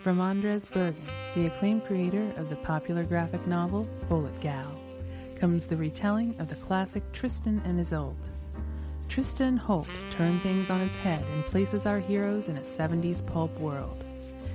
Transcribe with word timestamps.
From 0.00 0.18
Andrez 0.18 0.68
Bergen, 0.68 1.00
the 1.34 1.46
acclaimed 1.46 1.84
creator 1.84 2.32
of 2.36 2.48
the 2.48 2.56
popular 2.56 3.04
graphic 3.04 3.46
novel 3.46 3.88
Bullet 4.08 4.38
Gal, 4.40 4.76
comes 5.36 5.64
the 5.64 5.76
retelling 5.76 6.34
of 6.40 6.48
the 6.48 6.56
classic 6.56 7.04
Tristan 7.12 7.62
and 7.64 7.78
Isolde. 7.78 8.28
Trista 9.08 9.56
& 9.58 9.58
Holt 9.58 9.88
turn 10.10 10.40
things 10.40 10.70
on 10.70 10.80
its 10.80 10.96
head 10.96 11.24
and 11.32 11.46
places 11.46 11.86
our 11.86 12.00
heroes 12.00 12.48
in 12.48 12.56
a 12.56 12.62
70s 12.62 13.24
pulp 13.24 13.56
world. 13.60 14.04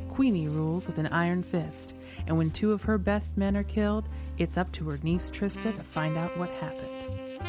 Queenie 0.09 0.49
rules 0.49 0.85
with 0.85 0.97
an 0.97 1.07
iron 1.07 1.43
fist, 1.43 1.95
and 2.27 2.37
when 2.37 2.51
two 2.51 2.73
of 2.73 2.83
her 2.83 2.97
best 2.97 3.37
men 3.37 3.55
are 3.55 3.63
killed, 3.63 4.09
it's 4.37 4.57
up 4.57 4.69
to 4.73 4.89
her 4.89 4.99
niece 5.01 5.31
Trista 5.31 5.75
to 5.75 5.83
find 5.83 6.17
out 6.17 6.37
what 6.37 6.49
happened. 6.49 7.39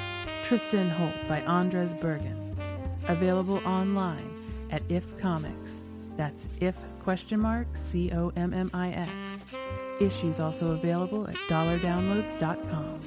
Trista 0.45 0.89
& 0.89 0.91
Holt 0.91 1.29
by 1.29 1.41
Andrez 1.41 2.01
Bergen. 2.01 2.57
Available 3.09 3.61
online 3.67 4.31
at 4.71 4.83
If 4.89 5.19
Comics. 5.19 5.83
That's 6.17 6.49
if 6.61 6.77
question 7.03 7.41
mark 7.41 7.67
C 7.75 8.13
O 8.13 8.33
M 8.37 8.55
M 8.55 8.71
I 8.73 8.91
X. 8.91 9.11
Issues 10.01 10.41
also 10.41 10.73
available 10.73 11.29
at 11.29 11.35
dollardownloads.com. 11.49 13.01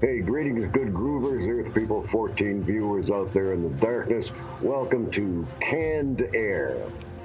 Hey, 0.00 0.18
greetings, 0.18 0.68
good 0.72 0.92
groovers, 0.92 1.46
Earth 1.46 1.72
People 1.74 2.04
14 2.08 2.64
viewers 2.64 3.08
out 3.08 3.32
there 3.32 3.52
in 3.52 3.62
the 3.62 3.68
darkness. 3.80 4.26
Welcome 4.60 5.10
to 5.12 5.46
Canned 5.60 6.28
Air. 6.34 6.76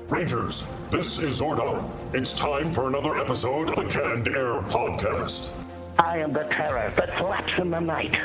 Rangers, 0.09 0.63
this 0.91 1.17
is 1.17 1.41
Zordon. 1.41 1.89
It's 2.13 2.33
time 2.33 2.71
for 2.71 2.87
another 2.87 3.17
episode 3.17 3.69
of 3.69 3.75
the 3.75 3.85
Canned 3.85 4.27
Air 4.27 4.61
Podcast. 4.61 5.51
I 5.99 6.19
am 6.19 6.31
the 6.31 6.43
terror 6.43 6.91
that 6.95 7.17
flaps 7.17 7.57
in 7.57 7.71
the 7.71 7.79
night. 7.79 8.15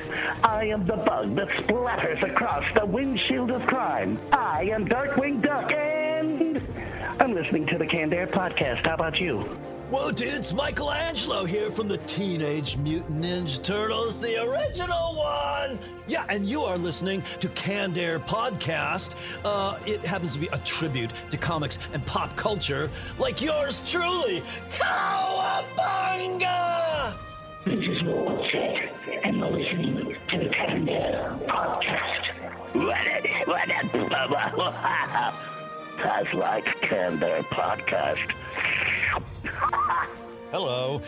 I 0.45 0.67
am 0.67 0.85
the 0.87 0.97
bug 0.97 1.35
that 1.37 1.49
splatters 1.49 2.23
across 2.23 2.65
the 2.75 2.85
windshield 2.85 3.51
of 3.51 3.63
crime. 3.67 4.21
I 4.33 4.65
am 4.65 4.87
Darkwing 4.87 5.41
Duck, 5.43 5.73
and 5.73 6.61
I'm 7.19 7.35
listening 7.35 7.67
to 7.69 7.79
the 7.79 7.87
Canned 7.87 8.13
Air 8.13 8.27
Podcast. 8.27 8.87
How 8.87 8.95
about 8.95 9.19
you? 9.19 9.41
Whoa, 9.91 10.11
dudes, 10.11 10.55
Michelangelo 10.55 11.45
here 11.45 11.71
from 11.71 11.87
the 11.89 11.99
Teenage 11.99 12.77
Mutant 12.79 13.23
Ninja 13.23 13.63
Turtles, 13.63 14.21
the 14.21 14.43
original 14.43 15.17
one. 15.17 15.79
Yeah, 16.07 16.25
and 16.29 16.47
you 16.47 16.63
are 16.63 16.79
listening 16.79 17.23
to 17.41 17.49
Canned 17.51 17.99
Air 17.99 18.19
Podcast. 18.19 19.15
Uh, 19.45 19.79
it 19.87 20.01
happens 20.01 20.33
to 20.35 20.39
be 20.39 20.49
a 20.49 20.59
tribute 20.59 21.11
to 21.31 21.37
comics 21.37 21.79
and 21.93 22.05
pop 22.07 22.35
culture, 22.37 22.91
like 23.19 23.43
yours 23.43 23.83
truly, 23.87 24.43
Cowabunga! 24.71 26.33
This 27.65 27.79
is 27.79 28.03
Wolfit, 28.03 28.91
and 29.23 29.37
you're 29.37 29.49
listening 29.49 30.17
to 30.31 30.39
the 30.39 30.49
Canned 30.49 30.91
Air 30.91 31.37
Podcast. 31.47 32.75
What 32.75 33.07
it, 33.07 33.47
what 33.47 33.69
it, 33.69 33.93
That's 35.99 36.35
like 36.35 36.65
Canned 36.81 37.23
Air 37.23 37.45
Podcast. 37.45 38.33
Hello, 40.51 41.01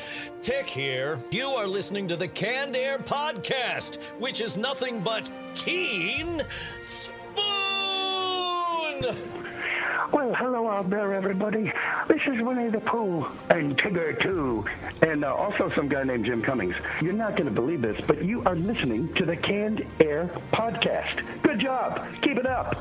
Tick 0.42 0.66
here. 0.66 1.18
You 1.32 1.48
are 1.48 1.66
listening 1.66 2.06
to 2.06 2.16
the 2.16 2.28
Canned 2.28 2.76
Air 2.76 2.98
Podcast, 2.98 4.00
which 4.20 4.40
is 4.40 4.56
nothing 4.56 5.00
but 5.00 5.28
Keen 5.56 6.44
Spoon! 6.82 7.34
Well, 10.12 10.34
hello 10.34 10.68
out 10.68 10.90
there, 10.90 11.12
everybody. 11.14 11.72
This 12.08 12.20
is 12.26 12.40
Winnie 12.42 12.70
the 12.70 12.80
Pooh 12.80 13.26
and 13.50 13.76
Tigger 13.78 14.20
too, 14.22 14.64
and 15.02 15.24
uh, 15.24 15.34
also 15.34 15.70
some 15.74 15.88
guy 15.88 16.02
named 16.04 16.24
Jim 16.24 16.42
Cummings. 16.42 16.74
You're 17.00 17.12
not 17.12 17.36
going 17.36 17.46
to 17.46 17.52
believe 17.52 17.82
this, 17.82 18.00
but 18.06 18.24
you 18.24 18.42
are 18.44 18.54
listening 18.56 19.12
to 19.14 19.24
the 19.24 19.36
Canned 19.36 19.84
Air 20.00 20.30
Podcast. 20.52 21.24
Good 21.42 21.60
job. 21.60 22.06
Keep 22.22 22.38
it 22.38 22.46
up. 22.46 22.76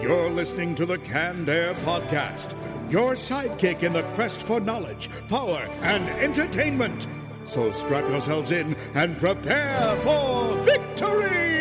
You're 0.00 0.30
listening 0.30 0.74
to 0.76 0.86
the 0.86 0.98
Canned 0.98 1.48
Air 1.48 1.74
Podcast, 1.74 2.54
your 2.90 3.14
sidekick 3.14 3.82
in 3.84 3.92
the 3.92 4.02
quest 4.14 4.42
for 4.42 4.58
knowledge, 4.60 5.08
power, 5.28 5.68
and 5.82 6.08
entertainment. 6.20 7.06
So 7.46 7.70
strap 7.70 8.08
yourselves 8.08 8.50
in 8.50 8.76
and 8.94 9.18
prepare 9.18 9.96
for 9.96 10.54
victory! 10.62 11.51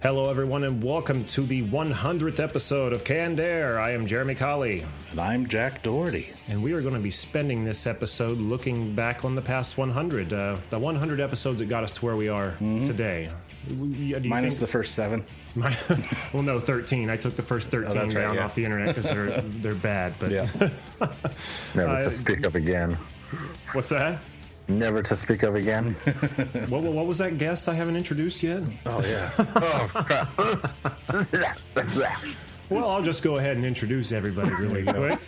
Hello, 0.00 0.30
everyone, 0.30 0.62
and 0.62 0.80
welcome 0.82 1.24
to 1.24 1.40
the 1.42 1.64
100th 1.64 2.38
episode 2.38 2.92
of 2.92 3.02
Canned 3.02 3.40
Air. 3.40 3.80
I 3.80 3.90
am 3.90 4.06
Jeremy 4.06 4.36
Colley, 4.36 4.84
And 5.10 5.18
I'm 5.20 5.48
Jack 5.48 5.82
Doherty. 5.82 6.28
and 6.48 6.62
we 6.62 6.72
are 6.72 6.80
going 6.80 6.94
to 6.94 7.00
be 7.00 7.10
spending 7.10 7.64
this 7.64 7.84
episode 7.84 8.38
looking 8.38 8.94
back 8.94 9.24
on 9.24 9.34
the 9.34 9.42
past 9.42 9.76
100, 9.76 10.32
uh, 10.32 10.56
the 10.70 10.78
100 10.78 11.18
episodes 11.20 11.58
that 11.58 11.66
got 11.66 11.82
us 11.82 11.90
to 11.92 12.04
where 12.04 12.14
we 12.14 12.28
are 12.28 12.54
today. 12.60 13.28
W- 13.68 13.92
do 14.20 14.24
you 14.24 14.30
Minus 14.30 14.58
think- 14.58 14.68
the 14.68 14.72
first 14.72 14.94
seven. 14.94 15.24
My, 15.56 15.76
well, 16.32 16.44
no, 16.44 16.60
13. 16.60 17.10
I 17.10 17.16
took 17.16 17.34
the 17.34 17.42
first 17.42 17.70
13 17.70 17.92
that's 17.92 18.14
right, 18.14 18.20
down 18.22 18.34
yeah. 18.36 18.44
off 18.44 18.54
the 18.54 18.64
internet 18.64 18.88
because 18.94 19.08
they're 19.10 19.40
they're 19.40 19.74
bad. 19.74 20.14
But 20.20 20.30
Yeah. 20.30 20.46
Never 21.74 21.88
Uh, 21.88 22.04
to 22.04 22.10
speak 22.12 22.46
of 22.46 22.54
again. 22.54 22.96
what's 23.72 23.88
that? 23.90 24.20
Never 24.68 25.02
to 25.02 25.16
speak 25.16 25.42
of 25.42 25.54
again. 25.54 25.96
What, 26.68 26.82
what, 26.82 26.92
what 26.92 27.06
was 27.06 27.18
that 27.18 27.38
guest 27.38 27.68
I 27.68 27.74
haven't 27.74 27.96
introduced 27.96 28.42
yet? 28.42 28.62
Oh, 28.84 29.00
yeah. 29.02 29.30
Oh, 31.10 31.44
well, 32.70 32.90
I'll 32.90 33.02
just 33.02 33.22
go 33.22 33.38
ahead 33.38 33.56
and 33.56 33.64
introduce 33.64 34.12
everybody 34.12 34.50
really 34.50 34.84
quick. 34.84 35.18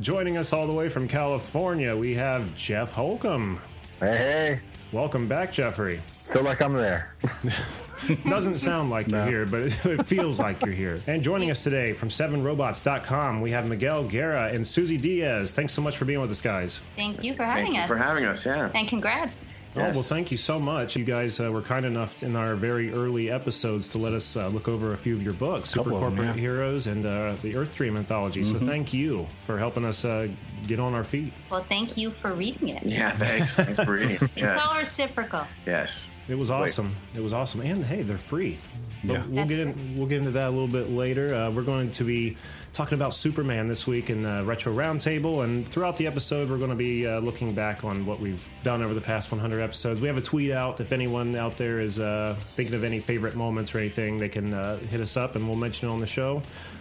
Joining 0.00 0.36
us 0.36 0.52
all 0.52 0.66
the 0.66 0.72
way 0.72 0.88
from 0.88 1.06
California, 1.06 1.94
we 1.96 2.14
have 2.14 2.52
Jeff 2.56 2.90
Holcomb. 2.92 3.60
hey, 4.00 4.16
hey, 4.16 4.60
Welcome 4.92 5.28
back, 5.28 5.52
Jeffrey. 5.52 6.00
feel 6.08 6.42
like 6.42 6.60
I'm 6.60 6.72
there. 6.72 7.14
Doesn't 8.28 8.56
sound 8.56 8.90
like 8.90 9.08
you're 9.08 9.24
here, 9.26 9.46
but 9.46 9.62
it, 9.62 9.86
it 9.86 10.06
feels 10.06 10.38
like 10.40 10.64
you're 10.64 10.74
here. 10.74 11.00
And 11.06 11.22
joining 11.22 11.50
us 11.50 11.62
today 11.64 11.92
from 11.92 12.08
7robots.com, 12.08 13.40
we 13.40 13.50
have 13.50 13.68
Miguel 13.68 14.04
Guerra 14.04 14.48
and 14.52 14.66
Suzy 14.66 14.96
Dias. 14.96 15.50
Thanks 15.50 15.72
so 15.72 15.82
much 15.82 15.96
for 15.96 16.04
being 16.04 16.20
with 16.20 16.30
us, 16.30 16.40
guys. 16.40 16.80
Thank 16.96 17.22
you 17.24 17.34
for 17.34 17.44
having 17.44 17.64
Thank 17.66 17.76
you 17.76 17.80
us. 17.82 17.88
for 17.88 17.96
having 17.96 18.24
us. 18.24 18.46
Yeah. 18.46 18.70
and 18.74 18.88
congrats. 18.88 19.34
Oh, 19.76 19.82
well, 19.84 20.02
thank 20.02 20.32
you 20.32 20.36
so 20.36 20.58
much. 20.58 20.96
You 20.96 21.04
guys 21.04 21.38
uh, 21.38 21.48
were 21.52 21.62
kind 21.62 21.86
enough 21.86 22.24
in 22.24 22.34
our 22.34 22.56
very 22.56 22.92
early 22.92 23.30
episodes 23.30 23.88
to 23.90 23.98
let 23.98 24.12
us 24.12 24.36
uh, 24.36 24.48
look 24.48 24.66
over 24.66 24.94
a 24.94 24.96
few 24.96 25.14
of 25.14 25.22
your 25.22 25.32
books, 25.34 25.70
Super 25.70 25.90
Couple 25.90 25.98
of 25.98 26.02
'em, 26.04 26.16
Corporate 26.16 26.34
yeah. 26.36 26.40
Heroes 26.40 26.88
and 26.88 27.06
uh, 27.06 27.36
the 27.42 27.54
Earth 27.56 27.76
Dream 27.76 27.96
Anthology. 27.96 28.42
So 28.42 28.58
thank 28.58 28.92
you 28.92 29.28
for 29.46 29.58
helping 29.58 29.84
us 29.84 30.04
uh, 30.04 30.26
get 30.66 30.80
on 30.80 30.92
our 30.94 31.04
feet. 31.04 31.32
Well, 31.50 31.62
thank 31.68 31.96
you 31.96 32.10
for 32.10 32.32
reading 32.32 32.70
it. 32.70 32.82
Yeah. 32.84 33.16
Thanks. 33.16 33.54
Thanks 33.54 33.76
for 33.84 33.92
reading. 33.92 34.16
It. 34.16 34.22
It's 34.22 34.30
Yeah. 34.38 34.58
all 34.60 34.76
reciprocal. 34.76 35.46
Yes. 35.64 36.08
It 36.30 36.38
was 36.38 36.50
awesome. 36.50 36.94
It 37.14 37.20
was 37.22 37.32
awesome, 37.32 37.60
and 37.60 37.84
hey, 37.84 38.02
they're 38.02 38.16
free. 38.18 38.58
But 39.02 39.14
Yeah. 39.14 39.26
we'll 39.28 39.46
get 39.46 39.58
in, 39.58 39.96
we'll 39.96 40.06
get 40.06 40.18
into 40.18 40.30
that 40.32 40.48
a 40.48 40.50
little 40.50 40.68
bit 40.68 40.90
later. 40.90 41.34
Uh, 41.34 41.50
we're 41.50 41.62
going 41.62 41.90
to 41.92 42.04
be 42.04 42.36
talking 42.72 42.94
about 42.94 43.14
Superman 43.14 43.66
this 43.66 43.86
week 43.86 44.10
in 44.10 44.24
uh, 44.24 44.44
Retro 44.44 44.72
Roundtable, 44.74 45.42
and 45.42 45.66
throughout 45.66 45.96
the 45.96 46.06
episode, 46.06 46.48
we're 46.50 46.58
going 46.58 46.70
to 46.70 46.76
be 46.76 47.06
uh, 47.06 47.18
looking 47.20 47.52
back 47.54 47.82
on 47.84 48.06
what 48.06 48.20
we've 48.20 48.46
done 48.62 48.82
over 48.82 48.94
the 48.94 49.00
past 49.00 49.32
100 49.32 49.60
episodes. 49.60 50.00
We 50.00 50.06
have 50.06 50.18
a 50.18 50.22
tweet 50.22 50.52
out. 50.52 50.80
If 50.80 50.92
anyone 50.92 51.34
out 51.34 51.56
there 51.56 51.80
is 51.80 51.98
uh, 51.98 52.36
thinking 52.40 52.74
of 52.76 52.84
any 52.84 53.00
favorite 53.00 53.34
moments 53.34 53.74
or 53.74 53.78
anything, 53.78 54.18
they 54.18 54.28
can 54.28 54.54
uh, 54.54 54.78
hit 54.78 55.00
us 55.00 55.16
up, 55.16 55.34
and 55.34 55.48
we'll 55.48 55.56
mention 55.58 55.88
it 55.88 55.92
on 55.92 55.98
the 55.98 56.06
show. 56.06 56.36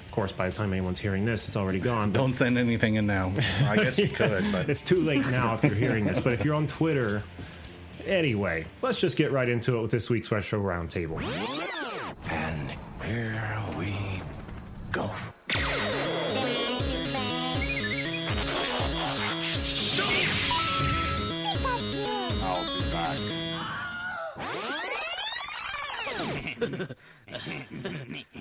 Of 0.06 0.12
course, 0.12 0.32
by 0.32 0.50
the 0.50 0.56
time 0.56 0.74
anyone's 0.74 1.00
hearing 1.00 1.24
this, 1.24 1.48
it's 1.48 1.56
already 1.58 1.80
gone. 1.80 2.12
Don't 2.12 2.34
send 2.34 2.58
anything 2.58 2.96
in 2.96 3.08
now. 3.08 3.32
I 3.66 3.78
guess 3.78 3.98
you 3.98 4.10
could, 4.10 4.44
but 4.52 4.68
it's 4.70 4.82
too 4.82 5.02
late 5.02 5.26
now 5.28 5.54
if 5.56 5.64
you're 5.64 5.74
hearing 5.74 6.06
this. 6.06 6.20
But 6.20 6.34
if 6.34 6.44
you're 6.44 6.56
on 6.56 6.68
Twitter, 6.68 7.24
anyway, 8.06 8.66
let's 8.82 9.00
just 9.00 9.18
get 9.18 9.32
right 9.32 9.48
into 9.50 9.78
it 9.78 9.82
with 9.82 9.92
this 9.92 10.10
week's 10.10 10.32
Retro 10.32 10.60
Roundtable. 10.60 11.22
And 12.30 12.72
here 13.04 13.64
we 13.78 13.94
go. 14.92 15.10
I'll 22.42 22.64
be 22.78 22.92
back. 22.92 23.18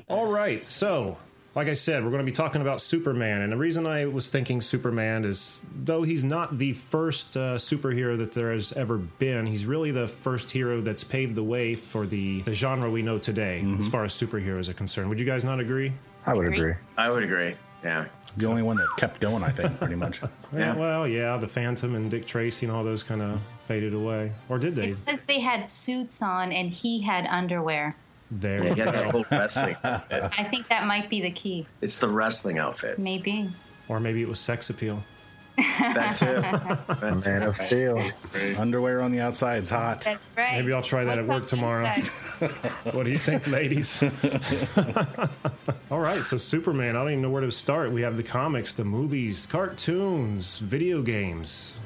All 0.08 0.26
right, 0.26 0.66
so 0.66 1.18
like 1.58 1.66
I 1.66 1.74
said, 1.74 2.04
we're 2.04 2.10
going 2.10 2.20
to 2.20 2.24
be 2.24 2.30
talking 2.30 2.62
about 2.62 2.80
Superman, 2.80 3.42
and 3.42 3.52
the 3.52 3.56
reason 3.56 3.84
I 3.84 4.06
was 4.06 4.28
thinking 4.28 4.60
Superman 4.60 5.24
is 5.24 5.66
though 5.74 6.04
he's 6.04 6.22
not 6.22 6.56
the 6.56 6.72
first 6.72 7.36
uh, 7.36 7.56
superhero 7.56 8.16
that 8.18 8.30
there 8.30 8.52
has 8.52 8.72
ever 8.74 8.96
been, 8.96 9.44
he's 9.44 9.66
really 9.66 9.90
the 9.90 10.06
first 10.06 10.52
hero 10.52 10.80
that's 10.80 11.02
paved 11.02 11.34
the 11.34 11.42
way 11.42 11.74
for 11.74 12.06
the, 12.06 12.42
the 12.42 12.54
genre 12.54 12.88
we 12.88 13.02
know 13.02 13.18
today 13.18 13.66
as 13.76 13.88
far 13.88 14.04
as 14.04 14.14
superheroes 14.14 14.68
are 14.68 14.72
concerned. 14.72 15.08
Would 15.08 15.18
you 15.18 15.26
guys 15.26 15.42
not 15.42 15.58
agree? 15.58 15.92
I 16.26 16.32
would 16.34 16.46
Agree. 16.46 16.58
agree. 16.60 16.74
I 16.96 17.08
would 17.08 17.24
agree. 17.24 17.54
Yeah. 17.82 18.04
The 18.36 18.46
only 18.46 18.62
one 18.62 18.76
that 18.76 18.86
kept 18.96 19.18
going, 19.18 19.42
I 19.42 19.50
think, 19.50 19.78
pretty 19.80 19.96
much. 19.96 20.20
Yeah. 20.56 20.76
Well, 20.76 21.06
yeah, 21.06 21.36
the 21.36 21.48
Phantom 21.48 21.94
and 21.94 22.10
Dick 22.10 22.24
Tracy 22.24 22.64
and 22.66 22.74
all 22.74 22.82
those 22.82 23.02
kind 23.02 23.20
of 23.20 23.38
faded 23.66 23.92
away, 23.92 24.32
or 24.48 24.58
did 24.58 24.74
they? 24.76 24.92
Because 24.92 25.20
they 25.26 25.40
had 25.40 25.68
suits 25.68 26.22
on 26.22 26.52
and 26.52 26.70
he 26.70 27.02
had 27.02 27.26
underwear. 27.26 27.94
There. 28.30 28.64
Yeah, 28.64 28.74
he 28.74 28.80
had 28.80 28.94
that 28.94 29.06
whole 29.06 29.24
wrestling 29.30 29.76
outfit. 29.84 30.32
I 30.36 30.44
think 30.44 30.68
that 30.68 30.86
might 30.86 31.08
be 31.08 31.20
the 31.20 31.30
key. 31.30 31.66
It's 31.80 31.98
the 31.98 32.08
wrestling 32.08 32.58
outfit. 32.58 32.98
Maybe. 32.98 33.50
Or 33.88 34.00
maybe 34.00 34.20
it 34.22 34.28
was 34.28 34.38
sex 34.38 34.68
appeal. 34.68 35.02
That 35.56 36.16
too. 36.16 36.94
That's 37.00 37.26
Man 37.26 37.42
of 37.42 37.56
Steel. 37.56 38.10
Underwear 38.58 39.00
on 39.00 39.10
the 39.10 39.20
outside. 39.20 39.58
outside's 39.58 39.70
hot. 39.70 40.00
That's 40.02 40.30
right. 40.36 40.58
Maybe 40.58 40.72
I'll 40.72 40.82
try 40.82 41.04
that 41.04 41.18
at 41.18 41.26
work 41.26 41.46
tomorrow. 41.46 41.86
what 42.92 43.04
do 43.04 43.10
you 43.10 43.18
think, 43.18 43.46
ladies? 43.48 44.02
All 45.90 45.98
right, 45.98 46.22
so 46.22 46.36
Superman, 46.36 46.94
I 46.96 47.00
don't 47.00 47.10
even 47.10 47.22
know 47.22 47.30
where 47.30 47.42
to 47.42 47.50
start. 47.50 47.90
We 47.90 48.02
have 48.02 48.16
the 48.16 48.22
comics, 48.22 48.72
the 48.72 48.84
movies, 48.84 49.46
cartoons, 49.46 50.58
video 50.60 51.02
games. 51.02 51.80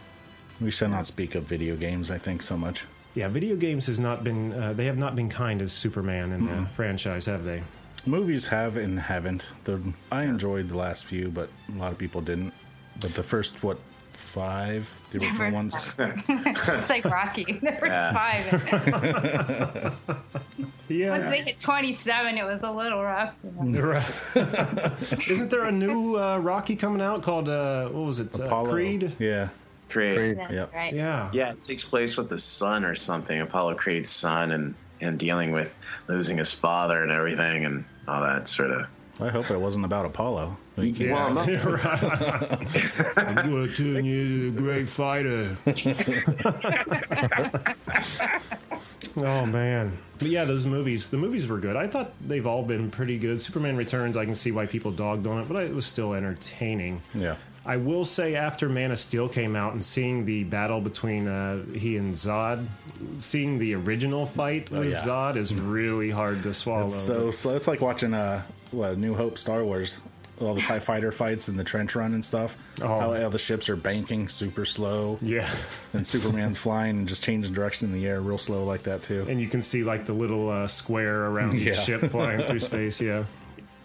We 0.60 0.70
shall 0.70 0.90
not 0.90 1.06
speak 1.06 1.34
of 1.34 1.44
video 1.44 1.76
games, 1.76 2.10
I 2.10 2.18
think, 2.18 2.42
so 2.42 2.58
much. 2.58 2.84
Yeah, 3.14 3.28
video 3.28 3.56
games 3.56 3.86
has 3.88 4.00
not 4.00 4.24
been, 4.24 4.52
uh, 4.54 4.72
they 4.72 4.86
have 4.86 4.96
not 4.96 5.14
been 5.14 5.28
kind 5.28 5.60
as 5.60 5.72
Superman 5.72 6.32
in 6.32 6.46
the 6.46 6.66
franchise, 6.70 7.26
have 7.26 7.44
they? 7.44 7.62
Movies 8.06 8.46
have 8.46 8.76
and 8.76 8.98
haven't. 8.98 9.46
The, 9.64 9.80
I 10.10 10.24
enjoyed 10.24 10.68
the 10.68 10.76
last 10.78 11.04
few, 11.04 11.28
but 11.30 11.50
a 11.74 11.78
lot 11.78 11.92
of 11.92 11.98
people 11.98 12.20
didn't. 12.22 12.52
But 13.00 13.14
the 13.14 13.22
first, 13.22 13.62
what, 13.62 13.78
five? 14.12 14.90
The 15.10 15.18
original 15.18 15.42
Never. 15.50 15.54
ones? 15.54 15.76
it's 15.98 16.88
like 16.90 17.04
Rocky. 17.04 17.44
The 17.62 17.72
first 17.72 17.92
Yeah. 17.92 18.12
five. 18.12 19.94
Once 20.08 20.72
Yeah. 20.88 21.30
they 21.30 21.42
hit 21.42 21.60
27, 21.60 22.38
it 22.38 22.44
was 22.44 22.62
a 22.62 22.70
little 22.70 23.02
rough. 23.02 23.34
Isn't 25.28 25.50
there 25.50 25.64
a 25.64 25.72
new 25.72 26.16
uh, 26.16 26.38
Rocky 26.38 26.76
coming 26.76 27.00
out 27.02 27.22
called, 27.22 27.48
uh, 27.48 27.88
what 27.88 28.04
was 28.06 28.20
it? 28.20 28.38
Uh, 28.40 28.64
Creed? 28.64 29.12
Yeah. 29.18 29.50
Creed. 29.92 30.38
That's 30.38 30.52
Yep. 30.52 30.74
right. 30.74 30.92
Yeah. 30.92 31.30
Yeah, 31.32 31.52
it 31.52 31.62
takes 31.62 31.84
place 31.84 32.16
with 32.16 32.28
the 32.28 32.38
son 32.38 32.84
or 32.84 32.94
something, 32.94 33.40
Apollo 33.40 33.74
Creed's 33.76 34.10
son, 34.10 34.52
and 34.52 34.74
and 35.00 35.18
dealing 35.18 35.52
with 35.52 35.74
losing 36.08 36.38
his 36.38 36.52
father 36.52 37.02
and 37.02 37.10
everything, 37.12 37.64
and 37.64 37.84
all 38.08 38.22
that 38.22 38.48
sort 38.48 38.70
of. 38.70 38.86
I 39.20 39.28
hope 39.28 39.50
it 39.50 39.60
wasn't 39.60 39.84
about 39.84 40.06
Apollo. 40.06 40.56
We 40.76 40.90
can't- 40.92 41.12
Well, 41.12 41.34
no. 41.34 41.42
I'm 43.16 43.50
going 43.50 43.68
to 43.68 43.74
turn 43.74 44.04
you 44.06 44.50
to 44.50 44.56
a 44.56 44.60
great 44.60 44.88
fighter. 44.88 45.54
oh 49.16 49.46
man, 49.46 49.98
but 50.18 50.28
yeah, 50.28 50.44
those 50.44 50.66
movies. 50.66 51.08
The 51.10 51.16
movies 51.18 51.46
were 51.46 51.58
good. 51.58 51.76
I 51.76 51.86
thought 51.86 52.12
they've 52.26 52.46
all 52.46 52.62
been 52.62 52.90
pretty 52.90 53.18
good. 53.18 53.40
Superman 53.42 53.76
Returns. 53.76 54.16
I 54.16 54.24
can 54.24 54.34
see 54.34 54.50
why 54.52 54.66
people 54.66 54.90
dogged 54.90 55.26
on 55.26 55.40
it, 55.42 55.48
but 55.48 55.62
it 55.64 55.74
was 55.74 55.86
still 55.86 56.14
entertaining. 56.14 57.02
Yeah. 57.14 57.36
I 57.64 57.76
will 57.76 58.04
say, 58.04 58.34
after 58.34 58.68
Man 58.68 58.90
of 58.90 58.98
Steel 58.98 59.28
came 59.28 59.54
out 59.54 59.72
and 59.72 59.84
seeing 59.84 60.24
the 60.24 60.42
battle 60.44 60.80
between 60.80 61.28
uh, 61.28 61.64
he 61.74 61.96
and 61.96 62.12
Zod, 62.14 62.66
seeing 63.18 63.58
the 63.58 63.74
original 63.74 64.26
fight 64.26 64.68
with 64.70 64.80
Oh, 64.80 64.82
yeah. 64.82 64.96
Zod 64.96 65.36
is 65.36 65.54
really 65.54 66.10
hard 66.10 66.42
to 66.42 66.52
swallow. 66.54 66.86
It's 66.86 66.94
so 66.94 67.30
slow. 67.30 67.54
It's 67.54 67.68
like 67.68 67.80
watching 67.80 68.14
uh, 68.14 68.42
what, 68.72 68.98
New 68.98 69.14
Hope 69.14 69.38
Star 69.38 69.64
Wars. 69.64 69.98
All 70.40 70.54
the 70.54 70.62
TIE 70.62 70.80
fighter 70.80 71.12
fights 71.12 71.46
and 71.46 71.56
the 71.56 71.62
trench 71.62 71.94
run 71.94 72.14
and 72.14 72.24
stuff. 72.24 72.56
Oh. 72.82 72.88
How, 72.88 73.12
how 73.12 73.28
the 73.28 73.38
ships 73.38 73.68
are 73.68 73.76
banking 73.76 74.26
super 74.26 74.64
slow. 74.64 75.18
yeah. 75.22 75.48
And 75.92 76.04
Superman's 76.04 76.58
flying 76.58 76.98
and 76.98 77.06
just 77.06 77.22
changing 77.22 77.52
direction 77.52 77.86
in 77.86 77.92
the 77.94 78.08
air 78.08 78.20
real 78.20 78.38
slow 78.38 78.64
like 78.64 78.82
that, 78.84 79.02
too. 79.04 79.24
and 79.28 79.40
you 79.40 79.46
can 79.46 79.62
see 79.62 79.84
like 79.84 80.04
the 80.06 80.14
little 80.14 80.48
uh, 80.50 80.66
square 80.66 81.26
around 81.26 81.54
each 81.54 81.68
Yeah. 81.68 81.72
ship 81.74 82.00
flying 82.10 82.40
through 82.42 82.58
space. 82.70 83.00
Yeah. 83.00 83.24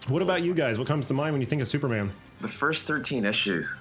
What 0.08 0.22
about 0.22 0.42
you 0.42 0.52
guys? 0.54 0.78
What 0.80 0.88
comes 0.88 1.06
to 1.08 1.14
mind 1.14 1.32
when 1.34 1.40
you 1.42 1.46
think 1.46 1.62
of 1.62 1.68
Superman? 1.68 2.10
The 2.40 2.48
first 2.48 2.86
13 2.86 3.24
issues, 3.24 3.74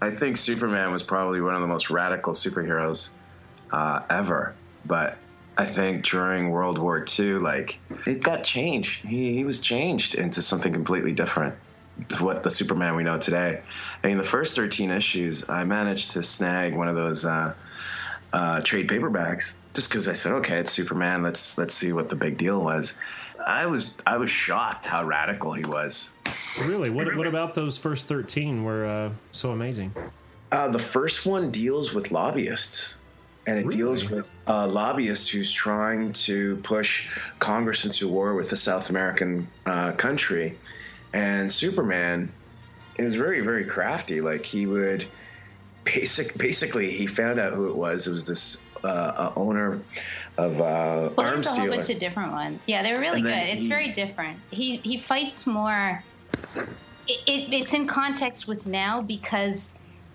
I 0.00 0.10
think 0.10 0.36
Superman 0.36 0.92
was 0.92 1.02
probably 1.02 1.40
one 1.40 1.54
of 1.54 1.60
the 1.60 1.66
most 1.66 1.90
radical 1.90 2.32
superheroes 2.32 3.10
uh, 3.72 4.02
ever. 4.08 4.54
But 4.86 5.18
I 5.56 5.66
think 5.66 6.04
during 6.04 6.50
World 6.50 6.78
War 6.78 7.04
II, 7.18 7.34
like, 7.34 7.78
it 8.06 8.22
got 8.22 8.44
changed. 8.44 9.04
He, 9.04 9.34
he 9.34 9.44
was 9.44 9.60
changed 9.60 10.14
into 10.14 10.40
something 10.40 10.72
completely 10.72 11.12
different 11.12 11.54
to 12.10 12.24
what 12.24 12.42
the 12.42 12.50
Superman 12.50 12.94
we 12.94 13.02
know 13.02 13.18
today. 13.18 13.60
I 14.02 14.06
mean, 14.06 14.18
the 14.18 14.24
first 14.24 14.54
13 14.56 14.90
issues, 14.90 15.48
I 15.48 15.64
managed 15.64 16.12
to 16.12 16.22
snag 16.22 16.76
one 16.76 16.88
of 16.88 16.94
those 16.94 17.24
uh, 17.24 17.54
uh, 18.32 18.60
trade 18.60 18.88
paperbacks 18.88 19.54
just 19.74 19.90
because 19.90 20.08
I 20.08 20.12
said, 20.12 20.32
okay, 20.32 20.58
it's 20.58 20.72
Superman. 20.72 21.22
Let's 21.22 21.58
let's 21.58 21.74
see 21.74 21.92
what 21.92 22.08
the 22.08 22.16
big 22.16 22.38
deal 22.38 22.60
was. 22.60 22.94
I 23.44 23.66
was 23.66 23.94
I 24.06 24.16
was 24.16 24.30
shocked 24.30 24.86
how 24.86 25.04
radical 25.04 25.52
he 25.52 25.64
was. 25.64 26.12
Really? 26.60 26.90
What, 26.90 27.14
what 27.16 27.26
about 27.26 27.54
those 27.54 27.78
first 27.78 28.08
13 28.08 28.64
were 28.64 28.84
uh, 28.84 29.10
so 29.32 29.52
amazing? 29.52 29.94
Uh, 30.50 30.68
the 30.68 30.78
first 30.78 31.26
one 31.26 31.50
deals 31.50 31.92
with 31.92 32.10
lobbyists, 32.10 32.96
and 33.46 33.58
it 33.58 33.70
deals 33.70 34.08
with 34.08 34.34
a 34.46 34.66
lobbyist 34.66 35.30
who's 35.30 35.52
trying 35.52 36.12
to 36.12 36.56
push 36.58 37.08
Congress 37.38 37.84
into 37.84 38.08
war 38.08 38.34
with 38.34 38.52
a 38.52 38.56
South 38.56 38.90
American 38.90 39.48
uh, 39.66 39.92
country. 39.92 40.58
And 41.12 41.52
Superman 41.52 42.32
is 42.98 43.14
very, 43.14 43.40
very 43.40 43.64
crafty. 43.64 44.20
Like 44.20 44.44
he 44.44 44.66
would 44.66 45.06
basic, 45.84 46.36
basically, 46.36 46.90
he 46.90 47.06
found 47.06 47.38
out 47.38 47.52
who 47.52 47.68
it 47.68 47.76
was. 47.76 48.06
It 48.06 48.12
was 48.12 48.24
this 48.24 48.62
uh, 48.84 48.86
uh, 48.86 49.32
owner 49.36 49.80
of 50.38 50.60
uh, 50.60 51.10
Well, 51.16 51.26
arms 51.26 51.44
there's 51.44 51.56
a 51.56 51.60
whole 51.60 51.68
bunch 51.68 51.90
of 51.90 51.98
different 51.98 52.32
ones. 52.32 52.60
Yeah, 52.66 52.82
they're 52.82 53.00
really 53.00 53.20
good. 53.20 53.32
then 53.32 53.48
It's 53.48 53.64
very 53.64 53.92
different. 53.92 54.38
He 54.50 54.76
he 54.78 54.98
fights 54.98 55.46
more. 55.46 56.02
It, 57.06 57.18
it, 57.26 57.52
it's 57.52 57.74
in 57.74 57.86
context 57.86 58.46
with 58.46 58.66
now 58.66 59.02
because 59.02 59.72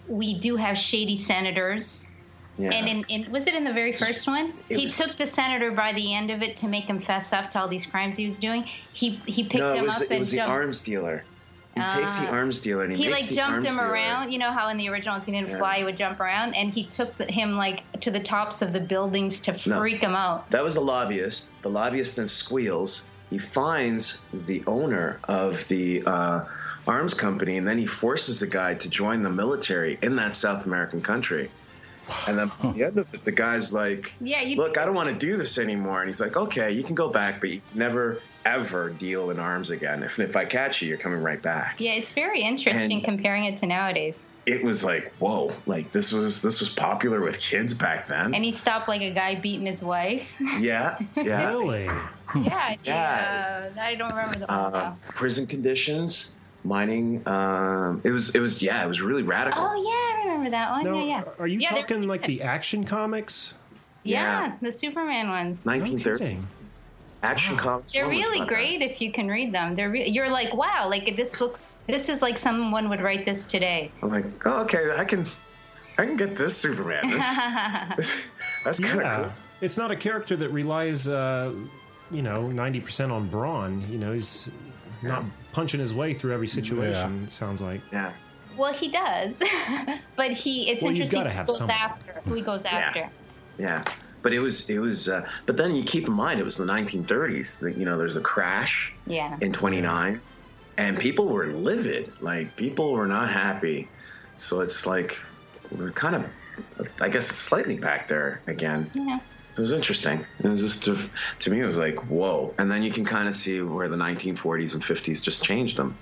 we 0.08 0.40
do 0.40 0.56
have 0.56 0.78
shady 0.78 1.18
senators. 1.18 2.06
Yeah. 2.58 2.70
And 2.72 2.88
in, 2.88 3.06
in 3.10 3.32
was 3.32 3.48
it 3.48 3.56
in 3.56 3.64
the 3.64 3.74
very 3.74 3.98
first 3.98 4.28
one? 4.28 4.54
It 4.70 4.78
he 4.80 4.86
was- 4.86 4.98
took 4.98 5.18
the 5.18 5.28
senator 5.28 5.72
by 5.72 5.92
the 5.94 6.14
end 6.14 6.32
of 6.32 6.42
it 6.42 6.56
to 6.58 6.68
make 6.68 6.86
him 6.86 7.02
fess 7.02 7.34
up 7.34 7.50
to 7.52 7.60
all 7.60 7.68
these 7.68 7.86
crimes 7.86 8.16
he 8.16 8.26
was 8.26 8.40
doing. 8.40 8.64
He 8.94 9.12
he 9.26 9.44
picked 9.44 9.56
no, 9.56 9.74
him 9.74 9.86
was, 9.86 9.98
up 9.98 10.02
it 10.04 10.12
and 10.12 10.20
was 10.22 10.32
the 10.32 10.38
jumped. 10.38 10.52
arms 10.52 10.84
dealer. 10.84 11.24
He 11.76 11.82
takes 11.82 12.18
the 12.20 12.28
Ah. 12.28 12.34
arms 12.34 12.62
dealer 12.62 12.84
and 12.84 12.92
he, 12.96 13.04
he 13.06 13.10
makes 13.10 13.28
like 13.28 13.36
jumped 13.36 13.66
him 13.68 13.76
dealer- 13.78 13.88
around. 13.92 14.32
You 14.32 14.38
know 14.40 14.52
how 14.52 14.70
in 14.70 14.78
the 14.78 14.90
original 14.90 15.20
he 15.20 15.32
didn't 15.32 15.50
Yeah. 15.50 15.58
fly; 15.58 15.78
he 15.80 15.84
would 15.84 15.98
jump 15.98 16.20
around, 16.20 16.54
and 16.56 16.72
he 16.72 16.86
took 16.86 17.18
the, 17.18 17.26
him 17.26 17.58
like 17.58 17.82
to 18.02 18.12
the 18.12 18.20
tops 18.20 18.62
of 18.62 18.74
the 18.74 18.80
buildings 18.80 19.40
to 19.42 19.54
No. 19.68 19.80
freak 19.80 20.02
him 20.02 20.16
out. 20.16 20.50
That 20.52 20.64
was 20.64 20.76
the 20.76 20.82
lobbyist. 20.82 21.52
The 21.64 21.70
lobbyist 21.70 22.16
then 22.18 22.28
squeals. 22.28 23.08
He 23.32 23.40
finds 23.40 24.22
the 24.32 24.64
owner 24.68 25.20
of 25.28 25.68
the 25.68 26.04
uh, 26.06 26.42
arms 26.86 27.16
company, 27.16 27.58
and 27.58 27.68
then 27.68 27.80
he 27.80 27.88
forces 27.88 28.40
the 28.40 28.46
guy 28.48 28.76
to 28.76 28.88
join 28.90 29.24
the 29.24 29.30
military 29.32 29.98
in 30.04 30.16
that 30.18 30.36
South 30.36 30.66
American 30.68 31.02
country. 31.02 31.50
And 32.28 32.38
then 32.38 32.52
at 32.64 32.74
the 32.76 32.84
end 32.84 32.98
of 32.98 33.14
it, 33.14 33.24
the 33.26 33.32
guy's 33.32 33.72
like, 33.74 34.14
Yeah, 34.22 34.42
you- 34.42 34.58
"Look, 34.58 34.78
I 34.78 34.86
don't 34.86 34.96
want 34.96 35.10
to 35.10 35.16
do 35.16 35.38
this 35.38 35.58
anymore." 35.58 36.02
And 36.02 36.10
he's 36.10 36.20
like, 36.20 36.36
"Okay, 36.38 36.72
you 36.72 36.84
can 36.84 36.96
go 36.96 37.10
back, 37.10 37.40
but 37.40 37.50
you 37.50 37.62
never 37.74 38.20
ever 38.46 38.90
deal 38.90 39.30
in 39.30 39.40
arms 39.40 39.70
again. 39.70 40.04
If 40.04 40.20
if 40.20 40.36
I 40.36 40.46
catch 40.46 40.82
you, 40.82 40.90
you're 40.90 40.98
coming 40.98 41.22
right 41.22 41.42
back." 41.42 41.76
Yeah, 41.80 41.92
it's 41.94 42.12
very 42.14 42.42
interesting 42.42 42.92
And- 42.98 43.04
comparing 43.04 43.46
it 43.46 43.58
to 43.58 43.66
nowadays. 43.66 44.16
It 44.46 44.62
was 44.62 44.84
like, 44.84 45.14
whoa, 45.20 45.54
like 45.66 45.94
this 45.94 46.12
was 46.12 46.42
this 46.42 46.60
was 46.60 46.70
popular 46.70 47.22
with 47.22 47.40
kids 47.40 47.74
back 47.74 48.10
then. 48.10 48.34
And 48.36 48.44
he 48.44 48.52
stopped 48.52 48.90
like 48.90 49.02
a 49.02 49.14
guy 49.14 49.36
beating 49.36 49.66
his 49.68 49.82
wife. 49.82 50.30
yeah, 50.60 50.98
yeah. 51.16 51.48
Really? 51.50 51.86
yeah, 52.36 52.76
Yeah. 52.84 53.72
uh, 53.78 53.82
I 53.82 53.96
don't 53.96 54.12
remember 54.12 54.40
the 54.40 54.46
one 54.48 54.76
uh, 54.76 54.96
prison 55.16 55.48
conditions, 55.48 56.34
mining. 56.64 57.28
Um, 57.28 58.02
it 58.04 58.12
was, 58.12 58.36
it 58.36 58.40
was, 58.40 58.62
yeah, 58.62 58.84
it 58.84 58.88
was 58.88 59.02
really 59.02 59.24
radical. 59.24 59.62
Oh 59.64 59.74
yeah, 59.76 60.22
I 60.22 60.22
remember 60.26 60.50
that 60.52 60.72
one. 60.72 60.84
Now, 60.84 61.00
yeah, 61.00 61.24
yeah. 61.26 61.32
are 61.40 61.48
you 61.48 61.60
yeah, 61.60 61.70
talking 61.70 62.08
like 62.08 62.26
the 62.26 62.42
action 62.44 62.84
comics? 62.86 63.54
Yeah, 64.04 64.58
the 64.62 64.72
Superman 64.72 65.30
ones. 65.30 65.64
1930s. 65.64 66.44
Action 67.22 67.56
comics. 67.56 67.94
They're 67.94 68.10
really 68.10 68.46
great 68.46 68.82
if 68.82 69.00
you 69.02 69.10
can 69.12 69.30
read 69.30 69.54
them. 69.54 69.76
They're 69.76 69.90
re- 69.90 70.10
you're 70.10 70.30
like, 70.30 70.54
wow, 70.54 70.90
like 70.90 71.16
this 71.16 71.40
looks. 71.40 71.78
This 71.88 72.10
is 72.10 72.22
like 72.22 72.38
someone 72.38 72.90
would 72.90 73.02
write 73.02 73.24
this 73.26 73.46
today. 73.46 73.92
I'm 74.02 74.10
like, 74.10 74.26
oh, 74.46 74.64
okay, 74.64 74.94
I 74.98 75.06
can, 75.06 75.26
I 75.98 76.06
can 76.06 76.18
get 76.18 76.36
this 76.36 76.58
Superman. 76.58 77.10
This, 77.96 78.12
that's 78.66 78.80
kind 78.82 79.00
of 79.00 79.06
Yeah. 79.06 79.24
cool. 79.24 79.34
It's 79.62 79.78
not 79.78 79.92
a 79.92 79.96
character 79.96 80.36
that 80.36 80.50
relies, 80.50 81.08
uh, 81.08 81.54
you 82.12 82.22
know, 82.22 82.42
90% 82.50 83.10
on 83.10 83.30
brawn. 83.30 83.82
You 83.90 83.98
know, 84.00 84.12
he's 84.12 84.52
not 85.04 85.24
punching 85.54 85.80
his 85.80 85.94
way 85.94 86.14
through 86.14 86.34
every 86.34 86.48
situation, 86.48 87.24
it 87.26 87.32
sounds 87.32 87.62
like. 87.62 87.82
Yeah. 87.92 88.14
Well, 88.58 88.74
he 88.74 88.90
does, 88.90 89.34
but 90.16 90.32
he. 90.32 90.70
It's 90.70 90.82
Well, 90.84 90.92
you've 90.92 91.12
interesting 91.12 91.20
gotta 91.20 91.30
who 91.32 91.46
goes 91.48 91.58
someone. 91.58 91.76
after. 91.78 92.22
Who 92.26 92.34
he 92.36 92.42
goes 92.42 92.66
after. 92.66 93.10
Yeah. 93.58 93.84
But 94.22 94.32
it 94.34 94.40
was, 94.40 94.70
it 94.70 94.80
was, 94.80 95.10
uh, 95.10 95.28
but 95.46 95.58
then 95.58 95.76
you 95.76 95.84
keep 95.84 96.08
in 96.08 96.14
mind 96.14 96.40
it 96.40 96.44
was 96.46 96.56
the 96.58 96.64
1930s. 96.66 97.60
The- 97.60 97.72
You 97.74 97.84
know, 97.86 97.98
there's 97.98 98.16
a 98.16 98.22
crash 98.22 98.94
Yeah. 99.06 99.38
in 99.42 99.52
29, 99.54 100.22
and 100.78 100.98
people 100.98 101.28
were 101.28 101.48
livid. 101.48 102.12
Like 102.22 102.56
people 102.56 102.94
were 102.94 103.08
not 103.08 103.32
happy. 103.32 103.90
So 104.38 104.62
it's 104.62 104.86
like 104.86 105.18
we're 105.72 105.92
kind 105.92 106.16
of, 106.16 106.88
I 107.02 107.10
guess, 107.10 107.28
slightly 107.28 107.78
back 107.78 108.08
there 108.08 108.40
again. 108.48 108.90
Yeah. 108.94 109.20
It 109.56 109.62
was 109.62 109.72
interesting. 109.72 110.26
It 110.44 110.48
was 110.48 110.62
just 110.62 110.84
to, 110.86 110.98
to 111.40 111.52
me, 111.52 111.60
it 111.62 111.66
was 111.66 111.78
like 111.78 111.98
whoa. 112.10 112.54
And 112.58 112.72
then 112.72 112.82
you 112.84 112.92
can 112.92 113.06
kind 113.06 113.28
of 113.28 113.36
see 113.36 113.62
where 113.62 113.88
the 113.88 113.96
1940s 113.98 114.74
and 114.74 114.82
50s 114.84 115.22
just 115.22 115.44
changed 115.44 115.78
them 115.78 115.96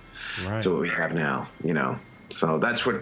Right. 0.46 0.62
to 0.64 0.72
what 0.72 0.82
we 0.82 0.90
have 0.90 1.14
now. 1.14 1.50
You 1.64 1.74
know, 1.74 2.00
So 2.30 2.58
that's 2.58 2.86
what 2.86 3.02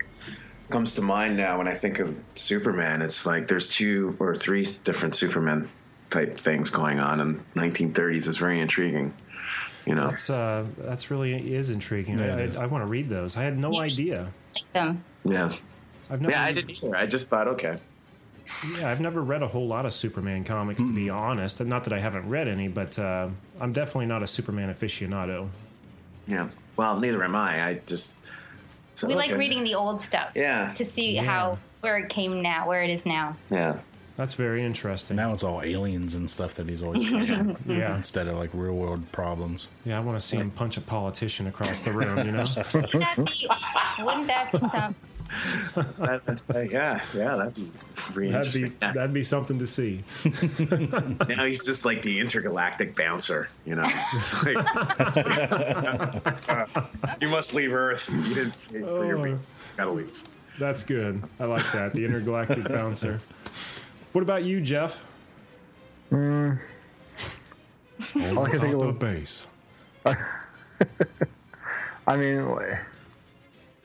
comes 0.71 0.95
to 0.95 1.01
mind 1.01 1.37
now 1.37 1.57
when 1.59 1.67
I 1.67 1.75
think 1.75 1.99
of 1.99 2.19
Superman. 2.35 3.01
It's 3.03 3.25
like 3.25 3.47
there's 3.47 3.69
two 3.69 4.15
or 4.19 4.35
three 4.35 4.65
different 4.83 5.15
Superman 5.15 5.69
type 6.09 6.39
things 6.39 6.71
going 6.71 6.99
on, 6.99 7.19
and 7.19 7.43
1930s 7.55 8.27
is 8.27 8.37
very 8.37 8.59
intriguing. 8.59 9.13
You 9.85 9.95
know, 9.95 10.07
That's 10.09 10.29
uh, 10.29 10.61
that's 10.77 11.09
really 11.11 11.53
is 11.53 11.69
intriguing. 11.69 12.17
Yeah, 12.19 12.35
I, 12.35 12.41
is. 12.41 12.57
I, 12.57 12.65
want 12.67 12.85
to 12.85 12.89
read 12.91 13.09
those. 13.09 13.37
I 13.37 13.43
had 13.43 13.57
no 13.57 13.79
idea. 13.79 14.29
Like 14.53 14.73
them. 14.73 15.03
yeah, 15.23 15.53
I've 16.09 16.21
never. 16.21 16.31
yeah. 16.33 16.43
I 16.43 16.51
didn't 16.51 16.83
either. 16.83 16.95
I 16.95 17.05
just 17.05 17.29
thought, 17.29 17.47
okay, 17.47 17.79
Yeah, 18.77 18.89
I've 18.89 18.99
never 18.99 19.21
read 19.21 19.41
a 19.43 19.47
whole 19.47 19.67
lot 19.67 19.85
of 19.85 19.93
Superman 19.93 20.43
comics 20.43 20.81
to 20.81 20.93
be 20.93 21.09
honest. 21.09 21.61
Not 21.63 21.83
that 21.85 21.93
I 21.93 21.99
haven't 21.99 22.27
read 22.29 22.47
any, 22.47 22.67
but 22.67 22.97
uh, 22.99 23.29
I'm 23.59 23.73
definitely 23.73 24.07
not 24.07 24.23
a 24.23 24.27
Superman 24.27 24.73
aficionado. 24.73 25.49
yeah. 26.27 26.49
Well, 26.75 26.97
neither 26.99 27.21
am 27.25 27.35
I. 27.35 27.67
I 27.67 27.73
just 27.87 28.13
so, 28.95 29.07
we 29.07 29.13
like 29.15 29.29
okay. 29.29 29.39
reading 29.39 29.63
the 29.63 29.75
old 29.75 30.01
stuff. 30.01 30.31
Yeah. 30.35 30.73
To 30.75 30.85
see 30.85 31.15
Yeah. 31.15 31.23
how 31.23 31.57
where 31.81 31.97
it 31.97 32.09
came 32.09 32.41
now, 32.41 32.67
where 32.67 32.83
it 32.83 32.89
is 32.89 33.05
now. 33.05 33.35
Yeah. 33.49 33.79
That's 34.17 34.33
very 34.33 34.63
interesting. 34.63 35.15
Now 35.15 35.31
it's 35.33 35.43
all 35.45 35.61
aliens 35.61 36.15
and 36.15 36.29
stuff 36.29 36.55
that 36.55 36.67
he's 36.67 36.81
always 36.81 37.07
fighting. 37.09 37.55
Yeah. 37.65 37.95
Instead 37.95 38.27
of 38.27 38.37
like 38.37 38.49
real 38.53 38.73
world 38.73 39.09
problems. 39.13 39.69
Yeah, 39.85 39.97
I 39.97 40.01
want 40.01 40.19
to 40.19 40.25
see 40.25 40.35
him 40.35 40.51
punch 40.51 40.75
a 40.75 40.81
politician 40.81 41.47
across 41.47 41.79
the 41.81 41.91
room. 41.93 42.17
You 42.25 42.31
know. 42.33 42.45
Wouldn't 42.73 42.99
that 42.99 43.15
be? 43.15 43.49
Wouldn't 44.03 44.27
that 44.27 44.51
be 44.51 44.57
something? 44.59 44.95
That- 45.75 46.39
that- 46.47 46.71
yeah, 46.71 47.01
yeah. 47.13 47.35
That'd 47.35 47.55
be 47.55 47.69
pretty 47.95 48.31
That'd 48.31 48.53
be. 48.53 48.71
Yeah. 48.81 48.91
that'd 48.93 49.13
be 49.13 49.23
something 49.23 49.59
to 49.59 49.67
see. 49.67 50.03
now 51.27 51.45
he's 51.45 51.63
just 51.65 51.85
like 51.85 52.01
the 52.01 52.19
intergalactic 52.19 52.95
bouncer, 52.95 53.49
you 53.65 53.75
know. 53.75 53.87
Like- 54.43 54.65
you 57.21 57.27
must 57.29 57.53
leave 57.53 57.73
Earth. 57.73 58.09
You 58.27 58.33
didn't 58.35 58.55
pay 58.71 58.79
for 58.81 59.05
your 59.05 59.27
Oh. 59.27 59.39
gotta 59.77 59.91
leave. 59.91 60.11
That's 60.57 60.83
good. 60.83 61.21
I 61.39 61.45
like 61.45 61.71
that. 61.73 61.93
The 61.93 62.03
intergalactic 62.05 62.67
bouncer. 62.67 63.19
What 64.11 64.21
about 64.21 64.43
you, 64.43 64.59
Jeff? 64.61 64.99
Mm. 66.11 66.59
All 68.15 68.45
I 68.45 68.49
can 68.49 68.59
think 68.59 68.73
of 68.73 68.81
was, 68.81 68.97
base. 68.97 69.47
I 72.07 72.15
mean, 72.17 72.45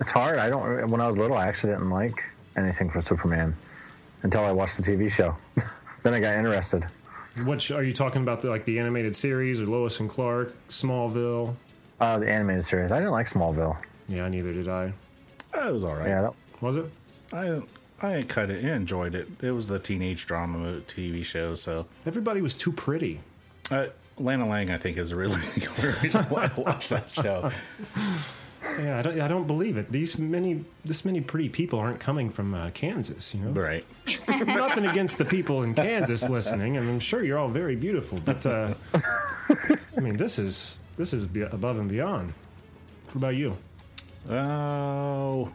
it's 0.00 0.10
hard. 0.10 0.38
I 0.38 0.48
don't. 0.48 0.90
When 0.90 1.00
I 1.00 1.08
was 1.08 1.16
little, 1.16 1.36
I 1.36 1.46
actually 1.46 1.72
didn't 1.72 1.90
like 1.90 2.22
anything 2.56 2.90
from 2.90 3.04
Superman 3.04 3.56
until 4.22 4.44
I 4.44 4.52
watched 4.52 4.76
the 4.76 4.82
TV 4.82 5.10
show. 5.10 5.36
then 6.02 6.14
I 6.14 6.20
got 6.20 6.36
interested. 6.36 6.84
Which 7.44 7.70
are 7.72 7.82
you 7.82 7.92
talking 7.92 8.22
about? 8.22 8.40
The, 8.42 8.48
like 8.50 8.64
the 8.64 8.78
animated 8.78 9.16
series 9.16 9.60
or 9.60 9.66
Lois 9.66 9.98
and 10.00 10.08
Clark, 10.08 10.54
Smallville? 10.68 11.54
Uh, 12.00 12.18
the 12.18 12.28
animated 12.30 12.64
series. 12.66 12.92
I 12.92 12.98
didn't 12.98 13.12
like 13.12 13.28
Smallville. 13.28 13.76
Yeah, 14.08 14.28
neither 14.28 14.52
did 14.52 14.68
I. 14.68 14.92
It 15.54 15.72
was 15.72 15.84
all 15.84 15.94
right. 15.96 16.08
Yeah, 16.08 16.22
that, 16.22 16.32
Was 16.60 16.76
it? 16.76 16.86
I 17.32 17.62
I 18.02 18.22
kind 18.22 18.50
of 18.50 18.64
enjoyed 18.64 19.14
it. 19.14 19.28
It 19.40 19.52
was 19.52 19.68
the 19.68 19.78
teenage 19.78 20.26
drama 20.26 20.80
TV 20.86 21.24
show, 21.24 21.54
so 21.54 21.86
Everybody 22.06 22.40
was 22.42 22.54
too 22.54 22.70
pretty. 22.72 23.20
uh, 23.70 23.86
Lana 24.18 24.46
Lang, 24.46 24.70
I 24.70 24.78
think, 24.78 24.96
is 24.96 25.12
really 25.14 25.34
the 25.56 25.96
reason 26.02 26.24
why 26.26 26.50
I 26.56 26.60
watched 26.60 26.90
that 26.90 27.12
show. 27.14 27.50
Yeah, 28.78 28.98
I 28.98 29.02
don't, 29.02 29.20
I 29.20 29.28
don't 29.28 29.46
believe 29.46 29.76
it. 29.76 29.90
These 29.92 30.18
many, 30.18 30.64
this 30.84 31.04
many 31.04 31.20
pretty 31.20 31.48
people 31.48 31.78
aren't 31.78 32.00
coming 32.00 32.30
from 32.30 32.54
uh, 32.54 32.70
Kansas. 32.74 33.34
You 33.34 33.40
know, 33.42 33.50
Right. 33.50 33.84
nothing 34.28 34.86
against 34.86 35.18
the 35.18 35.24
people 35.24 35.62
in 35.62 35.74
Kansas 35.74 36.28
listening, 36.28 36.76
and 36.76 36.88
I'm 36.88 37.00
sure 37.00 37.22
you're 37.22 37.38
all 37.38 37.48
very 37.48 37.76
beautiful. 37.76 38.18
But 38.24 38.44
uh, 38.46 38.74
I 39.96 40.00
mean, 40.00 40.16
this 40.16 40.38
is 40.38 40.80
this 40.96 41.12
is 41.12 41.24
above 41.24 41.78
and 41.78 41.88
beyond. 41.88 42.32
What 43.06 43.16
about 43.16 43.36
you? 43.36 43.56
Oh, 44.28 45.52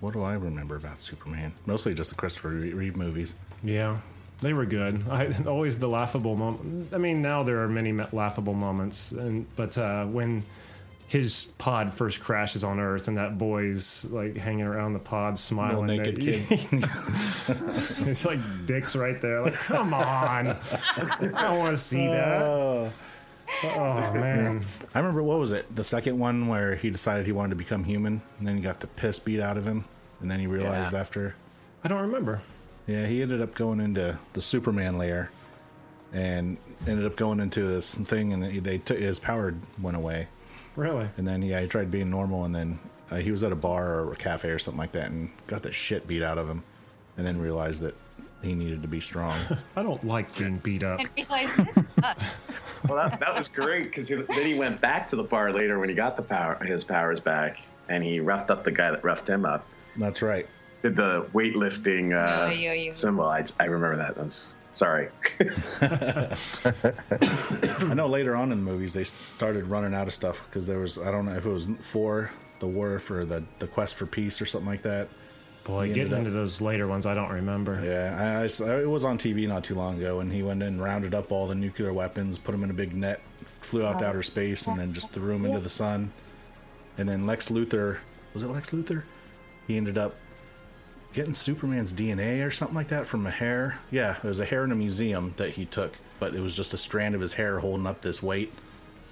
what 0.00 0.12
do 0.12 0.22
I 0.22 0.34
remember 0.34 0.76
about 0.76 1.00
Superman? 1.00 1.52
Mostly 1.64 1.94
just 1.94 2.10
the 2.10 2.16
Christopher 2.16 2.50
Reeve 2.50 2.96
movies. 2.96 3.34
Yeah, 3.64 3.98
they 4.40 4.52
were 4.52 4.66
good. 4.66 5.02
I 5.10 5.32
always 5.46 5.78
the 5.78 5.88
laughable 5.88 6.36
moment. 6.36 6.92
I 6.94 6.98
mean, 6.98 7.22
now 7.22 7.42
there 7.42 7.62
are 7.62 7.68
many 7.68 7.92
laughable 8.12 8.54
moments, 8.54 9.12
and 9.12 9.46
but 9.56 9.76
uh, 9.78 10.04
when 10.04 10.42
his 11.08 11.44
pod 11.58 11.92
first 11.94 12.20
crashes 12.20 12.64
on 12.64 12.80
Earth 12.80 13.06
and 13.08 13.16
that 13.16 13.38
boy's 13.38 14.04
like 14.06 14.36
hanging 14.36 14.64
around 14.66 14.92
the 14.92 14.98
pod 14.98 15.38
smiling, 15.38 15.86
naked 15.98 16.20
that- 16.20 18.06
it's 18.08 18.24
like 18.26 18.40
dicks 18.66 18.96
right 18.96 19.20
there. 19.20 19.42
Like, 19.42 19.54
come 19.54 19.94
on, 19.94 20.48
I 20.48 21.16
don't 21.20 21.58
want 21.58 21.72
to 21.76 21.82
see 21.82 22.06
that. 22.08 22.42
Oh. 22.42 22.92
Oh 23.62 24.12
man, 24.12 24.66
I 24.94 24.98
remember 24.98 25.22
what 25.22 25.38
was 25.38 25.52
it? 25.52 25.72
The 25.74 25.84
second 25.84 26.18
one 26.18 26.48
where 26.48 26.74
he 26.74 26.90
decided 26.90 27.26
he 27.26 27.32
wanted 27.32 27.50
to 27.50 27.56
become 27.56 27.84
human, 27.84 28.20
and 28.38 28.46
then 28.48 28.56
he 28.56 28.62
got 28.62 28.80
the 28.80 28.88
piss 28.88 29.20
beat 29.20 29.40
out 29.40 29.56
of 29.56 29.64
him, 29.64 29.84
and 30.20 30.28
then 30.30 30.40
he 30.40 30.48
realized 30.48 30.92
Yeah. 30.92 30.98
after. 31.00 31.36
I 31.84 31.88
don't 31.88 32.02
remember. 32.02 32.42
Yeah, 32.88 33.06
he 33.06 33.22
ended 33.22 33.40
up 33.40 33.54
going 33.54 33.78
into 33.80 34.18
the 34.32 34.42
Superman 34.42 34.98
lair, 34.98 35.30
and 36.12 36.56
ended 36.88 37.06
up 37.06 37.14
going 37.16 37.38
into 37.38 37.62
this 37.66 37.94
thing, 37.94 38.32
and 38.32 38.42
they 38.64 38.78
took 38.78 38.98
his 38.98 39.20
power 39.20 39.54
went 39.80 39.96
away, 39.96 40.26
Really? 40.76 41.08
and 41.16 41.26
then 41.26 41.42
yeah, 41.42 41.60
he 41.60 41.66
tried 41.66 41.90
being 41.90 42.10
normal, 42.10 42.44
and 42.44 42.54
then 42.54 42.78
uh, 43.10 43.16
he 43.16 43.30
was 43.30 43.42
at 43.44 43.52
a 43.52 43.56
bar 43.56 44.00
or 44.00 44.12
a 44.12 44.16
cafe 44.16 44.50
or 44.50 44.58
something 44.58 44.78
like 44.78 44.92
that, 44.92 45.10
and 45.10 45.30
got 45.46 45.62
the 45.62 45.72
shit 45.72 46.06
beat 46.06 46.22
out 46.22 46.38
of 46.38 46.48
him, 46.48 46.62
and 47.16 47.26
then 47.26 47.40
realized 47.40 47.82
that 47.82 47.94
he 48.42 48.54
needed 48.54 48.82
to 48.82 48.88
be 48.88 49.00
strong. 49.00 49.36
I 49.76 49.82
don't 49.82 50.04
like 50.04 50.36
being 50.36 50.58
beat 50.58 50.82
up. 50.82 51.00
And 51.00 51.08
realize 51.16 51.48
this 51.56 51.84
sucks. 52.00 52.24
Well, 52.88 53.08
that, 53.08 53.18
that 53.18 53.34
was 53.34 53.48
great 53.48 53.84
because 53.84 54.08
then 54.10 54.26
he 54.46 54.54
went 54.54 54.80
back 54.80 55.08
to 55.08 55.16
the 55.16 55.24
bar 55.24 55.52
later 55.52 55.80
when 55.80 55.88
he 55.88 55.94
got 55.96 56.16
the 56.16 56.22
power, 56.22 56.62
his 56.62 56.84
powers 56.84 57.18
back, 57.18 57.58
and 57.88 58.04
he 58.04 58.20
roughed 58.20 58.48
up 58.50 58.62
the 58.62 58.70
guy 58.70 58.92
that 58.92 59.02
roughed 59.02 59.28
him 59.28 59.44
up. 59.44 59.66
That's 59.96 60.22
right. 60.22 60.46
Did 60.82 60.94
the 60.94 61.22
weightlifting 61.34 62.12
uh, 62.14 62.44
Oh, 62.46 62.50
yeah, 62.50 62.74
yeah. 62.74 62.92
symbol? 62.92 63.24
I, 63.24 63.44
I 63.58 63.64
remember 63.64 63.96
that. 63.96 64.14
That 64.14 64.26
was 64.26 64.54
sorry. 64.76 65.08
I 67.80 67.94
know 67.94 68.06
later 68.06 68.36
on 68.36 68.52
in 68.52 68.64
the 68.64 68.70
movies 68.70 68.92
they 68.92 69.04
started 69.04 69.66
running 69.66 69.94
out 69.94 70.06
of 70.06 70.12
stuff 70.12 70.44
because 70.46 70.66
there 70.66 70.78
was 70.78 70.98
I 70.98 71.10
don't 71.10 71.24
know 71.26 71.34
if 71.34 71.46
it 71.46 71.50
was 71.50 71.68
for 71.80 72.30
the 72.60 72.66
war 72.66 72.98
for 72.98 73.24
the 73.24 73.42
the 73.58 73.66
quest 73.66 73.96
for 73.96 74.06
peace 74.06 74.40
or 74.40 74.46
something 74.46 74.68
like 74.68 74.82
that. 74.82 75.08
Boy, 75.64 75.88
getting 75.88 76.04
ended 76.04 76.18
into 76.18 76.30
those 76.30 76.60
later 76.60 76.86
ones, 76.86 77.06
I 77.06 77.14
don't 77.14 77.32
remember. 77.32 77.82
Yeah, 77.84 78.16
I, 78.16 78.42
I 78.42 78.44
s- 78.44 78.60
it 78.60 78.88
was 78.88 79.04
on 79.04 79.18
TV 79.18 79.48
not 79.48 79.64
too 79.64 79.74
long 79.74 79.96
ago, 79.96 80.20
and 80.20 80.30
he 80.30 80.44
went 80.44 80.62
in, 80.62 80.80
rounded 80.80 81.12
up 81.12 81.32
all 81.32 81.48
the 81.48 81.56
nuclear 81.56 81.92
weapons, 81.92 82.38
put 82.38 82.52
them 82.52 82.62
in 82.62 82.70
a 82.70 82.74
big 82.74 82.94
net, 82.94 83.20
flew 83.46 83.84
out 83.84 83.98
to 83.98 84.04
oh. 84.04 84.08
outer 84.10 84.22
space, 84.22 84.68
and 84.68 84.78
then 84.78 84.92
just 84.92 85.10
threw 85.10 85.32
them 85.32 85.44
into 85.44 85.58
the 85.58 85.68
sun. 85.68 86.12
And 86.96 87.08
then 87.08 87.26
Lex 87.26 87.48
Luthor, 87.48 87.98
was 88.32 88.44
it 88.44 88.46
Lex 88.46 88.70
Luthor? 88.70 89.02
He 89.66 89.76
ended 89.76 89.98
up 89.98 90.14
getting 91.16 91.32
Superman's 91.32 91.94
DNA 91.94 92.46
or 92.46 92.50
something 92.50 92.74
like 92.76 92.88
that 92.88 93.06
from 93.06 93.26
a 93.26 93.30
hair. 93.30 93.80
Yeah, 93.90 94.18
there 94.20 94.28
was 94.28 94.38
a 94.38 94.44
hair 94.44 94.64
in 94.64 94.70
a 94.70 94.74
museum 94.74 95.32
that 95.38 95.52
he 95.52 95.64
took, 95.64 95.98
but 96.20 96.34
it 96.34 96.40
was 96.40 96.54
just 96.54 96.74
a 96.74 96.76
strand 96.76 97.14
of 97.14 97.22
his 97.22 97.32
hair 97.32 97.58
holding 97.58 97.86
up 97.86 98.02
this 98.02 98.22
weight. 98.22 98.52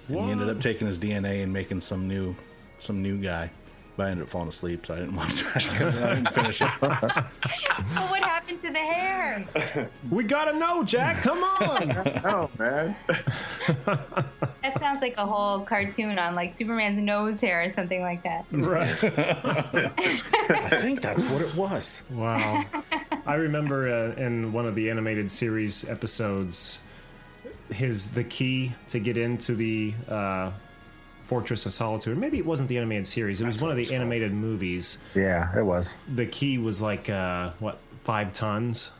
And 0.07 0.19
he 0.19 0.31
ended 0.31 0.49
up 0.49 0.61
taking 0.61 0.85
his 0.85 0.99
DNA 0.99 1.41
and 1.41 1.51
making 1.51 1.81
some 1.81 2.07
new, 2.07 2.35
some 2.77 3.01
new 3.01 3.17
guy. 3.17 3.49
But 3.97 4.07
I 4.07 4.09
ended 4.11 4.23
up 4.25 4.29
falling 4.29 4.49
asleep, 4.49 4.85
so 4.85 4.93
I 4.93 4.99
didn't 4.99 5.15
watch 5.15 5.41
that. 5.53 5.57
I 5.57 6.15
didn't 6.15 6.33
finish 6.33 6.61
it. 6.61 6.69
But 6.81 8.09
what 8.09 8.21
happened 8.21 8.61
to 8.63 8.71
the 8.71 8.79
hair? 8.79 9.45
We 10.09 10.23
gotta 10.23 10.57
know, 10.57 10.83
Jack. 10.83 11.21
Come 11.21 11.43
on. 11.43 11.91
oh 12.25 12.49
man. 12.59 12.95
That 13.07 14.79
sounds 14.79 15.01
like 15.01 15.15
a 15.17 15.25
whole 15.25 15.63
cartoon 15.65 16.19
on 16.19 16.33
like 16.33 16.57
Superman's 16.57 17.01
nose 17.01 17.39
hair 17.41 17.63
or 17.63 17.71
something 17.73 18.01
like 18.01 18.23
that. 18.23 18.45
right. 18.51 18.89
I 20.49 20.79
think 20.81 21.01
that's 21.01 21.23
what 21.29 21.41
it 21.41 21.55
was. 21.55 22.03
Wow. 22.11 22.65
I 23.25 23.35
remember 23.35 23.87
uh, 23.89 24.13
in 24.21 24.51
one 24.51 24.65
of 24.65 24.75
the 24.75 24.89
animated 24.89 25.31
series 25.31 25.87
episodes, 25.89 26.79
his 27.71 28.13
the 28.13 28.23
key 28.23 28.73
to 28.89 28.99
get 28.99 29.17
into 29.17 29.55
the 29.55 29.93
uh, 30.09 30.51
Fortress 31.25 31.65
of 31.65 31.73
Solitude. 31.73 32.17
Maybe 32.17 32.37
it 32.37 32.45
wasn't 32.45 32.69
the 32.69 32.77
animated 32.77 33.07
series. 33.07 33.41
It 33.41 33.45
was 33.47 33.61
one 33.61 33.71
of 33.71 33.77
the 33.77 33.93
animated 33.93 34.33
movies. 34.33 34.97
Yeah, 35.15 35.57
it 35.57 35.63
was. 35.63 35.89
The 36.13 36.25
key 36.25 36.57
was 36.57 36.81
like 36.81 37.09
uh, 37.09 37.51
what 37.59 37.79
five 38.03 38.31
tons. 38.33 38.91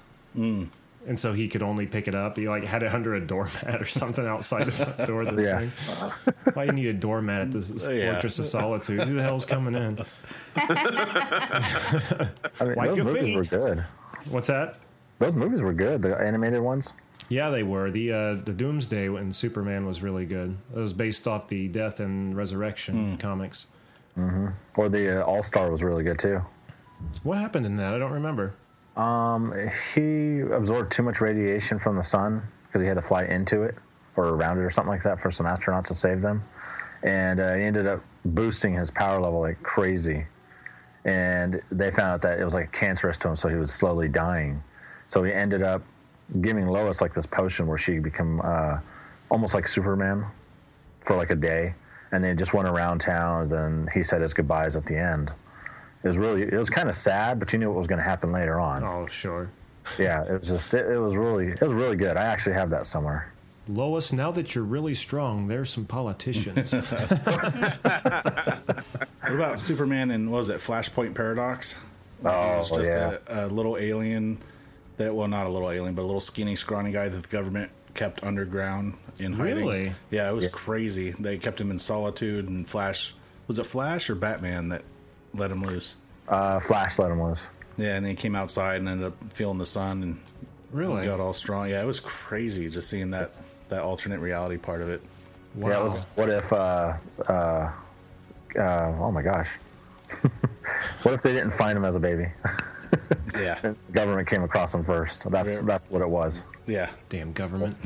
And 1.08 1.20
so 1.20 1.34
he 1.34 1.48
could 1.48 1.62
only 1.62 1.86
pick 1.86 2.08
it 2.08 2.15
up. 2.15 2.36
He 2.36 2.50
like 2.50 2.63
had 2.63 2.82
it 2.82 2.91
under 2.94 3.13
a 3.13 3.22
doormat 3.25 3.79
or 3.79 3.86
something 3.86 4.25
outside 4.25 4.65
the 4.65 4.72
front 4.72 4.98
door 5.08 5.22
of 5.22 5.36
this 5.36 5.46
Yeah. 5.46 5.60
thing. 5.70 6.34
Why 6.55 6.63
you 6.63 6.72
need 6.72 6.88
a 6.88 6.94
doormat 6.94 7.41
at 7.41 7.51
this 7.51 7.70
Yeah. 7.88 8.13
Fortress 8.13 8.39
of 8.39 8.46
Solitude? 8.46 9.01
Who 9.01 9.13
the 9.13 9.22
hell's 9.22 9.46
coming 9.46 9.75
in? 9.75 10.00
I 10.55 12.32
mean, 12.62 12.75
Wipe 12.75 12.89
those 12.96 12.98
movies 13.00 13.22
feet. 13.24 13.36
were 13.38 13.44
good. 13.44 13.86
What's 14.29 14.48
that? 14.48 14.79
Those 15.20 15.34
movies 15.34 15.62
were 15.62 15.74
good. 15.74 16.01
The 16.01 16.17
animated 16.17 16.62
ones. 16.62 16.89
Yeah, 17.29 17.50
they 17.50 17.63
were. 17.63 17.89
The 17.91 18.12
uh, 18.12 18.34
the 18.36 18.53
Doomsday 18.53 19.10
when 19.10 19.32
Superman 19.32 19.86
was 19.86 20.01
really 20.01 20.25
good. 20.25 20.58
It 20.75 20.79
was 20.79 20.94
based 20.94 21.27
off 21.27 21.48
the 21.48 21.67
Death 21.67 22.00
and 22.00 22.36
Resurrection 22.38 23.17
comics. 23.17 23.67
Or 24.77 24.88
the 24.89 25.22
uh, 25.22 25.25
All 25.25 25.44
Star 25.44 25.72
was 25.72 25.82
really 25.84 26.03
good 26.03 26.20
too. 26.20 26.41
What 27.24 27.38
happened 27.38 27.65
in 27.65 27.75
that? 27.77 27.94
I 27.94 27.98
don't 27.98 28.13
remember. 28.13 28.53
Um, 28.96 29.53
he 29.94 30.39
absorbed 30.39 30.91
too 30.94 31.03
much 31.03 31.20
radiation 31.20 31.79
from 31.79 31.98
the 31.98 32.03
sun 32.03 32.44
because 32.67 32.82
he 32.82 32.88
had 32.88 32.96
to 32.96 33.01
fly 33.01 33.25
into 33.25 33.63
it 33.63 33.75
or 34.15 34.27
around 34.29 34.60
it 34.60 34.62
or 34.62 34.72
something 34.72 34.91
like 34.91 35.03
that 35.03 35.22
for 35.22 35.32
some 35.32 35.46
astronauts 35.46 35.88
to 35.88 35.96
save 35.96 36.22
them, 36.22 36.44
and 37.03 37.41
uh, 37.41 37.55
he 37.55 37.63
ended 37.63 37.86
up 37.88 38.01
boosting 38.24 38.74
his 38.75 38.89
power 38.91 39.20
level 39.20 39.41
like 39.41 39.62
crazy. 39.63 40.25
and 41.03 41.62
they 41.72 41.91
found 41.91 42.13
out 42.13 42.22
that 42.22 42.39
it 42.39 42.46
was 42.46 42.53
like 42.53 42.72
cancerous 42.72 43.17
to 43.17 43.27
him, 43.29 43.36
so 43.36 43.50
he 43.50 43.55
was 43.55 43.74
slowly 43.74 44.08
dying. 44.08 44.63
So 45.10 45.24
he 45.24 45.34
ended 45.34 45.62
up 45.62 45.84
giving 46.41 46.67
Lois 46.67 47.01
like 47.01 47.13
this 47.13 47.25
potion 47.25 47.67
where 47.67 47.77
she 47.77 48.00
become 48.00 48.41
uh, 48.44 48.79
almost 49.29 49.53
like 49.53 49.67
Superman 49.67 50.25
for 51.05 51.15
like 51.15 51.29
a 51.29 51.36
day, 51.36 51.74
and 52.12 52.24
they 52.24 52.34
just 52.34 52.53
went 52.53 52.67
around 52.67 53.00
town. 53.00 53.44
And 53.44 53.51
then 53.51 53.89
he 53.94 54.03
said 54.03 54.22
his 54.22 54.34
goodbyes 54.34 54.75
at 54.75 54.86
the 54.86 54.98
end. 54.98 55.32
It 56.03 56.08
was 56.08 56.17
really, 56.17 56.44
it 56.44 56.53
was 56.53 56.70
kind 56.70 56.89
of 56.89 56.96
sad, 56.96 57.39
but 57.39 57.51
you 57.51 57.60
knew 57.60 57.70
what 57.70 57.77
was 57.79 57.88
going 57.88 58.00
to 58.00 58.05
happen 58.05 58.32
later 58.32 58.60
on. 58.60 58.84
Oh, 58.84 59.08
sure. 59.08 59.50
Yeah, 60.00 60.24
it 60.24 60.39
was 60.39 60.48
just, 60.48 60.74
it, 60.74 60.88
it 60.89 60.98
was 60.98 61.15
really, 61.15 61.50
it 61.50 61.62
was 61.62 61.72
really 61.74 61.96
good. 61.96 62.17
I 62.17 62.24
actually 62.24 62.53
have 62.53 62.72
that 62.72 62.88
somewhere. 62.88 63.32
Lois, 63.67 64.12
now 64.12 64.32
that 64.32 64.55
you're 64.55 64.63
really 64.63 64.96
strong, 64.96 65.48
there's 65.48 65.70
some 65.70 65.86
politicians. 65.86 66.74
What 69.22 69.34
about 69.34 69.60
Superman 69.60 70.12
and 70.12 70.32
what 70.32 70.38
was 70.39 70.50
it, 70.50 70.58
Flashpoint 70.58 71.13
Paradox? 71.15 71.79
Oh, 72.24 72.29
It 72.29 72.58
was 72.58 72.70
just 72.70 72.89
yeah. 72.91 73.17
a, 73.27 73.46
a 73.46 73.48
little 73.48 73.77
alien 73.77 74.38
that, 74.98 75.14
well, 75.14 75.28
not 75.28 75.46
a 75.46 75.50
little 75.50 75.70
alien, 75.72 75.96
but 75.96 76.02
a 76.04 76.06
little 76.06 76.22
skinny, 76.22 76.56
scrawny 76.56 76.92
guy 76.92 77.10
that 77.10 77.22
the 77.22 77.28
government 77.28 77.72
kept 77.94 78.24
underground 78.24 78.96
in 79.20 79.34
hiding. 79.34 79.56
Really? 79.66 79.92
Yeah, 80.12 80.30
it 80.30 80.34
was 80.34 80.48
crazy. 80.48 81.12
They 81.12 81.38
kept 81.38 81.60
him 81.60 81.72
in 81.72 81.80
solitude, 81.80 82.48
and 82.50 82.70
Flash 82.70 83.14
was 83.48 83.60
it 83.60 83.66
Flash 83.66 84.10
or 84.10 84.16
Batman 84.16 84.70
that 84.70 84.84
let 85.34 85.52
him 85.52 85.64
loose? 85.64 85.96
Uh, 86.28 86.60
Flash 86.60 86.98
let 86.98 87.12
him 87.12 87.22
loose. 87.22 87.40
Yeah, 87.78 87.96
and 87.96 88.06
then 88.06 88.12
he 88.12 88.16
came 88.16 88.36
outside 88.36 88.78
and 88.78 88.88
ended 88.90 89.08
up 89.08 89.34
feeling 89.34 89.58
the 89.58 89.66
sun 89.66 90.02
and 90.02 90.20
Really? 90.72 91.06
got 91.06 91.20
all 91.20 91.34
strong. 91.34 91.70
Yeah, 91.70 91.82
it 91.82 91.86
was 91.86 92.00
crazy 92.00 92.70
just 92.70 92.90
seeing 92.90 93.12
that 93.12 93.34
that 93.70 93.82
alternate 93.82 94.20
reality 94.20 94.58
part 94.58 94.82
of 94.82 94.90
it. 94.90 95.02
Yeah, 95.58 95.80
it 95.80 95.84
was, 95.84 96.04
what 96.16 96.30
if, 96.30 96.52
uh, 96.52 96.94
uh, 97.28 97.72
uh, 98.60 98.96
oh 99.00 99.12
my 99.12 99.22
gosh. 99.22 99.48
what 101.04 101.14
if 101.14 101.22
they 101.22 101.34
didn't 101.34 101.52
find 101.52 101.78
him 101.78 101.86
as 101.86 101.96
a 101.96 102.00
baby? 102.00 102.28
yeah. 103.34 103.60
The 103.62 103.75
government 103.92 104.27
came 104.27 104.44
across 104.44 104.74
him 104.74 104.84
first. 104.86 105.30
That's, 105.30 105.65
that's 105.65 105.89
what 105.89 106.01
it 106.01 106.10
was. 106.10 106.42
Yeah. 106.68 106.89
Damn 107.10 107.32
government. 107.34 107.75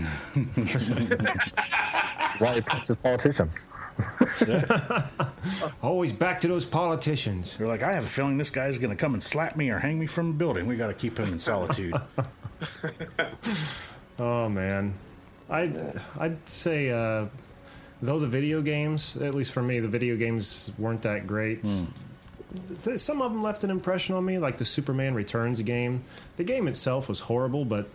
Why 2.39 2.53
he 2.56 2.62
punches 2.62 2.98
politicians. 2.98 3.58
Always 5.84 6.12
back 6.13 6.39
to 6.41 6.48
those 6.48 6.65
politicians. 6.65 7.58
They're 7.58 7.68
like, 7.68 7.84
I 7.84 7.94
have 7.94 8.06
a 8.06 8.08
feeling 8.08 8.38
this 8.38 8.50
guy's 8.50 8.77
going 8.77 8.91
to 8.91 8.96
come 8.96 9.13
and 9.13 9.24
slap 9.24 9.56
me 9.58 9.70
or 9.70 9.79
hang 9.79 10.00
me 10.00 10.06
from 10.06 10.29
a 10.32 10.34
building. 10.34 10.68
We 10.68 10.75
got 10.77 10.88
to 10.88 10.94
keep 10.94 11.18
him 11.18 11.34
in 11.34 11.39
solitude. 11.39 11.94
Oh 14.20 14.50
man, 14.50 14.94
I'd 15.50 16.00
I'd 16.18 16.50
say 16.50 16.89
uh, 16.91 17.25
though 18.01 18.20
the 18.20 18.27
video 18.27 18.62
games, 18.62 19.15
at 19.18 19.34
least 19.34 19.53
for 19.53 19.62
me, 19.63 19.79
the 19.79 19.88
video 19.88 20.15
games 20.18 20.72
weren't 20.77 21.01
that 21.03 21.25
great. 21.25 21.65
S- 21.65 21.89
Some 22.77 23.22
of 23.22 23.32
them 23.32 23.44
left 23.44 23.63
an 23.63 23.70
impression 23.70 24.15
on 24.15 24.25
me, 24.25 24.39
like 24.39 24.58
the 24.58 24.65
Superman 24.65 25.13
Returns 25.13 25.62
game. 25.62 26.03
The 26.38 26.44
game 26.44 26.68
itself 26.68 27.08
was 27.08 27.20
horrible, 27.22 27.65
but 27.65 27.89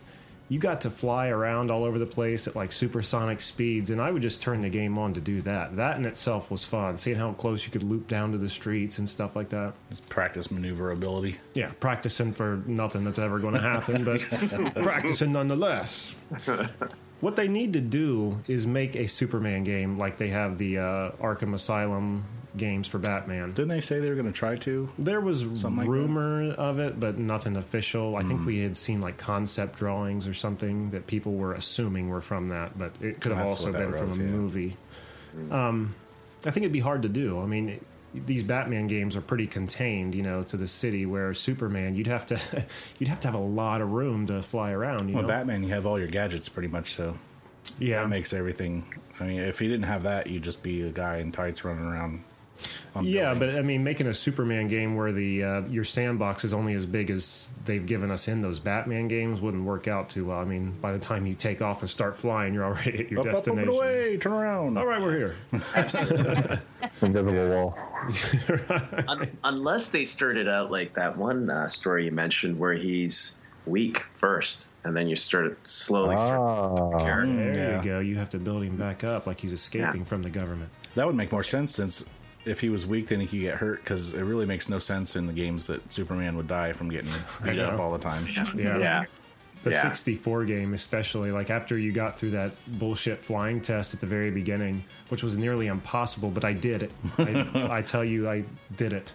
you 0.49 0.58
got 0.58 0.82
to 0.82 0.90
fly 0.90 1.28
around 1.28 1.70
all 1.70 1.84
over 1.84 1.99
the 1.99 2.06
place 2.06 2.46
at 2.46 2.54
like 2.54 2.70
supersonic 2.70 3.40
speeds, 3.40 3.90
and 3.90 4.00
I 4.00 4.11
would 4.11 4.23
just 4.23 4.42
turn 4.42 4.61
the 4.61 4.68
game 4.68 4.99
on 4.99 5.14
to 5.14 5.20
do 5.20 5.40
that. 5.42 5.76
That 5.76 5.96
in 5.96 6.04
itself 6.04 6.50
was 6.50 6.64
fun, 6.64 6.99
seeing 6.99 7.16
how 7.16 7.32
close 7.32 7.64
you 7.64 7.73
could 7.73 7.82
loop 7.82 8.08
down 8.08 8.32
to 8.32 8.38
the 8.38 8.49
streets 8.49 8.99
and 8.99 9.08
stuff 9.08 9.34
like 9.34 9.49
that. 9.49 9.73
Just 9.88 10.08
practice 10.08 10.50
maneuverability. 10.50 11.38
Yeah, 11.54 11.73
practicing 11.80 12.32
for 12.32 12.62
nothing 12.66 13.04
that's 13.04 13.18
ever 13.18 13.38
going 13.38 13.54
to 13.54 13.61
happen, 13.61 14.04
but 14.04 14.20
practicing 14.82 15.32
nonetheless. 15.32 16.14
What 17.20 17.37
they 17.37 17.49
need 17.49 17.73
to 17.73 17.80
do 17.80 18.40
is 18.46 18.66
make 18.66 18.96
a 18.96 19.06
Superman 19.06 19.64
game 19.64 19.99
like 19.99 20.18
they 20.18 20.28
have 20.28 20.58
the 20.58 20.78
uh, 20.78 21.11
Arkham 21.23 21.54
Asylum 21.54 22.25
games 22.56 22.87
for 22.87 22.99
Batman. 22.99 23.52
Didn't 23.52 23.68
they 23.68 23.80
say 23.80 23.99
they 24.00 24.08
were 24.08 24.14
going 24.14 24.26
to 24.26 24.32
try 24.32 24.56
to? 24.56 24.88
There 24.99 25.20
was 25.20 25.40
Something 25.40 25.76
like 25.76 25.88
rumor 25.88 26.52
of 26.52 26.78
it, 26.78 27.00
but 27.00 27.18
nothing 27.18 27.56
official. 27.56 28.16
I 28.16 28.23
think 28.23 28.40
Mm. 28.40 28.46
we 28.46 28.58
had 28.61 28.76
seen 28.76 29.00
like 29.00 29.16
concept 29.18 29.78
drawings 29.78 30.26
or 30.28 30.34
something 30.34 30.90
that 30.90 31.06
people 31.06 31.32
were 31.34 31.52
assuming 31.54 32.08
were 32.08 32.20
from 32.20 32.49
that, 32.49 32.78
but 32.78 32.92
it 33.00 33.20
could 33.20 33.32
have 33.32 33.44
That's 33.44 33.56
also 33.56 33.73
what 33.73 33.78
that 33.78 33.90
been 33.90 33.99
from 33.99 34.12
a 34.12 34.25
yeah. 34.25 34.30
movie. 34.30 34.76
Um, 35.50 35.94
I 36.47 36.50
think 36.50 36.58
it'd 36.64 36.73
be 36.73 36.80
hard 36.80 37.02
to 37.02 37.08
do. 37.08 37.40
I 37.40 37.47
mean, 37.47 37.80
these 38.14 38.45
Batman 38.45 38.86
games 38.86 39.17
are 39.17 39.21
pretty 39.21 39.47
contained, 39.49 40.14
you 40.14 40.23
know, 40.23 40.45
to 40.45 40.56
the 40.56 40.69
city. 40.69 41.04
Where 41.06 41.34
Superman, 41.34 41.97
you'd 41.97 42.06
have 42.06 42.25
to, 42.26 42.38
you'd 43.00 43.08
have 43.08 43.19
to 43.21 43.28
have 43.28 43.34
a 43.34 43.43
lot 43.45 43.80
of 43.80 43.90
room 43.90 44.26
to 44.28 44.43
fly 44.43 44.71
around. 44.71 45.08
You 45.08 45.14
Well, 45.14 45.23
know, 45.23 45.28
Batman, 45.28 45.64
you 45.64 45.71
have 45.71 45.86
all 45.86 45.99
your 45.99 46.06
gadgets 46.08 46.49
pretty 46.49 46.69
much, 46.69 46.93
so 46.95 47.14
yeah, 47.80 48.02
that 48.02 48.08
makes 48.08 48.32
everything. 48.32 48.86
I 49.19 49.25
mean, 49.25 49.40
if 49.40 49.60
you 49.60 49.69
didn't 49.69 49.86
have 49.86 50.04
that, 50.04 50.28
you'd 50.28 50.43
just 50.45 50.62
be 50.62 50.82
a 50.82 50.90
guy 50.90 51.17
in 51.19 51.32
tights 51.32 51.64
running 51.64 51.84
around. 51.84 52.23
On 52.95 53.04
Yeah, 53.04 53.32
buildings. 53.34 53.54
but 53.54 53.58
I 53.60 53.62
mean, 53.62 53.82
making 53.84 54.06
a 54.06 54.14
Superman 54.14 54.69
game 54.69 54.95
where 54.97 55.10
the 55.12 55.43
uh, 55.43 55.60
your 55.69 55.84
sandbox 55.84 56.45
is 56.45 56.52
only 56.52 56.75
as 56.75 56.86
big 56.86 57.10
as 57.10 57.52
they've 57.64 57.84
given 57.84 58.10
us 58.10 58.28
in 58.28 58.40
those 58.43 58.58
Batman 58.60 59.08
games 59.08 59.40
wouldn't 59.40 59.64
work 59.64 59.88
out 59.88 60.08
too 60.08 60.26
well. 60.26 60.38
I 60.38 60.45
mean, 60.45 60.73
by 60.80 60.93
the 60.93 60.99
time 60.99 61.26
you 61.26 61.34
take 61.34 61.60
off 61.60 61.80
and 61.80 61.90
start 61.90 62.17
flying, 62.17 62.54
you're 62.54 62.64
already 62.64 63.00
at 63.04 63.10
your 63.10 63.21
Up, 63.21 63.26
up, 63.26 63.30
up, 63.32 63.45
destination. 63.45 63.75
away, 63.75 64.17
turn 64.19 64.32
around. 64.32 64.78
All 64.78 64.86
right, 64.86 65.02
we're 65.02 65.17
here. 65.17 65.36
Invisible 67.02 67.49
wall. 67.49 67.78
Un- 69.08 69.30
unless 69.45 69.90
they 69.90 70.04
started 70.04 70.49
out 70.49 70.71
like 70.71 70.95
that 70.95 71.17
one 71.17 71.50
uh, 71.50 71.69
story 71.69 72.06
you 72.06 72.12
mentioned 72.12 72.58
where 72.58 72.75
he's 72.75 73.34
weak 73.67 74.04
first, 74.19 74.69
and 74.84 74.95
then 74.97 75.08
you 75.08 75.17
start 75.17 75.58
slowly. 75.67 76.17
Oh. 76.17 76.93
character. 76.99 77.34
There 77.34 77.56
Yeah. 77.56 77.76
you 77.78 77.82
go. 77.82 77.99
You 78.00 78.17
have 78.17 78.28
to 78.30 78.38
build 78.38 78.62
him 78.62 78.76
back 78.76 79.02
up 79.04 79.26
like 79.26 79.38
he's 79.38 79.52
escaping 79.54 80.04
from 80.04 80.23
the 80.23 80.30
government. 80.30 80.71
That 80.95 81.06
would 81.06 81.17
make 81.17 81.32
more 81.32 81.43
sense 81.43 81.75
since 81.75 82.08
if 82.45 82.61
he 82.61 82.69
was 82.69 82.87
weak, 82.87 83.09
then 83.09 83.21
he 83.21 83.26
could 83.26 83.41
get 83.41 83.57
hurt 83.57 83.83
because 83.83 84.13
it 84.15 84.23
really 84.23 84.47
makes 84.47 84.69
no 84.69 84.78
sense 84.78 85.17
in 85.17 85.26
the 85.26 85.33
games 85.33 85.67
that 85.69 85.93
Superman 85.93 86.37
would 86.37 86.49
die 86.49 86.73
from 86.73 86.89
getting 86.91 87.11
beat 87.45 87.59
up 87.59 87.80
all 87.80 87.91
the 87.93 87.99
time. 87.99 88.26
Yeah. 88.35 88.54
Yeah. 88.78 89.04
The 89.63 89.71
Yeah. 89.71 89.83
64 89.83 90.45
game, 90.45 90.75
especially, 90.75 91.33
like 91.33 91.49
after 91.49 91.78
you 91.78 91.91
got 91.91 92.19
through 92.19 92.33
that 92.33 92.52
bullshit 92.78 93.19
flying 93.19 93.63
test 93.63 93.95
at 93.95 94.00
the 94.00 94.07
very 94.07 94.30
beginning, 94.30 94.85
which 95.09 95.23
was 95.23 95.39
nearly 95.39 95.69
impossible, 95.69 96.28
but 96.28 96.45
I 96.45 96.52
did 96.52 96.83
it. 96.83 96.91
I, 97.17 97.69
I 97.78 97.83
tell 97.83 98.04
you, 98.04 98.28
I 98.28 98.45
did 98.76 98.93
it. 98.93 99.13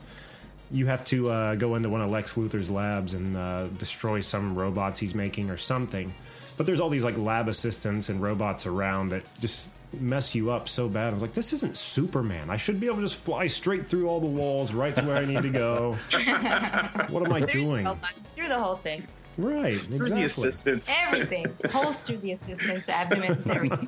You 0.71 0.87
have 0.87 1.03
to 1.05 1.29
uh, 1.29 1.55
go 1.55 1.75
into 1.75 1.89
one 1.89 2.01
of 2.01 2.09
Lex 2.09 2.35
Luthor's 2.35 2.69
labs 2.71 3.13
and 3.13 3.37
uh, 3.37 3.67
destroy 3.77 4.21
some 4.21 4.55
robots 4.55 4.99
he's 4.99 5.13
making 5.13 5.49
or 5.51 5.57
something. 5.57 6.13
But 6.57 6.65
there's 6.65 6.79
all 6.79 6.89
these 6.89 7.03
like 7.05 7.17
lab 7.17 7.47
assistants 7.47 8.09
and 8.09 8.19
robots 8.21 8.65
around 8.65 9.09
that 9.09 9.29
just 9.39 9.69
mess 9.93 10.35
you 10.35 10.51
up 10.51 10.69
so 10.69 10.87
bad. 10.87 11.09
I 11.09 11.13
was 11.13 11.21
like, 11.21 11.33
this 11.33 11.51
isn't 11.53 11.75
Superman. 11.77 12.49
I 12.49 12.57
should 12.57 12.79
be 12.79 12.85
able 12.87 12.97
to 12.97 13.01
just 13.03 13.15
fly 13.15 13.47
straight 13.47 13.87
through 13.87 14.07
all 14.07 14.19
the 14.19 14.27
walls 14.27 14.73
right 14.73 14.95
to 14.95 15.01
where 15.03 15.17
I 15.17 15.25
need 15.25 15.41
to 15.41 15.49
go. 15.49 15.93
What 17.09 17.25
am 17.25 17.33
I 17.33 17.41
doing? 17.41 17.87
Through 18.35 18.47
the 18.49 18.59
whole 18.59 18.75
thing. 18.75 19.03
Right, 19.37 19.79
Through 19.79 19.97
the 20.09 20.21
exactly. 20.23 20.23
assistants. 20.25 20.93
Everything. 21.07 21.45
Holes 21.71 21.97
through 21.99 22.17
the 22.17 22.33
assistants, 22.33 22.89
abdomen, 22.89 23.41
everything. 23.49 23.87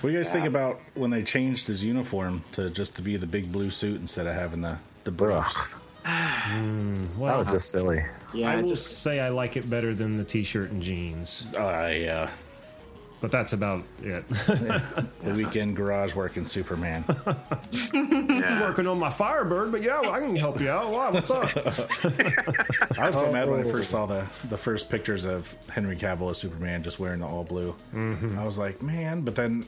What 0.00 0.02
do 0.02 0.08
you 0.10 0.16
guys 0.18 0.30
think 0.30 0.46
about 0.46 0.80
when 0.94 1.10
they 1.10 1.22
changed 1.22 1.66
his 1.68 1.84
uniform 1.84 2.42
to 2.52 2.70
just 2.70 2.96
to 2.96 3.02
be 3.02 3.16
the 3.16 3.26
big 3.26 3.52
blue 3.52 3.70
suit 3.70 4.00
instead 4.00 4.26
of 4.26 4.32
having 4.34 4.60
the 4.62 4.78
the 5.04 5.10
briefs? 5.10 5.56
Well, 6.04 6.14
That 7.18 7.38
was 7.38 7.52
just 7.52 7.70
silly. 7.70 8.04
Yeah, 8.34 8.50
I 8.50 8.54
I 8.54 8.56
will 8.60 8.68
just 8.68 9.02
say 9.02 9.20
I 9.20 9.28
like 9.28 9.56
it 9.56 9.68
better 9.68 9.94
than 9.94 10.16
the 10.16 10.24
t-shirt 10.24 10.70
and 10.70 10.82
jeans, 10.82 11.46
Uh, 11.56 11.92
yeah, 11.94 12.30
but 13.26 13.32
that's 13.32 13.52
about 13.52 13.82
it. 14.04 14.28
the 14.28 15.34
weekend 15.34 15.74
garage 15.74 16.14
working 16.14 16.46
Superman. 16.46 17.04
yeah. 17.92 18.60
Working 18.60 18.86
on 18.86 19.00
my 19.00 19.10
Firebird, 19.10 19.72
but 19.72 19.82
yeah, 19.82 19.98
I 19.98 20.20
can 20.20 20.36
help 20.36 20.60
you 20.60 20.68
out. 20.68 20.92
Wow, 20.92 21.12
what's 21.12 21.32
up? 21.32 21.50
I 22.96 23.08
was 23.08 23.16
so 23.16 23.32
mad 23.32 23.50
when 23.50 23.58
I 23.58 23.64
oh. 23.64 23.70
first 23.72 23.90
saw 23.90 24.06
the 24.06 24.30
the 24.48 24.56
first 24.56 24.88
pictures 24.88 25.24
of 25.24 25.52
Henry 25.68 25.96
Cavill 25.96 26.30
as 26.30 26.38
Superman 26.38 26.84
just 26.84 27.00
wearing 27.00 27.18
the 27.18 27.26
all 27.26 27.42
blue. 27.42 27.74
Mm-hmm. 27.92 28.38
I 28.38 28.44
was 28.44 28.58
like, 28.58 28.80
man, 28.80 29.22
but 29.22 29.34
then 29.34 29.64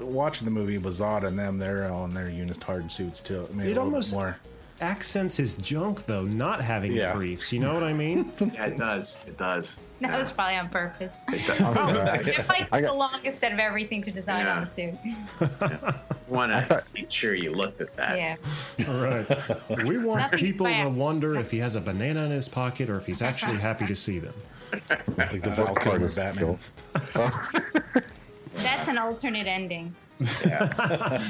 watching 0.00 0.44
the 0.44 0.50
movie 0.50 0.76
with 0.76 0.92
Zod 0.92 1.24
and 1.24 1.38
them, 1.38 1.58
they're 1.58 1.90
all 1.90 2.04
in 2.04 2.12
their 2.12 2.28
unitard 2.28 2.90
suits 2.90 3.22
too. 3.22 3.40
It 3.40 3.54
made 3.54 3.70
It 3.70 3.78
a 3.78 3.80
almost- 3.80 4.12
more. 4.12 4.36
Accents 4.80 5.36
his 5.36 5.56
junk 5.56 6.06
though, 6.06 6.22
not 6.24 6.60
having 6.62 6.92
Yeah. 6.92 7.12
briefs. 7.12 7.52
You 7.52 7.60
know 7.60 7.74
what 7.74 7.82
I 7.82 7.92
mean? 7.92 8.32
yeah, 8.54 8.66
it 8.66 8.76
does. 8.78 9.18
It 9.26 9.36
does. 9.36 9.76
That 10.00 10.12
was 10.16 10.30
probably 10.30 10.54
on 10.56 10.68
purpose. 10.68 11.12
I 11.28 11.34
oh, 11.60 12.20
It 12.28 12.48
might 12.48 12.60
I 12.60 12.62
take 12.62 12.70
got- 12.70 12.82
the 12.82 12.92
longest 12.92 13.42
out 13.42 13.52
of 13.52 13.58
everything 13.58 14.02
to 14.04 14.10
design 14.12 14.46
Yeah. 14.46 14.58
on 14.60 14.68
the 14.76 15.50
suit. 15.50 15.98
Want 16.28 16.52
I 16.52 16.60
to 16.60 16.66
thought- 16.66 16.84
make 16.94 17.10
sure 17.10 17.34
you 17.34 17.52
looked 17.52 17.80
at 17.80 17.96
that. 17.96 18.16
Yeah. 18.16 18.86
All 18.88 19.02
right. 19.02 19.84
We 19.84 19.98
want 19.98 20.20
Nothing 20.20 20.38
people 20.38 20.66
to 20.66 20.88
wonder 20.88 21.34
if 21.36 21.50
he 21.50 21.58
has 21.58 21.74
a 21.74 21.80
banana 21.80 22.24
in 22.26 22.30
his 22.30 22.48
pocket 22.48 22.88
or 22.88 22.96
if 22.96 23.06
he's 23.06 23.22
actually 23.22 23.56
happy 23.58 23.86
to 23.86 23.96
see 23.96 24.20
them. 24.20 24.34
Like 25.16 25.42
the 25.42 25.50
Val 25.50 25.66
What 25.74 25.82
part 25.82 26.14
Batman. 26.14 26.58
That's 28.54 28.88
an 28.88 28.98
alternate 28.98 29.46
ending. 29.46 29.94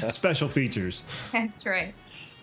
Special 0.09 0.49
features. 0.49 1.03
That's 1.33 1.65
right. 1.65 1.95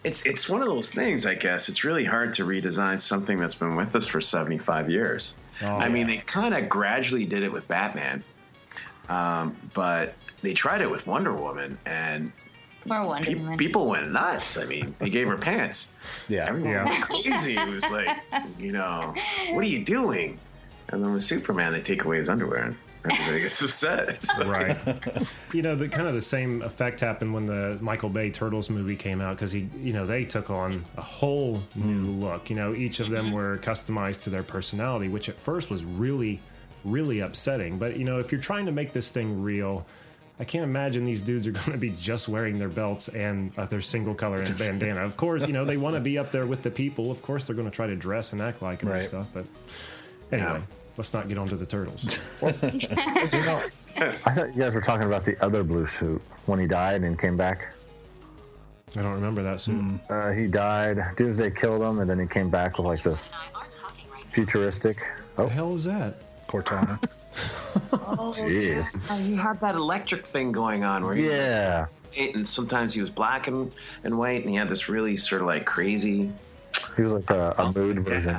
It's 0.06 0.26
it's 0.26 0.48
one 0.48 0.62
of 0.62 0.68
those 0.68 0.92
things, 0.94 1.26
I 1.26 1.34
guess. 1.34 1.68
It's 1.68 1.84
really 1.84 2.06
hard 2.06 2.34
to 2.36 2.46
redesign 2.46 3.00
something 3.00 3.38
that's 3.40 3.56
been 3.56 3.76
with 3.76 3.96
us 3.96 4.06
for 4.08 4.22
75 4.22 4.90
years. 4.90 5.34
I 5.62 5.90
mean, 5.90 6.08
they 6.08 6.18
kind 6.18 6.54
of 6.54 6.68
gradually 6.70 7.26
did 7.26 7.42
it 7.44 7.52
with 7.52 7.68
Batman, 7.68 8.24
um, 9.10 9.56
but 9.74 10.14
they 10.42 10.54
tried 10.54 10.82
it 10.82 10.92
with 10.92 11.08
Wonder 11.08 11.34
Woman, 11.34 11.78
and 11.86 12.32
Poor 12.88 13.04
Wonder 13.04 13.26
Pe- 13.26 13.36
Woman. 13.36 13.58
people 13.58 13.88
went 13.88 14.12
nuts. 14.12 14.58
I 14.58 14.66
mean, 14.66 14.94
they 15.00 15.10
gave 15.10 15.28
her 15.28 15.38
pants. 15.38 15.98
Yeah. 16.28 16.46
Everyone 16.48 16.72
Yeah. 16.72 16.84
went 16.86 17.04
crazy. 17.04 17.58
It 17.58 17.68
was 17.74 17.90
like, 17.90 18.10
you 18.60 18.74
know, 18.74 19.14
what 19.52 19.64
are 19.64 19.68
you 19.68 19.84
doing? 19.84 20.38
And 20.90 21.04
then 21.04 21.14
with 21.14 21.24
Superman, 21.24 21.72
they 21.74 21.82
take 21.82 22.04
away 22.04 22.18
his 22.18 22.30
underwear 22.30 22.64
and 22.64 22.76
everybody 23.12 23.42
gets 23.42 23.62
upset. 23.62 24.10
It's 24.10 24.38
right. 24.40 24.78
you 25.54 25.62
know, 25.62 25.76
the 25.76 25.88
kind 25.90 26.08
of 26.08 26.14
the 26.14 26.22
same 26.22 26.62
effect 26.62 27.00
happened 27.00 27.34
when 27.34 27.46
the 27.46 27.78
Michael 27.82 28.10
Bay 28.10 28.30
Turtles 28.30 28.70
movie 28.70 28.96
came 28.96 29.22
out 29.22 29.36
because 29.36 29.52
he, 29.52 29.70
you 29.78 29.94
know, 29.94 30.06
they 30.06 30.26
took 30.26 30.50
on 30.50 30.84
a 30.98 31.02
whole 31.02 31.62
new 31.76 32.06
look. 32.12 32.50
You 32.50 32.56
know, 32.56 32.74
each 32.74 33.00
of 33.00 33.10
them 33.10 33.32
were 33.32 33.58
customized 33.58 34.24
to 34.24 34.30
their 34.30 34.44
personality, 34.44 35.08
which 35.10 35.30
at 35.30 35.36
first 35.36 35.70
was 35.70 35.84
really, 35.84 36.40
really 36.84 37.20
upsetting. 37.22 37.78
But 37.78 37.98
you 37.98 38.04
know, 38.06 38.20
if 38.20 38.32
you're 38.32 38.42
trying 38.42 38.66
to 38.66 38.72
make 38.72 38.94
this 38.94 39.10
thing 39.12 39.42
real. 39.42 39.86
I 40.38 40.44
can't 40.44 40.66
imagine 40.66 41.06
these 41.06 41.22
dudes 41.22 41.48
are 41.48 41.52
going 41.54 41.72
to 41.72 41.78
be 41.78 41.92
just 41.92 42.28
wearing 42.28 42.60
their 42.60 42.68
belts 42.68 43.08
and 43.08 43.58
uh, 43.58 43.68
their 43.68 43.80
single 43.80 44.14
color 44.14 44.42
and 44.42 44.58
bandana. 44.58 45.06
Of 45.06 45.16
course, 45.16 45.48
you 45.48 45.54
know 45.54 45.64
they 45.64 45.78
want 45.78 45.96
to 45.96 46.02
be 46.02 46.18
up 46.18 46.32
there 46.32 46.46
with 46.46 46.62
the 46.62 46.70
people. 46.72 47.10
Of 47.10 47.22
course, 47.22 47.46
they're 47.46 47.56
going 47.56 47.70
to 47.72 47.74
try 47.74 47.88
to 47.88 47.96
dress 47.96 48.34
and 48.34 48.42
act 48.42 48.62
like 48.62 48.84
it 48.84 48.88
Right. 48.88 48.96
and 48.96 49.04
stuff. 49.06 49.28
But 49.34 49.46
anyway, 50.34 50.62
let's 50.98 51.14
not 51.14 51.28
get 51.28 51.38
onto 51.38 51.56
the 51.56 51.66
turtles. 51.66 52.20
I 52.44 54.12
thought 54.12 54.54
you 54.56 54.62
guys 54.62 54.74
were 54.74 54.82
talking 54.82 55.08
about 55.08 55.26
the 55.26 55.42
other 55.44 55.64
blue 55.64 55.88
suit 55.88 56.22
when 56.46 56.60
he 56.60 56.68
died 56.68 57.04
and 57.04 57.18
came 57.20 57.38
back. 57.38 57.74
I 58.98 59.02
don't 59.02 59.14
remember 59.14 59.44
that 59.44 59.60
suit. 59.60 59.84
Uh, 60.10 60.32
he 60.32 60.48
died. 60.48 61.04
Doomsday 61.18 61.52
killed 61.52 61.82
him, 61.82 62.00
and 62.00 62.10
then 62.10 62.20
he 62.20 62.28
came 62.28 62.50
back 62.50 62.78
with 62.78 62.88
like 62.88 63.04
this 63.04 63.34
futuristic. 64.32 64.98
Oh, 65.38 65.46
the 65.48 65.50
hell 65.54 65.70
was 65.72 65.84
that? 65.86 66.48
Cortana. 66.48 67.00
Oh, 67.92 68.34
Jeez. 68.38 68.96
yeah. 69.10 69.18
He 69.18 69.36
had 69.36 69.60
that 69.60 69.76
electric 69.76 70.26
thing 70.26 70.54
going 70.54 70.86
on 70.86 71.04
where 71.04 71.14
he 71.14 71.28
Yeah. 71.28 71.88
and 72.18 72.48
sometimes 72.48 72.94
he 72.94 73.02
was 73.02 73.10
black 73.10 73.48
and, 73.48 73.76
and 74.06 74.18
white, 74.18 74.40
and 74.40 74.50
he 74.50 74.56
had 74.56 74.70
this 74.70 74.88
really 74.88 75.18
sort 75.18 75.42
of 75.42 75.48
like 75.48 75.66
crazy. 75.66 76.32
He 76.96 77.02
was 77.02 77.12
like 77.12 77.30
a, 77.32 77.54
a 77.58 77.72
mood 77.74 78.00
version. 78.00 78.38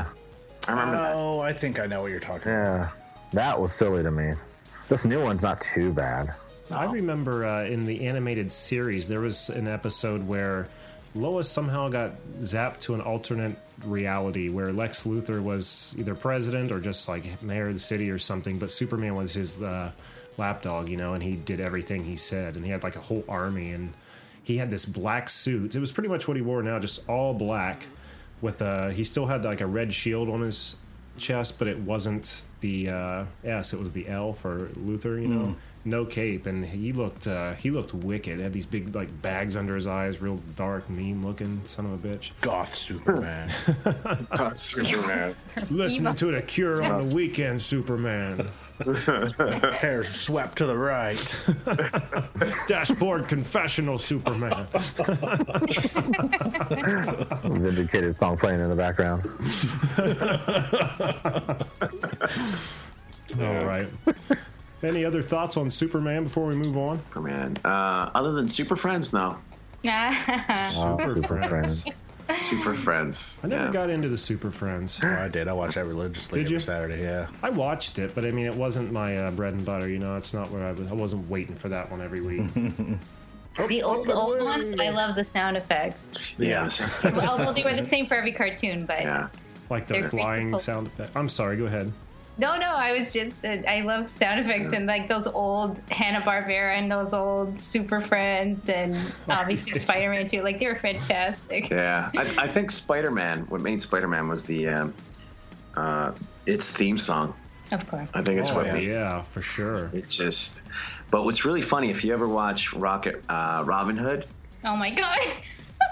I 0.69 0.73
remember 0.73 0.97
that. 0.97 1.15
Oh, 1.15 1.41
I 1.41 1.53
think 1.53 1.79
I 1.79 1.87
know 1.87 2.03
what 2.03 2.11
you're 2.11 2.21
talking 2.21 2.53
about. 2.53 2.81
Yeah, 2.81 2.89
that 3.33 3.61
was 3.61 3.73
silly 3.73 4.03
to 4.03 4.11
me. 4.11 4.35
This 4.89 5.05
new 5.05 5.23
one's 5.23 5.43
not 5.43 5.61
too 5.61 5.93
bad. 5.93 6.35
I 6.71 6.85
remember 6.87 7.45
uh, 7.45 7.65
in 7.65 7.87
the 7.87 8.07
animated 8.07 8.51
series 8.51 9.07
there 9.07 9.21
was 9.21 9.51
an 9.51 9.69
episode 9.69 10.27
where 10.27 10.69
Lois 11.15 11.49
somehow 11.49 11.89
got 11.89 12.13
zapped 12.41 12.81
to 12.81 12.95
an 12.95 13.01
alternate 13.01 13.57
reality 13.85 14.49
where 14.49 14.73
Lex 14.73 15.05
Luthor 15.05 15.43
was 15.43 15.95
either 15.99 16.15
president 16.15 16.73
or 16.73 16.81
just 16.81 17.09
like 17.09 17.41
mayor 17.43 17.69
of 17.69 17.75
the 17.75 17.81
city 17.81 18.11
or 18.11 18.19
something, 18.19 18.59
but 18.59 18.71
Superman 18.71 19.15
was 19.15 19.35
his 19.35 19.63
uh, 19.63 19.93
lapdog, 20.37 20.89
you 20.89 20.97
know, 20.97 21.15
and 21.15 21.23
he 21.23 21.37
did 21.37 21.61
everything 21.61 22.05
he 22.05 22.17
said, 22.17 22.57
and 22.57 22.65
he 22.65 22.71
had 22.71 22.83
like 22.83 22.97
a 22.97 23.01
whole 23.01 23.25
army, 23.29 23.71
and 23.71 23.93
he 24.43 24.57
had 24.59 24.71
this 24.71 24.85
black 24.85 25.29
suit. 25.29 25.75
It 25.75 25.81
was 25.81 25.93
pretty 25.93 26.09
much 26.09 26.27
what 26.27 26.37
he 26.37 26.43
wore 26.43 26.63
now, 26.63 26.79
just 26.79 27.09
all 27.09 27.33
black. 27.35 27.87
With 28.41 28.61
a, 28.61 28.93
he 28.93 29.03
still 29.05 29.27
had 29.27 29.45
like 29.45 29.61
a 29.61 29.67
red 29.67 29.93
shield 29.93 30.29
on 30.29 30.43
his 30.43 30.77
chest, 31.17 31.59
but 31.59 31.69
it 31.69 31.79
wasn't 31.79 32.43
the 32.61 32.89
uh, 32.91 33.25
S. 33.45 33.73
It 33.73 33.81
was 33.81 33.93
the 33.93 34.09
L 34.09 34.33
for 34.33 34.69
Luther. 34.77 35.19
You 35.19 35.29
know, 35.29 35.41
Mm. 35.47 35.55
No 35.87 36.05
cape, 36.05 36.47
and 36.47 36.65
he 36.65 36.93
looked 36.93 37.27
uh, 37.27 37.55
he 37.55 37.71
looked 37.71 37.95
wicked. 37.95 38.41
Had 38.41 38.53
these 38.53 38.67
big 38.67 38.95
like 38.95 39.23
bags 39.23 39.57
under 39.57 39.75
his 39.75 39.87
eyes, 39.87 40.21
real 40.21 40.41
dark, 40.57 40.89
mean 40.91 41.23
looking 41.25 41.61
son 41.65 41.87
of 41.87 42.05
a 42.05 42.09
bitch. 42.09 42.33
Goth 42.41 42.75
Superman. 42.75 43.51
Goth 44.37 44.59
Superman. 44.59 45.35
Listening 45.71 46.15
to 46.17 46.33
the 46.33 46.43
Cure 46.43 46.83
on 46.83 47.09
the 47.09 47.15
weekend, 47.15 47.63
Superman. 47.63 48.49
Hair 49.79 50.05
swept 50.05 50.59
to 50.59 50.67
the 50.67 50.77
right. 50.77 51.17
Dashboard 52.69 53.27
confessional, 53.27 53.97
Superman. 53.97 54.67
Vindicated 57.43 58.15
song 58.15 58.37
playing 58.37 58.61
in 58.61 58.69
the 58.69 58.77
background. 58.77 59.25
All 63.41 63.65
right. 63.65 63.87
Any 64.83 65.05
other 65.05 65.23
thoughts 65.23 65.57
on 65.57 65.71
Superman 65.71 66.25
before 66.25 66.47
we 66.47 66.55
move 66.55 66.77
on? 66.77 66.99
Superman. 67.09 67.57
Uh, 67.65 68.11
other 68.15 68.33
than 68.33 68.49
Super 68.49 68.77
Friends, 68.77 69.13
no. 69.13 69.39
Super 69.85 71.23
Friends. 71.49 71.85
Super 72.43 72.75
Friends. 72.75 73.39
I 73.43 73.47
never 73.47 73.65
Yeah. 73.67 73.71
got 73.73 73.89
into 73.91 74.09
the 74.09 74.17
Super 74.19 74.51
Friends. 74.51 75.01
Oh, 75.05 75.09
I 75.09 75.29
did. 75.29 75.47
I 75.49 75.53
watched 75.53 75.77
that 75.77 75.85
religiously 75.87 76.41
Did 76.41 76.47
every 76.47 76.55
you? 76.55 76.61
Saturday. 76.61 77.03
Yeah. 77.03 77.29
I 77.43 77.51
watched 77.51 77.99
it, 78.01 78.15
but 78.15 78.25
I 78.27 78.33
mean, 78.33 78.47
it 78.47 78.55
wasn't 78.55 78.93
my 78.93 79.17
uh, 79.17 79.31
bread 79.31 79.55
and 79.55 79.65
butter. 79.65 79.89
You 79.89 79.99
know, 80.01 80.17
it's 80.17 80.35
not 80.35 80.51
where 80.51 80.65
I 80.67 80.73
was. 80.73 80.91
I 80.91 80.95
wasn't 80.95 81.29
waiting 81.31 81.55
for 81.55 81.69
that 81.69 81.91
one 81.91 82.01
every 82.01 82.21
week. 82.21 82.43
The 83.69 83.83
old 83.83 84.11
old 84.11 84.43
ones, 84.43 84.75
I 84.79 84.91
love 84.91 85.17
the 85.17 85.25
sound 85.25 85.57
effects. 85.57 85.99
Yeah. 86.37 86.69
Although 87.27 87.55
they 87.55 87.63
were 87.63 87.73
the 87.73 87.89
same 87.89 88.07
for 88.07 88.13
every 88.15 88.33
cartoon, 88.33 88.85
but 88.85 89.01
yeah. 89.01 89.29
Like 89.71 89.87
the 89.87 89.95
They're 89.95 90.11
flying 90.11 90.59
sound 90.59 90.89
effect. 90.89 91.17
I'm 91.17 91.31
sorry. 91.31 91.57
Go 91.57 91.65
ahead. 91.65 91.91
No, 92.39 92.57
no, 92.57 92.75
I 92.75 92.99
was 92.99 93.13
just 93.13 93.45
uh, 93.45 93.63
I 93.69 93.81
love 93.83 94.11
sound 94.11 94.41
effects 94.41 94.73
and 94.73 94.87
like 94.87 95.09
those 95.09 95.27
old 95.27 95.81
Hanna 95.91 96.21
Barbera 96.21 96.75
and 96.75 96.91
those 96.91 97.13
old 97.15 97.59
Super 97.59 98.01
Friends 98.03 98.69
and 98.69 98.97
obviously 99.29 99.79
Spider 99.79 100.11
Man 100.11 100.29
too. 100.29 100.43
Like 100.43 100.59
they 100.59 100.67
were 100.67 100.79
fantastic. 100.79 101.71
Yeah, 101.71 102.11
I, 102.17 102.35
I 102.45 102.49
think 102.49 102.71
Spider 102.71 103.11
Man. 103.11 103.41
What 103.49 103.61
made 103.61 103.81
Spider 103.83 104.09
Man 104.09 104.29
was 104.29 104.45
the 104.45 104.69
um, 104.69 104.95
uh, 105.77 106.13
its 106.47 106.71
theme 106.71 106.99
song. 106.99 107.35
Of 107.73 107.87
course. 107.89 108.09
I 108.15 108.23
think 108.23 108.39
it's 108.41 108.51
Oh, 108.51 108.57
what 108.57 108.67
yeah, 108.67 108.73
made 108.75 108.89
yeah, 108.89 109.23
for 109.23 109.43
sure. 109.43 109.91
it 109.93 110.09
just. 110.09 110.63
But 111.11 111.25
what's 111.25 111.45
really 111.45 111.63
funny 111.63 111.91
if 111.91 112.05
you 112.05 112.13
ever 112.13 112.29
watch 112.29 112.73
Rocket 112.73 113.23
uh, 113.29 113.63
Robin 113.67 113.97
Hood 113.97 114.27
Oh 114.65 114.77
my 114.77 114.91
god. 114.91 115.19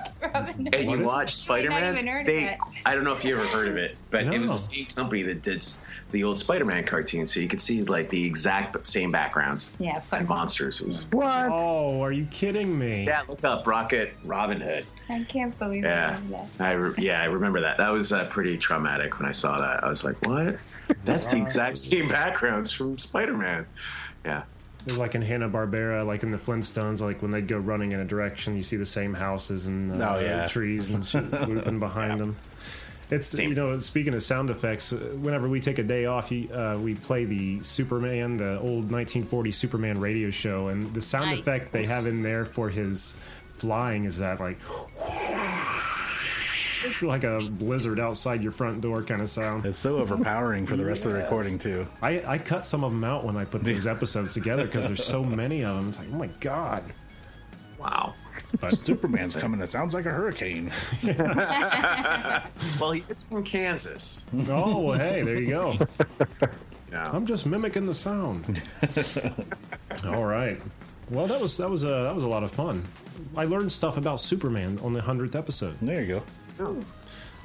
Robin. 0.34 0.68
and 0.72 0.90
you 0.90 1.04
watch 1.04 1.34
Spider 1.34 1.70
Man. 1.70 2.24
they. 2.24 2.56
I 2.86 2.94
don't 2.94 3.04
know 3.04 3.12
if 3.12 3.24
you 3.24 3.36
ever 3.38 3.46
heard 3.46 3.68
of 3.68 3.76
it, 3.76 3.96
but 4.10 4.22
it 4.24 4.30
was 4.40 4.46
No. 4.46 4.52
the 4.52 4.58
same 4.58 4.86
company 4.86 5.22
that 5.24 5.42
did 5.42 5.66
the 6.10 6.24
old 6.24 6.38
Spider 6.38 6.64
Man 6.64 6.84
cartoon, 6.84 7.26
so 7.26 7.40
you 7.40 7.48
could 7.48 7.60
see 7.60 7.82
like 7.82 8.08
the 8.08 8.24
exact 8.24 8.86
same 8.86 9.10
backgrounds 9.10 9.72
Yeah, 9.78 10.00
and 10.12 10.28
monsters. 10.28 10.80
It 10.80 10.86
was 10.86 11.04
What? 11.10 11.48
Oh, 11.50 12.00
are 12.02 12.12
you 12.12 12.24
kidding 12.26 12.78
me? 12.78 13.04
yeah, 13.04 13.22
look 13.28 13.42
up 13.44 13.66
Rocket 13.66 14.14
Robin 14.24 14.60
Hood. 14.60 14.86
I 15.10 15.22
can't 15.24 15.56
believe 15.58 15.84
I 15.84 15.88
Yeah, 15.88 16.18
love 16.30 16.58
that. 16.58 16.66
I 16.68 16.72
re- 16.72 16.94
yeah 16.98 17.20
I 17.20 17.26
remember 17.26 17.60
that. 17.62 17.76
That 17.78 17.92
was 17.92 18.12
uh, 18.12 18.26
pretty 18.30 18.56
traumatic 18.56 19.18
when 19.18 19.28
I 19.28 19.32
saw 19.32 19.58
that. 19.60 19.84
I 19.84 19.88
was 19.88 20.04
like, 20.04 20.16
what? 20.26 20.56
That's 21.04 21.26
the 21.26 21.36
exact 21.38 21.78
same 21.78 22.08
backgrounds 22.08 22.70
from 22.70 22.98
Spider 22.98 23.34
Man. 23.36 23.66
Yeah. 24.24 24.44
It 24.86 24.92
was 24.92 24.98
like 24.98 25.14
in 25.14 25.22
Hanna 25.22 25.48
Barbera, 25.48 26.06
like 26.06 26.22
in 26.22 26.30
the 26.30 26.36
Flintstones, 26.36 27.00
like 27.00 27.22
when 27.22 27.30
they'd 27.30 27.48
go 27.48 27.56
running 27.58 27.92
in 27.92 28.00
a 28.00 28.04
direction, 28.04 28.54
you 28.54 28.62
see 28.62 28.76
the 28.76 28.84
same 28.84 29.14
houses 29.14 29.66
and 29.66 30.02
uh, 30.02 30.16
Oh, 30.16 30.20
yeah. 30.20 30.46
trees 30.46 30.90
and 30.90 31.04
shit 31.04 31.24
looping 31.48 31.78
behind 31.78 32.20
them. 32.20 32.36
It's 33.10 33.32
you 33.38 33.54
know, 33.54 33.78
speaking 33.80 34.12
of 34.14 34.22
sound 34.22 34.50
effects, 34.50 34.92
uh, 34.92 34.96
whenever 35.20 35.48
we 35.48 35.60
take 35.60 35.78
a 35.78 35.82
day 35.82 36.04
off, 36.06 36.30
you, 36.32 36.48
uh, 36.52 36.78
we 36.82 36.94
play 36.94 37.24
the 37.24 37.62
Superman, 37.62 38.38
the 38.38 38.58
old 38.60 38.90
1940 38.90 39.50
Superman 39.52 40.00
radio 40.00 40.30
show, 40.30 40.68
and 40.68 40.92
the 40.94 41.02
sound 41.02 41.30
Nice. 41.30 41.40
effect 41.40 41.72
they 41.72 41.86
have 41.86 42.06
in 42.06 42.22
there 42.22 42.44
for 42.44 42.68
his 42.70 43.18
flying 43.52 44.04
is 44.04 44.18
that 44.18 44.40
like. 44.40 44.58
Like 47.02 47.24
a 47.24 47.40
blizzard 47.40 47.98
outside 48.00 48.42
your 48.42 48.52
front 48.52 48.80
door 48.80 49.02
kind 49.02 49.20
of 49.20 49.28
sound. 49.28 49.64
It's 49.66 49.78
so 49.78 49.96
overpowering 49.98 50.66
for 50.66 50.76
the 50.76 50.84
rest 50.84 51.04
of 51.06 51.12
the 51.12 51.18
recording 51.18 51.58
too. 51.58 51.86
I, 52.02 52.22
I 52.26 52.38
cut 52.38 52.64
some 52.66 52.82
of 52.84 52.92
them 52.92 53.04
out 53.04 53.24
when 53.24 53.36
I 53.36 53.44
put 53.44 53.62
these 53.64 53.86
episodes 53.86 54.34
together 54.34 54.64
because 54.66 54.86
there's 54.86 55.04
so 55.04 55.22
many 55.22 55.64
of 55.64 55.76
them. 55.76 55.88
It's 55.88 55.98
like, 55.98 56.08
oh 56.12 56.16
my 56.16 56.26
god! 56.40 56.84
Wow. 57.78 58.14
But 58.60 58.78
Superman's 58.84 59.36
coming. 59.36 59.60
It 59.60 59.68
sounds 59.70 59.94
like 59.94 60.06
a 60.06 60.10
hurricane. 60.10 60.70
Well, 61.02 62.92
it's 63.08 63.22
from 63.22 63.44
Kansas. 63.44 64.26
oh 64.48 64.78
well, 64.80 64.98
hey, 64.98 65.22
there 65.22 65.38
you 65.38 65.48
go. 65.48 65.78
Yeah. 66.90 67.10
I'm 67.10 67.26
just 67.26 67.44
mimicking 67.46 67.86
the 67.86 67.94
sound. 67.94 68.62
All 70.06 70.24
right. 70.24 70.60
Well, 71.10 71.26
that 71.26 71.40
was 71.40 71.56
that 71.58 71.68
was 71.68 71.82
a 71.84 71.88
that 71.88 72.14
was 72.14 72.24
a 72.24 72.28
lot 72.28 72.42
of 72.44 72.50
fun. 72.50 72.84
I 73.36 73.44
learned 73.44 73.72
stuff 73.72 73.96
about 73.96 74.20
Superman 74.20 74.78
on 74.82 74.92
the 74.92 75.02
hundredth 75.02 75.34
episode. 75.34 75.76
There 75.82 76.00
you 76.00 76.06
go. 76.06 76.22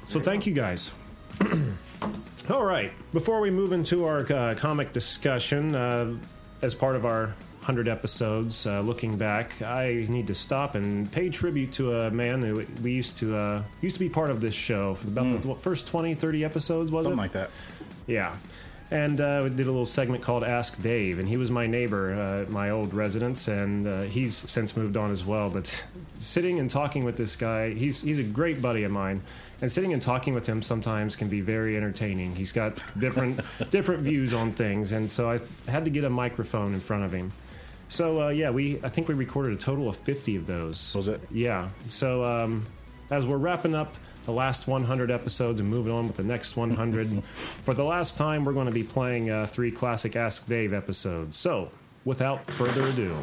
So 0.04 0.20
thank 0.20 0.46
you 0.46 0.52
guys. 0.52 0.92
All 2.50 2.64
right. 2.64 2.92
Before 3.12 3.40
we 3.40 3.50
move 3.50 3.72
into 3.72 4.04
our 4.04 4.20
uh, 4.32 4.54
comic 4.56 4.92
discussion, 4.92 5.74
uh, 5.74 6.16
as 6.62 6.74
part 6.74 6.96
of 6.96 7.04
our 7.04 7.26
100 7.60 7.88
episodes, 7.88 8.66
uh, 8.66 8.80
looking 8.80 9.16
back, 9.16 9.60
I 9.62 10.06
need 10.08 10.26
to 10.28 10.34
stop 10.34 10.74
and 10.74 11.10
pay 11.12 11.28
tribute 11.28 11.72
to 11.72 11.92
a 12.00 12.10
man 12.10 12.42
who 12.42 12.64
we 12.82 12.92
used 12.92 13.16
to 13.18 13.36
uh, 13.36 13.62
used 13.80 13.96
to 13.96 14.00
be 14.00 14.08
part 14.08 14.30
of 14.30 14.40
this 14.40 14.54
show 14.54 14.94
for 14.94 15.08
about 15.08 15.42
the 15.42 15.48
what, 15.48 15.62
first 15.62 15.86
20, 15.86 16.14
30 16.14 16.44
episodes, 16.44 16.90
was 16.90 17.04
Something 17.04 17.24
it? 17.24 17.32
Something 17.32 17.40
like 17.40 17.50
that. 17.50 17.50
Yeah. 18.06 18.34
And 18.92 19.20
uh, 19.20 19.40
we 19.44 19.50
did 19.50 19.66
a 19.66 19.70
little 19.70 19.86
segment 19.86 20.22
called 20.22 20.42
Ask 20.42 20.82
Dave, 20.82 21.20
and 21.20 21.28
he 21.28 21.36
was 21.36 21.50
my 21.50 21.66
neighbor 21.66 22.12
uh, 22.12 22.42
at 22.42 22.50
my 22.50 22.70
old 22.70 22.92
residence, 22.92 23.46
and 23.46 23.86
uh, 23.86 24.02
he's 24.02 24.34
since 24.34 24.76
moved 24.76 24.96
on 24.96 25.12
as 25.12 25.24
well. 25.24 25.48
But 25.48 25.86
sitting 26.18 26.58
and 26.58 26.68
talking 26.68 27.04
with 27.04 27.16
this 27.16 27.36
guy, 27.36 27.72
he's 27.72 28.02
he's 28.02 28.18
a 28.18 28.24
great 28.24 28.60
buddy 28.60 28.82
of 28.82 28.90
mine, 28.90 29.22
and 29.62 29.70
sitting 29.70 29.92
and 29.92 30.02
talking 30.02 30.34
with 30.34 30.44
him 30.46 30.60
sometimes 30.60 31.14
can 31.14 31.28
be 31.28 31.40
very 31.40 31.76
entertaining. 31.76 32.34
He's 32.34 32.50
got 32.50 32.80
different 32.98 33.40
different 33.70 34.02
views 34.02 34.34
on 34.34 34.50
things, 34.52 34.90
and 34.90 35.08
so 35.08 35.30
I 35.30 35.38
had 35.70 35.84
to 35.84 35.90
get 35.90 36.02
a 36.02 36.10
microphone 36.10 36.74
in 36.74 36.80
front 36.80 37.04
of 37.04 37.12
him. 37.12 37.32
So 37.88 38.22
uh, 38.22 38.28
yeah, 38.30 38.50
we 38.50 38.80
I 38.82 38.88
think 38.88 39.06
we 39.06 39.14
recorded 39.14 39.52
a 39.52 39.56
total 39.56 39.88
of 39.88 39.96
50 39.96 40.34
of 40.34 40.46
those. 40.46 40.96
Was 40.96 41.06
it? 41.06 41.20
Yeah. 41.30 41.68
So 41.86 42.24
um, 42.24 42.66
as 43.08 43.24
we're 43.24 43.36
wrapping 43.36 43.76
up 43.76 43.94
the 44.22 44.32
last 44.32 44.68
100 44.68 45.10
episodes 45.10 45.60
and 45.60 45.68
moving 45.68 45.92
on 45.92 46.06
with 46.06 46.16
the 46.16 46.22
next 46.22 46.56
100, 46.56 47.24
for 47.24 47.74
the 47.74 47.84
last 47.84 48.16
time 48.16 48.44
we're 48.44 48.52
going 48.52 48.66
to 48.66 48.72
be 48.72 48.84
playing 48.84 49.30
uh, 49.30 49.46
three 49.46 49.70
classic 49.70 50.16
Ask 50.16 50.46
Dave 50.46 50.72
episodes. 50.72 51.36
So 51.36 51.70
without 52.04 52.44
further 52.52 52.86
ado. 52.88 53.16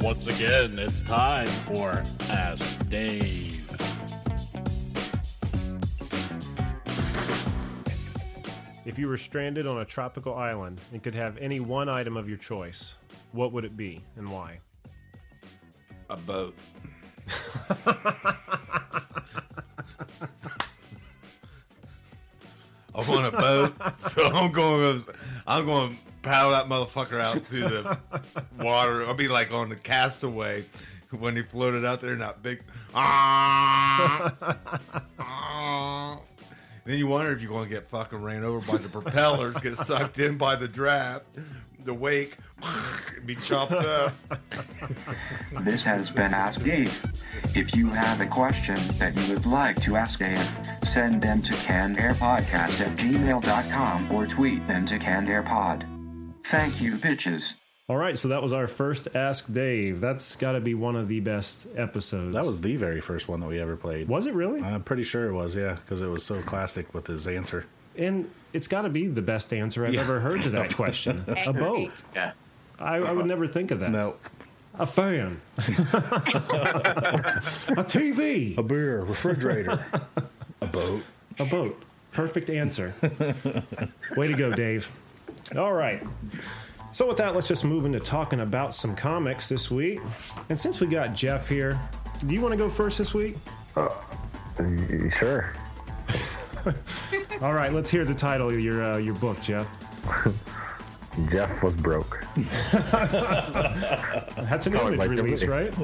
Once 0.00 0.28
again, 0.28 0.78
it's 0.78 1.02
time 1.02 1.46
for 1.46 2.02
Ask 2.30 2.88
Dave. 2.88 3.54
If 8.84 8.98
you 8.98 9.08
were 9.08 9.18
stranded 9.18 9.66
on 9.66 9.78
a 9.78 9.84
tropical 9.84 10.34
island 10.34 10.80
and 10.92 11.02
could 11.02 11.14
have 11.14 11.36
any 11.38 11.60
one 11.60 11.88
item 11.88 12.16
of 12.16 12.28
your 12.28 12.38
choice, 12.38 12.94
what 13.32 13.52
would 13.52 13.64
it 13.64 13.76
be 13.76 14.00
and 14.16 14.28
why? 14.28 14.58
A 16.08 16.16
boat. 16.16 16.54
I 22.98 23.08
want 23.08 23.34
a 23.34 23.38
boat, 23.38 23.96
so 23.96 24.26
I'm 24.26 24.50
going. 24.50 25.00
To, 25.00 25.14
I'm 25.46 25.64
going 25.64 25.98
paddle 26.22 26.50
that 26.50 26.66
motherfucker 26.66 27.20
out 27.20 27.48
to 27.48 27.60
the 27.60 27.98
water. 28.58 29.06
I'll 29.06 29.14
be 29.14 29.28
like 29.28 29.52
on 29.52 29.68
the 29.68 29.76
castaway 29.76 30.64
when 31.10 31.36
he 31.36 31.42
floated 31.42 31.84
out 31.84 32.00
there 32.00 32.14
that 32.16 32.42
big. 32.42 32.62
Ah, 32.94 34.34
ah. 35.18 36.20
Then 36.84 36.98
you 36.98 37.06
wonder 37.06 37.32
if 37.32 37.42
you're 37.42 37.52
going 37.52 37.68
to 37.68 37.74
get 37.74 37.86
fucking 37.86 38.22
ran 38.22 38.44
over 38.44 38.72
by 38.72 38.78
the 38.78 38.88
propellers, 38.88 39.56
get 39.58 39.76
sucked 39.76 40.18
in 40.18 40.38
by 40.38 40.56
the 40.56 40.66
draft, 40.68 41.26
the 41.88 41.94
wake, 41.94 42.36
be 43.24 43.34
chopped 43.34 43.72
up. 43.72 44.12
This 45.62 45.80
has 45.82 46.10
been 46.10 46.34
Ask 46.34 46.62
Dave. 46.62 46.94
If 47.56 47.74
you 47.74 47.88
have 47.88 48.20
a 48.20 48.26
question 48.26 48.76
that 48.98 49.18
you 49.18 49.32
would 49.32 49.46
like 49.46 49.80
to 49.82 49.96
ask 49.96 50.18
Dave, 50.18 50.38
send 50.84 51.22
them 51.22 51.40
to 51.40 51.52
cannedairpodcast 51.54 52.80
at 52.82 52.96
gmail.com 52.98 54.12
or 54.12 54.26
tweet 54.26 54.66
them 54.68 54.84
to 54.84 54.98
cannedairpod. 54.98 55.86
Thank 56.44 56.78
you, 56.80 56.96
bitches. 56.96 57.52
All 57.88 57.96
right, 57.96 58.18
so 58.18 58.28
that 58.28 58.42
was 58.42 58.52
our 58.52 58.66
first 58.66 59.16
Ask 59.16 59.50
Dave. 59.50 60.02
That's 60.02 60.36
got 60.36 60.52
to 60.52 60.60
be 60.60 60.74
one 60.74 60.94
of 60.94 61.08
the 61.08 61.20
best 61.20 61.68
episodes. 61.74 62.34
That 62.34 62.44
was 62.44 62.60
the 62.60 62.76
very 62.76 63.00
first 63.00 63.28
one 63.28 63.40
that 63.40 63.48
we 63.48 63.58
ever 63.58 63.76
played. 63.76 64.08
Was 64.08 64.26
it 64.26 64.34
really? 64.34 64.60
I'm 64.60 64.82
pretty 64.82 65.04
sure 65.04 65.26
it 65.26 65.32
was, 65.32 65.56
yeah, 65.56 65.76
because 65.76 66.02
it 66.02 66.08
was 66.08 66.22
so 66.22 66.34
classic 66.42 66.92
with 66.92 67.06
his 67.06 67.26
answer. 67.26 67.64
And 67.96 68.30
it's 68.52 68.66
got 68.68 68.82
to 68.82 68.88
be 68.88 69.06
the 69.06 69.22
best 69.22 69.52
answer 69.52 69.84
I've 69.86 69.94
Yeah. 69.94 70.00
ever 70.02 70.20
heard 70.20 70.42
to 70.42 70.50
that 70.50 70.74
question. 70.76 71.24
a 71.28 71.52
boat. 71.52 71.90
Yeah. 72.14 72.32
I, 72.78 72.96
I 72.96 73.12
would 73.12 73.26
never 73.26 73.46
think 73.46 73.70
of 73.70 73.80
that. 73.80 73.90
No. 73.90 74.14
A 74.74 74.86
fan. 74.86 75.40
a 75.56 75.62
TV. 77.84 78.56
A 78.56 78.62
beer, 78.62 79.00
refrigerator, 79.02 79.84
a 80.60 80.66
boat. 80.66 81.02
A 81.38 81.44
boat. 81.44 81.82
Perfect 82.12 82.48
answer. 82.50 82.94
Way 84.16 84.28
to 84.28 84.34
go, 84.34 84.52
Dave. 84.52 84.90
All 85.56 85.72
right. 85.72 86.02
So, 86.92 87.06
with 87.08 87.16
that, 87.18 87.34
let's 87.34 87.48
just 87.48 87.64
move 87.64 87.84
into 87.86 88.00
talking 88.00 88.40
about 88.40 88.72
some 88.74 88.94
comics 88.96 89.48
this 89.48 89.70
week. 89.70 90.00
And 90.48 90.58
since 90.58 90.80
we 90.80 90.86
got 90.86 91.12
Jeff 91.14 91.48
here, 91.48 91.78
do 92.26 92.32
you 92.34 92.40
want 92.40 92.52
to 92.52 92.58
go 92.58 92.68
first 92.68 92.98
this 92.98 93.12
week? 93.12 93.36
Uh, 93.76 93.88
sure. 95.10 95.52
All 97.42 97.52
right, 97.52 97.72
let's 97.72 97.90
hear 97.90 98.04
the 98.04 98.14
title 98.14 98.48
of 98.50 98.60
your 98.60 98.82
uh, 98.84 98.96
your 98.98 99.14
book, 99.14 99.40
Jeff. 99.40 99.66
Jeff 101.30 101.62
was 101.62 101.74
broke. 101.74 102.24
That's 102.72 104.66
an 104.68 104.76
image 104.76 104.98
like 104.98 105.10
release, 105.10 105.44
right? 105.44 105.74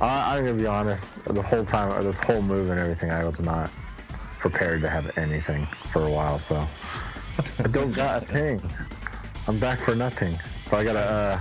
I, 0.00 0.36
I'm 0.36 0.44
gonna 0.44 0.54
be 0.54 0.66
honest. 0.66 1.22
The 1.24 1.42
whole 1.42 1.64
time, 1.64 1.92
or 1.92 2.02
this 2.02 2.18
whole 2.20 2.42
move 2.42 2.70
and 2.70 2.80
everything, 2.80 3.12
I 3.12 3.24
was 3.24 3.38
not 3.40 3.70
prepared 4.38 4.80
to 4.82 4.88
have 4.88 5.16
anything 5.16 5.66
for 5.92 6.04
a 6.04 6.10
while. 6.10 6.38
So 6.38 6.66
I 7.58 7.68
don't 7.68 7.94
got 7.94 8.22
a 8.22 8.26
thing. 8.26 8.60
I'm 9.46 9.58
back 9.58 9.80
for 9.80 9.94
nothing. 9.94 10.38
So 10.66 10.76
I 10.76 10.84
gotta. 10.84 11.00
Uh, 11.00 11.40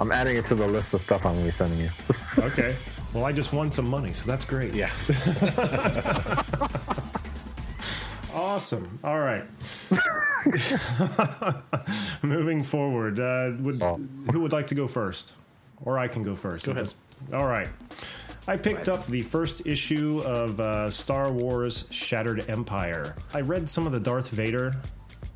I'm 0.00 0.10
adding 0.10 0.36
it 0.36 0.44
to 0.46 0.54
the 0.54 0.66
list 0.66 0.94
of 0.94 1.00
stuff 1.00 1.24
I'm 1.24 1.34
gonna 1.34 1.46
be 1.46 1.52
sending 1.52 1.78
you. 1.78 1.90
okay. 2.38 2.76
Well, 3.12 3.24
I 3.24 3.32
just 3.32 3.52
won 3.52 3.70
some 3.70 3.88
money, 3.88 4.12
so 4.12 4.30
that's 4.30 4.44
great. 4.44 4.74
Yeah. 4.74 4.90
awesome. 8.34 8.98
All 9.04 9.20
right. 9.20 9.44
Moving 12.22 12.62
forward, 12.62 13.20
uh, 13.20 13.52
would, 13.60 13.80
who 14.32 14.40
would 14.40 14.52
like 14.52 14.68
to 14.68 14.74
go 14.74 14.88
first? 14.88 15.34
Or 15.84 15.98
I 15.98 16.08
can 16.08 16.22
go 16.22 16.34
first. 16.34 16.66
Go 16.66 16.72
ahead. 16.72 16.94
All 17.34 17.46
right. 17.46 17.68
I 18.48 18.56
picked 18.56 18.88
up 18.88 19.06
the 19.06 19.22
first 19.22 19.66
issue 19.66 20.20
of 20.24 20.58
uh, 20.58 20.90
Star 20.90 21.30
Wars 21.30 21.86
Shattered 21.90 22.48
Empire. 22.48 23.14
I 23.32 23.42
read 23.42 23.68
some 23.68 23.86
of 23.86 23.92
the 23.92 24.00
Darth 24.00 24.30
Vader 24.30 24.74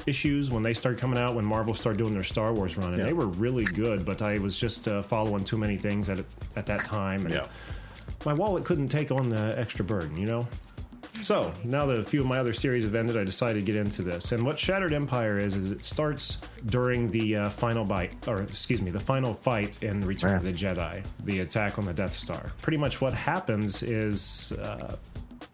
issues 0.07 0.51
when 0.51 0.62
they 0.62 0.73
started 0.73 1.01
coming 1.01 1.19
out 1.19 1.35
when 1.35 1.45
Marvel 1.45 1.75
started 1.75 1.99
doing 1.99 2.14
their 2.14 2.23
Star 2.25 2.53
Wars 2.53 2.77
run, 2.77 2.90
and 2.92 2.99
Yeah. 3.01 3.07
they 3.07 3.12
were 3.12 3.27
really 3.27 3.64
good. 3.64 4.05
But 4.05 4.23
I 4.23 4.38
was 4.38 4.59
just 4.59 4.88
uh, 4.88 5.03
following 5.03 5.45
too 5.45 5.59
many 5.59 5.77
things 5.77 6.09
at 6.09 6.19
at 6.57 6.66
that 6.66 6.81
time, 6.81 7.27
and 7.27 7.35
Yeah. 7.35 7.47
my 8.25 8.33
wallet 8.33 8.64
couldn't 8.64 8.88
take 8.88 9.11
on 9.11 9.29
the 9.29 9.59
extra 9.59 9.85
burden, 9.85 10.16
you 10.16 10.27
know. 10.27 10.49
So 11.23 11.51
now 11.64 11.87
that 11.87 11.99
a 11.99 12.05
few 12.05 12.21
of 12.21 12.27
my 12.27 12.38
other 12.38 12.53
series 12.53 12.85
have 12.85 12.95
ended, 12.95 13.16
I 13.16 13.25
decided 13.25 13.61
to 13.61 13.64
get 13.64 13.75
into 13.77 14.03
this. 14.03 14.33
And 14.33 14.45
what 14.45 14.59
Shattered 14.59 14.92
Empire 14.92 15.38
is 15.38 15.57
is 15.57 15.73
it 15.73 15.83
starts 15.83 16.42
during 16.66 17.11
the 17.11 17.37
uh, 17.37 17.49
final 17.49 17.85
bite, 17.87 18.12
or 18.29 18.42
excuse 18.42 18.83
me, 18.83 18.90
the 18.90 19.01
final 19.01 19.33
fight 19.33 19.83
in 19.83 20.03
Return 20.03 20.37
of 20.37 20.42
the 20.42 20.53
Jedi, 20.53 21.03
the 21.25 21.40
attack 21.40 21.79
on 21.79 21.87
the 21.87 21.95
Death 21.95 22.12
Star. 22.12 22.53
Pretty 22.61 22.77
much 22.77 23.01
what 23.01 23.14
happens 23.14 23.83
is. 23.83 24.53
Uh, 24.61 24.97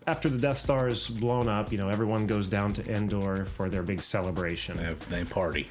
after 0.07 0.29
the 0.29 0.39
Death 0.39 0.57
Star 0.57 0.89
is 0.89 1.09
blown 1.09 1.49
up, 1.49 1.73
you 1.73 1.79
know, 1.79 1.89
everyone 1.89 2.27
goes 2.27 2.49
down 2.49 2.73
to 2.75 2.93
Endor 2.93 3.45
for 3.45 3.69
their 3.69 3.83
big 3.83 4.03
celebration. 4.03 4.79
They 5.09 5.25
party. 5.25 5.71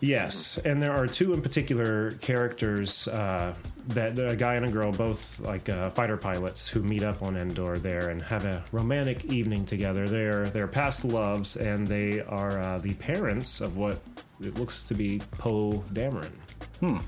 Yes, 0.00 0.58
and 0.58 0.80
there 0.80 0.92
are 0.92 1.08
two 1.08 1.32
in 1.32 1.42
particular 1.42 2.12
characters 2.12 3.08
uh, 3.08 3.52
that 3.88 4.16
a 4.18 4.36
guy 4.36 4.54
and 4.54 4.66
a 4.66 4.70
girl, 4.70 4.92
both 4.92 5.40
like 5.40 5.68
uh, 5.68 5.90
fighter 5.90 6.16
pilots, 6.16 6.68
who 6.68 6.82
meet 6.82 7.02
up 7.02 7.22
on 7.22 7.36
Endor 7.36 7.78
there 7.78 8.10
and 8.10 8.22
have 8.22 8.44
a 8.44 8.64
romantic 8.70 9.24
evening 9.24 9.64
together. 9.64 10.06
They're 10.06 10.48
they're 10.50 10.68
past 10.68 11.04
loves, 11.04 11.56
and 11.56 11.86
they 11.86 12.20
are 12.20 12.60
uh, 12.60 12.78
the 12.78 12.94
parents 12.94 13.60
of 13.60 13.76
what 13.76 13.98
it 14.40 14.56
looks 14.56 14.84
to 14.84 14.94
be 14.94 15.20
Poe 15.32 15.84
Dameron. 15.92 16.30
Hmm. 16.78 16.98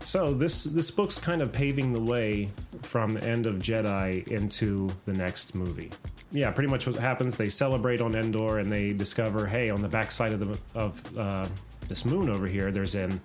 So 0.00 0.32
this 0.32 0.64
this 0.64 0.90
book's 0.90 1.18
kind 1.18 1.42
of 1.42 1.52
paving 1.52 1.92
the 1.92 2.00
way 2.00 2.50
from 2.82 3.16
end 3.16 3.46
of 3.46 3.56
Jedi 3.56 4.26
into 4.28 4.88
the 5.06 5.12
next 5.12 5.54
movie. 5.54 5.90
Yeah, 6.30 6.50
pretty 6.50 6.68
much 6.68 6.86
what 6.86 6.96
happens. 6.96 7.36
They 7.36 7.48
celebrate 7.48 8.00
on 8.00 8.14
Endor 8.14 8.58
and 8.58 8.70
they 8.70 8.92
discover, 8.92 9.46
hey, 9.46 9.70
on 9.70 9.82
the 9.82 9.88
backside 9.88 10.32
of 10.32 10.40
the 10.40 10.58
of 10.74 11.18
uh, 11.18 11.48
this 11.88 12.04
moon 12.04 12.28
over 12.28 12.46
here, 12.46 12.70
there's 12.70 12.94
an 12.94 13.20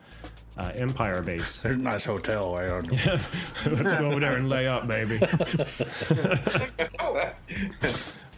uh, 0.57 0.71
Empire 0.75 1.21
base. 1.21 1.61
There's 1.61 1.75
a 1.79 1.79
nice 1.79 2.05
hotel. 2.05 2.55
I 2.55 2.67
don't 2.67 2.91
Yeah, 3.05 3.19
let's 3.65 3.91
go 3.93 4.11
over 4.11 4.19
there 4.19 4.37
and 4.37 4.49
lay 4.49 4.67
up, 4.67 4.87
baby. 4.87 5.19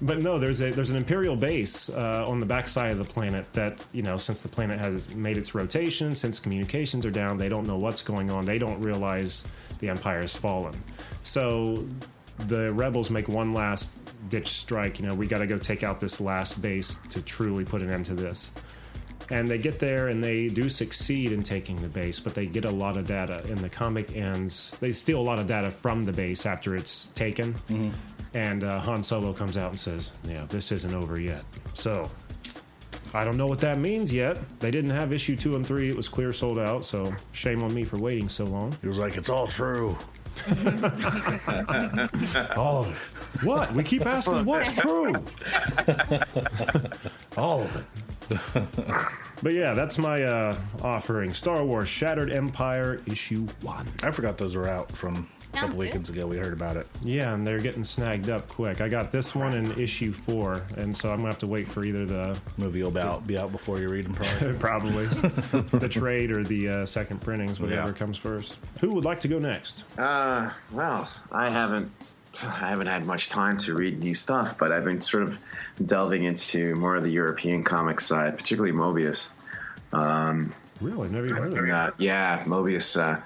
but 0.02 0.22
no, 0.22 0.38
there's 0.40 0.62
a 0.62 0.72
there's 0.72 0.90
an 0.90 0.98
imperial 0.98 1.36
base 1.36 1.90
uh, 1.90 2.26
on 2.28 2.40
the 2.40 2.46
backside 2.46 2.92
of 2.92 2.98
the 2.98 3.04
planet 3.14 3.52
that 3.54 3.86
you 3.92 4.02
know 4.02 4.18
since 4.18 4.42
the 4.42 4.50
planet 4.50 4.80
has 4.80 5.14
made 5.16 5.38
its 5.38 5.56
rotation, 5.56 6.16
since 6.16 6.40
communications 6.40 7.06
are 7.06 7.12
down, 7.12 7.38
they 7.38 7.50
don't 7.50 7.68
know 7.68 7.78
what's 7.78 8.02
going 8.02 8.32
on. 8.32 8.46
They 8.46 8.58
don't 8.58 8.82
realize 8.82 9.46
the 9.80 9.90
empire 9.90 10.22
has 10.22 10.36
fallen. 10.36 10.76
So 11.24 11.86
the 12.48 12.74
rebels 12.74 13.10
make 13.10 13.28
one 13.28 13.54
last 13.54 14.02
ditch 14.30 14.48
strike. 14.48 15.00
You 15.00 15.08
know, 15.08 15.16
we 15.16 15.28
got 15.28 15.40
to 15.40 15.48
go 15.48 15.58
take 15.58 15.84
out 15.84 16.00
this 16.00 16.20
last 16.20 16.62
base 16.62 16.96
to 17.10 17.22
truly 17.22 17.64
put 17.64 17.82
an 17.82 17.92
end 17.92 18.06
to 18.06 18.14
this. 18.14 18.52
And 19.32 19.48
they 19.48 19.58
get 19.58 19.80
there 19.80 20.10
and 20.10 20.24
they 20.24 20.48
do 20.48 20.70
succeed 20.70 21.32
in 21.32 21.42
taking 21.42 21.78
the 21.78 21.88
base, 21.88 22.20
but 22.20 22.36
they 22.36 22.46
get 22.46 22.66
a 22.66 22.70
lot 22.72 22.96
of 22.96 23.08
data. 23.08 23.44
In 23.50 23.56
the 23.58 23.70
comic 23.70 24.16
ends, 24.16 24.78
they 24.80 24.92
steal 24.92 25.20
a 25.20 25.24
lot 25.24 25.40
of 25.40 25.48
data 25.48 25.72
from 25.72 26.04
the 26.04 26.12
base 26.14 26.46
after 26.46 26.76
it's 26.76 27.08
taken. 27.08 27.56
And 28.36 28.64
uh, 28.64 28.80
Han 28.82 29.02
Solo 29.04 29.34
comes 29.34 29.58
out 29.58 29.72
and 29.72 29.80
says, 29.80 30.12
Yeah, 30.26 30.46
this 30.50 30.72
isn't 30.72 30.94
over 30.94 31.20
yet. 31.20 31.44
So 31.74 32.10
I 33.14 33.24
don't 33.24 33.38
know 33.38 33.48
what 33.48 33.60
that 33.62 33.80
means 33.80 34.14
yet. 34.14 34.38
They 34.60 34.70
didn't 34.72 34.92
have 34.92 35.14
issue 35.14 35.36
two 35.36 35.56
and 35.56 35.66
three, 35.66 35.88
it 35.88 35.96
was 35.96 36.10
clear 36.10 36.34
sold 36.34 36.60
out, 36.60 36.84
so 36.86 37.14
shame 37.32 37.64
on 37.64 37.74
me 37.74 37.84
for 37.86 37.98
waiting 37.98 38.28
so 38.30 38.44
long. 38.46 38.76
He 38.82 38.88
was 38.88 38.98
like, 38.98 39.18
It's 39.18 39.30
all 39.30 39.48
true. 39.48 39.98
All 42.58 42.84
of 42.84 42.90
it. 42.92 42.98
What? 43.46 43.72
We 43.74 43.84
keep 43.84 44.06
asking 44.06 44.44
what's 44.44 44.78
true. 44.78 45.14
All 47.38 47.62
of 47.62 47.76
it. 47.78 47.86
but 49.44 49.54
yeah, 49.54 49.74
that's 49.74 49.98
my 49.98 50.24
uh, 50.24 50.58
offering. 50.84 51.32
Star 51.34 51.64
Wars 51.64 51.88
Shattered 51.90 52.32
Empire 52.32 53.02
issue 53.06 53.48
one. 53.62 53.88
I 54.04 54.12
forgot 54.12 54.38
those 54.38 54.56
were 54.56 54.68
out 54.68 54.92
from 54.92 55.28
a 55.54 55.58
couple 55.58 55.78
weekends 55.78 56.10
ago. 56.10 56.28
We 56.28 56.38
heard 56.38 56.54
about 56.54 56.76
it. 56.76 56.88
Yeah, 57.04 57.34
and 57.34 57.46
they're 57.48 57.60
getting 57.60 57.84
snagged 57.84 58.30
up 58.30 58.48
quick. 58.48 58.82
I 58.82 58.90
got 58.90 59.12
this 59.12 59.34
one 59.36 59.54
in 59.56 59.72
issue 59.80 60.12
four, 60.12 60.62
and 60.78 60.96
so 60.96 61.10
I'm 61.12 61.18
gonna 61.18 61.30
have 61.30 61.40
to 61.40 61.48
wait 61.48 61.68
for 61.68 61.84
either 61.86 62.06
the 62.06 62.40
movie 62.58 62.84
will 62.84 62.92
be 62.92 63.00
out, 63.00 63.26
be 63.28 63.38
out 63.38 63.52
before 63.52 63.80
you 63.80 63.88
read 63.90 64.06
them, 64.06 64.14
probably. 64.60 65.06
probably 65.06 65.06
the 65.80 65.88
trade 65.90 66.32
or 66.32 66.44
the 66.44 66.68
uh, 66.70 66.86
second 66.86 67.22
printings, 67.22 67.60
whatever 67.60 67.90
Yeah. 67.92 67.94
comes 67.98 68.18
first. 68.18 68.60
Who 68.82 68.94
would 68.96 69.06
like 69.06 69.20
to 69.22 69.28
go 69.28 69.40
next? 69.40 69.86
Uh, 69.98 70.50
well, 70.72 71.10
I 71.32 71.50
haven't, 71.50 71.90
I 72.44 72.70
haven't 72.70 72.88
had 72.88 73.06
much 73.06 73.30
time 73.30 73.58
to 73.60 73.74
read 73.74 74.00
new 74.04 74.16
stuff, 74.16 74.58
but 74.58 74.72
I've 74.72 74.84
been 74.86 75.02
sort 75.02 75.24
of 75.24 75.40
delving 75.84 76.24
into 76.24 76.76
more 76.76 76.96
of 76.96 77.04
the 77.04 77.12
European 77.12 77.64
comic 77.64 78.00
side, 78.02 78.38
particularly 78.38 78.74
Moebius. 78.74 79.30
Um, 79.94 80.54
really, 80.82 81.08
never 81.10 81.26
even 81.26 81.38
heard 81.38 81.52
of 81.54 81.58
and, 81.60 81.72
uh, 81.72 81.92
Yeah, 81.98 82.44
Moebius, 82.46 83.00
uh, 83.00 83.22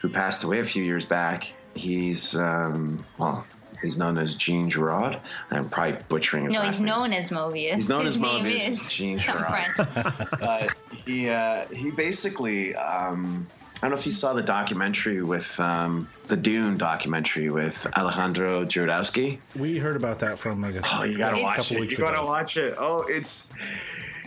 who 0.00 0.08
passed 0.08 0.44
away 0.44 0.60
a 0.60 0.64
few 0.64 0.82
years 0.82 1.04
back. 1.04 1.52
He's 1.74 2.34
um, 2.36 3.04
well, 3.18 3.46
he's 3.82 3.96
known 3.96 4.18
as 4.18 4.34
Jean 4.34 4.68
Giraud. 4.68 5.20
I'm 5.50 5.68
probably 5.68 5.98
butchering 6.08 6.46
his 6.46 6.54
name. 6.54 6.62
No, 6.62 6.66
he's 6.68 6.80
name. 6.80 6.86
known 6.88 7.12
as 7.12 7.30
Moebius. 7.30 7.74
He's 7.76 7.88
known 7.88 8.04
His 8.04 8.16
as 8.16 8.20
name 8.22 8.44
Moebius. 8.44 8.68
is 8.68 8.92
Jean 8.92 9.18
some 9.20 9.36
Giraud. 9.36 10.42
Uh, 10.42 10.68
he 11.06 11.28
uh, 11.28 11.64
he 11.68 11.90
basically 11.92 12.74
um, 12.74 13.46
I 13.78 13.82
don't 13.82 13.90
know 13.92 13.96
if 13.96 14.06
you 14.06 14.12
saw 14.12 14.32
the 14.32 14.42
documentary 14.42 15.22
with 15.22 15.58
um, 15.60 16.08
the 16.26 16.36
Dune 16.36 16.76
documentary 16.78 17.48
with 17.50 17.86
Alejandro 17.96 18.64
Jodorowsky. 18.64 19.38
We 19.54 19.78
heard 19.78 19.94
about 19.94 20.18
that 20.18 20.38
from 20.38 20.60
like 20.60 20.74
a, 20.74 20.82
Oh, 20.94 21.04
you 21.04 21.16
gotta 21.16 21.40
watch 21.42 21.56
couple 21.58 21.76
it. 21.76 21.80
weeks 21.82 21.92
You 21.92 21.98
gotta 22.04 22.26
watch 22.26 22.56
it. 22.56 22.74
Oh, 22.76 23.02
it's 23.08 23.50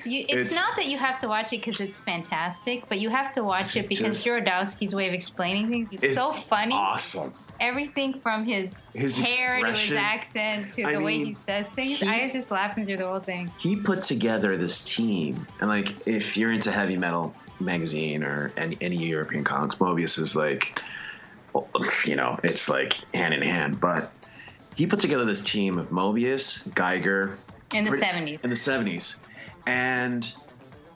You, 0.06 0.22
it's, 0.30 0.52
It's- 0.52 0.56
not 0.56 0.78
that 0.78 0.86
you 0.88 0.98
have 0.98 1.20
to 1.20 1.28
watch 1.28 1.48
it 1.52 1.64
because 1.64 1.82
it's 1.82 2.00
fantastic, 2.00 2.88
but 2.88 3.00
you 3.00 3.10
have 3.10 3.34
to 3.34 3.44
watch 3.44 3.76
it 3.76 3.90
because 3.90 4.24
Just- 4.24 4.26
Jodorowsky's 4.46 4.96
way 4.96 5.08
of 5.10 5.14
explaining 5.14 5.68
things 5.68 5.94
is 5.94 6.02
It's 6.02 6.18
so 6.18 6.32
funny. 6.34 6.74
awesome. 6.74 7.34
Everything 7.60 8.14
from 8.22 8.44
his, 8.46 8.70
His 8.96 9.18
hair 9.20 9.64
to 9.64 9.72
his 9.74 9.92
accent 9.92 10.74
to 10.74 10.84
I 10.84 10.94
the 10.96 11.02
way 11.02 11.24
he 11.24 11.36
says 11.46 11.68
things. 11.70 12.00
he- 12.00 12.08
I 12.08 12.24
was 12.24 12.34
just 12.34 12.50
laughing 12.52 12.86
through 12.86 12.98
the 12.98 13.08
whole 13.08 13.20
thing. 13.20 13.52
he 13.60 13.76
put 13.76 14.02
together 14.04 14.56
this 14.58 14.84
team, 14.84 15.46
and 15.60 15.70
like 15.70 16.08
if 16.08 16.36
you're 16.38 16.52
into 16.54 16.72
heavy 16.72 16.98
metal 16.98 17.36
magazine 17.62 18.24
or 18.24 18.52
any, 18.58 18.78
any 18.82 18.98
European 18.98 19.44
comics, 19.44 19.76
Moebius 19.76 20.20
is 20.20 20.36
like, 20.36 20.80
you 22.06 22.16
know, 22.16 22.40
it's 22.44 22.70
like 22.70 22.94
hand 23.14 23.34
in 23.34 23.42
hand. 23.42 23.80
But 23.80 24.12
he 24.76 24.86
put 24.88 25.00
together 25.00 25.26
this 25.26 25.44
team 25.44 25.78
of 25.78 25.90
Moebius, 25.90 26.70
Giger, 26.70 27.36
In 27.74 27.84
the 27.86 27.92
70s. 27.92 28.44
in 28.44 28.50
the 28.50 28.56
seventies, 28.56 29.18
and 29.66 30.34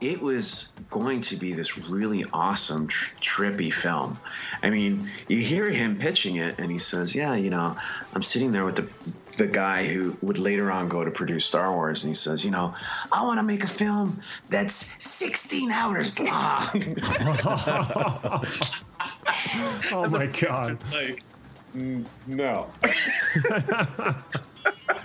it 0.01 0.21
was 0.21 0.71
going 0.89 1.21
to 1.21 1.35
be 1.37 1.53
this 1.53 1.77
really 1.77 2.25
awesome, 2.33 2.87
tr- 2.87 3.15
trippy 3.21 3.71
film. 3.73 4.17
I 4.61 4.69
mean, 4.69 5.09
you 5.27 5.37
hear 5.39 5.69
him 5.71 5.97
pitching 5.97 6.35
it, 6.35 6.59
and 6.59 6.69
he 6.71 6.77
says, 6.79 7.15
"Yeah, 7.15 7.33
you 7.35 7.49
know, 7.49 7.77
I'm 8.13 8.21
sitting 8.23 8.51
there 8.51 8.65
with 8.65 8.75
the 8.75 8.87
the 9.37 9.47
guy 9.47 9.87
who 9.87 10.17
would 10.21 10.37
later 10.37 10.71
on 10.71 10.87
go 10.89 11.03
to 11.03 11.11
produce 11.11 11.45
Star 11.45 11.71
Wars, 11.71 12.03
and 12.03 12.11
he 12.11 12.15
says, 12.15 12.43
you 12.43 12.51
know, 12.51 12.73
I 13.11 13.23
want 13.23 13.39
to 13.39 13.43
make 13.43 13.63
a 13.63 13.67
film 13.67 14.21
that's 14.49 15.03
16 15.03 15.71
hours 15.71 16.19
long." 16.19 16.97
oh 19.91 20.07
my 20.09 20.27
god! 20.27 20.77
like, 20.91 21.23
"Mm, 21.75 22.05
no. 22.27 22.67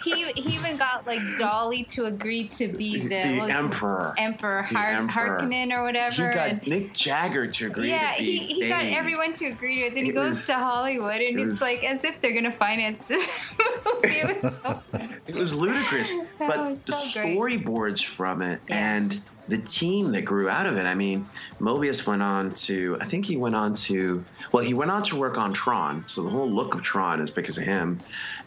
He, 0.04 0.32
he 0.32 0.54
even 0.54 0.76
got 0.76 1.06
like 1.06 1.20
Dalí 1.20 1.86
to 1.88 2.06
agree 2.06 2.48
to 2.48 2.68
be 2.68 3.00
the, 3.00 3.08
The? 3.08 3.14
Emperor. 3.52 4.14
Emperor 4.16 4.62
Har-. 4.62 5.06
Harkonnen 5.08 5.72
or 5.76 5.82
whatever. 5.82 6.28
He 6.28 6.34
got 6.34 6.48
and- 6.50 6.62
Mick 6.62 6.92
Jagger 6.94 7.46
to 7.46 7.66
agree 7.66 7.90
yeah, 7.90 8.12
to 8.14 8.18
be 8.22 8.38
he, 8.38 8.54
he 8.62 8.68
got 8.68 8.84
everyone 8.84 9.32
to 9.34 9.46
agree 9.46 9.80
to 9.80 9.86
it. 9.88 9.94
Then 9.94 10.04
he 10.04 10.12
goes 10.12 10.36
was- 10.36 10.46
to 10.46 10.54
Hollywood, 10.54 11.20
and 11.20 11.38
it 11.38 11.40
it's 11.40 11.48
was- 11.48 11.60
like 11.60 11.84
as 11.84 12.02
if 12.04 12.20
they're 12.20 12.34
gonna 12.34 12.52
finance 12.52 13.06
this 13.08 13.30
movie. 13.84 14.16
It 14.16 14.42
was 14.42 14.56
so 14.58 14.82
It 15.26 15.34
was 15.34 15.54
ludicrous, 15.54 16.12
but 16.38 16.84
the 16.86 16.92
so 16.92 17.20
storyboards 17.20 18.04
from 18.04 18.42
it 18.42 18.60
and 18.68 19.20
the 19.48 19.58
team 19.58 20.12
that 20.12 20.22
grew 20.22 20.48
out 20.48 20.66
of 20.66 20.76
it. 20.76 20.84
I 20.86 20.94
mean, 20.94 21.28
Moebius 21.60 22.06
went 22.06 22.22
on 22.22 22.52
to, 22.54 22.96
I 23.00 23.04
think 23.04 23.26
he 23.26 23.36
went 23.36 23.56
on 23.56 23.74
to, 23.74 24.24
well, 24.52 24.62
he 24.62 24.74
went 24.74 24.92
on 24.92 25.02
to 25.04 25.16
work 25.16 25.36
on 25.38 25.52
Tron. 25.52 26.04
So 26.06 26.22
the 26.22 26.30
whole 26.30 26.48
look 26.48 26.74
of 26.74 26.82
Tron 26.82 27.20
is 27.20 27.30
because 27.30 27.58
of 27.58 27.64
him, 27.64 27.98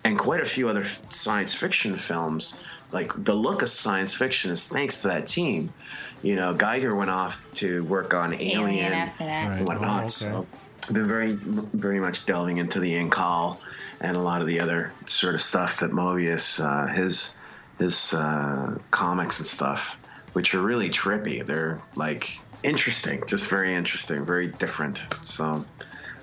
and 0.03 0.17
quite 0.19 0.41
a 0.41 0.45
few 0.45 0.69
other 0.69 0.85
science 1.09 1.53
fiction 1.53 1.95
films. 1.95 2.61
Like 2.91 3.11
the 3.23 3.33
look 3.33 3.61
of 3.61 3.69
science 3.69 4.13
fiction 4.13 4.51
is 4.51 4.67
thanks 4.67 5.01
to 5.01 5.07
that 5.07 5.27
team. 5.27 5.73
You 6.21 6.35
know, 6.35 6.53
Giger 6.53 6.95
went 6.97 7.09
off 7.09 7.41
to 7.55 7.83
work 7.85 8.13
on 8.13 8.33
Alien, 8.33 8.69
Alien 8.69 8.93
after 8.93 9.23
that. 9.25 9.29
and 9.29 9.49
Right. 9.51 9.67
whatnot. 9.67 9.97
Oh, 9.97 9.99
okay. 10.01 10.07
So 10.09 10.47
I've 10.83 10.93
been 10.93 11.07
very, 11.07 11.31
very 11.33 11.99
much 11.99 12.25
delving 12.25 12.57
into 12.57 12.79
the 12.79 12.93
Incal 12.93 13.57
and 14.01 14.15
a 14.15 14.21
lot 14.21 14.41
of 14.41 14.47
the 14.47 14.59
other 14.59 14.91
sort 15.07 15.33
of 15.35 15.41
stuff 15.41 15.79
that 15.79 15.91
Moebius, 15.91 16.59
uh, 16.63 16.87
his 16.93 17.35
his 17.79 18.13
uh, 18.13 18.77
comics 18.91 19.39
and 19.39 19.47
stuff, 19.47 19.99
which 20.33 20.53
are 20.53 20.61
really 20.61 20.89
trippy. 20.89 21.43
They're 21.43 21.81
like 21.95 22.39
interesting, 22.61 23.23
just 23.27 23.47
very 23.47 23.73
interesting, 23.73 24.23
very 24.25 24.47
different. 24.47 25.01
So 25.23 25.65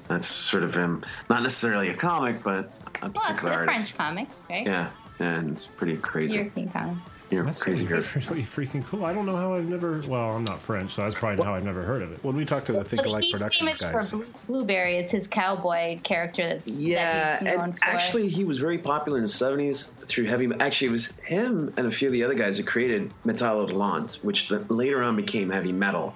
that's 0.09 0.29
sort 0.29 0.63
of 0.63 0.75
him. 0.75 1.05
Not 1.29 1.43
necessarily 1.43 1.89
a 1.89 1.95
comic, 1.95 2.43
but 2.43 2.73
a 3.03 3.11
well, 3.11 3.13
it's 3.17 3.27
particular 3.29 3.53
a 3.53 3.57
artist. 3.57 3.77
French 3.77 3.97
comic, 3.97 4.29
right? 4.49 4.67
Yeah, 4.67 4.91
and 5.19 5.53
it's 5.53 5.67
pretty 5.67 5.97
crazy. 5.97 6.35
European 6.35 6.69
comic. 6.69 6.97
You're 7.31 7.45
That's 7.45 7.63
crazy. 7.63 7.87
really 7.87 8.03
freaking 8.43 8.85
cool. 8.85 9.05
I 9.05 9.13
don't 9.13 9.25
know 9.25 9.37
how 9.37 9.55
I've 9.55 9.69
never. 9.69 10.03
Well, 10.09 10.33
I'm 10.33 10.43
not 10.43 10.59
French, 10.59 10.91
so 10.93 11.03
that's 11.03 11.15
probably 11.15 11.45
how 11.45 11.55
I've 11.55 11.63
never 11.65 11.85
heard 11.85 12.03
of 12.03 12.11
it. 12.11 12.25
When 12.25 12.35
we 12.35 12.45
talked 12.45 12.67
to 12.67 12.73
the 12.73 12.83
Think 12.83 13.03
Well, 13.03 13.13
Alike 13.13 13.25
he's 13.25 13.33
Productions 13.33 13.79
famous 13.81 14.11
guys, 14.11 14.11
for 14.11 14.25
Blueberry 14.49 14.97
is 14.97 15.13
his 15.13 15.29
cowboy 15.29 16.01
character. 16.01 16.43
That's 16.43 16.69
Yeah, 16.69 17.05
that 17.05 17.39
he's 17.39 17.49
known 17.49 17.65
and 17.67 17.79
for. 17.79 17.85
actually, 17.85 18.29
he 18.31 18.45
was 18.45 18.59
very 18.59 18.79
popular 18.79 19.19
in 19.19 19.23
the 19.23 19.31
'70s 19.31 19.93
through 20.07 20.25
heavy. 20.25 20.51
Actually, 20.59 20.89
it 20.89 20.91
was 20.91 21.17
him 21.19 21.73
and 21.77 21.87
a 21.87 21.93
few 21.93 22.09
of 22.09 22.13
the 22.13 22.25
other 22.25 22.35
guys 22.35 22.57
that 22.57 22.67
created 22.67 23.13
Métal 23.25 23.71
Hurlant, 23.71 24.25
which 24.25 24.51
later 24.51 25.01
on 25.01 25.15
became 25.15 25.51
heavy 25.51 25.73
metal 25.73 26.15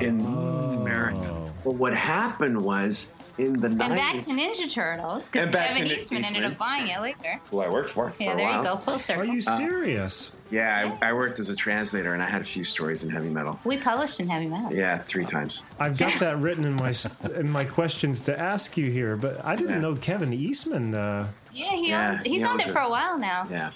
in 0.00 0.22
oh. 0.24 0.80
America. 0.80 1.52
But 1.62 1.72
what 1.72 1.94
happened 1.94 2.62
was 2.62 3.12
in 3.38 3.52
the 3.60 3.66
and 3.66 3.78
back 3.78 4.14
to 4.14 4.30
Ninja 4.30 4.72
Turtles 4.72 5.24
because 5.30 5.54
Kevin 5.54 5.88
to 5.88 6.00
Eastman, 6.00 6.24
ended 6.24 6.44
up 6.44 6.56
buying 6.58 6.88
it 6.88 7.00
later. 7.00 7.40
Who 7.50 7.60
I 7.60 7.68
worked 7.68 7.90
for. 7.90 8.12
Yeah, 8.18 8.28
for 8.28 8.32
a 8.32 8.36
there 8.36 8.56
you 8.56 8.62
go, 8.62 8.76
full 8.78 8.98
circle. 9.00 9.22
Are 9.22 9.24
you 9.26 9.38
Uh, 9.46 9.56
serious? 9.56 10.32
Yeah, 10.50 10.96
I, 11.02 11.08
I 11.08 11.12
worked 11.12 11.38
as 11.40 11.48
a 11.50 11.56
translator, 11.56 12.14
and 12.14 12.22
I 12.22 12.26
had 12.26 12.40
a 12.40 12.44
few 12.44 12.62
stories 12.64 13.02
in 13.04 13.10
heavy 13.10 13.28
metal. 13.28 13.58
We 13.64 13.78
published 13.78 14.20
in 14.20 14.28
heavy 14.28 14.46
metal. 14.46 14.72
Yeah, 14.72 14.98
three 14.98 15.24
times. 15.26 15.64
I've 15.78 15.98
got 15.98 16.18
that 16.20 16.38
written 16.38 16.64
in 16.64 16.74
my 16.74 16.94
in 17.36 17.50
my 17.50 17.64
questions 17.64 18.20
to 18.22 18.38
ask 18.38 18.76
you 18.76 18.90
here, 18.90 19.16
but 19.16 19.44
I 19.44 19.56
didn't 19.56 19.72
Yeah. 19.74 19.80
know 19.80 19.96
Kevin 19.96 20.32
Eastman. 20.32 20.94
Uh, 20.94 21.26
Yeah, 21.52 21.70
he 21.72 21.88
Yeah, 21.90 22.10
owns, 22.12 22.22
he's 22.24 22.32
he 22.42 22.44
owned 22.44 22.60
it 22.60 22.68
it. 22.68 22.72
for 22.72 22.78
a 22.80 22.88
while 22.88 23.18
now. 23.18 23.46
Yeah. 23.50 23.70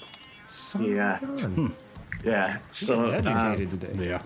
son 0.49 0.85
Yeah. 0.85 1.16
of 1.16 1.23
a 1.23 1.40
gun. 1.40 1.73
Yeah. 2.25 2.59
So 2.70 3.11
Getting 3.11 3.27
um, 3.29 3.53
educated 3.53 3.81
today. 3.81 4.09
yeah. 4.11 4.23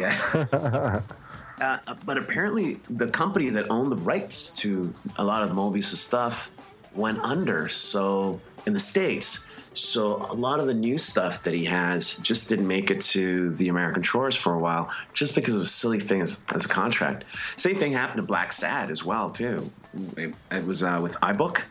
Yeah. 0.00 1.00
uh, 1.60 1.78
but 2.06 2.18
apparently, 2.18 2.80
the 2.90 3.08
company 3.08 3.48
that 3.50 3.70
owned 3.70 3.90
the 3.92 3.96
rights 3.96 4.50
to 4.56 4.92
a 5.16 5.24
lot 5.24 5.42
of 5.42 5.50
Moebius' 5.50 5.96
stuff 5.96 6.50
went 6.94 7.18
under. 7.20 7.68
So 7.68 8.40
in 8.66 8.72
the 8.72 8.80
states, 8.80 9.46
so 9.72 10.26
a 10.30 10.34
lot 10.34 10.60
of 10.60 10.66
the 10.66 10.74
new 10.74 10.98
stuff 10.98 11.42
that 11.44 11.54
he 11.54 11.64
has 11.64 12.16
just 12.18 12.48
didn't 12.48 12.68
make 12.68 12.90
it 12.90 13.00
to 13.02 13.50
the 13.52 13.68
American 13.68 14.02
shores 14.02 14.36
for 14.36 14.54
a 14.54 14.58
while, 14.58 14.88
just 15.12 15.34
because 15.34 15.54
of 15.54 15.60
a 15.62 15.66
silly 15.66 15.98
thing 16.00 16.20
as, 16.22 16.42
as 16.54 16.64
a 16.64 16.68
contract. 16.68 17.24
Same 17.56 17.76
thing 17.76 17.92
happened 17.92 18.24
to 18.26 18.32
Blacksad 18.32 18.90
as 18.90 19.04
well 19.04 19.30
too. 19.30 19.70
It, 20.16 20.34
it 20.52 20.64
was 20.64 20.82
uh, 20.84 21.00
with 21.02 21.14
iBook. 21.16 21.62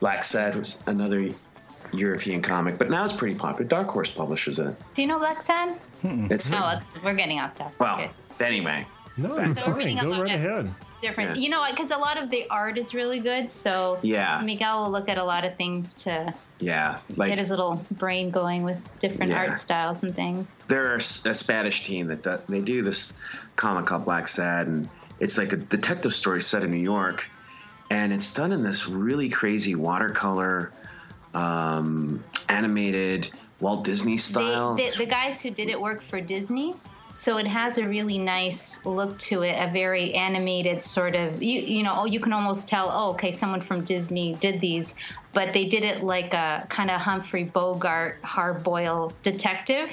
Blacksad 0.00 0.56
was 0.56 0.82
another 0.86 1.30
European 1.92 2.42
comic, 2.42 2.78
but 2.78 2.90
now 2.90 3.04
it's 3.04 3.12
pretty 3.14 3.36
popular. 3.36 3.64
Dark 3.68 3.88
Horse 3.88 4.10
publishes 4.10 4.58
it. 4.58 4.74
Do 4.94 5.02
you 5.02 5.08
know 5.08 5.18
Blacksad? 5.20 5.78
It's 6.30 6.50
No, 6.50 6.68
it's- 6.70 6.86
we're 7.02 7.14
getting 7.14 7.38
off 7.40 7.56
topic. 7.56 7.78
well, 7.80 7.94
Okay. 7.94 8.10
anyway. 8.40 8.84
No, 9.16 9.38
I'm 9.38 9.56
So 9.56 9.70
we're 9.70 9.80
fine. 9.82 9.96
Go 9.98 10.20
right 10.22 10.34
ahead. 10.34 10.70
Different, 11.02 11.36
Yeah. 11.36 11.42
you 11.42 11.48
know, 11.50 11.64
because 11.70 11.90
a 11.90 11.96
lot 11.96 12.16
of 12.18 12.30
the 12.30 12.48
art 12.50 12.78
is 12.78 12.94
really 12.94 13.20
good. 13.20 13.50
So 13.50 13.98
Yeah. 14.02 14.40
Miguel 14.44 14.82
will 14.84 14.90
look 14.90 15.08
at 15.08 15.18
a 15.18 15.24
lot 15.24 15.44
of 15.44 15.56
things 15.56 15.94
to 16.04 16.32
Yeah, 16.58 16.98
like 17.16 17.30
get 17.30 17.38
his 17.38 17.50
little 17.50 17.84
brain 17.92 18.30
going 18.30 18.62
with 18.62 18.82
different 19.00 19.32
Yeah. 19.32 19.46
art 19.50 19.60
styles 19.60 20.02
and 20.02 20.14
things. 20.14 20.46
they're 20.68 20.94
a, 20.94 20.98
s- 20.98 21.24
a 21.26 21.34
Spanish 21.34 21.84
team 21.84 22.08
that 22.08 22.22
do, 22.22 22.38
they 22.48 22.60
do 22.60 22.82
this 22.82 23.12
comic 23.56 23.86
called 23.86 24.04
Blacksad, 24.04 24.62
and 24.62 24.88
it's 25.20 25.38
like 25.38 25.52
a 25.52 25.56
detective 25.56 26.12
story 26.12 26.42
set 26.42 26.64
in 26.64 26.70
New 26.72 26.76
York, 26.78 27.26
and 27.90 28.12
it's 28.12 28.34
done 28.34 28.50
in 28.52 28.62
this 28.64 28.88
really 28.88 29.28
crazy 29.28 29.74
watercolor, 29.76 30.72
um, 31.34 32.24
animated 32.48 33.30
Walt 33.60 33.84
Disney 33.84 34.18
style. 34.18 34.74
They, 34.74 34.90
the, 34.90 34.98
the 34.98 35.06
guys 35.06 35.40
who 35.40 35.50
did 35.50 35.68
it 35.68 35.80
work 35.80 36.02
for 36.02 36.20
Disney, 36.20 36.74
so 37.16 37.38
it 37.38 37.46
has 37.46 37.78
a 37.78 37.88
really 37.88 38.18
nice 38.18 38.84
look 38.84 39.18
to 39.18 39.42
it. 39.42 39.56
A 39.58 39.72
very 39.72 40.12
animated 40.12 40.82
sort 40.82 41.16
of 41.16 41.42
you 41.42 41.60
you 41.60 41.82
know 41.82 42.04
you 42.04 42.20
can 42.20 42.32
almost 42.32 42.68
tell 42.68 42.90
oh 42.90 43.10
okay 43.12 43.32
someone 43.32 43.62
from 43.62 43.84
Disney 43.84 44.34
did 44.34 44.60
these, 44.60 44.94
but 45.32 45.54
they 45.54 45.64
did 45.64 45.82
it 45.82 46.02
like 46.02 46.34
a 46.34 46.66
kind 46.68 46.90
of 46.90 47.00
Humphrey 47.00 47.44
Bogart 47.44 48.18
hard 48.22 48.62
boiled 48.62 49.14
detective. 49.22 49.90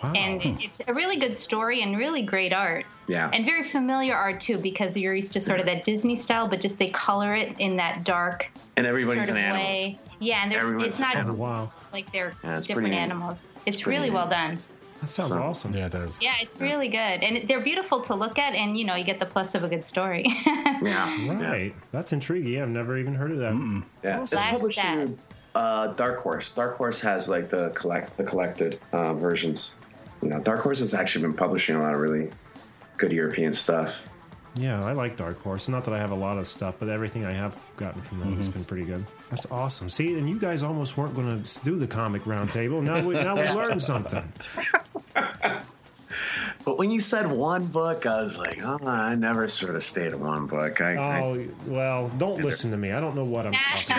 And 0.00 0.40
hmm. 0.40 0.54
it's 0.60 0.80
a 0.86 0.94
really 0.94 1.16
good 1.16 1.34
story 1.34 1.82
and 1.82 1.98
really 1.98 2.22
great 2.22 2.52
art. 2.52 2.86
Yeah. 3.08 3.28
And 3.32 3.44
very 3.44 3.68
familiar 3.68 4.14
art 4.14 4.40
too, 4.40 4.56
because 4.56 4.96
you're 4.96 5.12
used 5.12 5.32
to 5.32 5.40
sort 5.40 5.58
of 5.58 5.66
that 5.66 5.82
Disney 5.82 6.14
style, 6.14 6.46
but 6.46 6.60
just 6.60 6.78
they 6.78 6.90
color 6.90 7.34
it 7.34 7.58
in 7.58 7.78
that 7.78 8.04
dark 8.04 8.48
And 8.76 8.86
everybody's 8.86 9.26
sort 9.26 9.30
of 9.30 9.36
an 9.36 9.42
animal. 9.42 9.66
way. 9.66 9.98
Yeah, 10.20 10.44
and 10.44 10.52
there's, 10.52 10.62
Everyone's 10.62 10.86
it's 10.86 11.00
not 11.00 11.16
animal. 11.16 11.34
Wow. 11.34 11.72
like 11.92 12.12
they're 12.12 12.32
Yeah, 12.44 12.60
different 12.60 12.94
animals. 12.94 13.38
It's, 13.66 13.80
pretty 13.80 13.98
really 13.98 14.10
neat. 14.10 14.14
well 14.14 14.28
done. 14.28 14.58
That 15.00 15.06
sounds 15.08 15.32
So- 15.32 15.42
awesome. 15.42 15.74
Yeah, 15.74 15.86
it 15.86 15.92
does. 15.92 16.20
Yeah, 16.20 16.34
it's 16.40 16.60
really 16.60 16.88
good, 16.88 16.96
and 17.22 17.48
they're 17.48 17.60
beautiful 17.60 18.02
to 18.02 18.14
look 18.14 18.38
at, 18.38 18.54
and 18.54 18.76
you 18.78 18.84
know 18.84 18.94
you 18.96 19.04
get 19.04 19.20
the 19.20 19.26
plus 19.26 19.54
of 19.54 19.62
a 19.64 19.68
good 19.68 19.84
story. 19.84 20.24
Yeah. 20.80 21.32
Right. 21.50 21.74
That's 21.90 22.12
intriguing. 22.12 22.62
I've 22.62 22.68
never 22.68 22.96
even 22.98 23.16
heard 23.16 23.32
of 23.32 23.38
that. 23.38 23.82
Yeah, 24.04 24.22
it's 24.22 24.32
Black 24.32 24.52
published 24.52 24.78
Sad. 24.78 25.08
through 25.08 25.18
uh, 25.56 25.88
Dark 25.94 26.20
Horse. 26.20 26.52
Dark 26.52 26.76
Horse 26.76 27.00
has 27.00 27.28
like 27.28 27.50
the 27.50 27.70
collect 27.70 28.16
the 28.16 28.22
collected 28.22 28.78
uh, 28.92 29.12
versions. 29.14 29.74
You 30.22 30.28
know, 30.28 30.38
Dark 30.38 30.60
Horse 30.60 30.78
has 30.78 30.94
actually 30.94 31.22
been 31.22 31.34
publishing 31.34 31.74
a 31.74 31.82
lot 31.82 31.94
of 31.94 32.00
really 32.00 32.30
good 32.96 33.10
European 33.10 33.52
stuff. 33.54 34.02
Yeah, 34.58 34.84
I 34.84 34.92
like 34.92 35.16
Dark 35.16 35.40
Horse. 35.40 35.68
Not 35.68 35.84
that 35.84 35.94
I 35.94 35.98
have 35.98 36.10
a 36.10 36.16
lot 36.16 36.38
of 36.38 36.46
stuff, 36.46 36.76
but 36.78 36.88
everything 36.88 37.24
I 37.24 37.32
have 37.32 37.56
gotten 37.76 38.02
from 38.02 38.20
them 38.20 38.36
has 38.36 38.48
mm-hmm. 38.48 38.58
been 38.58 38.64
pretty 38.64 38.84
good. 38.84 39.04
That's 39.30 39.50
awesome. 39.50 39.88
See, 39.88 40.14
and 40.14 40.28
you 40.28 40.38
guys 40.38 40.62
almost 40.62 40.96
weren't 40.96 41.14
going 41.14 41.42
to 41.42 41.64
do 41.64 41.76
the 41.76 41.86
comic 41.86 42.22
roundtable. 42.24 42.82
Now 42.82 43.06
we 43.06 43.14
now 43.14 43.36
we 43.36 43.48
learned 43.54 43.82
something. 43.82 44.24
But 46.68 46.76
when 46.76 46.90
you 46.90 47.00
said 47.00 47.30
one 47.30 47.64
book, 47.64 48.04
I 48.04 48.20
was 48.20 48.36
like, 48.36 48.58
oh, 48.62 48.86
I 48.86 49.14
never 49.14 49.48
sort 49.48 49.74
of 49.74 49.82
stayed 49.82 50.08
at 50.08 50.20
one 50.20 50.46
book. 50.46 50.82
I, 50.82 50.96
I- 50.96 51.22
Oh 51.22 51.46
well, 51.66 52.10
don't 52.18 52.42
listen 52.42 52.70
to 52.72 52.76
me. 52.76 52.92
I 52.92 53.00
don't 53.00 53.16
know 53.16 53.24
what 53.24 53.46
I'm 53.46 53.54
talking 53.54 53.96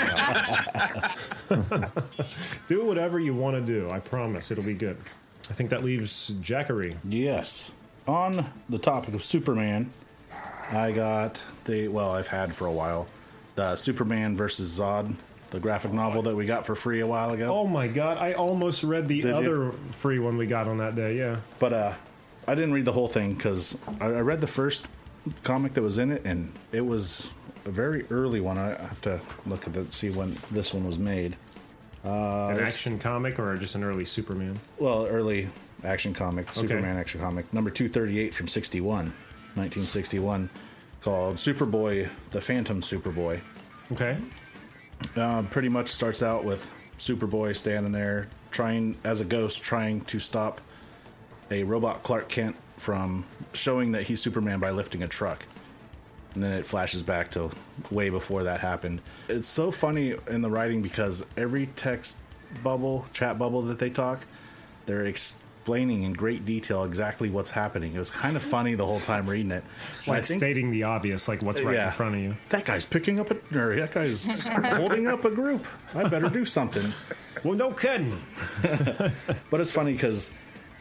about. 1.49 1.91
do 2.67 2.85
whatever 2.85 3.19
you 3.19 3.33
want 3.33 3.55
to 3.55 3.61
do. 3.61 3.89
I 3.89 3.99
promise 3.99 4.51
it'll 4.51 4.63
be 4.63 4.75
good. 4.75 4.97
I 5.49 5.53
think 5.53 5.71
that 5.71 5.83
leaves 5.83 6.29
Jackery. 6.41 6.95
Yes. 7.03 7.71
On 8.07 8.45
the 8.69 8.77
topic 8.77 9.15
of 9.15 9.23
Superman, 9.23 9.91
I 10.71 10.91
got 10.91 11.43
the 11.65 11.87
well, 11.87 12.11
I've 12.11 12.27
had 12.27 12.55
for 12.55 12.65
a 12.67 12.71
while 12.71 13.07
the 13.55 13.75
Superman 13.75 14.37
versus 14.37 14.79
Zod, 14.79 15.13
the 15.51 15.59
graphic 15.59 15.91
novel 15.91 16.21
that 16.23 16.35
we 16.35 16.45
got 16.45 16.65
for 16.65 16.75
free 16.75 17.01
a 17.01 17.07
while 17.07 17.31
ago. 17.31 17.53
Oh 17.53 17.67
my 17.67 17.87
god, 17.87 18.17
I 18.17 18.33
almost 18.33 18.83
read 18.83 19.07
the 19.07 19.21
Did 19.21 19.27
you? 19.29 19.33
other 19.35 19.71
free 19.91 20.19
one 20.19 20.37
we 20.37 20.47
got 20.47 20.67
on 20.67 20.77
that 20.77 20.95
day. 20.95 21.17
Yeah. 21.17 21.39
But 21.59 21.73
uh, 21.73 21.93
I 22.47 22.55
didn't 22.55 22.73
read 22.73 22.85
the 22.85 22.93
whole 22.93 23.07
thing 23.09 23.33
because 23.33 23.77
I, 23.99 24.05
I 24.05 24.21
read 24.21 24.39
the 24.41 24.47
first 24.47 24.87
comic 25.43 25.73
that 25.73 25.81
was 25.81 25.97
in 25.97 26.11
it, 26.11 26.21
and 26.25 26.53
it 26.71 26.85
was 26.85 27.29
a 27.65 27.69
very 27.69 28.05
early 28.09 28.39
one. 28.39 28.57
I 28.57 28.69
have 28.69 29.01
to 29.01 29.19
look 29.45 29.67
at 29.67 29.73
that, 29.73 29.91
see 29.91 30.09
when 30.11 30.37
this 30.51 30.73
one 30.73 30.85
was 30.87 30.97
made. 30.97 31.35
Uh, 32.05 32.47
An 32.47 32.59
action 32.59 32.97
comic 32.97 33.39
or 33.39 33.57
just 33.57 33.75
an 33.75 33.83
early 33.83 34.05
Superman? 34.05 34.57
Well, 34.77 35.05
early 35.07 35.49
action 35.83 36.13
comic, 36.13 36.47
Okay. 36.49 36.61
Superman 36.61 36.97
action 36.97 37.19
comic, 37.19 37.51
number 37.53 37.69
238 37.69 38.33
from 38.33 38.47
61, 38.47 39.11
1961, 39.55 40.49
called 41.01 41.37
Superboy, 41.37 42.09
the 42.31 42.41
Phantom 42.41 42.81
Superboy. 42.81 43.41
Okay. 43.91 44.17
Uh, 45.15 45.43
pretty 45.43 45.69
much 45.69 45.89
starts 45.89 46.21
out 46.21 46.43
with 46.43 46.73
Superboy 46.97 47.55
standing 47.55 47.91
there, 47.91 48.27
trying, 48.51 48.97
as 49.03 49.21
a 49.21 49.25
ghost, 49.25 49.61
trying 49.61 50.01
to 50.01 50.19
stop 50.19 50.61
a 51.51 51.63
robot 51.63 52.03
Clark 52.03 52.29
Kent 52.29 52.55
from 52.77 53.25
showing 53.53 53.93
that 53.93 54.03
he's 54.03 54.21
Superman 54.21 54.59
by 54.59 54.71
lifting 54.71 55.03
a 55.03 55.07
truck. 55.07 55.45
And 56.33 56.43
then 56.43 56.51
it 56.51 56.67
flashes 56.67 57.01
back 57.01 57.31
to 57.31 57.49
way 57.89 58.09
before 58.09 58.43
that 58.43 58.59
happened. 58.59 59.01
It's 59.27 59.47
so 59.47 59.71
funny 59.71 60.15
in 60.29 60.41
the 60.41 60.49
writing 60.49 60.81
because 60.81 61.25
every 61.35 61.67
text 61.75 62.17
bubble, 62.63 63.05
chat 63.13 63.39
bubble 63.39 63.63
that 63.63 63.79
they 63.79 63.89
talk, 63.89 64.25
they're 64.85 65.05
explaining 65.59 66.03
in 66.03 66.13
great 66.13 66.45
detail 66.45 66.85
exactly 66.85 67.29
what's 67.29 67.51
happening. 67.51 67.93
It 67.93 67.99
was 67.99 68.09
kind 68.09 68.35
of 68.37 68.41
funny 68.43 68.75
the 68.75 68.85
whole 68.85 69.01
time 69.01 69.29
reading 69.29 69.51
it. 69.51 69.63
Like 70.07 70.25
think- 70.25 70.39
stating 70.39 70.71
the 70.71 70.83
obvious, 70.83 71.27
like 71.27 71.41
what's 71.43 71.61
right 71.61 71.75
Yeah. 71.75 71.87
in 71.87 71.91
front 71.91 72.15
of 72.15 72.21
you. 72.21 72.37
that 72.49 72.63
guy's 72.65 72.85
picking 72.85 73.19
up 73.19 73.29
a, 73.29 73.35
or 73.59 73.75
that 73.75 73.91
guy's 73.91 74.25
holding 74.25 75.07
up 75.07 75.25
a 75.25 75.29
group. 75.29 75.65
I 75.93 76.07
better 76.07 76.29
do 76.29 76.45
something. 76.45 76.93
Well, 77.43 77.55
no 77.55 77.71
kidding. 77.71 78.17
but 79.49 79.59
it's 79.59 79.71
funny 79.71 79.93
because 79.93 80.31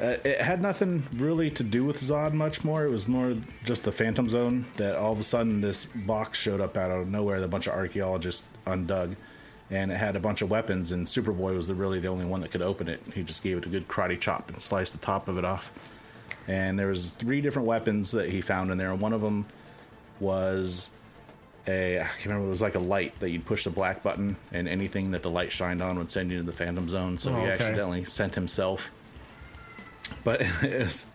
uh, 0.01 0.17
it 0.25 0.41
had 0.41 0.63
nothing 0.63 1.03
really 1.15 1.51
to 1.51 1.65
do 1.65 1.85
with 1.85 1.97
Zod 1.99 2.33
much 2.33 2.65
more. 2.65 2.85
It 2.85 2.91
was 2.91 3.09
more 3.09 3.35
just 3.65 3.83
the 3.85 3.93
Phantom 3.93 4.29
Zone 4.29 4.65
that 4.77 4.95
all 4.95 5.13
of 5.13 5.19
a 5.21 5.25
sudden 5.25 5.61
this 5.61 5.87
box 5.87 6.39
showed 6.39 6.61
up 6.61 6.77
out 6.77 6.91
of 6.93 7.09
nowhere 7.09 7.41
that 7.41 7.47
a 7.47 7.49
bunch 7.49 7.67
of 7.67 7.75
archaeologists 7.75 8.47
undug. 8.67 9.17
And 9.71 9.93
it 9.93 9.97
had 9.97 10.17
a 10.17 10.21
bunch 10.21 10.41
of 10.41 10.51
weapons, 10.51 10.93
and 10.93 11.07
Superboy 11.07 11.55
was 11.55 11.67
the, 11.69 11.75
really 11.75 12.01
the 12.01 12.09
only 12.09 12.25
one 12.25 12.41
that 12.41 12.51
could 12.51 12.63
open 12.63 12.89
it. 12.89 13.03
He 13.15 13.23
just 13.23 13.43
gave 13.43 13.59
it 13.59 13.67
a 13.67 13.69
good 13.69 13.87
karate 13.87 14.19
chop 14.19 14.49
and 14.49 14.63
sliced 14.63 14.93
the 14.95 14.99
top 14.99 15.29
of 15.29 15.37
it 15.37 15.45
off. 15.45 15.71
And 16.47 16.79
there 16.79 16.87
was 16.89 17.11
three 17.11 17.43
different 17.43 17.69
weapons 17.69 18.13
that 18.13 18.31
he 18.31 18.41
found 18.41 18.71
in 18.71 18.79
there. 18.79 18.95
One 18.95 19.13
of 19.13 19.21
them 19.21 19.45
was 20.21 20.89
a 21.67 22.01
I 22.01 22.05
can't 22.05 22.25
remember. 22.27 22.47
It 22.47 22.51
was 22.51 22.63
like 22.63 22.77
a 22.77 22.81
light 22.81 23.21
that 23.21 23.29
you'd 23.29 23.45
push 23.45 23.65
the 23.65 23.71
black 23.71 24.03
button, 24.03 24.37
and 24.53 24.67
anything 24.67 25.11
that 25.11 25.23
the 25.23 25.31
light 25.31 25.53
shined 25.53 25.83
on 25.83 25.99
would 25.99 26.11
send 26.11 26.31
you 26.31 26.39
to 26.39 26.43
the 26.45 26.53
Phantom 26.53 26.89
Zone. 26.89 27.19
So 27.19 27.31
Oh, 27.31 27.37
he 27.37 27.43
okay. 27.43 27.53
accidentally 27.53 28.05
sent 28.05 28.35
himself. 28.35 28.91
But 30.25 30.41
it 30.63 30.79
was, 30.81 31.11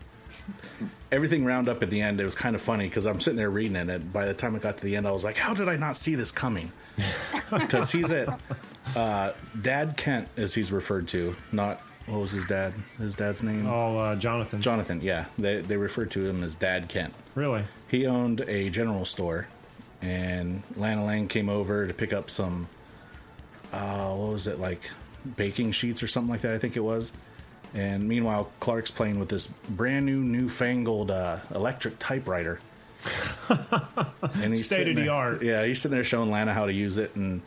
everything 1.11 1.45
round 1.45 1.69
up 1.69 1.83
at 1.83 1.89
the 1.89 2.01
end. 2.01 2.19
It 2.19 2.25
was 2.25 2.35
kind 2.35 2.55
of 2.55 2.61
funny 2.61 2.87
because 2.87 3.05
I'm 3.05 3.19
sitting 3.19 3.37
there 3.37 3.49
reading 3.49 3.75
it, 3.75 3.89
and 3.89 4.11
by 4.11 4.25
the 4.25 4.33
time 4.33 4.55
I 4.55 4.59
got 4.59 4.77
to 4.77 4.83
the 4.83 4.95
end, 4.95 5.07
I 5.07 5.11
was 5.11 5.23
like, 5.23 5.37
"How 5.37 5.53
did 5.53 5.69
I 5.69 5.77
not 5.77 5.95
see 5.95 6.15
this 6.15 6.31
coming?" 6.31 6.71
Because 7.49 7.91
he's 7.91 8.09
at 8.11 8.39
uh, 8.95 9.33
Dad 9.61 9.95
Kent, 9.95 10.27
as 10.37 10.55
he's 10.55 10.71
referred 10.71 11.07
to, 11.09 11.35
not 11.51 11.79
what 12.07 12.19
was 12.19 12.31
his 12.31 12.45
dad? 12.45 12.73
His 12.97 13.15
dad's 13.15 13.43
name? 13.43 13.67
Oh, 13.67 13.97
uh, 13.97 14.15
Jonathan. 14.15 14.61
Jonathan. 14.61 15.01
Yeah, 15.01 15.25
they 15.37 15.61
they 15.61 15.77
referred 15.77 16.11
to 16.11 16.27
him 16.27 16.43
as 16.43 16.55
Dad 16.55 16.89
Kent. 16.89 17.13
Really? 17.35 17.63
He 17.87 18.05
owned 18.05 18.41
a 18.41 18.69
general 18.69 19.05
store, 19.05 19.47
and 20.01 20.63
Lana 20.75 21.05
Lang 21.05 21.27
came 21.27 21.47
over 21.49 21.87
to 21.87 21.93
pick 21.93 22.11
up 22.11 22.29
some, 22.29 22.67
uh, 23.71 24.09
what 24.09 24.33
was 24.33 24.47
it, 24.47 24.59
like 24.59 24.81
baking 25.35 25.71
sheets 25.71 26.03
or 26.03 26.07
something 26.07 26.29
like 26.31 26.41
that, 26.41 26.53
I 26.53 26.57
think 26.57 26.75
it 26.75 26.81
was. 26.81 27.11
And 27.73 28.07
meanwhile, 28.07 28.51
Clark's 28.59 28.91
playing 28.91 29.19
with 29.19 29.29
this 29.29 29.47
brand 29.47 30.05
new, 30.05 30.19
newfangled 30.19 31.09
uh, 31.09 31.39
electric 31.53 31.97
typewriter. 31.99 32.59
and 33.49 34.53
he's 34.53 34.65
State 34.65 34.87
of 34.87 34.95
the 34.95 35.09
art. 35.09 35.41
Yeah, 35.41 35.65
he's 35.65 35.81
sitting 35.81 35.95
there 35.95 36.03
showing 36.03 36.31
Lana 36.31 36.53
how 36.53 36.67
to 36.67 36.73
use 36.73 36.97
it, 36.97 37.15
and 37.15 37.41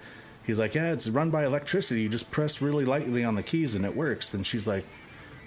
he's 0.44 0.58
like, 0.58 0.74
"Yeah, 0.74 0.92
it's 0.92 1.08
run 1.08 1.30
by 1.30 1.46
electricity. 1.46 2.02
You 2.02 2.08
just 2.08 2.30
press 2.30 2.60
really 2.60 2.84
lightly 2.84 3.24
on 3.24 3.36
the 3.36 3.42
keys, 3.42 3.74
and 3.74 3.84
it 3.84 3.96
works." 3.96 4.34
And 4.34 4.44
she's 4.46 4.66
like, 4.66 4.84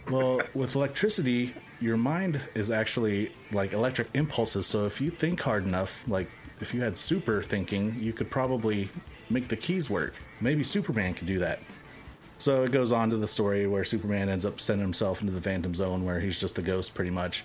well, 0.09 0.41
with 0.53 0.75
electricity, 0.75 1.53
your 1.79 1.97
mind 1.97 2.41
is 2.55 2.71
actually 2.71 3.31
like 3.51 3.73
electric 3.73 4.09
impulses. 4.13 4.65
So 4.67 4.85
if 4.85 4.99
you 4.99 5.11
think 5.11 5.39
hard 5.41 5.65
enough, 5.65 6.07
like 6.07 6.29
if 6.59 6.73
you 6.73 6.81
had 6.81 6.97
super 6.97 7.41
thinking, 7.41 7.95
you 7.99 8.13
could 8.13 8.29
probably 8.29 8.89
make 9.29 9.47
the 9.47 9.57
keys 9.57 9.89
work. 9.89 10.15
Maybe 10.41 10.63
Superman 10.63 11.13
could 11.13 11.27
do 11.27 11.39
that. 11.39 11.59
So 12.39 12.63
it 12.63 12.71
goes 12.71 12.91
on 12.91 13.09
to 13.11 13.17
the 13.17 13.27
story 13.27 13.67
where 13.67 13.83
Superman 13.83 14.29
ends 14.29 14.45
up 14.45 14.59
sending 14.59 14.83
himself 14.83 15.21
into 15.21 15.33
the 15.33 15.41
Phantom 15.41 15.75
Zone 15.75 16.05
where 16.05 16.19
he's 16.21 16.39
just 16.39 16.57
a 16.57 16.61
ghost 16.61 16.95
pretty 16.95 17.11
much. 17.11 17.43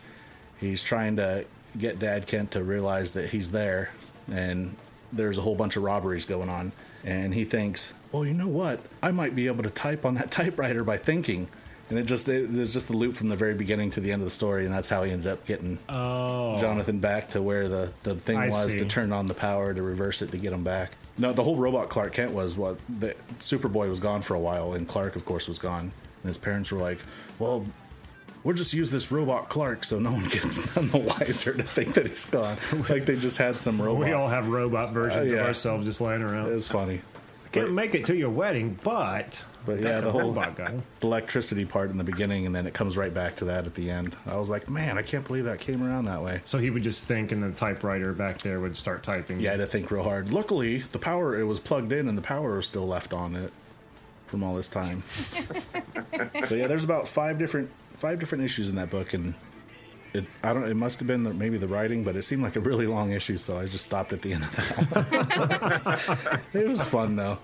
He's 0.60 0.82
trying 0.82 1.16
to 1.16 1.44
get 1.76 1.98
Dad 1.98 2.26
Kent 2.28 2.52
to 2.52 2.62
realize 2.62 3.12
that 3.14 3.30
he's 3.30 3.50
there 3.50 3.90
and 4.32 4.76
there's 5.12 5.36
a 5.36 5.40
whole 5.40 5.56
bunch 5.56 5.76
of 5.76 5.82
robberies 5.82 6.24
going 6.24 6.48
on. 6.48 6.72
And 7.04 7.34
he 7.34 7.44
thinks, 7.44 7.92
well, 8.12 8.24
you 8.24 8.32
know 8.34 8.48
what? 8.48 8.80
I 9.02 9.10
might 9.10 9.34
be 9.34 9.48
able 9.48 9.64
to 9.64 9.70
type 9.70 10.04
on 10.04 10.14
that 10.14 10.30
typewriter 10.30 10.84
by 10.84 10.96
thinking. 10.96 11.48
And 11.90 11.98
it 11.98 12.04
just 12.04 12.28
it, 12.28 12.52
there's 12.52 12.72
just 12.72 12.88
a 12.88 12.94
loop 12.94 13.14
from 13.14 13.28
the 13.28 13.36
very 13.36 13.54
beginning 13.54 13.90
to 13.90 14.00
the 14.00 14.10
end 14.10 14.22
of 14.22 14.26
the 14.26 14.30
story, 14.30 14.64
and 14.64 14.72
that's 14.72 14.88
how 14.88 15.02
he 15.02 15.12
ended 15.12 15.30
up 15.30 15.44
getting 15.44 15.78
Oh. 15.88 16.58
Jonathan 16.58 16.98
back 16.98 17.28
to 17.30 17.42
where 17.42 17.68
the, 17.68 17.92
the 18.04 18.14
thing 18.14 18.38
I 18.38 18.48
was 18.48 18.72
see. 18.72 18.78
to 18.78 18.86
turn 18.86 19.12
on 19.12 19.26
the 19.26 19.34
power 19.34 19.74
to 19.74 19.82
reverse 19.82 20.22
it 20.22 20.30
to 20.30 20.38
get 20.38 20.54
him 20.54 20.64
back. 20.64 20.92
No, 21.16 21.32
the 21.32 21.42
whole 21.44 21.56
robot 21.56 21.88
Clark 21.90 22.12
Kent 22.14 22.32
was 22.32 22.56
what 22.56 22.78
the 22.88 23.14
Superboy 23.38 23.88
was 23.88 24.00
gone 24.00 24.20
for 24.22 24.34
a 24.34 24.40
while, 24.40 24.72
and 24.74 24.86
Clark, 24.88 25.14
of 25.16 25.24
course, 25.24 25.46
was 25.46 25.58
gone. 25.58 25.92
And 26.22 26.28
his 26.28 26.38
parents 26.38 26.72
were 26.72 26.80
like, 26.80 26.98
"Well, 27.38 27.64
we'll 28.42 28.56
just 28.56 28.72
use 28.72 28.90
this 28.90 29.12
robot 29.12 29.48
Clark, 29.48 29.84
so 29.84 29.98
no 30.00 30.12
one 30.12 30.24
gets 30.28 30.74
none 30.74 30.88
the 30.88 30.98
wiser 30.98 31.54
to 31.54 31.62
think 31.62 31.94
that 31.94 32.06
he's 32.08 32.24
gone." 32.24 32.56
like 32.88 33.06
they 33.06 33.14
just 33.16 33.38
had 33.38 33.56
some 33.56 33.80
robot. 33.80 34.04
We 34.06 34.12
all 34.12 34.28
have 34.28 34.48
robot 34.48 34.92
versions 34.92 35.30
Uh, 35.30 35.34
yeah. 35.36 35.40
of 35.42 35.46
ourselves 35.48 35.86
just 35.86 36.00
lying 36.00 36.22
around. 36.22 36.48
It 36.48 36.54
was 36.54 36.66
funny. 36.66 37.00
Can't 37.54 37.72
make 37.72 37.94
it 37.94 38.06
to 38.06 38.16
your 38.16 38.30
wedding, 38.30 38.78
but 38.82 39.44
But 39.64 39.80
yeah, 39.80 40.00
the 40.00 40.10
whole 40.10 40.32
robot 40.32 40.56
guy. 40.56 40.74
electricity 41.02 41.64
part 41.64 41.90
in 41.90 41.98
the 41.98 42.04
beginning, 42.04 42.46
and 42.46 42.54
then 42.54 42.66
it 42.66 42.74
comes 42.74 42.96
right 42.96 43.12
back 43.14 43.36
to 43.36 43.44
that 43.46 43.66
at 43.66 43.74
the 43.74 43.90
end. 43.90 44.16
I 44.26 44.36
was 44.36 44.50
like, 44.50 44.68
man, 44.68 44.98
I 44.98 45.02
can't 45.02 45.26
believe 45.26 45.44
that 45.44 45.60
came 45.60 45.82
around 45.82 46.04
that 46.06 46.22
way. 46.22 46.40
So 46.44 46.58
he 46.58 46.70
would 46.70 46.82
just 46.82 47.06
think, 47.06 47.32
and 47.32 47.42
the 47.42 47.52
typewriter 47.52 48.12
back 48.12 48.38
there 48.38 48.60
would 48.60 48.76
start 48.76 49.02
typing. 49.02 49.40
Yeah, 49.40 49.50
I 49.50 49.52
had 49.52 49.60
to 49.60 49.66
think 49.66 49.90
real 49.90 50.02
hard. 50.02 50.32
Luckily, 50.32 50.78
the 50.78 50.98
power 50.98 51.38
it 51.38 51.44
was 51.44 51.60
plugged 51.60 51.92
in, 51.92 52.08
and 52.08 52.18
the 52.18 52.22
power 52.22 52.56
was 52.56 52.66
still 52.66 52.86
left 52.86 53.12
on 53.12 53.36
it 53.36 53.52
from 54.26 54.42
all 54.42 54.54
this 54.56 54.68
time. 54.68 55.02
so 56.46 56.54
yeah, 56.54 56.66
there's 56.66 56.84
about 56.84 57.06
five 57.08 57.38
different 57.38 57.70
five 57.92 58.18
different 58.18 58.42
issues 58.44 58.68
in 58.68 58.74
that 58.74 58.90
book, 58.90 59.14
and 59.14 59.34
it, 60.14 60.24
I 60.44 60.52
don't. 60.52 60.64
It 60.64 60.74
must 60.76 61.00
have 61.00 61.08
been 61.08 61.24
the, 61.24 61.34
maybe 61.34 61.58
the 61.58 61.66
writing, 61.66 62.04
but 62.04 62.14
it 62.14 62.22
seemed 62.22 62.42
like 62.42 62.54
a 62.54 62.60
really 62.60 62.86
long 62.86 63.10
issue, 63.10 63.36
so 63.36 63.58
I 63.58 63.66
just 63.66 63.84
stopped 63.84 64.12
at 64.12 64.22
the 64.22 64.32
end 64.34 64.44
of 64.44 64.56
that. 64.90 66.40
it 66.52 66.68
was 66.68 66.80
fun 66.88 67.16
though. 67.16 67.36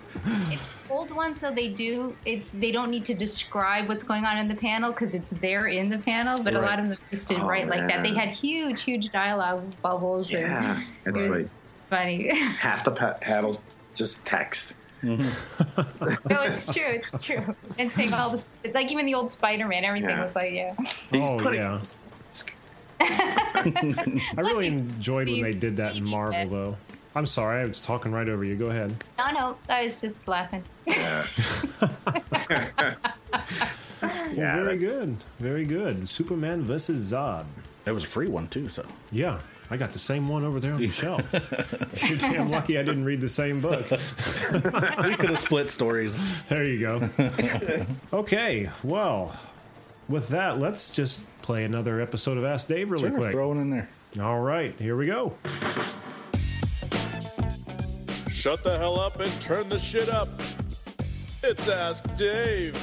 It's 0.49 0.67
old 0.89 1.11
ones, 1.11 1.41
so 1.41 1.51
they 1.51 1.67
do. 1.67 2.15
It's 2.25 2.51
they 2.53 2.71
don't 2.71 2.89
need 2.89 3.05
to 3.05 3.13
describe 3.13 3.89
what's 3.89 4.05
going 4.05 4.23
on 4.23 4.37
in 4.37 4.47
the 4.47 4.55
panel 4.55 4.91
because 4.91 5.13
it's 5.13 5.31
there 5.31 5.67
in 5.67 5.89
the 5.89 5.97
panel. 5.99 6.41
But 6.41 6.53
a 6.53 6.61
lot 6.61 6.79
of 6.79 6.87
them 6.89 6.97
used 7.11 7.27
to 7.27 7.35
Oh, 7.41 7.45
write 7.45 7.67
like 7.67 7.87
that. 7.89 8.03
They 8.03 8.11
oh, 8.11 8.15
had 8.15 8.29
huge, 8.29 8.81
huge 8.83 9.11
dialogue 9.11 9.63
bubbles. 9.81 10.31
Yeah, 10.31 10.81
and 11.05 11.15
it's 11.17 11.25
it 11.25 11.29
like 11.31 11.49
funny. 11.89 12.29
half 12.35 12.85
the 12.85 12.91
pa- 12.91 13.17
panels 13.19 13.63
just 13.95 14.25
text. 14.25 14.75
no, 15.03 15.17
it's 15.19 16.71
true. 16.71 16.85
It's 16.85 17.23
true. 17.25 17.55
And 17.79 17.91
saying 17.91 18.13
all 18.13 18.29
this, 18.29 18.45
like 18.73 18.91
even 18.91 19.05
the 19.07 19.15
old 19.15 19.31
Spider-Man, 19.31 19.83
everything 19.83 20.09
Yeah. 20.11 20.25
was 20.25 20.35
like, 20.35 20.53
yeah. 20.53 20.75
oh 21.13 21.51
yeah. 21.51 21.81
I 24.37 24.41
really 24.41 24.67
enjoyed 24.67 25.27
when 25.27 25.41
they 25.41 25.53
did 25.53 25.77
that 25.77 25.95
in 25.95 26.03
Marvel, 26.03 26.47
though. 26.47 26.77
I'm 27.13 27.25
sorry, 27.25 27.61
I 27.61 27.65
was 27.65 27.83
talking 27.83 28.11
right 28.11 28.29
over 28.29 28.43
you. 28.43 28.55
Go 28.55 28.67
ahead. 28.67 28.95
No, 29.17 29.31
no, 29.31 29.57
I 29.67 29.85
was 29.87 30.01
just 30.01 30.27
laughing. 30.27 30.63
Yeah. 34.33 34.55
Well, 34.55 34.65
very 34.65 34.77
good. 34.77 35.17
Very 35.39 35.65
good. 35.65 36.09
Superman 36.09 36.63
versus 36.63 37.11
Zod. 37.11 37.45
That 37.83 37.93
was 37.93 38.03
a 38.03 38.07
free 38.07 38.27
one 38.27 38.47
too. 38.47 38.69
So 38.69 38.85
yeah, 39.11 39.39
I 39.69 39.77
got 39.77 39.93
the 39.93 39.99
same 39.99 40.27
one 40.27 40.43
over 40.43 40.59
there 40.59 40.73
on 40.73 40.79
the 40.79 40.89
shelf. 40.89 41.31
You're 42.03 42.17
damn 42.17 42.49
lucky 42.49 42.77
I 42.79 42.83
didn't 42.83 43.05
read 43.05 43.21
the 43.21 43.29
same 43.29 43.61
book. 43.61 43.89
we 43.91 45.15
could 45.15 45.29
have 45.29 45.39
split 45.39 45.69
stories. 45.69 46.43
There 46.45 46.63
you 46.63 46.79
go. 46.79 47.09
okay, 48.13 48.69
well, 48.83 49.37
with 50.07 50.29
that, 50.29 50.59
let's 50.59 50.91
just 50.91 51.25
play 51.41 51.63
another 51.63 51.99
episode 51.99 52.37
of 52.37 52.45
Ask 52.45 52.67
Dave 52.67 52.89
really 52.91 53.09
Sure, 53.09 53.17
quick. 53.17 53.31
throw 53.31 53.51
it 53.53 53.57
in 53.57 53.69
there. 53.69 53.89
All 54.21 54.39
right, 54.39 54.73
here 54.79 54.95
we 54.95 55.05
go. 55.07 55.33
Shut 58.29 58.63
the 58.63 58.75
hell 58.77 58.99
up 58.99 59.19
and 59.19 59.31
turn 59.41 59.69
the 59.69 59.77
shit 59.79 60.09
up. 60.09 60.29
It's 61.43 61.67
Ask 61.67 62.03
Dave. 62.15 62.75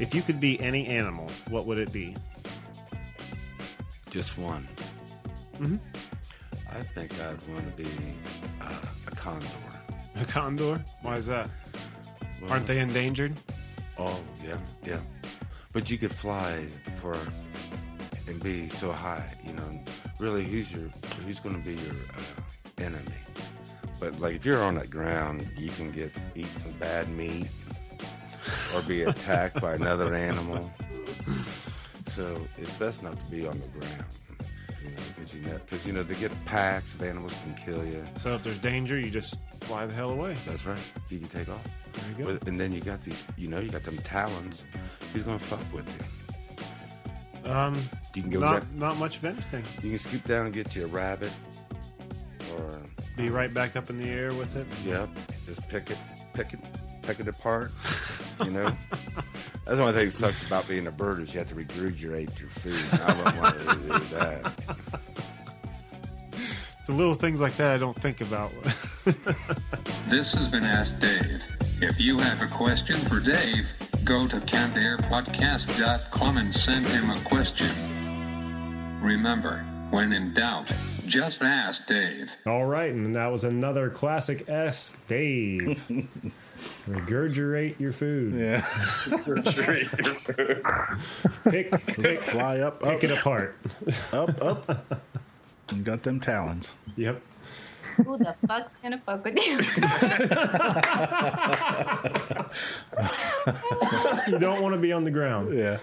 If 0.00 0.14
you 0.14 0.22
could 0.22 0.40
be 0.40 0.58
any 0.60 0.86
animal, 0.86 1.28
what 1.50 1.66
would 1.66 1.78
it 1.78 1.92
be? 1.92 2.16
Just 4.10 4.38
one. 4.38 4.66
Mhm. 5.58 5.78
I 6.70 6.82
think 6.82 7.12
I'd 7.20 7.36
want 7.52 7.70
to 7.70 7.76
be 7.76 7.88
uh, 8.60 8.72
a 9.06 9.10
condor. 9.10 9.46
A 10.20 10.24
condor? 10.24 10.82
Why 11.02 11.16
is 11.16 11.26
that? 11.26 11.50
Well- 12.40 12.52
Aren't 12.52 12.66
they 12.66 12.78
endangered? 12.78 13.36
Oh 13.98 14.18
yeah, 14.42 14.56
yeah. 14.86 14.98
But 15.72 15.90
you 15.90 15.98
could 15.98 16.12
fly 16.12 16.66
for 16.96 17.16
and 18.26 18.42
be 18.42 18.68
so 18.68 18.92
high. 18.92 19.28
You 19.44 19.52
know, 19.52 19.80
really, 20.18 20.44
who's 20.44 20.72
your 20.72 20.88
who's 21.24 21.40
going 21.40 21.60
to 21.60 21.66
be 21.66 21.74
your 21.74 21.94
uh, 22.16 22.82
enemy? 22.84 23.20
But 23.98 24.18
like, 24.20 24.36
if 24.36 24.44
you're 24.44 24.62
on 24.62 24.76
the 24.76 24.86
ground, 24.86 25.48
you 25.56 25.68
can 25.70 25.90
get 25.92 26.12
eat 26.34 26.54
some 26.56 26.72
bad 26.72 27.08
meat 27.10 27.48
or 28.74 28.82
be 28.82 29.02
attacked 29.02 29.60
by 29.60 29.74
another 29.74 30.14
animal. 30.14 30.72
So 32.06 32.36
it's 32.58 32.72
best 32.72 33.02
not 33.02 33.22
to 33.24 33.30
be 33.30 33.46
on 33.46 33.58
the 33.58 33.68
ground. 33.68 34.04
Because 35.14 35.34
you 35.34 35.40
know, 35.42 35.56
because 35.58 35.86
you 35.86 35.92
know 35.92 36.02
they 36.02 36.14
get 36.14 36.32
packs 36.44 36.94
of 36.94 37.02
animals 37.02 37.34
can 37.44 37.54
kill 37.54 37.84
you. 37.84 38.04
So 38.16 38.34
if 38.34 38.42
there's 38.42 38.58
danger, 38.58 38.98
you 38.98 39.10
just 39.10 39.36
fly 39.60 39.86
the 39.86 39.92
hell 39.94 40.10
away. 40.10 40.36
That's 40.46 40.64
right. 40.66 40.80
You 41.08 41.18
can 41.18 41.28
take 41.28 41.48
off. 41.48 41.66
There 41.92 42.04
you 42.18 42.24
go. 42.24 42.32
But- 42.38 42.48
and 42.48 42.58
then 42.58 42.72
you 42.72 42.80
got 42.80 43.02
these, 43.04 43.22
you 43.36 43.48
know, 43.48 43.60
you 43.60 43.68
got 43.70 43.82
them 43.84 43.96
talons. 43.98 44.62
Who's 45.12 45.22
gonna 45.24 45.38
fuck 45.38 45.60
with 45.72 45.86
you? 47.44 47.50
Um, 47.50 47.74
You 48.14 48.22
can 48.22 48.30
go 48.30 48.40
not 48.40 48.72
not 48.74 48.96
much 48.98 49.16
of 49.18 49.24
anything. 49.24 49.64
You 49.82 49.90
can 49.90 49.98
scoop 49.98 50.24
down 50.24 50.46
and 50.46 50.54
get 50.54 50.74
you 50.76 50.84
a 50.84 50.88
rabbit, 50.88 51.32
or 52.58 52.78
Be 53.16 53.30
right 53.30 53.52
back 53.52 53.76
up 53.76 53.90
in 53.90 53.98
the 53.98 54.08
air 54.08 54.32
with 54.34 54.56
it. 54.56 54.66
yep, 54.84 55.08
just 55.46 55.66
pick 55.68 55.90
it, 55.90 55.98
pick 56.34 56.52
it, 56.52 56.60
pick 57.02 57.18
it 57.20 57.28
apart. 57.28 57.72
You 58.44 58.50
know, 58.50 58.76
that's 59.64 59.76
the 59.76 59.82
only 59.82 59.92
thing 59.92 60.06
that 60.06 60.12
sucks 60.12 60.46
about 60.46 60.66
being 60.68 60.86
a 60.86 60.90
bird 60.90 61.20
is 61.20 61.32
you 61.32 61.38
have 61.40 61.48
to 61.48 61.54
regurgitate 61.54 62.38
your 62.40 62.48
food. 62.48 63.00
I 63.02 63.14
wouldn't 63.14 63.36
want 63.40 63.58
to 63.58 63.64
do 63.64 63.98
that. 64.16 64.52
The 66.86 66.96
little 66.96 67.14
things 67.14 67.40
like 67.40 67.56
that 67.56 67.72
I 67.72 67.76
don't 67.76 67.94
think 67.96 68.20
about. 68.20 68.50
This 70.08 70.32
has 70.34 70.50
been 70.50 70.64
Ask 70.64 70.98
Dave. 71.00 71.40
If 71.80 72.00
you 72.00 72.18
have 72.18 72.42
a 72.42 72.48
question 72.48 72.96
for 73.02 73.20
Dave, 73.20 73.70
go 74.04 74.26
to 74.26 74.36
cannedairpodcast.com 74.38 76.36
and 76.36 76.52
send 76.52 76.88
him 76.88 77.10
a 77.10 77.20
question. 77.20 77.68
Remember, 79.00 79.64
when 79.90 80.12
in 80.12 80.34
doubt, 80.34 80.68
just 81.06 81.42
ask 81.42 81.86
Dave. 81.86 82.34
All 82.44 82.66
right, 82.66 82.92
and 82.92 83.14
that 83.14 83.28
was 83.28 83.44
another 83.44 83.88
classic 83.88 84.48
Ask 84.48 85.06
Dave. 85.06 85.80
Regurgitate 86.88 87.78
your 87.78 87.92
food. 87.92 88.34
Yeah. 88.34 88.64
pick, 91.50 91.70
pick, 91.86 92.20
fly 92.22 92.60
up, 92.60 92.82
pick 92.82 93.04
it 93.04 93.10
apart. 93.10 93.56
up, 94.12 94.42
up. 94.42 95.02
You 95.74 95.82
got 95.82 96.02
them 96.02 96.20
talons. 96.20 96.76
Yep. 96.96 97.22
Who 98.04 98.18
the 98.18 98.34
fuck's 98.46 98.76
gonna 98.82 98.98
fuck 99.04 99.24
with 99.24 99.36
you? 99.36 99.58
you 104.32 104.38
don't 104.38 104.62
want 104.62 104.74
to 104.74 104.80
be 104.80 104.92
on 104.92 105.04
the 105.04 105.10
ground. 105.10 105.56
Yeah. 105.56 105.78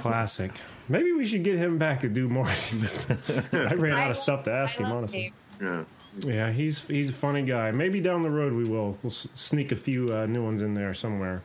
Classic. 0.00 0.50
Maybe 0.88 1.12
we 1.12 1.24
should 1.24 1.44
get 1.44 1.58
him 1.58 1.78
back 1.78 2.00
to 2.00 2.08
do 2.08 2.28
more 2.28 2.48
of 2.48 2.70
these. 2.70 3.10
I 3.52 3.74
ran 3.74 3.96
out 3.96 4.10
of 4.10 4.16
stuff 4.16 4.42
to 4.44 4.52
ask 4.52 4.76
him, 4.76 4.90
honestly. 4.90 5.32
Yeah. 5.60 5.84
Yeah, 6.20 6.50
he's 6.52 6.86
he's 6.86 7.10
a 7.10 7.12
funny 7.14 7.42
guy. 7.42 7.70
Maybe 7.72 8.00
down 8.00 8.22
the 8.22 8.30
road 8.30 8.52
we 8.52 8.64
will. 8.64 8.96
We'll 9.02 9.10
sneak 9.10 9.72
a 9.72 9.76
few 9.76 10.06
uh, 10.14 10.26
new 10.26 10.44
ones 10.44 10.62
in 10.62 10.74
there 10.74 10.94
somewhere. 10.94 11.42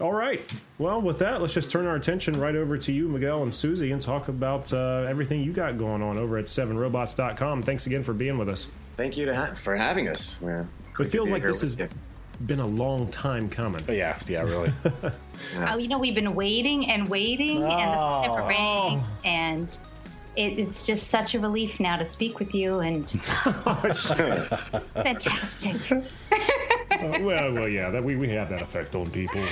All 0.00 0.12
right. 0.12 0.40
Well, 0.78 1.00
with 1.00 1.18
that, 1.20 1.40
let's 1.40 1.54
just 1.54 1.70
turn 1.70 1.86
our 1.86 1.94
attention 1.94 2.38
right 2.38 2.54
over 2.54 2.76
to 2.76 2.92
you, 2.92 3.08
Miguel 3.08 3.42
and 3.42 3.54
Suzy, 3.54 3.92
and 3.92 4.00
talk 4.02 4.28
about 4.28 4.70
uh, 4.72 5.06
everything 5.08 5.42
you 5.42 5.52
got 5.52 5.78
going 5.78 6.02
on 6.02 6.18
over 6.18 6.36
at 6.36 6.44
7robots.com. 6.46 7.62
Thanks 7.62 7.86
again 7.86 8.02
for 8.02 8.12
being 8.12 8.36
with 8.36 8.48
us. 8.50 8.66
Thank 8.98 9.16
you 9.16 9.24
to 9.26 9.34
ha- 9.34 9.54
for 9.54 9.74
having 9.74 10.08
us. 10.08 10.38
Yeah. 10.42 10.64
It 11.00 11.04
feels 11.10 11.30
like 11.30 11.42
this 11.42 11.62
has 11.62 11.76
with 11.78 11.90
been 12.46 12.60
a 12.60 12.66
long 12.66 13.08
time 13.10 13.48
coming. 13.48 13.82
Yeah, 13.88 14.18
yeah, 14.28 14.42
really. 14.42 14.72
Oh, 15.58 15.76
you 15.78 15.88
know, 15.88 15.98
we've 15.98 16.14
been 16.14 16.34
waiting 16.34 16.90
and 16.90 17.08
waiting, 17.08 17.62
and 17.62 17.90
the 17.92 17.96
phone 17.96 18.22
never 18.22 18.40
Oh. 18.42 18.48
rang, 18.48 19.02
and 19.24 19.68
it, 20.36 20.58
it's 20.58 20.86
just 20.86 21.06
such 21.06 21.34
a 21.34 21.40
relief 21.40 21.80
now 21.80 21.96
to 21.96 22.06
speak 22.06 22.38
with 22.38 22.54
you, 22.54 22.80
and 22.80 23.10
fantastic. 24.94 25.76
Uh, 26.96 27.18
well, 27.20 27.52
well, 27.52 27.68
yeah, 27.68 27.90
that 27.90 28.02
we, 28.02 28.16
we 28.16 28.28
have 28.28 28.48
that 28.48 28.62
effect 28.62 28.94
on 28.94 29.10
people. 29.10 29.44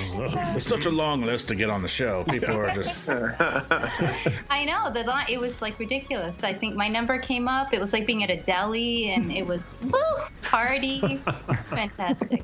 It's 0.56 0.66
such 0.66 0.86
a 0.86 0.90
long 0.90 1.22
list 1.22 1.48
to 1.48 1.54
get 1.54 1.70
on 1.70 1.82
the 1.82 1.88
show. 1.88 2.24
People 2.24 2.56
are 2.56 2.70
just. 2.70 3.08
I 3.08 4.64
know 4.64 4.90
the 4.90 5.04
line. 5.04 5.26
It 5.28 5.40
was 5.40 5.60
like 5.60 5.78
ridiculous. 5.78 6.34
I 6.42 6.52
think 6.52 6.74
my 6.74 6.88
number 6.88 7.18
came 7.18 7.48
up. 7.48 7.72
It 7.72 7.80
was 7.80 7.92
like 7.92 8.06
being 8.06 8.22
at 8.22 8.30
a 8.30 8.36
deli, 8.36 9.10
and 9.10 9.30
it 9.30 9.46
was 9.46 9.62
woo, 9.82 10.00
party, 10.42 11.18
fantastic. 11.70 12.42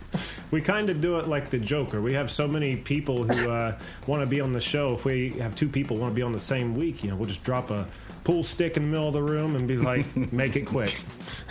We 0.50 0.60
kind 0.60 0.90
of 0.90 1.00
do 1.00 1.18
it 1.18 1.28
like 1.28 1.50
the 1.50 1.58
Joker. 1.58 2.00
We 2.02 2.12
have 2.14 2.30
so 2.30 2.46
many 2.48 2.76
people 2.76 3.24
who 3.24 3.50
uh, 3.50 3.78
want 4.06 4.22
to 4.22 4.26
be 4.26 4.40
on 4.40 4.52
the 4.52 4.60
show. 4.60 4.94
If 4.94 5.04
we 5.04 5.30
have 5.38 5.54
two 5.54 5.68
people 5.68 5.96
want 5.96 6.12
to 6.12 6.16
be 6.16 6.22
on 6.22 6.32
the 6.32 6.40
same 6.40 6.74
week, 6.74 7.02
you 7.04 7.10
know, 7.10 7.16
we'll 7.16 7.28
just 7.28 7.42
drop 7.42 7.70
a 7.70 7.86
pool 8.24 8.42
stick 8.42 8.76
in 8.76 8.84
the 8.84 8.88
middle 8.88 9.08
of 9.08 9.14
the 9.14 9.22
room 9.22 9.56
and 9.56 9.66
be 9.66 9.76
like, 9.76 10.14
"Make 10.32 10.56
it 10.56 10.66
quick." 10.66 10.98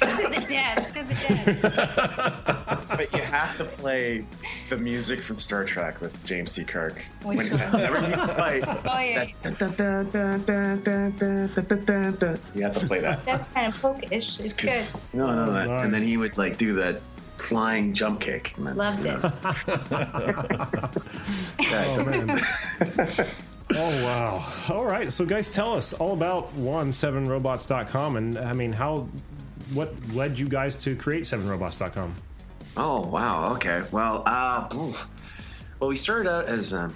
to 0.00 0.28
the 0.28 0.44
death, 0.48 0.83
but 2.88 3.12
you 3.12 3.20
have 3.20 3.56
to 3.56 3.64
play 3.64 4.24
the 4.70 4.76
music 4.76 5.20
from 5.20 5.38
Star 5.38 5.64
Trek 5.64 6.00
with 6.00 6.24
James 6.24 6.52
T. 6.52 6.64
Kirk. 6.64 7.02
When 7.22 7.38
you. 7.46 7.52
Oh 7.52 7.78
yeah. 8.98 9.26
You 12.54 12.62
have 12.62 12.78
to 12.78 12.86
play 12.86 13.00
that. 13.00 13.24
That's 13.24 13.48
kind 13.52 13.66
of 13.66 13.74
folkish. 13.74 14.40
It's 14.40 14.54
good. 14.54 14.84
No, 15.18 15.34
no, 15.44 15.52
that, 15.52 15.68
nice. 15.68 15.84
and 15.84 15.92
then 15.92 16.02
he 16.02 16.16
would 16.16 16.36
like 16.38 16.56
do 16.58 16.74
that 16.74 17.00
flying 17.38 17.94
jump 17.94 18.20
kick. 18.20 18.54
Then, 18.56 18.76
Loved 18.76 19.04
you 19.04 19.12
know. 19.12 19.32
it. 21.58 23.28
Oh, 23.76 23.76
oh 23.76 24.04
wow 24.04 24.52
all 24.68 24.84
right 24.84 25.10
so 25.10 25.24
guys 25.24 25.50
tell 25.50 25.74
us 25.74 25.94
all 25.94 26.12
about 26.12 26.54
one7robots.com 26.56 28.16
and 28.16 28.38
i 28.38 28.52
mean 28.52 28.72
how 28.72 29.08
what 29.72 29.94
led 30.12 30.38
you 30.38 30.46
guys 30.46 30.76
to 30.78 30.94
create 30.96 31.24
sevenrobots.com? 31.24 32.14
Oh 32.76 33.06
wow. 33.06 33.52
Okay. 33.54 33.82
Well, 33.92 34.22
uh, 34.26 34.68
well, 34.72 35.88
we 35.88 35.96
started 35.96 36.28
out 36.28 36.48
as 36.48 36.74
um, 36.74 36.92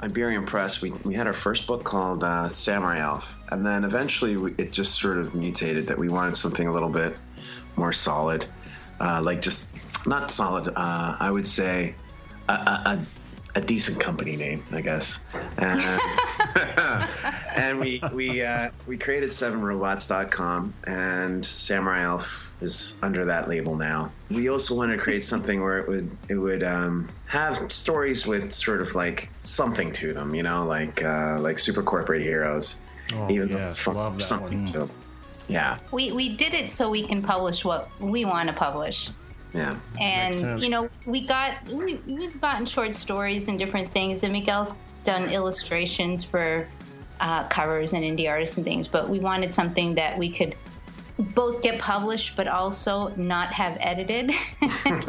Iberian 0.00 0.46
Press. 0.46 0.82
We 0.82 0.90
we 1.04 1.14
had 1.14 1.26
our 1.26 1.32
first 1.32 1.66
book 1.66 1.84
called 1.84 2.22
uh, 2.22 2.48
Samurai 2.48 3.00
Elf, 3.00 3.34
and 3.48 3.64
then 3.64 3.84
eventually 3.84 4.36
we, 4.36 4.54
it 4.58 4.70
just 4.70 5.00
sort 5.00 5.18
of 5.18 5.34
mutated 5.34 5.86
that 5.86 5.98
we 5.98 6.08
wanted 6.08 6.36
something 6.36 6.66
a 6.66 6.72
little 6.72 6.90
bit 6.90 7.18
more 7.76 7.92
solid, 7.92 8.46
uh, 9.00 9.20
like 9.22 9.40
just 9.40 9.66
not 10.06 10.30
solid. 10.30 10.68
Uh, 10.68 11.16
I 11.18 11.30
would 11.30 11.46
say 11.46 11.94
a, 12.48 12.52
a, 12.52 12.98
a 13.58 13.60
decent 13.60 13.98
company 13.98 14.36
name, 14.36 14.62
I 14.72 14.80
guess. 14.80 15.18
And, 15.58 15.80
and 17.56 17.80
we 17.80 18.00
we 18.12 18.42
uh, 18.42 18.70
we 18.86 18.96
created 18.96 19.30
sevenrobots.com, 19.30 20.74
and 20.84 21.44
Samurai 21.44 22.02
Elf 22.04 22.46
is 22.60 22.96
under 23.02 23.24
that 23.24 23.48
label 23.48 23.74
now. 23.76 24.12
We 24.30 24.48
also 24.48 24.76
wanted 24.76 24.96
to 24.96 25.02
create 25.02 25.24
something 25.24 25.60
where 25.62 25.78
it 25.78 25.88
would 25.88 26.08
it 26.28 26.36
would 26.36 26.62
um, 26.62 27.08
have 27.26 27.70
stories 27.72 28.26
with 28.26 28.52
sort 28.52 28.80
of 28.80 28.94
like 28.94 29.28
something 29.44 29.92
to 29.94 30.12
them, 30.14 30.34
you 30.34 30.44
know, 30.44 30.64
like 30.64 31.02
uh, 31.02 31.38
like 31.40 31.58
super 31.58 31.82
corporate 31.82 32.22
heroes. 32.22 32.78
Oh, 33.14 33.26
though 33.26 33.32
yes, 33.32 33.78
from- 33.78 33.96
love 33.96 34.18
that 34.18 34.24
something 34.24 34.64
one. 34.64 34.72
to 34.72 34.78
them. 34.80 34.90
Yeah, 35.48 35.78
We 35.92 36.12
we 36.12 36.28
did 36.36 36.52
it 36.54 36.72
so 36.72 36.90
we 36.90 37.06
can 37.06 37.22
publish 37.22 37.64
what 37.64 37.88
we 38.00 38.24
want 38.24 38.48
to 38.48 38.54
publish. 38.54 39.08
Yeah. 39.54 39.76
and 40.00 40.60
you 40.60 40.68
know 40.68 40.88
we 41.06 41.26
got 41.26 41.66
we, 41.68 41.94
we've 42.06 42.40
gotten 42.40 42.66
short 42.66 42.94
stories 42.94 43.48
and 43.48 43.58
different 43.58 43.90
things 43.92 44.22
and 44.22 44.32
miguel's 44.32 44.74
done 45.04 45.30
illustrations 45.30 46.24
for 46.24 46.68
uh, 47.20 47.44
covers 47.48 47.94
and 47.94 48.04
indie 48.04 48.30
artists 48.30 48.56
and 48.56 48.64
things 48.64 48.86
but 48.86 49.08
we 49.08 49.18
wanted 49.18 49.52
something 49.52 49.94
that 49.94 50.16
we 50.16 50.30
could 50.30 50.54
both 51.34 51.62
get 51.62 51.80
published 51.80 52.36
but 52.36 52.46
also 52.46 53.12
not 53.16 53.48
have 53.48 53.76
edited 53.80 54.30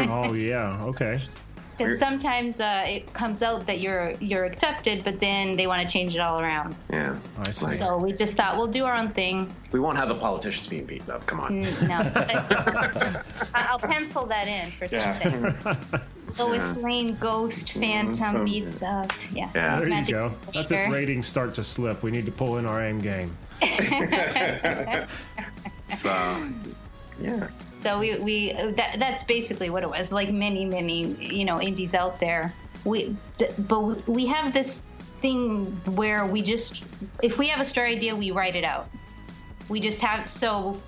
oh 0.10 0.34
yeah, 0.34 0.82
okay. 0.84 1.22
Because 1.80 2.00
sometimes 2.00 2.60
uh, 2.60 2.84
it 2.88 3.12
comes 3.14 3.42
out 3.42 3.66
that 3.66 3.80
you're 3.80 4.12
you're 4.20 4.46
accepted 4.46 5.04
but 5.04 5.20
then 5.20 5.56
they 5.58 5.66
want 5.66 5.82
to 5.82 5.92
change 5.92 6.14
it 6.16 6.20
all 6.20 6.40
around 6.40 6.76
Yeah. 6.92 7.16
I 7.40 7.52
see. 7.52 7.76
so 7.78 7.98
we 7.98 8.14
just 8.14 8.36
thought 8.36 8.58
we'll 8.58 8.68
do 8.68 8.86
our 8.86 8.94
own 8.96 9.10
thing 9.10 9.52
We 9.72 9.80
won't 9.80 9.98
have 9.98 10.08
the 10.10 10.16
politicians 10.16 10.68
being 10.68 10.86
beaten 10.86 11.10
up. 11.12 11.26
Come 11.26 11.40
on. 11.40 11.64
Mm, 11.64 11.88
no 11.88 11.98
I- 13.56 13.68
i'll 13.70 13.80
pencil 13.80 14.26
that 14.28 14.48
in 14.48 14.72
for 14.72 14.88
something 14.88 16.02
Lois 16.38 16.78
Lane 16.78 17.16
Ghost 17.16 17.72
Phantom 17.74 18.46
beats 18.46 18.84
up. 18.84 19.12
Yeah. 19.34 19.50
There 19.52 19.84
you 19.84 19.90
Magic 19.90 20.14
go. 20.16 20.32
That's 20.54 20.72
if 20.72 20.78
Breaker. 20.78 20.92
ratings 20.94 21.26
start 21.26 21.56
to 21.56 21.64
slip. 21.64 22.04
We 22.04 22.12
need 22.12 22.28
to 22.28 22.32
pull 22.32 22.60
in 22.60 22.66
our 22.68 22.82
aim 22.84 23.00
game. 23.00 23.36
So, 25.98 26.48
yeah. 27.20 27.50
So 27.82 28.00
we 28.00 28.20
we 28.20 28.54
that, 28.54 28.98
that's 29.00 29.24
basically 29.24 29.70
what 29.70 29.84
it 29.84 29.90
was. 29.90 30.12
Like 30.12 30.32
many 30.32 30.66
many 30.66 31.08
you 31.14 31.46
know 31.46 31.62
indies 31.62 31.94
out 31.94 32.20
there. 32.20 32.54
We 32.84 33.16
but 33.58 34.08
we 34.08 34.26
have 34.28 34.54
this 34.54 34.84
thing 35.22 35.66
where 35.96 36.26
we 36.26 36.42
just 36.42 36.84
if 37.22 37.38
we 37.38 37.48
have 37.48 37.60
a 37.60 37.66
story 37.66 37.96
idea 37.96 38.16
we 38.16 38.32
write 38.32 38.56
it 38.56 38.64
out. 38.64 38.90
We 39.70 39.80
just 39.80 40.02
have 40.02 40.30
so 40.30 40.82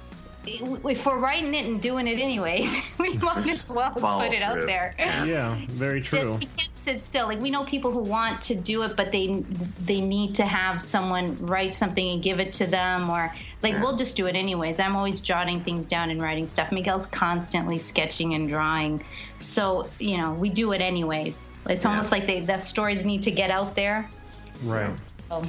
if 0.45 1.05
we're 1.05 1.19
writing 1.19 1.53
it 1.53 1.65
and 1.65 1.81
doing 1.81 2.07
it 2.07 2.19
anyways, 2.19 2.75
we 2.97 3.15
might 3.17 3.47
as 3.47 3.69
well 3.69 3.93
follow 3.93 4.25
put 4.25 4.33
it 4.33 4.41
out 4.41 4.65
there. 4.65 4.95
Yeah, 4.97 5.55
very 5.69 6.01
true. 6.01 6.35
We 6.35 6.47
can't 6.47 6.75
sit 6.75 7.03
still. 7.03 7.27
Like 7.27 7.39
we 7.39 7.51
know 7.51 7.63
people 7.63 7.91
who 7.91 7.99
want 7.99 8.41
to 8.43 8.55
do 8.55 8.83
it, 8.83 8.95
but 8.95 9.11
they 9.11 9.43
they 9.85 10.01
need 10.01 10.35
to 10.35 10.45
have 10.45 10.81
someone 10.81 11.35
write 11.45 11.75
something 11.75 12.13
and 12.13 12.23
give 12.23 12.39
it 12.39 12.53
to 12.53 12.65
them, 12.65 13.09
or 13.09 13.33
like 13.63 13.73
Yeah. 13.73 13.81
we'll 13.81 13.95
just 13.97 14.15
do 14.17 14.25
it 14.27 14.35
anyways. 14.35 14.79
I'm 14.79 14.95
always 14.95 15.21
jotting 15.21 15.61
things 15.61 15.87
down 15.87 16.09
and 16.09 16.21
writing 16.21 16.47
stuff. 16.47 16.71
Miguel's 16.71 17.05
constantly 17.07 17.77
sketching 17.79 18.33
and 18.33 18.47
drawing, 18.49 19.03
so 19.39 19.87
you 19.99 20.17
know 20.17 20.33
we 20.33 20.49
do 20.49 20.71
it 20.73 20.81
anyways. 20.81 21.49
It's 21.69 21.83
Yeah. 21.83 21.91
almost 21.91 22.11
like 22.11 22.25
they 22.27 22.39
the 22.39 22.59
stories 22.59 23.03
need 23.05 23.23
to 23.23 23.31
get 23.31 23.51
out 23.51 23.75
there. 23.75 24.09
Right. 24.63 24.91
So 25.29 25.43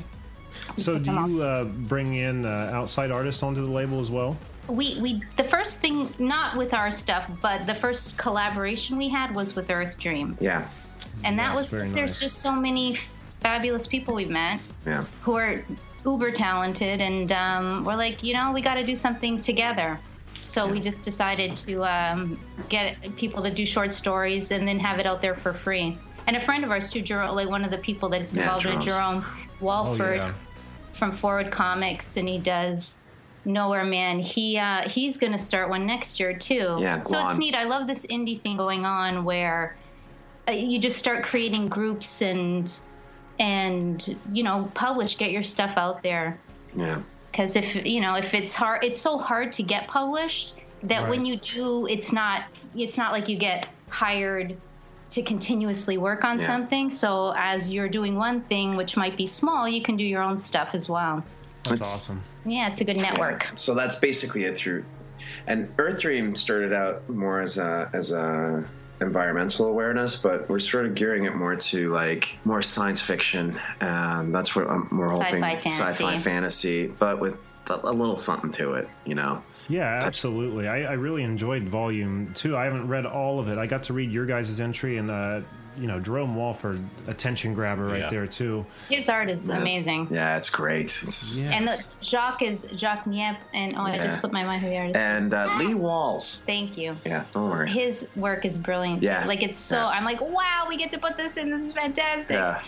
So 0.76 0.98
do 0.98 1.10
you 1.12 1.42
uh, 1.42 1.64
bring 1.64 2.14
in 2.14 2.44
uh, 2.44 2.70
outside 2.74 3.10
artists 3.10 3.42
onto 3.42 3.64
the 3.64 3.70
label 3.70 4.00
as 4.00 4.10
well? 4.10 4.36
we 4.68 4.96
we 5.00 5.20
the 5.36 5.44
first 5.44 5.80
thing 5.80 6.08
not 6.20 6.56
with 6.56 6.72
our 6.72 6.90
stuff, 6.92 7.28
but 7.40 7.66
the 7.66 7.74
first 7.74 8.16
collaboration 8.16 8.96
we 8.96 9.08
had 9.08 9.34
was 9.34 9.56
with 9.56 9.68
Earth 9.70 9.98
Dream. 9.98 10.36
Yeah. 10.40 10.66
And 11.24 11.36
that 11.38 11.48
Yes, 11.48 11.56
was 11.56 11.70
very 11.70 11.88
there's 11.88 12.12
nice. 12.12 12.20
just 12.20 12.38
so 12.38 12.52
many 12.52 12.98
fabulous 13.40 13.86
people 13.88 14.14
we've 14.14 14.30
met 14.30 14.60
Yeah. 14.86 15.04
who 15.22 15.34
are 15.36 15.64
uber 16.04 16.30
talented, 16.30 17.00
and 17.00 17.30
um, 17.32 17.84
we're 17.84 17.96
like, 17.96 18.22
you 18.22 18.34
know, 18.34 18.52
we 18.52 18.60
got 18.62 18.74
to 18.74 18.84
do 18.84 18.96
something 18.96 19.40
together. 19.40 19.98
So 20.44 20.66
we 20.66 20.80
just 20.80 21.02
decided 21.02 21.56
to 21.58 21.84
um, 21.84 22.38
get 22.68 22.96
people 23.16 23.42
to 23.42 23.50
do 23.50 23.64
short 23.64 23.92
stories 23.94 24.50
and 24.50 24.68
then 24.68 24.78
have 24.80 24.98
it 24.98 25.06
out 25.06 25.22
there 25.22 25.34
for 25.34 25.52
free. 25.54 25.96
And 26.26 26.36
a 26.36 26.44
friend 26.44 26.62
of 26.62 26.70
ours 26.70 26.90
too, 26.90 27.00
Jerome, 27.00 27.34
like 27.34 27.48
one 27.48 27.64
of 27.64 27.70
the 27.70 27.78
people 27.78 28.08
that's 28.10 28.34
Yeah, 28.34 28.42
involved 28.42 28.66
in 28.66 28.80
Jerome 28.80 29.24
Walford 29.60 30.20
Oh, 30.20 30.26
yeah. 30.26 30.34
from 30.92 31.16
Forward 31.16 31.50
Comics, 31.50 32.16
and 32.18 32.28
he 32.28 32.38
does 32.38 32.98
Nowhere 33.44 33.84
Man. 33.84 34.20
He 34.20 34.58
uh, 34.58 34.88
he's 34.88 35.16
going 35.16 35.32
to 35.32 35.38
start 35.38 35.68
one 35.70 35.86
next 35.86 36.20
year 36.20 36.36
too. 36.36 36.76
Yeah, 36.80 37.02
so 37.02 37.28
it's 37.28 37.38
neat. 37.38 37.54
I 37.54 37.64
love 37.64 37.86
this 37.86 38.04
indie 38.06 38.40
thing 38.40 38.56
going 38.56 38.84
on 38.84 39.24
where 39.24 39.76
uh, 40.48 40.52
you 40.52 40.78
just 40.78 40.98
start 40.98 41.24
creating 41.24 41.68
groups 41.68 42.20
and 42.22 42.72
and 43.42 44.16
you 44.32 44.44
know 44.44 44.70
publish, 44.74 45.18
get 45.18 45.32
your 45.32 45.42
stuff 45.42 45.72
out 45.76 46.02
there. 46.02 46.38
Yeah. 46.76 47.02
Because 47.30 47.56
if 47.56 47.84
you 47.84 48.00
know 48.00 48.14
if 48.14 48.34
it's 48.34 48.54
hard, 48.54 48.84
it's 48.84 49.00
so 49.00 49.18
hard 49.18 49.52
to 49.54 49.62
get 49.62 49.88
published 49.88 50.54
that 50.84 51.08
when 51.08 51.24
you 51.24 51.36
do, 51.36 51.86
it's 51.86 52.12
not 52.12 52.44
it's 52.76 52.96
not 52.96 53.12
like 53.12 53.28
you 53.28 53.36
get 53.36 53.68
hired 53.88 54.56
to 55.10 55.22
continuously 55.22 55.98
work 55.98 56.24
on 56.24 56.38
Yeah. 56.40 56.46
something. 56.46 56.90
So 56.90 57.34
as 57.36 57.70
you're 57.70 57.88
doing 57.88 58.16
one 58.16 58.40
thing, 58.42 58.76
which 58.76 58.96
might 58.96 59.16
be 59.16 59.26
small, 59.26 59.68
you 59.68 59.82
can 59.82 59.96
do 59.96 60.04
your 60.04 60.22
own 60.22 60.38
stuff 60.38 60.70
as 60.72 60.88
well. 60.88 61.22
That's 61.64 61.80
It's- 61.80 61.94
awesome. 61.94 62.22
Yeah, 62.44 62.68
it's 62.70 62.80
a 62.80 62.84
good 62.84 62.96
network. 62.96 63.48
So 63.56 63.74
that's 63.74 63.96
basically 63.98 64.44
it 64.44 64.56
through. 64.56 64.84
And 65.46 65.68
Earth 65.78 66.00
Dream 66.00 66.34
started 66.36 66.72
out 66.72 67.08
more 67.08 67.40
as 67.40 67.58
a 67.58 67.88
as 67.92 68.12
a 68.12 68.64
environmental 69.02 69.66
awareness, 69.66 70.16
but 70.16 70.48
we're 70.48 70.60
sort 70.60 70.86
of 70.86 70.94
gearing 70.94 71.24
it 71.24 71.34
more 71.34 71.56
to 71.56 71.92
like 71.92 72.38
more 72.44 72.62
science 72.62 73.00
fiction, 73.00 73.60
and 73.80 74.34
that's 74.34 74.56
what 74.56 74.66
um, 74.68 74.88
we're 74.92 75.10
hoping 75.10 75.42
Sci-fi 75.42 75.56
fantasy. 75.56 75.70
sci-fi 75.70 76.18
fantasy, 76.20 76.86
but 76.86 77.20
with 77.20 77.36
a, 77.68 77.74
a 77.74 77.92
little 77.92 78.16
something 78.16 78.52
to 78.52 78.74
it, 78.74 78.88
you 79.04 79.14
know. 79.14 79.42
Yeah, 79.68 80.00
absolutely. 80.02 80.66
I, 80.68 80.82
I 80.82 80.92
really 80.94 81.22
enjoyed 81.22 81.62
Volume 81.64 82.32
Two. 82.34 82.56
I 82.56 82.64
haven't 82.64 82.88
read 82.88 83.06
all 83.06 83.38
of 83.38 83.48
it. 83.48 83.58
I 83.58 83.66
got 83.66 83.84
to 83.84 83.92
read 83.92 84.10
your 84.10 84.26
guys' 84.26 84.58
entry, 84.60 84.96
and 84.98 85.10
uh, 85.10 85.40
you 85.76 85.86
know, 85.86 85.98
Jerome 86.00 86.36
Walford, 86.36 86.82
attention 87.06 87.54
grabber 87.54 87.86
right 87.86 88.00
Yeah. 88.00 88.10
there 88.10 88.26
too. 88.26 88.66
His 88.88 89.08
art 89.08 89.30
is 89.30 89.48
amazing. 89.48 90.08
Yeah, 90.10 90.36
it's 90.36 90.50
great. 90.50 90.86
It's- 91.02 91.38
And 91.38 91.66
the, 91.68 91.82
Jacques 92.02 92.42
is 92.42 92.66
Jacques 92.76 93.04
Niep, 93.06 93.36
and 93.54 93.74
oh, 93.76 93.80
I 93.82 93.96
just 93.96 94.20
slipped 94.20 94.34
my 94.34 94.44
mind 94.44 94.62
who 94.62 94.68
the 94.68 94.76
artist. 94.76 94.96
is. 94.96 95.00
And 95.02 95.32
uh, 95.34 95.56
Lee 95.58 95.74
Walls. 95.74 96.42
Thank 96.46 96.76
you. 96.76 96.96
Yeah, 97.06 97.24
no 97.34 97.46
worries. 97.46 97.74
His 97.74 98.06
work 98.16 98.44
is 98.44 98.58
brilliant. 98.58 99.02
Yeah. 99.02 99.24
Like 99.24 99.42
it's 99.42 99.58
so. 99.58 99.76
Yeah. 99.76 99.86
I'm 99.88 100.04
like, 100.04 100.20
wow, 100.20 100.66
we 100.68 100.76
get 100.76 100.90
to 100.92 100.98
put 100.98 101.16
this 101.16 101.36
in. 101.36 101.50
This 101.50 101.66
is 101.66 101.72
fantastic. 101.72 102.36
Yeah. 102.36 102.60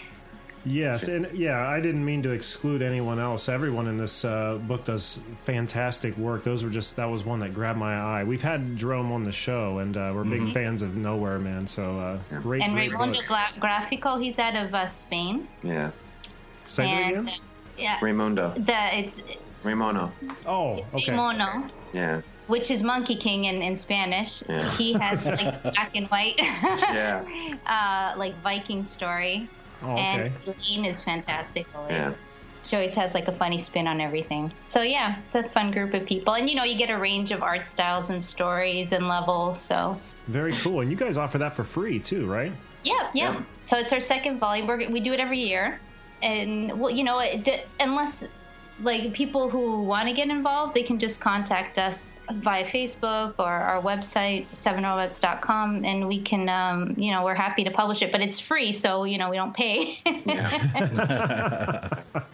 Yes, 0.66 1.08
and 1.08 1.30
yeah, 1.32 1.66
I 1.68 1.80
didn't 1.80 2.04
mean 2.04 2.22
to 2.22 2.30
exclude 2.30 2.80
anyone 2.80 3.18
else. 3.18 3.48
Everyone 3.48 3.86
in 3.86 3.98
this 3.98 4.24
uh, 4.24 4.58
book 4.66 4.84
does 4.84 5.20
fantastic 5.44 6.16
work. 6.16 6.42
Those 6.42 6.64
were 6.64 6.70
just 6.70 6.96
that 6.96 7.04
was 7.04 7.24
one 7.24 7.40
that 7.40 7.52
grabbed 7.52 7.78
my 7.78 7.94
eye. 7.96 8.24
We've 8.24 8.40
had 8.42 8.76
Jerome 8.76 9.12
on 9.12 9.24
the 9.24 9.32
show, 9.32 9.78
and 9.78 9.96
uh, 9.96 10.12
we're 10.14 10.24
big 10.24 10.40
Mhm. 10.40 10.52
fans 10.54 10.80
of 10.82 10.96
Nowhere 10.96 11.38
Man. 11.38 11.66
So 11.66 11.98
uh, 12.00 12.18
great, 12.40 12.62
and 12.62 12.72
great 12.72 12.90
Raimundo. 12.92 13.20
Gra- 13.26 13.52
Grafico, 13.60 14.20
he's 14.22 14.38
out 14.38 14.56
of 14.56 14.74
uh, 14.74 14.88
Spain. 14.88 15.48
Yeah. 15.62 15.90
Say 16.64 16.84
that 16.84 16.90
and, 16.90 17.10
again. 17.10 17.28
uh, 17.28 17.32
yeah. 17.76 17.98
Raimundo. 18.00 18.54
The 18.56 18.98
it's 18.98 19.18
Raimono. 19.64 20.10
Oh, 20.46 20.84
okay. 20.94 21.14
Mono, 21.14 21.66
Yeah. 21.92 22.20
which 22.46 22.70
is 22.70 22.82
Monkey 22.82 23.16
King 23.16 23.44
in, 23.44 23.60
in 23.62 23.76
Spanish. 23.76 24.42
Yeah. 24.48 24.68
He 24.76 24.92
has 24.94 25.26
like 25.26 25.62
black 25.62 25.90
and 25.94 26.06
white. 26.08 26.36
Yeah. 26.38 27.22
uh, 27.66 28.18
like 28.18 28.34
Viking 28.42 28.84
story. 28.86 29.48
Oh, 29.82 29.92
okay. 29.92 30.32
And 30.46 30.54
Lean 30.66 30.84
is 30.84 31.02
fantastic. 31.04 31.66
always. 31.74 31.90
Yeah. 31.92 32.14
She 32.62 32.76
always 32.76 32.94
has 32.94 33.12
like 33.12 33.28
a 33.28 33.32
funny 33.32 33.58
spin 33.58 33.86
on 33.86 34.00
everything. 34.00 34.50
So 34.68 34.80
yeah, 34.80 35.16
it's 35.26 35.34
a 35.34 35.42
fun 35.50 35.70
group 35.70 35.92
of 35.92 36.06
people, 36.06 36.34
and 36.34 36.48
you 36.48 36.56
know 36.56 36.64
you 36.64 36.78
get 36.78 36.88
a 36.88 36.96
range 36.96 37.30
of 37.30 37.42
art 37.42 37.66
styles 37.66 38.08
and 38.08 38.24
stories 38.24 38.92
and 38.92 39.06
levels. 39.06 39.60
So 39.60 40.00
Very 40.28 40.52
cool. 40.52 40.80
And 40.80 40.90
you 40.90 40.96
guys 40.96 41.18
offer 41.18 41.36
that 41.38 41.54
for 41.54 41.64
free 41.64 41.98
too, 41.98 42.24
right? 42.26 42.52
yeah, 42.82 43.10
yeah. 43.14 43.42
So 43.66 43.76
it's 43.78 43.92
our 43.92 44.00
second 44.00 44.38
volume. 44.38 44.66
We're, 44.66 44.88
we 44.90 45.00
do 45.00 45.12
it 45.12 45.20
every 45.20 45.40
year, 45.40 45.78
and 46.22 46.78
well, 46.80 46.90
you 46.90 47.04
know, 47.04 47.18
it, 47.18 47.44
d- 47.44 47.62
unless 47.80 48.24
like 48.82 49.12
people 49.12 49.48
who 49.48 49.82
want 49.82 50.08
to 50.08 50.14
get 50.14 50.28
involved, 50.28 50.74
they 50.74 50.82
can 50.82 50.98
just 50.98 51.20
contact 51.20 51.78
us 51.78 52.16
via 52.32 52.64
Facebook 52.66 53.34
or 53.38 53.46
our 53.46 53.80
website, 53.80 54.46
sevenrobots.com, 54.48 55.84
and 55.84 56.08
we 56.08 56.20
can, 56.20 56.48
um, 56.48 56.94
you 56.96 57.12
know, 57.12 57.24
we're 57.24 57.34
happy 57.34 57.62
to 57.64 57.70
publish 57.70 58.02
it, 58.02 58.10
but 58.10 58.20
it's 58.20 58.40
free, 58.40 58.72
so 58.72 59.04
you 59.04 59.16
know 59.18 59.30
we 59.30 59.36
don't 59.36 59.54
pay. 59.54 60.00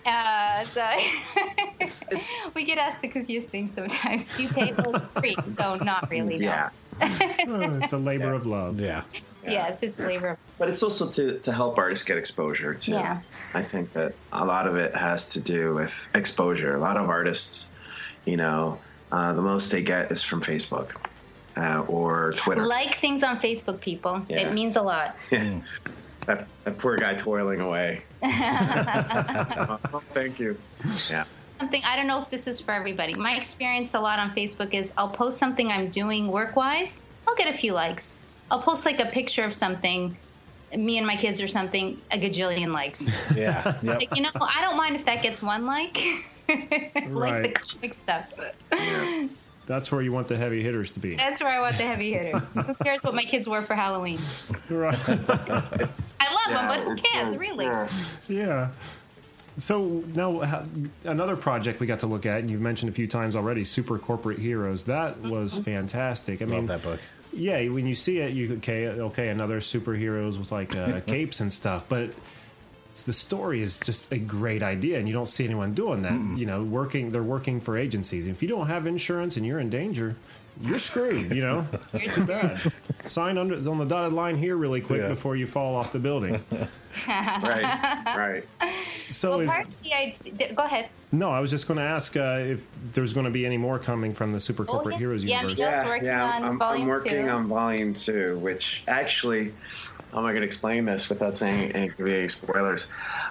uh, 0.07 0.64
so 0.64 0.86
we 2.55 2.64
get 2.64 2.78
asked 2.78 3.03
the 3.03 3.09
cookiest 3.09 3.49
thing 3.49 3.70
sometimes. 3.74 4.36
Do 4.36 4.45
you 4.45 4.49
pay? 4.49 4.72
Well, 4.72 4.97
it's 4.97 5.20
free, 5.20 5.36
so 5.57 5.76
not 5.84 6.11
really. 6.11 6.38
No. 6.38 6.47
Yeah. 6.47 6.70
Oh, 7.48 7.80
it's 7.82 7.92
a 7.92 7.98
labor 7.98 8.32
of 8.32 8.46
love. 8.46 8.80
Yeah. 8.80 9.03
Yes, 9.44 9.78
it's 9.82 9.98
a 9.98 10.07
labor. 10.07 10.28
Of 10.28 10.38
love. 10.38 10.55
But 10.59 10.68
it's 10.68 10.82
also 10.82 11.11
to, 11.11 11.38
to 11.40 11.53
help 11.53 11.78
artists 11.78 12.05
get 12.05 12.16
exposure 12.18 12.74
too. 12.74 12.92
Yeah. 12.92 13.20
I 13.55 13.62
think 13.62 13.92
that 13.94 14.14
a 14.32 14.44
lot 14.44 14.66
of 14.68 14.76
it 14.76 14.94
has 14.94 15.30
to 15.30 15.40
do 15.40 15.74
with 15.74 16.09
exposure. 16.14 16.74
A 16.76 16.78
lot 16.78 16.96
of 16.96 17.09
artists, 17.09 17.72
you 18.24 18.36
know, 18.36 18.78
uh, 19.11 19.32
the 19.32 19.42
most 19.42 19.72
they 19.72 19.82
get 19.82 20.12
is 20.12 20.22
from 20.22 20.42
Facebook. 20.42 20.90
uh, 21.57 21.80
or 21.88 22.34
Twitter. 22.36 22.64
Like 22.66 23.01
things 23.01 23.22
on 23.24 23.40
Facebook, 23.40 23.80
people. 23.80 24.22
Yeah. 24.28 24.48
It 24.48 24.53
means 24.53 24.76
a 24.76 24.82
lot. 24.82 25.16
that, 25.30 26.46
that 26.64 26.78
poor 26.78 26.96
guy 26.96 27.14
toiling 27.14 27.61
away. 27.61 28.03
oh, 28.22 30.03
thank 30.12 30.38
you. 30.38 30.57
Yeah. 31.11 31.24
Something 31.61 31.82
I 31.84 31.94
don't 31.94 32.06
know 32.06 32.20
if 32.20 32.30
this 32.30 32.46
is 32.46 32.58
for 32.58 32.72
everybody. 32.72 33.14
My 33.14 33.36
experience 33.36 33.94
a 33.94 34.00
lot 34.00 34.18
on 34.18 34.30
Facebook 34.30 34.72
is 34.72 34.92
I'll 34.96 35.11
post 35.11 35.38
something 35.38 35.70
I'm 35.70 35.90
doing 35.90 36.28
work 36.28 36.56
wise, 36.56 37.02
I'll 37.28 37.36
get 37.36 37.54
a 37.54 37.56
few 37.56 37.74
likes. 37.74 38.14
I'll 38.50 38.62
post 38.62 38.84
like 38.86 38.98
a 38.98 39.06
picture 39.06 39.44
of 39.44 39.54
something, 39.54 40.16
me 40.74 40.96
and 40.96 41.06
my 41.06 41.16
kids 41.16 41.40
or 41.40 41.48
something, 41.48 42.00
a 42.11 42.18
gajillion 42.18 42.72
likes. 42.72 43.08
Yeah. 43.36 43.76
Yep. 43.82 43.84
Like, 43.84 44.16
you 44.16 44.22
know, 44.22 44.30
I 44.34 44.61
don't 44.62 44.76
mind 44.76 44.96
if 44.96 45.04
that 45.04 45.22
gets 45.22 45.42
one 45.42 45.66
like, 45.66 45.94
like 46.48 47.42
the 47.42 47.52
comic 47.54 47.94
stuff. 47.94 48.32
That's 49.66 49.92
where 49.92 50.02
you 50.02 50.11
want 50.11 50.26
the 50.26 50.36
heavy 50.36 50.62
hitters 50.62 50.90
to 50.92 51.00
be. 51.00 51.14
That's 51.14 51.40
where 51.40 51.52
I 51.52 51.61
want 51.61 51.76
the 51.76 51.84
heavy 51.84 52.12
hitters. 52.12 52.42
who 52.54 52.74
cares 52.74 53.04
what 53.04 53.14
my 53.14 53.22
kids 53.22 53.46
wore 53.46 53.62
for 53.62 53.74
Halloween? 53.74 54.18
Right. 54.68 54.98
I 55.08 55.14
love 55.14 56.48
them, 56.48 56.66
but 56.66 56.80
who 56.80 56.96
cares, 56.96 57.36
really? 57.36 57.66
Yeah. 58.26 58.70
So 59.59 60.05
now 60.14 60.66
another 61.05 61.36
project 61.36 61.80
we 61.80 61.86
got 61.86 62.01
to 62.01 62.07
look 62.07 62.26
at, 62.26 62.40
and 62.40 62.51
you've 62.51 62.61
mentioned 62.61 62.90
a 62.90 62.94
few 62.94 63.07
times 63.07 63.36
already, 63.36 63.64
Super 63.64 63.98
Corporate 63.98 64.38
Heroes. 64.38 64.84
That 64.84 65.20
was 65.20 65.59
fantastic. 65.59 66.40
I 66.40 66.44
Love 66.44 66.55
mean, 66.55 66.66
that 66.66 66.82
book. 66.82 67.01
Yeah, 67.32 67.68
when 67.68 67.86
you 67.86 67.94
see 67.94 68.18
it, 68.18 68.32
you 68.32 68.55
okay, 68.57 68.88
okay, 68.88 69.28
another 69.28 69.61
superheroes 69.61 70.38
with 70.38 70.51
like 70.51 70.74
uh, 70.74 71.01
capes 71.07 71.40
and 71.40 71.53
stuff, 71.53 71.88
but 71.88 72.14
the 73.05 73.12
story 73.12 73.62
is 73.62 73.78
just 73.80 74.12
a 74.12 74.18
great 74.18 74.62
idea, 74.62 74.98
and 74.98 75.09
you 75.09 75.14
don't 75.14 75.28
see 75.28 75.44
anyone 75.44 75.74
doing 75.74 76.03
that. 76.03 76.38
You 76.38 76.46
know, 76.46 76.62
working 76.62 77.11
they're 77.11 77.22
working 77.22 77.61
for 77.61 77.78
agencies. 77.78 78.26
If 78.26 78.42
you 78.42 78.48
don't 78.48 78.66
have 78.66 78.86
insurance 78.86 79.36
and 79.36 79.46
you're 79.46 79.61
in 79.61 79.70
danger, 79.70 80.16
you're 80.62 80.78
screwed. 80.78 81.34
You 81.34 81.42
know, 81.42 81.66
too 82.12 82.24
bad. 82.24 82.61
Sign 83.04 83.38
under 83.38 83.56
on 83.70 83.78
the 83.78 83.84
dotted 83.84 84.12
line 84.12 84.36
here 84.36 84.56
really 84.56 84.80
quick 84.80 85.00
Yeah. 85.00 85.08
before 85.08 85.36
you 85.36 85.46
fall 85.46 85.74
off 85.74 85.92
the 85.92 85.98
building. 85.98 86.40
Right. 87.06 88.04
Right. 88.16 88.44
So 89.11 89.30
well, 89.30 89.40
is 89.40 89.50
part 89.50 89.66
of 89.68 90.56
go 90.56 90.64
ahead. 90.64 90.88
no, 91.12 91.30
I 91.30 91.38
was 91.38 91.50
just 91.50 91.68
going 91.68 91.78
to 91.78 91.84
ask 91.84 92.16
uh, 92.16 92.38
if 92.40 92.66
there's 92.92 93.14
going 93.14 93.24
to 93.26 93.30
be 93.30 93.46
any 93.46 93.56
more 93.58 93.78
coming 93.78 94.12
from 94.12 94.32
the 94.32 94.40
Super 94.40 94.64
Corporate 94.64 94.94
yeah. 94.94 94.98
Heroes 94.98 95.24
Yeah, 95.24 95.36
universe. 95.42 95.58
Miguel's 95.58 95.86
working 95.86 96.08
on 96.11 96.44
I'm, 96.44 96.58
volume 96.58 96.82
I'm 96.82 96.88
working 96.88 97.22
two. 97.26 97.28
on 97.28 97.46
volume 97.46 97.94
two, 97.94 98.38
which 98.40 98.82
actually, 98.88 99.52
how 100.12 100.18
am 100.18 100.26
I 100.26 100.30
going 100.30 100.40
to 100.42 100.46
explain 100.46 100.84
this 100.84 101.08
without 101.08 101.36
saying 101.36 101.70
any 101.72 101.92
any 102.00 102.28
spoilers? 102.28 102.88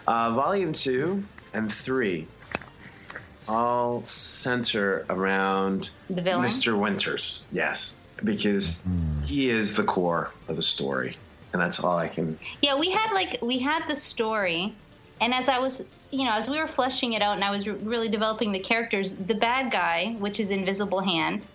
Uh, 0.08 0.32
volume 0.32 0.72
two 0.72 1.24
and 1.54 1.74
three 1.74 2.28
all 3.50 4.02
center 4.04 5.06
around 5.10 5.90
The 6.10 6.22
villain? 6.22 6.48
Mr. 6.48 6.78
Winters. 6.80 7.44
Yes, 7.52 7.96
because 8.24 8.84
he 9.26 9.50
is 9.50 9.74
the 9.76 9.84
core 9.84 10.32
of 10.48 10.56
the 10.56 10.62
story, 10.62 11.18
and 11.54 11.62
that's 11.62 11.84
all 11.84 11.98
I 11.98 12.08
can. 12.08 12.38
Yeah, 12.62 12.78
we 12.78 12.90
had 12.92 13.12
like 13.14 13.42
we 13.42 13.60
had 13.60 13.88
the 13.90 13.96
story, 13.96 14.74
and 15.22 15.34
as 15.34 15.50
I 15.50 15.60
was, 15.60 15.86
you 16.12 16.26
know, 16.26 16.34
as 16.34 16.48
we 16.50 16.60
were 16.60 16.68
fleshing 16.68 17.14
it 17.14 17.22
out, 17.22 17.36
and 17.36 17.44
I 17.44 17.52
was 17.52 17.68
re- 17.68 17.74
really 17.76 18.08
developing 18.10 18.52
the 18.52 18.60
characters, 18.60 19.16
the 19.16 19.36
bad 19.36 19.72
guy, 19.72 20.16
which 20.20 20.40
is 20.40 20.52
Invisible 20.52 21.00
Hand, 21.02 21.46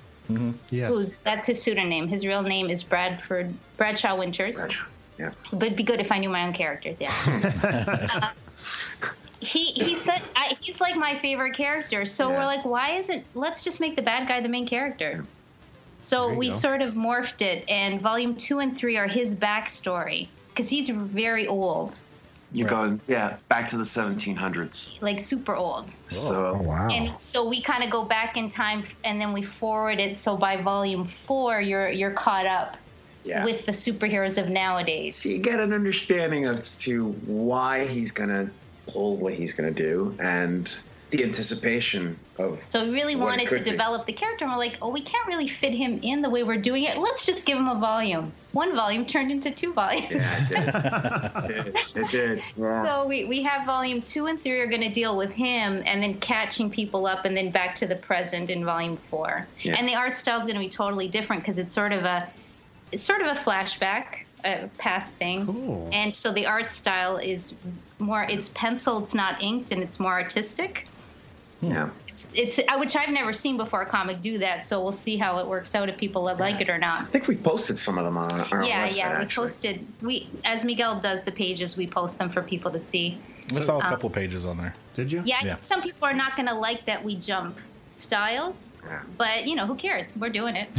Yes. 0.71 0.89
who's 0.93 1.17
that's 1.17 1.47
his 1.47 1.63
pseudonym. 1.63 2.09
His 2.09 2.27
real 2.27 2.43
name 2.43 2.69
is 2.71 2.83
Bradford 2.83 3.55
Bradshaw 3.77 4.17
Winters. 4.17 4.59
Yeah. 5.19 5.31
But 5.53 5.63
it'd 5.65 5.77
be 5.77 5.85
good 5.85 6.01
if 6.01 6.11
I 6.11 6.19
knew 6.19 6.29
my 6.29 6.45
own 6.47 6.53
characters. 6.53 6.99
Yeah. 7.01 8.33
Uh, 9.03 9.09
he 9.45 9.67
he 9.73 9.95
said 9.97 10.21
I, 10.37 10.57
he's 10.61 10.81
like 10.81 10.97
my 10.97 11.19
favorite 11.19 11.55
character. 11.55 12.07
So 12.07 12.31
Yeah. 12.31 12.39
we're 12.39 12.45
like, 12.47 12.65
why 12.65 12.93
isn't? 12.97 13.25
Let's 13.35 13.63
just 13.65 13.81
make 13.81 13.97
the 13.97 14.03
bad 14.03 14.27
guy 14.29 14.41
the 14.41 14.49
main 14.49 14.67
character. 14.67 15.25
So 16.01 16.33
we 16.35 16.51
go. 16.51 16.57
sort 16.57 16.83
of 16.83 16.95
morphed 16.95 17.41
it, 17.41 17.65
and 17.69 18.01
volume 18.01 18.37
two 18.37 18.59
and 18.59 18.77
three 18.77 18.97
are 18.99 19.07
his 19.09 19.35
backstory 19.35 20.29
because 20.49 20.69
he's 20.71 20.91
very 20.91 21.47
old, 21.47 21.97
You 22.53 22.65
go, 22.67 22.99
yeah, 23.09 23.37
back 23.49 23.69
to 23.71 23.77
the 23.79 23.85
1700s. 23.85 25.01
like 25.01 25.19
super 25.19 25.55
old. 25.57 25.87
So, 26.11 26.55
wow. 26.63 26.89
And 26.89 27.11
so 27.21 27.49
we 27.49 27.61
kind 27.63 27.83
of 27.83 27.91
go 27.91 28.05
back 28.05 28.37
in 28.37 28.51
time, 28.51 28.85
and 29.05 29.19
then 29.21 29.33
we 29.33 29.43
forward 29.43 29.99
it. 29.99 30.17
So 30.19 30.37
by 30.37 30.59
volume 30.59 31.07
four, 31.07 31.61
you're 31.61 31.89
you're 31.91 32.11
caught 32.13 32.47
up 32.47 32.77
Yeah. 33.25 33.43
with 33.45 33.65
the 33.65 33.73
superheroes 33.73 34.37
of 34.37 34.51
nowadays. 34.51 35.17
So 35.17 35.31
you 35.31 35.39
get 35.39 35.59
an 35.59 35.73
understanding 35.73 36.45
as 36.45 36.77
to 36.81 37.13
why 37.27 37.87
he's 37.87 38.13
going 38.13 38.29
to 38.29 38.51
pull 38.87 39.17
what 39.17 39.35
he's 39.35 39.55
going 39.55 39.73
to 39.73 39.83
do 39.83 40.17
and 40.21 40.71
the 41.11 41.23
anticipation 41.23 42.19
of. 42.39 42.63
So 42.67 42.85
we 42.85 42.91
really 42.91 43.15
wanted 43.15 43.49
to 43.49 43.59
be. 43.59 43.65
develop 43.65 44.07
the 44.07 44.13
character, 44.13 44.45
and 44.45 44.53
we're 44.53 44.59
like, 44.59 44.79
oh, 44.83 44.89
we 44.89 45.01
can't 45.01 45.27
really 45.29 45.47
fit 45.47 45.73
him 45.73 46.01
in 46.03 46.23
the 46.23 46.31
way 46.31 46.43
we're 46.43 46.57
doing 46.57 46.85
it. 46.85 46.99
Let's 46.99 47.25
just 47.25 47.47
give 47.47 47.57
him 47.57 47.69
a 47.69 47.79
volume. 47.79 48.33
One 48.53 48.75
volume 48.75 49.07
turned 49.07 49.31
into 49.31 49.51
two 49.51 49.73
volumes. 49.73 50.09
It 50.15 51.49
did. 51.49 51.77
It 51.95 52.11
did. 52.11 52.43
Yeah. 52.57 52.85
So 52.85 53.07
we, 53.07 53.27
we 53.27 53.43
have 53.43 53.67
volume 53.67 54.03
two 54.03 54.27
and 54.27 54.41
three 54.41 54.59
are 54.61 54.67
going 54.67 54.83
to 54.83 54.93
deal 54.93 55.17
with 55.17 55.31
him, 55.31 55.83
and 55.87 56.03
then 56.03 56.15
catching 56.19 56.71
people 56.71 57.07
up, 57.07 57.25
and 57.25 57.37
then 57.37 57.51
back 57.51 57.77
to 57.77 57.87
the 57.87 57.97
present 57.97 58.51
in 58.51 58.65
volume 58.65 58.97
four. 58.97 59.47
Yeah. 59.63 59.77
And 59.79 59.87
the 59.87 59.95
art 59.95 60.17
style 60.17 60.39
is 60.39 60.43
going 60.43 60.55
to 60.55 60.61
be 60.61 60.69
totally 60.69 61.09
different 61.09 61.43
because 61.43 61.59
it's 61.59 61.73
sort 61.73 61.93
of 61.93 62.05
a 62.05 62.29
it's 62.93 63.05
sort 63.05 63.21
of 63.21 63.29
a 63.29 63.39
flashback, 63.39 64.24
a 64.45 64.69
past 64.79 65.15
thing. 65.15 65.47
Cool. 65.47 65.89
And 65.93 66.15
so 66.15 66.33
the 66.33 66.47
art 66.47 66.71
style 66.73 67.17
is 67.17 67.55
more 67.99 68.25
it's 68.25 68.51
pencil, 68.51 69.03
it's 69.03 69.15
not 69.15 69.43
inked, 69.43 69.73
and 69.73 69.83
it's 69.83 69.99
more 69.99 70.13
artistic. 70.13 70.87
yeah. 71.61 71.91
It's, 72.09 72.33
it's 72.35 72.59
uh, 72.61 72.77
which 72.79 72.95
I've 72.95 73.09
never 73.09 73.33
seen 73.33 73.57
before 73.57 73.83
a 73.83 73.87
comic 73.87 74.23
do 74.23 74.39
that. 74.39 74.69
So 74.69 74.81
we'll 74.81 74.93
see 74.93 75.17
how 75.17 75.39
it 75.39 75.47
works 75.49 75.75
out 75.75 75.89
if 75.89 75.97
people 75.97 76.23
like 76.23 76.61
it 76.61 76.71
or 76.71 76.79
not. 76.79 77.01
I 77.03 77.05
think 77.07 77.27
we 77.27 77.37
posted 77.37 77.77
some 77.77 77.99
of 77.99 78.05
them 78.05 78.17
on 78.17 78.31
our 78.53 78.65
yeah, 78.65 78.87
website, 78.87 78.97
yeah. 78.97 79.19
We 79.19 79.25
actually. 79.25 79.43
posted 79.43 79.87
we 80.01 80.29
as 80.45 80.65
Miguel 80.65 81.01
does 81.01 81.25
the 81.25 81.33
pages, 81.33 81.77
we 81.77 81.89
post 81.89 82.19
them 82.19 82.31
for 82.31 82.41
people 82.41 82.71
to 82.71 82.79
see. 82.79 83.19
I 83.57 83.61
saw 83.61 83.81
a 83.81 83.85
Um, 83.85 83.91
couple 83.91 84.11
pages 84.11 84.47
on 84.47 84.59
there. 84.59 84.75
Did 84.95 85.11
you? 85.11 85.23
Yeah, 85.25 85.39
I 85.41 85.45
think 85.45 85.65
some 85.65 85.83
people 85.83 86.07
are 86.07 86.15
not 86.15 86.37
going 86.37 86.47
to 86.47 86.55
like 86.55 86.87
that 86.87 87.03
we 87.03 87.17
jump 87.17 87.59
styles, 88.05 88.77
but 89.19 89.47
you 89.47 89.57
know 89.57 89.67
who 89.67 89.75
cares? 89.75 90.15
We're 90.17 90.29
doing 90.31 90.55
it. 90.57 90.69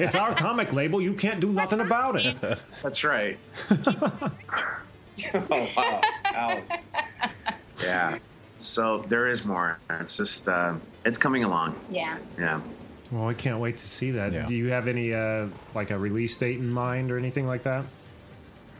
it's 0.00 0.14
our 0.14 0.34
comic 0.34 0.72
label. 0.72 1.00
You 1.00 1.12
can't 1.14 1.40
do 1.40 1.52
nothing 1.52 1.80
about 1.80 2.16
it. 2.16 2.36
That's 2.82 3.04
right. 3.04 3.38
oh, 3.70 5.68
wow. 5.76 6.00
Alex. 6.24 6.86
Yeah. 7.82 8.18
So 8.58 8.98
there 9.08 9.28
is 9.28 9.44
more. 9.44 9.78
It's 9.90 10.16
just, 10.16 10.48
uh, 10.48 10.74
it's 11.04 11.18
coming 11.18 11.44
along. 11.44 11.78
yeah. 11.90 12.18
Yeah. 12.38 12.60
Well, 13.10 13.26
I 13.28 13.32
can't 13.34 13.58
wait 13.58 13.78
to 13.78 13.86
see 13.88 14.10
that. 14.12 14.46
Do 14.48 14.54
you 14.54 14.68
have 14.70 14.86
any 14.86 15.14
uh, 15.14 15.46
like 15.74 15.90
a 15.90 15.98
release 15.98 16.36
date 16.36 16.58
in 16.58 16.68
mind 16.68 17.10
or 17.10 17.16
anything 17.16 17.46
like 17.46 17.62
that? 17.62 17.84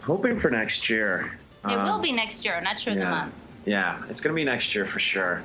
Hoping 0.02 0.38
for 0.38 0.50
next 0.50 0.90
year. 0.90 1.38
It 1.64 1.70
Um, 1.72 1.84
will 1.86 1.98
be 1.98 2.12
next 2.12 2.44
year. 2.44 2.54
I'm 2.54 2.64
not 2.64 2.78
sure 2.78 2.94
the 2.94 3.04
month. 3.06 3.32
Yeah, 3.64 4.02
it's 4.10 4.20
going 4.20 4.32
to 4.32 4.36
be 4.36 4.44
next 4.44 4.74
year 4.74 4.84
for 4.84 4.98
sure. 4.98 5.42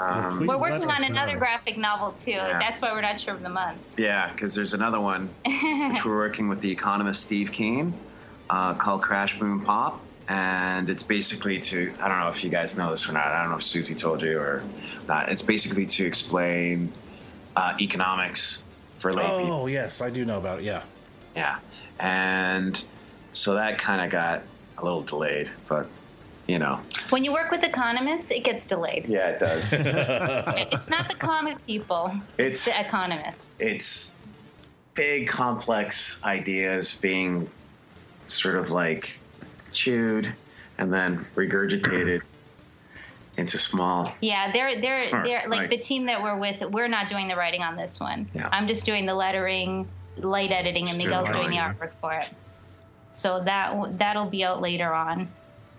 Um, 0.00 0.46
We're 0.46 0.60
working 0.60 0.88
on 0.90 1.02
another 1.04 1.36
graphic 1.36 1.76
novel 1.76 2.12
too. 2.12 2.30
Yeah. 2.30 2.58
That's 2.58 2.80
why 2.80 2.92
we're 2.92 3.00
not 3.00 3.20
sure 3.20 3.34
of 3.34 3.42
the 3.42 3.48
month. 3.48 3.98
Yeah, 3.98 4.30
because 4.32 4.54
there's 4.54 4.72
another 4.74 5.00
one 5.00 5.28
which 5.44 6.04
we're 6.04 6.16
working 6.16 6.48
with 6.48 6.60
the 6.60 6.70
economist 6.70 7.24
Steve 7.24 7.50
Keen 7.50 7.92
uh, 8.48 8.74
called 8.74 9.02
Crash 9.02 9.38
Boom 9.38 9.64
Pop. 9.64 10.00
And 10.28 10.90
it's 10.90 11.02
basically 11.02 11.58
to, 11.58 11.92
I 12.00 12.08
don't 12.08 12.20
know 12.20 12.28
if 12.28 12.44
you 12.44 12.50
guys 12.50 12.76
know 12.76 12.90
this 12.90 13.08
or 13.08 13.12
not. 13.12 13.28
I 13.28 13.40
don't 13.40 13.50
know 13.50 13.56
if 13.56 13.62
Suzy 13.62 13.94
told 13.94 14.20
you 14.22 14.38
or 14.38 14.62
not. 15.08 15.30
It's 15.30 15.40
basically 15.40 15.86
to 15.86 16.06
explain 16.06 16.92
uh, 17.56 17.74
economics 17.80 18.62
for 18.98 19.12
lay 19.12 19.22
people. 19.22 19.52
Oh, 19.52 19.66
yes, 19.66 20.02
I 20.02 20.10
do 20.10 20.26
know 20.26 20.36
about 20.36 20.58
it. 20.58 20.64
Yeah. 20.64 20.82
Yeah. 21.34 21.60
And 21.98 22.84
so 23.32 23.54
that 23.54 23.78
kind 23.78 24.02
of 24.02 24.10
got 24.10 24.42
a 24.76 24.84
little 24.84 25.02
delayed, 25.02 25.50
but 25.66 25.86
you 26.48 26.58
know. 26.58 26.80
When 27.10 27.22
you 27.22 27.32
work 27.32 27.50
with 27.50 27.62
economists, 27.62 28.30
it 28.30 28.42
gets 28.42 28.66
delayed. 28.66 29.06
Yeah, 29.06 29.28
it 29.28 29.38
does. 29.38 29.72
it's 30.72 30.88
not 30.88 31.06
the 31.06 31.14
comic 31.14 31.64
people. 31.66 32.10
It's- 32.38 32.64
the 32.64 32.80
economists. 32.80 33.44
it's 33.60 34.16
big, 34.94 35.28
complex 35.28 36.20
ideas 36.24 36.98
being 37.00 37.48
sort 38.26 38.56
of 38.56 38.70
like 38.70 39.18
chewed 39.72 40.32
and 40.78 40.92
then 40.92 41.18
regurgitated 41.36 42.22
into 43.36 43.58
small. 43.58 44.12
Yeah, 44.20 44.50
they're 44.52 44.80
they're 44.80 45.04
Sure, 45.08 45.22
they're 45.22 45.48
like 45.48 45.60
right. 45.60 45.70
the 45.70 45.78
team 45.78 46.06
that 46.06 46.20
we're 46.20 46.38
with. 46.38 46.60
We're 46.70 46.88
not 46.88 47.08
doing 47.08 47.28
the 47.28 47.36
writing 47.36 47.62
on 47.62 47.76
this 47.76 48.00
one. 48.00 48.28
Yeah. 48.34 48.48
I'm 48.50 48.66
just 48.66 48.84
doing 48.84 49.06
the 49.06 49.14
lettering, 49.14 49.86
light 50.16 50.50
editing, 50.50 50.88
and 50.88 50.98
Miguel's 50.98 51.28
doing 51.28 51.40
doing 51.42 51.50
the 51.50 51.56
artwork 51.58 51.94
for 52.00 52.14
it. 52.14 52.28
So 53.12 53.40
that 53.44 53.96
that'll 53.98 54.28
be 54.28 54.44
out 54.44 54.60
later 54.60 54.92
on. 54.92 55.28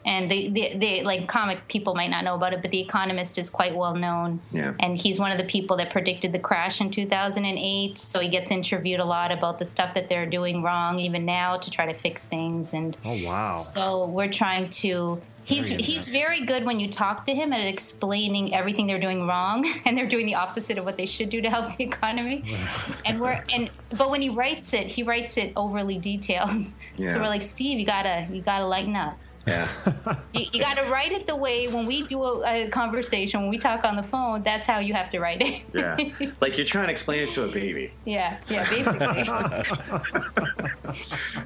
And 0.05 0.31
the, 0.31 0.49
the, 0.49 0.77
the 0.77 1.01
like 1.03 1.27
comic 1.27 1.67
people 1.67 1.93
might 1.93 2.09
not 2.09 2.23
know 2.23 2.35
about 2.35 2.53
it, 2.53 2.61
but 2.61 2.71
The 2.71 2.79
Economist 2.79 3.37
is 3.37 3.49
quite 3.49 3.75
well 3.75 3.93
known. 3.95 4.39
Yeah. 4.51 4.73
And 4.79 4.97
he's 4.97 5.19
one 5.19 5.31
of 5.31 5.37
the 5.37 5.43
people 5.43 5.75
that 5.77 5.91
predicted 5.91 6.31
the 6.31 6.39
crash 6.39 6.79
in 6.81 6.89
2008. 6.89 7.99
So 7.99 8.19
he 8.19 8.29
gets 8.29 8.49
interviewed 8.49 8.99
a 8.99 9.05
lot 9.05 9.31
about 9.31 9.59
the 9.59 9.65
stuff 9.65 9.93
that 9.95 10.07
they're 10.09 10.25
doing 10.25 10.63
wrong, 10.63 10.99
even 10.99 11.23
now, 11.25 11.57
to 11.57 11.69
try 11.69 11.91
to 11.91 11.97
fix 11.99 12.25
things. 12.25 12.73
And 12.73 12.97
Oh 13.05 13.21
wow. 13.23 13.57
so 13.57 14.05
we're 14.07 14.31
trying 14.31 14.69
to. 14.69 15.17
He's 15.43 15.69
Very 15.69 15.81
he's 15.81 16.07
very 16.07 16.45
good 16.45 16.63
when 16.63 16.79
you 16.79 16.91
talk 16.91 17.25
to 17.25 17.33
him 17.33 17.51
at 17.53 17.61
explaining 17.65 18.53
everything 18.53 18.85
they're 18.85 18.99
doing 18.99 19.25
wrong, 19.25 19.67
and 19.85 19.97
they're 19.97 20.07
doing 20.07 20.27
the 20.27 20.35
opposite 20.35 20.77
of 20.77 20.85
what 20.85 20.95
they 20.95 21.07
should 21.07 21.29
do 21.31 21.41
to 21.41 21.49
help 21.49 21.75
the 21.75 21.83
economy. 21.83 22.55
and 23.05 23.19
we're 23.19 23.43
and 23.51 23.69
but 23.97 24.11
when 24.11 24.21
he 24.21 24.29
writes 24.29 24.73
it, 24.73 24.85
he 24.87 25.01
writes 25.01 25.37
it 25.37 25.51
overly 25.55 25.97
detailed. 25.97 26.65
Yeah. 26.97 27.13
So 27.13 27.19
we're 27.19 27.27
like, 27.27 27.43
Steve, 27.45 27.79
you 27.79 27.85
gotta 27.85 28.27
you 28.29 28.41
gotta 28.41 28.65
lighten 28.67 28.93
up. 28.95 29.13
Yeah. 29.47 29.67
You, 30.31 30.45
you 30.53 30.61
gotta 30.61 30.83
write 30.91 31.11
it 31.11 31.25
the 31.25 31.35
way 31.35 31.67
when 31.67 31.87
we 31.87 32.05
do 32.05 32.23
a, 32.23 32.65
a 32.67 32.69
conversation, 32.69 33.41
when 33.41 33.49
we 33.49 33.57
talk 33.57 33.83
on 33.83 33.95
the 33.95 34.03
phone. 34.03 34.43
That's 34.43 34.67
how 34.67 34.77
you 34.77 34.93
have 34.93 35.09
to 35.09 35.19
write 35.19 35.41
it. 35.41 35.63
Yeah. 35.73 35.97
like 36.39 36.55
you're 36.55 36.67
trying 36.67 36.85
to 36.85 36.91
explain 36.91 37.23
it 37.27 37.31
to 37.31 37.45
a 37.45 37.47
baby. 37.47 37.91
yeah, 38.05 38.37
yeah, 38.47 38.69
basically. 38.69 39.27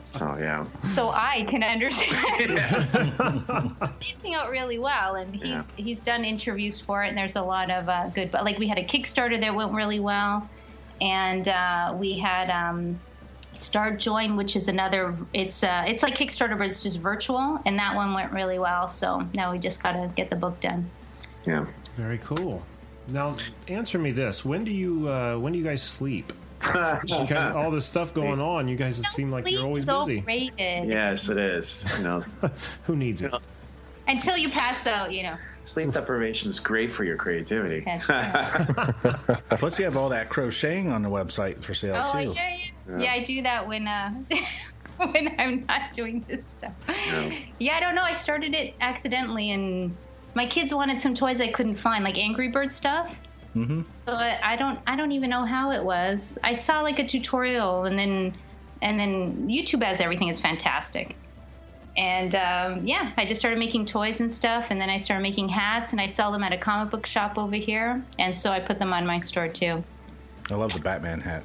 So 0.05 0.37
yeah. 0.39 0.65
so 0.93 1.09
I 1.09 1.45
can 1.49 1.63
understand. 1.63 2.59
It's 4.01 4.25
out 4.35 4.49
really 4.49 4.79
well, 4.79 5.15
and 5.15 5.33
he's 5.35 5.45
Yeah. 5.45 5.63
he's 5.75 5.99
done 5.99 6.23
interviews 6.25 6.79
for 6.79 7.03
it, 7.03 7.09
and 7.09 7.17
there's 7.17 7.35
a 7.35 7.41
lot 7.41 7.69
of 7.71 7.87
uh, 7.89 8.09
good. 8.09 8.31
But 8.31 8.43
like 8.43 8.57
we 8.59 8.67
had 8.67 8.77
a 8.77 8.83
Kickstarter 8.85 9.39
that 9.39 9.53
went 9.55 9.73
really 9.73 9.99
well, 9.99 10.47
and 11.01 11.47
uh, 11.47 11.95
we 11.99 12.17
had 12.19 12.49
um, 12.49 12.99
Start 13.55 13.99
Join, 13.99 14.35
which 14.35 14.55
is 14.55 14.67
another. 14.67 15.15
It's 15.33 15.63
uh, 15.63 15.83
it's 15.87 16.03
like 16.03 16.15
Kickstarter, 16.15 16.57
but 16.57 16.67
it's 16.67 16.83
just 16.83 16.99
virtual, 16.99 17.59
and 17.65 17.77
that 17.77 17.95
one 17.95 18.13
went 18.13 18.31
really 18.31 18.59
well. 18.59 18.87
So 18.89 19.27
now 19.33 19.51
we 19.51 19.59
just 19.59 19.81
gotta 19.81 20.09
get 20.15 20.29
the 20.29 20.35
book 20.35 20.59
done. 20.61 20.89
Yeah. 21.45 21.65
Very 21.95 22.17
cool. 22.19 22.63
Now, 23.09 23.35
answer 23.67 23.99
me 23.99 24.11
this: 24.11 24.43
When 24.43 24.63
do 24.63 24.71
you 24.71 25.07
uh, 25.09 25.37
when 25.37 25.53
do 25.53 25.59
you 25.59 25.65
guys 25.65 25.81
sleep? 25.83 26.31
You 27.05 27.27
got 27.27 27.55
all 27.57 27.71
this 27.71 27.85
stuff 27.85 28.13
going 28.13 28.39
on. 28.39 28.69
You 28.69 28.77
guys 28.77 28.95
seem 29.09 29.29
like 29.29 29.49
you're 29.49 29.63
always 29.65 29.83
busy. 29.85 30.19
overrated. 30.19 30.87
Yes, 30.87 31.27
it 31.27 31.37
is. 31.37 31.85
You 31.97 32.03
know, 32.05 32.21
Who 32.85 32.95
needs 32.95 33.21
it? 33.21 33.33
Until 34.07 34.37
you 34.37 34.49
pass 34.49 34.87
out, 34.87 35.11
you 35.13 35.23
know. 35.23 35.35
sleep 35.65 35.91
deprivation 35.91 36.49
is 36.49 36.59
great 36.59 36.89
for 36.91 37.03
your 37.03 37.17
creativity. 37.17 37.81
Plus, 39.57 39.77
you 39.79 39.85
have 39.85 39.97
all 39.97 40.09
that 40.09 40.29
crocheting 40.29 40.89
on 40.91 41.01
the 41.01 41.09
website 41.09 41.61
for 41.61 41.73
sale 41.73 42.03
Oh 42.07 42.11
too. 42.13 42.31
yeah, 42.33 42.55
yeah, 42.55 42.65
yeah. 42.88 43.13
I 43.13 43.23
do 43.23 43.41
that 43.41 43.67
when 43.67 43.88
uh, 43.88 44.13
when 44.97 45.36
I'm 45.39 45.65
not 45.67 45.93
doing 45.93 46.25
this 46.27 46.45
stuff. 46.47 46.73
Yeah. 46.88 47.39
Yeah, 47.59 47.77
I 47.77 47.79
don't 47.79 47.95
know. 47.95 48.03
I 48.03 48.13
started 48.13 48.53
it 48.53 48.75
accidentally, 48.81 49.51
and 49.51 49.95
my 50.36 50.47
kids 50.47 50.73
wanted 50.73 51.01
some 51.01 51.15
toys 51.15 51.41
I 51.41 51.51
couldn't 51.51 51.75
find, 51.75 52.03
like 52.03 52.17
Angry 52.17 52.49
Bird 52.49 52.73
stuff. 52.73 53.15
Mm-hmm. 53.55 53.81
So 54.05 54.13
I, 54.13 54.39
I 54.53 54.55
don't, 54.55 54.79
I 54.88 54.95
don't 54.95 55.11
even 55.11 55.29
know 55.29 55.45
how 55.45 55.71
it 55.71 55.84
was. 55.84 56.38
I 56.43 56.53
saw 56.53 56.81
like 56.81 56.99
a 56.99 57.07
tutorial, 57.07 57.86
and 57.86 57.97
then, 57.97 58.34
and 58.81 58.99
then 58.99 59.47
YouTube 59.47 59.84
has 59.84 60.01
everything. 60.01 60.29
It's 60.29 60.39
fantastic. 60.39 61.15
And 61.95 62.34
um, 62.34 62.86
yeah, 62.86 63.11
I 63.17 63.25
just 63.25 63.39
started 63.39 63.59
making 63.59 63.86
toys 63.86 64.19
and 64.19 64.31
stuff, 64.31 64.67
and 64.71 64.81
then 64.81 64.89
I 64.89 64.97
started 64.97 65.21
making 65.21 65.49
hats, 65.49 65.91
and 65.91 66.01
I 66.01 66.07
sell 66.07 66.31
them 66.31 66.43
at 66.43 66.51
a 66.51 66.57
comic 66.57 66.91
book 66.91 67.05
shop 67.05 67.38
over 67.38 67.55
here, 67.55 68.03
and 68.17 68.36
so 68.36 68.51
I 68.51 68.59
put 68.59 68.79
them 68.79 68.93
on 68.93 69.05
my 69.05 69.19
store 69.19 69.47
too. 69.47 69.84
I 70.49 70.55
love 70.55 70.73
the 70.73 70.79
Batman 70.79 71.21
hat. 71.21 71.43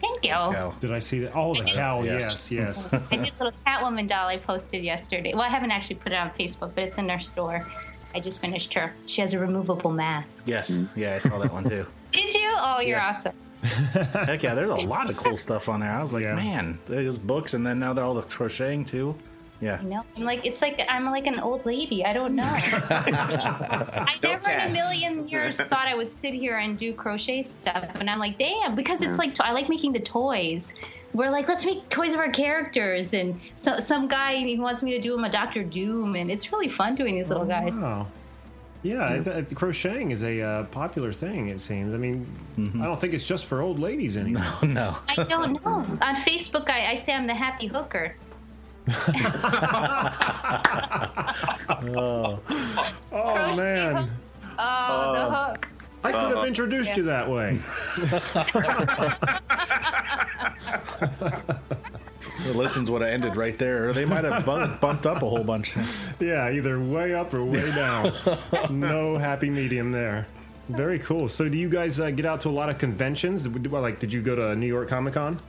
Thank 0.00 0.24
you. 0.24 0.30
Cow. 0.30 0.74
Did 0.80 0.92
I 0.92 0.98
see 0.98 1.20
that? 1.20 1.32
Oh, 1.34 1.54
the 1.54 1.64
cow. 1.64 2.02
Yes, 2.02 2.50
yes. 2.52 2.92
I 2.92 2.98
did 3.16 3.32
a 3.40 3.44
little 3.44 3.58
Catwoman 3.66 4.08
doll 4.08 4.28
I 4.28 4.36
posted 4.36 4.84
yesterday. 4.84 5.32
Well, 5.32 5.42
I 5.42 5.48
haven't 5.48 5.70
actually 5.70 5.96
put 5.96 6.12
it 6.12 6.16
on 6.16 6.30
Facebook, 6.30 6.72
but 6.74 6.84
it's 6.84 6.96
in 6.96 7.10
our 7.10 7.20
store. 7.20 7.66
I 8.14 8.20
just 8.20 8.40
finished 8.40 8.72
her. 8.74 8.92
She 9.06 9.20
has 9.20 9.34
a 9.34 9.38
removable 9.38 9.90
mask. 9.90 10.42
Yes, 10.46 10.82
yeah, 10.94 11.14
I 11.14 11.18
saw 11.18 11.38
that 11.38 11.52
one 11.52 11.64
too. 11.64 11.86
Did 12.12 12.32
you? 12.34 12.50
Oh, 12.56 12.80
you're 12.80 12.98
Yeah. 12.98 13.14
awesome. 13.16 13.34
Heck 13.62 14.42
yeah, 14.42 14.54
there's 14.54 14.70
a 14.70 14.74
lot 14.74 15.10
of 15.10 15.16
cool 15.16 15.36
stuff 15.46 15.68
on 15.68 15.80
there. 15.80 15.90
I 15.90 16.00
was 16.00 16.12
like, 16.14 16.22
man, 16.24 16.78
there's 16.86 17.18
books, 17.18 17.54
and 17.54 17.66
then 17.66 17.78
now 17.78 17.92
they're 17.92 18.04
all 18.04 18.14
the 18.14 18.22
crocheting 18.22 18.84
too. 18.84 19.16
Yeah. 19.60 19.78
I 19.80 19.84
know. 19.84 20.04
I'm 20.16 20.24
like, 20.24 20.44
it's 20.44 20.60
like 20.60 20.80
I'm 20.88 21.06
like 21.06 21.26
an 21.26 21.40
old 21.40 21.64
lady. 21.64 22.04
I 22.04 22.12
don't 22.12 22.34
know. 22.34 22.44
I 22.46 24.14
never 24.22 24.50
in 24.50 24.60
a 24.60 24.72
million 24.72 25.28
years 25.28 25.56
thought 25.58 25.86
I 25.88 25.94
would 25.96 26.16
sit 26.16 26.34
here 26.34 26.58
and 26.58 26.78
do 26.78 26.92
crochet 26.92 27.42
stuff, 27.42 27.86
and 27.94 28.08
I'm 28.10 28.18
like, 28.18 28.38
damn, 28.38 28.74
because 28.74 29.00
it's 29.00 29.12
Yeah. 29.12 29.16
like 29.16 29.40
I 29.40 29.52
like 29.52 29.68
making 29.68 29.92
the 29.92 30.00
toys. 30.00 30.74
We're 31.14 31.30
like, 31.30 31.48
let's 31.48 31.64
make 31.64 31.88
toys 31.88 32.12
of 32.12 32.18
our 32.18 32.30
characters, 32.30 33.14
and 33.14 33.40
so 33.56 33.80
some 33.80 34.08
guy 34.08 34.36
he 34.36 34.58
wants 34.58 34.82
me 34.82 34.90
to 34.92 35.00
do 35.00 35.14
him 35.14 35.24
a 35.24 35.30
Doctor 35.30 35.62
Doom, 35.64 36.16
and 36.16 36.30
it's 36.30 36.52
really 36.52 36.68
fun 36.68 36.94
doing 36.94 37.14
these 37.14 37.28
little 37.28 37.46
guys. 37.46 37.74
Wow. 37.74 38.08
Yeah, 38.82 39.08
I 39.14 39.18
th- 39.20 39.54
crocheting 39.54 40.10
is 40.12 40.22
a 40.22 40.40
uh, 40.42 40.64
popular 40.64 41.12
thing. 41.12 41.48
It 41.48 41.60
seems. 41.60 41.92
I 41.94 41.96
mean, 41.96 42.26
I 42.80 42.84
don't 42.84 43.00
think 43.00 43.14
it's 43.14 43.26
just 43.26 43.46
for 43.46 43.60
old 43.62 43.78
ladies 43.80 44.16
anymore. 44.16 44.44
no. 44.62 44.96
I 45.08 45.14
don't 45.24 45.64
know. 45.64 45.70
On 46.02 46.16
Facebook, 46.16 46.68
I, 46.70 46.92
I 46.92 46.96
say 46.96 47.12
I'm 47.14 47.26
the 47.26 47.34
happy 47.34 47.66
hooker. 47.66 48.14
Oh, 51.96 52.38
oh 53.12 53.56
man. 53.56 54.10
Oh, 54.58 55.12
the 55.12 55.30
hook. 55.30 55.68
I 56.04 56.12
could 56.12 56.36
have 56.36 56.46
introduced 56.46 56.96
you 56.96 57.02
that 57.04 57.28
way. 57.28 57.58
The 62.46 62.52
listens 62.52 62.90
would 62.90 63.02
have 63.02 63.10
ended 63.10 63.36
right 63.36 63.56
there, 63.58 63.88
or 63.88 63.92
they 63.92 64.04
might 64.04 64.22
have 64.22 64.46
bump, 64.46 64.80
bumped 64.80 65.04
up 65.04 65.22
a 65.22 65.28
whole 65.28 65.42
bunch. 65.42 65.74
Yeah, 66.20 66.50
either 66.50 66.78
way 66.78 67.12
up 67.12 67.34
or 67.34 67.44
way 67.44 67.74
down. 67.74 68.12
no 68.70 69.16
happy 69.16 69.50
medium 69.50 69.90
there. 69.90 70.28
Very 70.68 70.98
cool. 70.98 71.28
So, 71.28 71.48
do 71.48 71.58
you 71.58 71.68
guys 71.68 71.98
uh, 71.98 72.10
get 72.10 72.26
out 72.26 72.40
to 72.42 72.48
a 72.48 72.50
lot 72.50 72.68
of 72.68 72.78
conventions? 72.78 73.48
Like, 73.48 73.98
did 73.98 74.12
you 74.12 74.22
go 74.22 74.36
to 74.36 74.54
New 74.54 74.66
York 74.66 74.88
Comic 74.88 75.14
Con? 75.14 75.40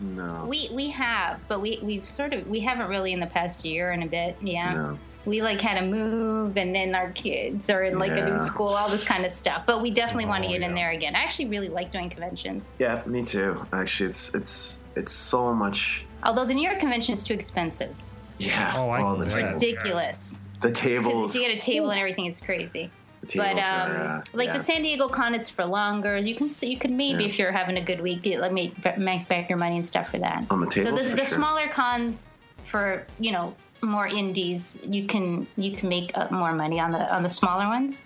No. 0.00 0.46
We 0.48 0.70
we 0.72 0.90
have, 0.90 1.40
but 1.48 1.60
we 1.60 1.78
we've 1.82 2.08
sort 2.10 2.32
of 2.32 2.46
we 2.48 2.60
haven't 2.60 2.88
really 2.88 3.12
in 3.12 3.20
the 3.20 3.26
past 3.26 3.64
year 3.64 3.90
and 3.90 4.02
a 4.02 4.06
bit. 4.06 4.36
Yeah. 4.40 4.72
No. 4.72 4.98
We 5.26 5.42
like 5.42 5.60
had 5.60 5.78
to 5.78 5.84
move, 5.86 6.56
and 6.56 6.74
then 6.74 6.94
our 6.94 7.10
kids 7.10 7.68
are 7.68 7.82
in 7.84 7.98
like 7.98 8.12
a 8.12 8.24
new 8.30 8.38
school, 8.40 8.68
all 8.68 8.88
this 8.88 9.04
kind 9.04 9.26
of 9.26 9.32
stuff. 9.32 9.64
But 9.66 9.82
we 9.82 9.90
definitely 9.90 10.24
want 10.24 10.44
to 10.44 10.48
Oh, 10.48 10.52
get 10.52 10.62
in 10.62 10.74
there 10.74 10.92
again. 10.92 11.14
I 11.14 11.22
actually 11.24 11.48
really 11.48 11.68
like 11.68 11.92
doing 11.92 12.08
conventions, 12.08 12.70
Yeah, 12.78 13.02
me 13.04 13.22
too. 13.24 13.66
Actually, 13.72 14.08
it's 14.10 14.34
it's 14.34 14.78
it's 14.96 15.12
so 15.12 15.52
much. 15.54 16.04
although 16.22 16.46
the 16.46 16.54
New 16.54 16.66
York 16.66 16.80
convention 16.80 17.12
is 17.14 17.22
too 17.22 17.34
expensive. 17.34 17.94
Yeah. 18.38 18.72
Oh, 18.74 18.88
I 18.88 19.02
all 19.02 19.16
the 19.16 19.24
It's 19.24 19.32
tables. 19.34 19.52
ridiculous. 19.54 20.38
The 20.62 20.72
tables. 20.72 21.32
to 21.34 21.38
get 21.38 21.50
a 21.50 21.60
table 21.60 21.90
and 21.90 21.98
everything 22.00 22.24
is 22.26 22.40
crazy. 22.40 22.90
The 23.32 23.38
But 23.38 23.58
um, 23.58 23.90
are, 23.90 23.96
uh, 23.96 24.24
like 24.32 24.48
yeah. 24.48 24.58
the 24.58 24.64
San 24.64 24.82
Diego 24.82 25.08
Con, 25.08 25.34
it's 25.34 25.48
for 25.48 25.64
longer. 25.64 26.16
You 26.16 26.34
can 26.34 26.50
you 26.60 26.78
can 26.78 26.96
maybe 26.96 27.24
Yeah. 27.24 27.30
if 27.30 27.38
you're 27.38 27.52
having 27.52 27.76
a 27.76 27.82
good 27.82 28.00
week, 28.00 28.22
get, 28.22 28.40
like 28.40 28.52
make 28.52 28.98
make 28.98 29.28
back 29.28 29.48
your 29.48 29.58
money 29.58 29.76
and 29.78 29.86
stuff 29.86 30.10
for 30.10 30.18
that. 30.18 30.44
On 30.50 30.60
the 30.60 30.66
table. 30.70 30.90
so 30.90 30.96
tables, 30.96 31.02
the, 31.04 31.10
for 31.10 31.16
the 31.16 31.24
sure. 31.26 31.38
smaller 31.38 31.68
cons 31.68 32.26
for 32.64 33.06
you 33.18 33.32
know 33.32 33.54
more 33.82 34.06
indies, 34.06 34.78
you 34.88 35.06
can 35.06 35.46
you 35.56 35.72
can 35.76 35.88
make 35.88 36.16
uh, 36.16 36.28
more 36.30 36.52
money 36.52 36.78
on 36.80 36.90
the 36.92 37.14
on 37.14 37.22
the 37.22 37.30
smaller 37.30 37.66
ones. 37.66 38.04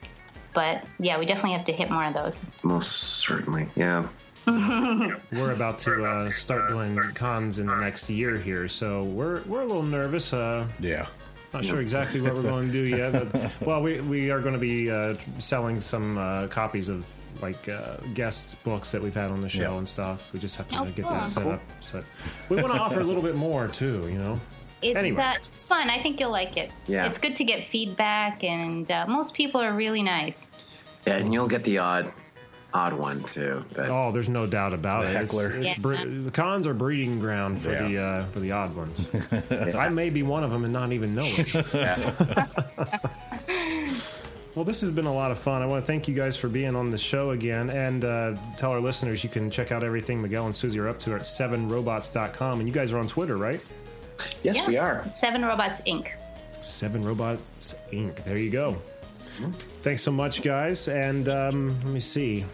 But 0.52 0.84
yeah, 1.00 1.18
we 1.18 1.26
definitely 1.26 1.52
have 1.52 1.64
to 1.66 1.72
hit 1.72 1.90
more 1.90 2.04
of 2.04 2.14
those. 2.14 2.40
Most 2.62 2.92
certainly. 2.92 3.66
Yeah. 3.74 4.06
We're 4.46 5.52
about 5.52 5.78
to 5.80 6.04
uh, 6.04 6.22
start 6.24 6.68
doing 6.68 6.96
cons 7.14 7.58
in 7.58 7.66
the 7.66 7.74
next 7.76 8.10
year 8.10 8.36
here, 8.36 8.68
so 8.68 9.02
we're 9.02 9.40
we're 9.44 9.62
a 9.62 9.64
little 9.64 9.82
nervous. 9.82 10.34
Uh, 10.34 10.68
yeah. 10.80 11.06
Not 11.54 11.64
sure 11.64 11.80
exactly 11.80 12.20
what 12.20 12.34
we're 12.34 12.42
going 12.42 12.66
to 12.66 12.72
do 12.72 12.80
yet. 12.96 13.12
But, 13.12 13.52
well, 13.66 13.80
we 13.82 14.00
we 14.00 14.30
are 14.30 14.40
going 14.40 14.54
to 14.54 14.60
be 14.60 14.90
uh, 14.90 15.14
selling 15.38 15.78
some 15.80 16.18
uh, 16.18 16.48
copies 16.48 16.88
of 16.88 17.06
like 17.40 17.68
uh, 17.68 17.96
guest 18.14 18.62
books 18.64 18.90
that 18.92 19.00
we've 19.02 19.14
had 19.14 19.30
on 19.30 19.40
the 19.40 19.48
show 19.48 19.70
Yeah. 19.72 19.78
and 19.78 19.88
stuff. 19.88 20.32
We 20.32 20.40
just 20.40 20.56
have 20.56 20.68
to 20.70 20.78
Oh, 20.80 20.84
get 20.86 21.04
cool. 21.04 21.12
that 21.12 21.28
set 21.28 21.46
up. 21.46 21.60
So 21.80 22.02
we 22.48 22.56
want 22.56 22.72
to 22.74 22.80
offer 22.80 23.00
a 23.00 23.04
little 23.04 23.22
bit 23.22 23.36
more 23.36 23.68
too. 23.68 24.08
You 24.10 24.18
know. 24.18 24.40
It's 24.82 24.96
Anyway. 24.96 25.22
uh, 25.22 25.34
it's 25.36 25.64
fun. 25.66 25.88
I 25.88 25.98
think 25.98 26.20
you'll 26.20 26.30
like 26.32 26.56
it. 26.56 26.70
Yeah. 26.86 27.06
It's 27.06 27.18
good 27.18 27.36
to 27.36 27.44
get 27.44 27.68
feedback, 27.68 28.44
and 28.44 28.90
uh, 28.90 29.06
most 29.08 29.34
people 29.34 29.60
are 29.60 29.72
really 29.72 30.02
nice. 30.02 30.48
Yeah, 31.06 31.16
and 31.16 31.32
you'll 31.32 31.48
get 31.48 31.64
the 31.64 31.78
odd, 31.78 32.12
odd 32.74 32.92
one 32.92 33.22
too. 33.22 33.64
That, 33.72 33.88
Oh, 33.88 34.12
there's 34.12 34.28
no 34.28 34.46
doubt 34.46 34.74
about 34.74 35.04
The 35.04 35.10
it. 35.10 35.16
Heckler. 35.16 35.50
it's 35.52 35.66
Yeah. 35.66 35.74
bre- 35.80 36.24
the 36.24 36.30
cons 36.32 36.66
are 36.66 36.74
breeding 36.74 37.20
ground 37.20 37.62
for 37.62 37.70
Yeah. 37.70 37.86
the 37.88 37.98
uh, 38.02 38.24
for 38.26 38.40
the 38.40 38.52
odd 38.52 38.74
ones. 38.76 39.06
I 39.76 39.88
may 39.88 40.10
be 40.10 40.22
one 40.22 40.44
of 40.44 40.50
them 40.50 40.64
and 40.64 40.72
not 40.72 40.92
even 40.92 41.14
know 41.14 41.24
it. 41.26 41.54
Well, 44.54 44.64
this 44.64 44.82
has 44.82 44.92
been 44.92 45.06
a 45.06 45.12
lot 45.12 45.32
of 45.32 45.38
fun. 45.40 45.62
I 45.62 45.66
want 45.66 45.82
to 45.82 45.86
thank 45.86 46.06
you 46.06 46.14
guys 46.14 46.36
for 46.36 46.48
being 46.48 46.76
on 46.76 46.92
the 46.92 46.98
show 46.98 47.30
again 47.30 47.70
and 47.70 48.04
uh, 48.04 48.34
tell 48.56 48.70
our 48.70 48.78
listeners 48.80 49.24
you 49.24 49.28
can 49.28 49.50
check 49.50 49.72
out 49.72 49.82
everything 49.82 50.22
Miguel 50.22 50.46
and 50.46 50.54
Suzy 50.54 50.78
are 50.78 50.86
up 50.88 51.00
to 51.00 51.14
at 51.16 51.22
7robots.com. 51.22 52.60
And 52.60 52.68
you 52.68 52.72
guys 52.72 52.92
are 52.92 52.98
on 52.98 53.08
Twitter, 53.08 53.36
right? 53.36 53.60
yes, 54.44 54.54
Yeah. 54.54 54.68
we 54.68 54.76
are. 54.76 55.04
Seven 55.12 55.44
Robots 55.44 55.80
Inc. 55.88 56.06
7 56.62 57.02
Robots 57.02 57.74
Inc. 57.92 58.22
There 58.22 58.38
you 58.38 58.50
go. 58.52 58.76
Thanks 59.82 60.02
so 60.02 60.12
much, 60.12 60.44
guys. 60.44 60.86
And 60.86 61.28
um, 61.28 61.70
let 61.82 61.92
me 61.92 61.98
see. 61.98 62.44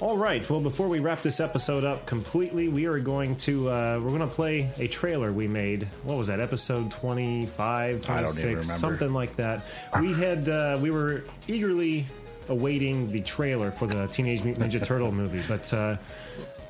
All 0.00 0.16
right. 0.16 0.48
Well, 0.48 0.60
before 0.62 0.88
we 0.88 0.98
wrap 0.98 1.20
this 1.20 1.40
episode 1.40 1.84
up 1.84 2.06
completely, 2.06 2.68
we 2.68 2.86
are 2.86 2.98
going 2.98 3.36
to 3.36 3.68
uh, 3.68 4.00
we're 4.02 4.08
going 4.08 4.20
to 4.20 4.26
play 4.26 4.70
a 4.78 4.88
trailer 4.88 5.30
we 5.30 5.46
made. 5.46 5.82
What 6.04 6.16
was 6.16 6.28
that? 6.28 6.40
Episode 6.40 6.90
25, 6.90 8.00
26, 8.02 8.08
I 8.08 8.22
don't 8.22 8.30
even 8.38 8.46
remember. 8.48 8.62
something 8.62 9.12
like 9.12 9.36
that. 9.36 9.62
We 10.00 10.14
had 10.14 10.48
uh, 10.48 10.78
we 10.80 10.90
were 10.90 11.24
eagerly 11.48 12.06
awaiting 12.48 13.12
the 13.12 13.20
trailer 13.20 13.70
for 13.70 13.86
the 13.86 14.06
Teenage 14.06 14.42
Mutant 14.42 14.72
Ninja 14.72 14.82
Turtle 14.82 15.12
movie, 15.12 15.42
but 15.46 15.72
uh, 15.74 15.98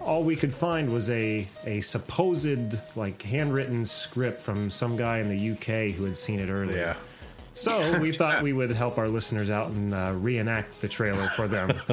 all 0.01 0.25
we 0.25 0.35
could 0.35 0.53
find 0.53 0.93
was 0.93 1.09
a 1.11 1.47
a 1.67 1.83
supposed 1.83 2.97
like 2.97 3.23
handwritten 3.23 3.85
script 3.85 4.43
from 4.43 4.71
some 4.71 4.97
guy 4.97 5.19
in 5.19 5.29
the 5.29 5.51
UK 5.53 5.93
who 5.95 6.05
had 6.05 6.17
seen 6.17 6.41
it 6.41 6.51
earlier. 6.51 6.77
Yeah. 6.77 6.97
So 7.61 8.01
we 8.01 8.13
thought 8.13 8.43
we 8.43 8.55
would 8.55 8.71
help 8.71 8.97
our 8.97 9.07
listeners 9.07 9.51
out 9.51 9.69
and 9.69 9.93
uh, 9.93 10.15
reenact 10.17 10.81
the 10.81 10.89
trailer 10.89 11.29
for 11.29 11.47
them 11.47 11.69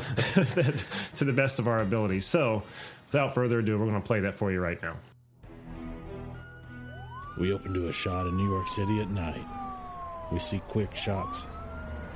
to 1.15 1.25
the 1.25 1.33
best 1.35 1.59
of 1.59 1.67
our 1.67 1.79
ability. 1.79 2.21
So, 2.21 2.63
without 3.07 3.33
further 3.33 3.59
ado, 3.59 3.77
we're 3.77 3.85
going 3.85 4.01
to 4.01 4.07
play 4.07 4.21
that 4.21 4.35
for 4.35 4.49
you 4.49 4.61
right 4.61 4.81
now. 4.81 4.95
We 7.37 7.51
open 7.51 7.73
to 7.73 7.89
a 7.89 7.91
shot 7.91 8.27
in 8.27 8.37
New 8.37 8.49
York 8.49 8.69
City 8.69 9.01
at 9.01 9.09
night. 9.09 9.45
We 10.31 10.39
see 10.39 10.61
quick 10.69 10.95
shots 10.95 11.45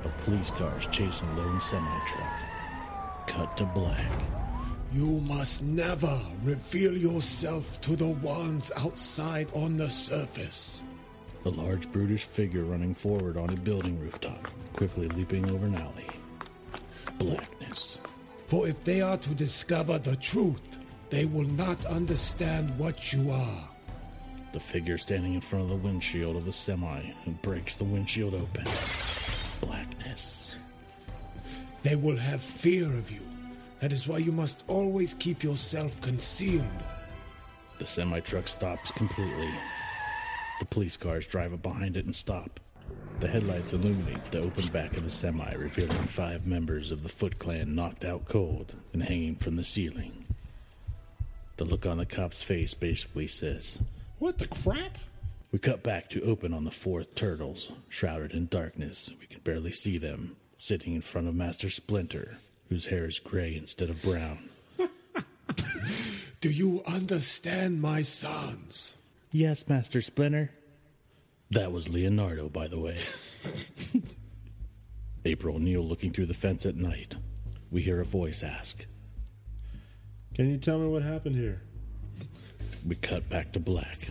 of 0.04 0.16
police 0.24 0.50
cars 0.50 0.86
chasing 0.86 1.28
a 1.28 1.36
lone 1.36 1.60
semi 1.60 2.04
truck. 2.06 2.40
Cut 3.26 3.54
to 3.58 3.66
black. 3.66 4.10
You 4.94 5.20
must 5.28 5.62
never 5.62 6.18
reveal 6.42 6.96
yourself 6.96 7.82
to 7.82 7.96
the 7.96 8.08
ones 8.08 8.72
outside 8.78 9.48
on 9.52 9.76
the 9.76 9.90
surface. 9.90 10.82
A 11.44 11.48
large 11.48 11.90
brutish 11.90 12.24
figure 12.24 12.62
running 12.62 12.94
forward 12.94 13.36
on 13.36 13.50
a 13.50 13.56
building 13.56 13.98
rooftop, 13.98 14.46
quickly 14.72 15.08
leaping 15.08 15.50
over 15.50 15.66
an 15.66 15.74
alley. 15.74 16.06
Blackness. 17.18 17.98
For 18.46 18.68
if 18.68 18.84
they 18.84 19.00
are 19.00 19.16
to 19.16 19.34
discover 19.34 19.98
the 19.98 20.14
truth, 20.14 20.78
they 21.10 21.24
will 21.24 21.48
not 21.48 21.84
understand 21.86 22.78
what 22.78 23.12
you 23.12 23.30
are. 23.32 23.68
The 24.52 24.60
figure 24.60 24.98
standing 24.98 25.34
in 25.34 25.40
front 25.40 25.64
of 25.64 25.70
the 25.70 25.76
windshield 25.76 26.36
of 26.36 26.44
the 26.44 26.52
semi 26.52 27.12
and 27.24 27.42
breaks 27.42 27.74
the 27.74 27.84
windshield 27.84 28.34
open. 28.34 28.64
Blackness. 29.60 30.56
They 31.82 31.96
will 31.96 32.16
have 32.18 32.40
fear 32.40 32.86
of 32.86 33.10
you. 33.10 33.22
That 33.80 33.92
is 33.92 34.06
why 34.06 34.18
you 34.18 34.30
must 34.30 34.62
always 34.68 35.12
keep 35.12 35.42
yourself 35.42 36.00
concealed. 36.00 36.66
The 37.78 37.86
semi 37.86 38.20
truck 38.20 38.46
stops 38.46 38.92
completely. 38.92 39.50
The 40.62 40.66
police 40.66 40.96
cars 40.96 41.26
drive 41.26 41.52
up 41.52 41.60
behind 41.60 41.96
it 41.96 42.04
and 42.04 42.14
stop. 42.14 42.60
The 43.18 43.26
headlights 43.26 43.72
illuminate 43.72 44.24
the 44.30 44.38
open 44.38 44.68
back 44.68 44.96
of 44.96 45.04
the 45.04 45.10
semi, 45.10 45.52
revealing 45.54 45.98
five 46.02 46.46
members 46.46 46.92
of 46.92 47.02
the 47.02 47.08
Foot 47.08 47.40
Clan 47.40 47.74
knocked 47.74 48.04
out 48.04 48.28
cold 48.28 48.74
and 48.92 49.02
hanging 49.02 49.34
from 49.34 49.56
the 49.56 49.64
ceiling. 49.64 50.24
The 51.56 51.64
look 51.64 51.84
on 51.84 51.98
the 51.98 52.06
cop's 52.06 52.44
face 52.44 52.74
basically 52.74 53.26
says, 53.26 53.82
What 54.20 54.38
the 54.38 54.46
crap? 54.46 54.98
We 55.50 55.58
cut 55.58 55.82
back 55.82 56.08
to 56.10 56.22
open 56.22 56.54
on 56.54 56.64
the 56.64 56.70
fourth 56.70 57.16
turtles, 57.16 57.72
shrouded 57.88 58.30
in 58.30 58.46
darkness. 58.46 59.10
We 59.18 59.26
can 59.26 59.40
barely 59.40 59.72
see 59.72 59.98
them, 59.98 60.36
sitting 60.54 60.94
in 60.94 61.00
front 61.00 61.26
of 61.26 61.34
Master 61.34 61.70
Splinter, 61.70 62.36
whose 62.68 62.86
hair 62.86 63.06
is 63.06 63.18
gray 63.18 63.56
instead 63.56 63.90
of 63.90 64.00
brown. 64.00 64.48
Do 66.40 66.50
you 66.50 66.82
understand, 66.86 67.82
my 67.82 68.02
sons? 68.02 68.94
Yes, 69.32 69.66
Master 69.66 70.02
Splinter. 70.02 70.50
That 71.50 71.72
was 71.72 71.88
Leonardo, 71.88 72.50
by 72.50 72.68
the 72.68 72.78
way. 72.78 72.98
April 75.24 75.56
O'Neil 75.56 75.82
looking 75.82 76.10
through 76.10 76.26
the 76.26 76.34
fence 76.34 76.66
at 76.66 76.76
night. 76.76 77.14
We 77.70 77.80
hear 77.80 78.00
a 78.02 78.04
voice 78.04 78.42
ask. 78.42 78.84
Can 80.34 80.50
you 80.50 80.58
tell 80.58 80.78
me 80.78 80.86
what 80.86 81.02
happened 81.02 81.36
here? 81.36 81.62
We 82.86 82.94
cut 82.96 83.28
back 83.30 83.52
to 83.52 83.60
black. 83.60 84.08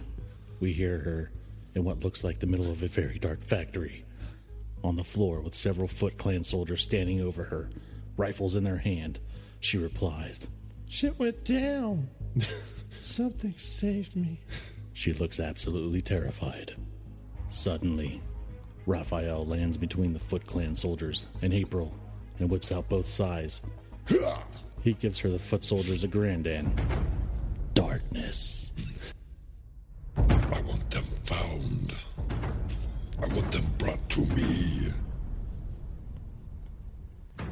We 0.59 0.73
hear 0.73 0.97
her 0.99 1.31
in 1.75 1.83
what 1.83 2.03
looks 2.03 2.23
like 2.23 2.39
the 2.39 2.47
middle 2.47 2.71
of 2.71 2.81
a 2.81 2.87
very 2.87 3.19
dark 3.19 3.41
factory. 3.41 4.05
On 4.83 4.95
the 4.95 5.03
floor, 5.03 5.41
with 5.41 5.53
several 5.53 5.87
Foot 5.87 6.17
Clan 6.17 6.43
soldiers 6.43 6.81
standing 6.81 7.21
over 7.21 7.45
her, 7.45 7.69
rifles 8.17 8.55
in 8.55 8.63
their 8.63 8.77
hand, 8.77 9.19
she 9.59 9.77
replies. 9.77 10.47
Shit 10.89 11.19
went 11.19 11.45
down. 11.45 12.09
Something 13.01 13.53
saved 13.57 14.15
me. 14.15 14.39
She 15.01 15.13
looks 15.13 15.39
absolutely 15.39 16.03
terrified. 16.03 16.75
Suddenly, 17.49 18.21
Raphael 18.85 19.43
lands 19.47 19.75
between 19.75 20.13
the 20.13 20.19
Foot 20.19 20.45
Clan 20.45 20.75
soldiers 20.75 21.25
and 21.41 21.55
April 21.55 21.97
and 22.37 22.51
whips 22.51 22.71
out 22.71 22.87
both 22.87 23.09
sides. 23.09 23.63
He 24.83 24.93
gives 24.93 25.19
her 25.19 25.29
the 25.29 25.39
foot 25.39 25.63
soldiers 25.63 26.03
a 26.03 26.07
grin 26.07 26.45
and 26.45 26.81
darkness. 27.75 28.71
I 30.17 30.61
want 30.61 30.89
them 30.89 31.05
found. 31.23 31.95
I 33.21 33.27
want 33.27 33.51
them 33.51 33.65
brought 33.79 34.09
to 34.09 34.21
me. 34.35 34.91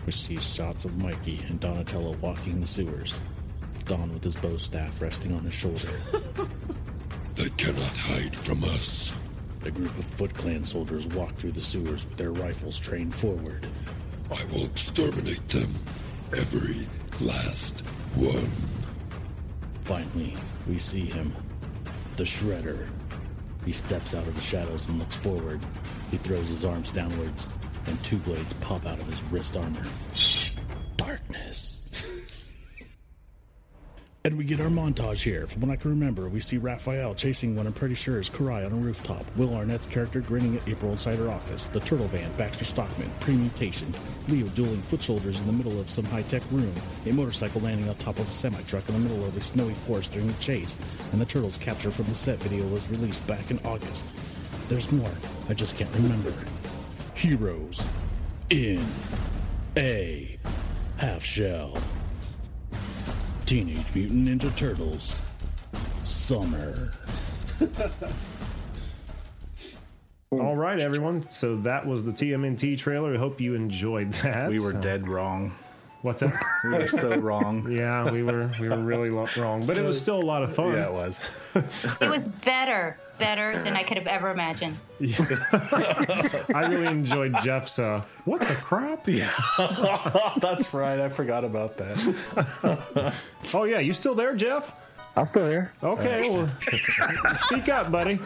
We 0.05 0.11
see 0.11 0.39
shots 0.39 0.85
of 0.85 0.97
Mikey 0.97 1.45
and 1.49 1.59
Donatello 1.59 2.15
walking 2.21 2.61
the 2.61 2.67
sewers. 2.67 3.19
Don 3.85 4.11
with 4.13 4.23
his 4.23 4.35
bow 4.35 4.57
staff 4.57 5.01
resting 5.01 5.33
on 5.33 5.43
his 5.43 5.53
shoulder. 5.53 5.89
They 7.39 7.49
cannot 7.51 7.95
hide 7.95 8.35
from 8.35 8.65
us. 8.65 9.13
A 9.63 9.71
group 9.71 9.97
of 9.97 10.03
Foot 10.03 10.33
Clan 10.33 10.65
soldiers 10.65 11.07
walk 11.07 11.35
through 11.35 11.53
the 11.53 11.61
sewers 11.61 12.05
with 12.05 12.17
their 12.17 12.33
rifles 12.33 12.77
trained 12.77 13.15
forward. 13.15 13.65
I 14.29 14.43
will 14.51 14.65
exterminate 14.65 15.47
them. 15.47 15.73
Every 16.33 16.85
last 17.25 17.79
one. 18.15 18.51
Finally, 19.83 20.35
we 20.67 20.79
see 20.79 21.05
him. 21.05 21.33
The 22.17 22.25
Shredder. 22.25 22.89
He 23.65 23.71
steps 23.71 24.13
out 24.13 24.27
of 24.27 24.35
the 24.35 24.41
shadows 24.41 24.89
and 24.89 24.99
looks 24.99 25.15
forward. 25.15 25.61
He 26.11 26.17
throws 26.17 26.49
his 26.49 26.65
arms 26.65 26.91
downwards, 26.91 27.47
and 27.85 28.03
two 28.03 28.17
blades 28.17 28.51
pop 28.55 28.85
out 28.85 28.99
of 28.99 29.07
his 29.07 29.23
wrist 29.31 29.55
armor. 29.55 29.85
Darkness. 30.97 31.78
And 34.25 34.37
we 34.37 34.43
get 34.43 34.59
our 34.59 34.67
montage 34.67 35.23
here. 35.23 35.47
From 35.47 35.61
what 35.61 35.71
I 35.71 35.77
can 35.77 35.91
remember, 35.91 36.27
we 36.27 36.41
see 36.41 36.57
Raphael 36.57 37.15
chasing 37.15 37.55
what 37.55 37.65
I'm 37.65 37.71
pretty 37.71 37.95
sure 37.95 38.19
is 38.19 38.29
Karai 38.29 38.65
on 38.65 38.73
a 38.73 38.75
rooftop. 38.75 39.25
Will 39.37 39.53
Arnett's 39.53 39.87
character 39.87 40.19
grinning 40.19 40.57
at 40.57 40.67
April 40.67 40.91
inside 40.91 41.19
her 41.19 41.29
office. 41.29 41.67
The 41.67 41.79
Turtle 41.79 42.07
Van, 42.07 42.29
Baxter 42.33 42.65
Stockman, 42.65 43.09
pre-mutation, 43.21 43.93
Leo 44.27 44.47
dueling 44.47 44.81
foot 44.81 45.03
soldiers 45.03 45.39
in 45.39 45.47
the 45.47 45.53
middle 45.53 45.79
of 45.79 45.89
some 45.89 46.03
high-tech 46.03 46.43
room. 46.51 46.73
A 47.05 47.13
motorcycle 47.13 47.61
landing 47.61 47.87
on 47.87 47.95
top 47.95 48.19
of 48.19 48.29
a 48.29 48.33
semi-truck 48.33 48.89
in 48.89 48.95
the 48.95 49.09
middle 49.09 49.25
of 49.25 49.37
a 49.37 49.41
snowy 49.41 49.73
forest 49.73 50.11
during 50.11 50.27
the 50.27 50.33
chase. 50.33 50.77
And 51.13 51.21
the 51.21 51.25
Turtles 51.25 51.57
capture 51.57 51.89
from 51.89 52.07
the 52.07 52.15
set 52.15 52.39
video 52.39 52.67
was 52.67 52.89
released 52.89 53.25
back 53.25 53.51
in 53.51 53.59
August. 53.59 54.05
There's 54.67 54.91
more. 54.91 55.13
I 55.47 55.53
just 55.53 55.77
can't 55.77 55.95
remember. 55.95 56.33
Heroes 57.15 57.85
in 58.49 58.85
a 59.77 60.37
half 60.97 61.23
shell. 61.23 61.77
Teenage 63.49 63.95
Mutant 63.95 64.27
Ninja 64.27 64.55
Turtles. 64.55 65.23
Summer. 66.03 66.93
All 70.31 70.55
right, 70.55 70.77
everyone. 70.77 71.27
So 71.31 71.55
that 71.55 71.87
was 71.87 72.03
the 72.03 72.11
TMNT 72.11 72.77
trailer. 72.77 73.15
I 73.15 73.17
hope 73.17 73.41
you 73.41 73.55
enjoyed 73.55 74.13
that. 74.21 74.51
We 74.51 74.59
were 74.59 74.73
dead 74.73 75.07
wrong. 75.07 75.51
What's 76.01 76.23
up? 76.23 76.31
We 76.71 76.77
were 76.77 76.87
so 76.87 77.17
wrong. 77.17 77.69
Yeah, 77.79 78.09
we 78.09 78.23
were 78.23 78.49
we 78.59 78.69
were 78.69 78.77
really 78.77 79.09
lo- 79.09 79.27
wrong, 79.37 79.65
but 79.65 79.77
it 79.77 79.83
was 79.83 79.99
still 79.99 80.19
a 80.21 80.23
lot 80.25 80.43
of 80.43 80.55
fun. 80.55 80.73
Yeah, 80.73 80.85
it 80.87 80.93
was. 80.93 81.19
It 82.01 82.09
was 82.09 82.27
better, 82.27 82.97
better 83.17 83.61
than 83.63 83.75
I 83.75 83.83
could 83.83 83.97
have 83.97 84.07
ever 84.07 84.31
imagined. 84.31 84.77
I 85.01 86.65
really 86.69 86.87
enjoyed 86.87 87.35
Jeff's. 87.43 87.79
Uh, 87.79 88.03
what 88.25 88.41
the 88.41 88.55
crap? 88.55 89.07
Yeah, 89.07 89.31
that's 90.37 90.73
right. 90.73 90.99
I 90.99 91.09
forgot 91.09 91.43
about 91.43 91.75
that. 91.77 93.13
oh 93.53 93.63
yeah, 93.65 93.79
you 93.79 93.93
still 93.93 94.15
there, 94.15 94.35
Jeff? 94.35 94.73
I'm 95.17 95.27
still 95.27 95.49
here. 95.49 95.73
Okay, 95.83 96.29
well, 96.29 96.49
speak 97.35 97.67
up, 97.67 97.91
buddy. 97.91 98.19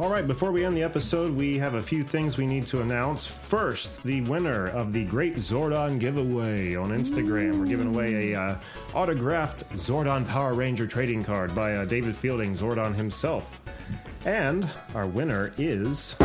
All 0.00 0.10
right, 0.10 0.26
before 0.26 0.50
we 0.50 0.64
end 0.64 0.76
the 0.76 0.82
episode, 0.82 1.36
we 1.36 1.56
have 1.58 1.74
a 1.74 1.80
few 1.80 2.02
things 2.02 2.36
we 2.36 2.48
need 2.48 2.66
to 2.66 2.82
announce. 2.82 3.28
First, 3.28 4.02
the 4.02 4.22
winner 4.22 4.66
of 4.66 4.90
the 4.90 5.04
Great 5.04 5.36
Zordon 5.36 6.00
giveaway 6.00 6.74
on 6.74 6.90
Instagram. 6.90 7.60
We're 7.60 7.66
giving 7.66 7.86
away 7.86 8.32
a 8.32 8.40
uh, 8.40 8.58
autographed 8.92 9.70
Zordon 9.74 10.26
Power 10.26 10.52
Ranger 10.52 10.88
trading 10.88 11.22
card 11.22 11.54
by 11.54 11.74
uh, 11.74 11.84
David 11.84 12.16
Fielding, 12.16 12.54
Zordon 12.54 12.92
himself. 12.92 13.60
And 14.26 14.68
our 14.96 15.06
winner 15.06 15.52
is 15.58 16.16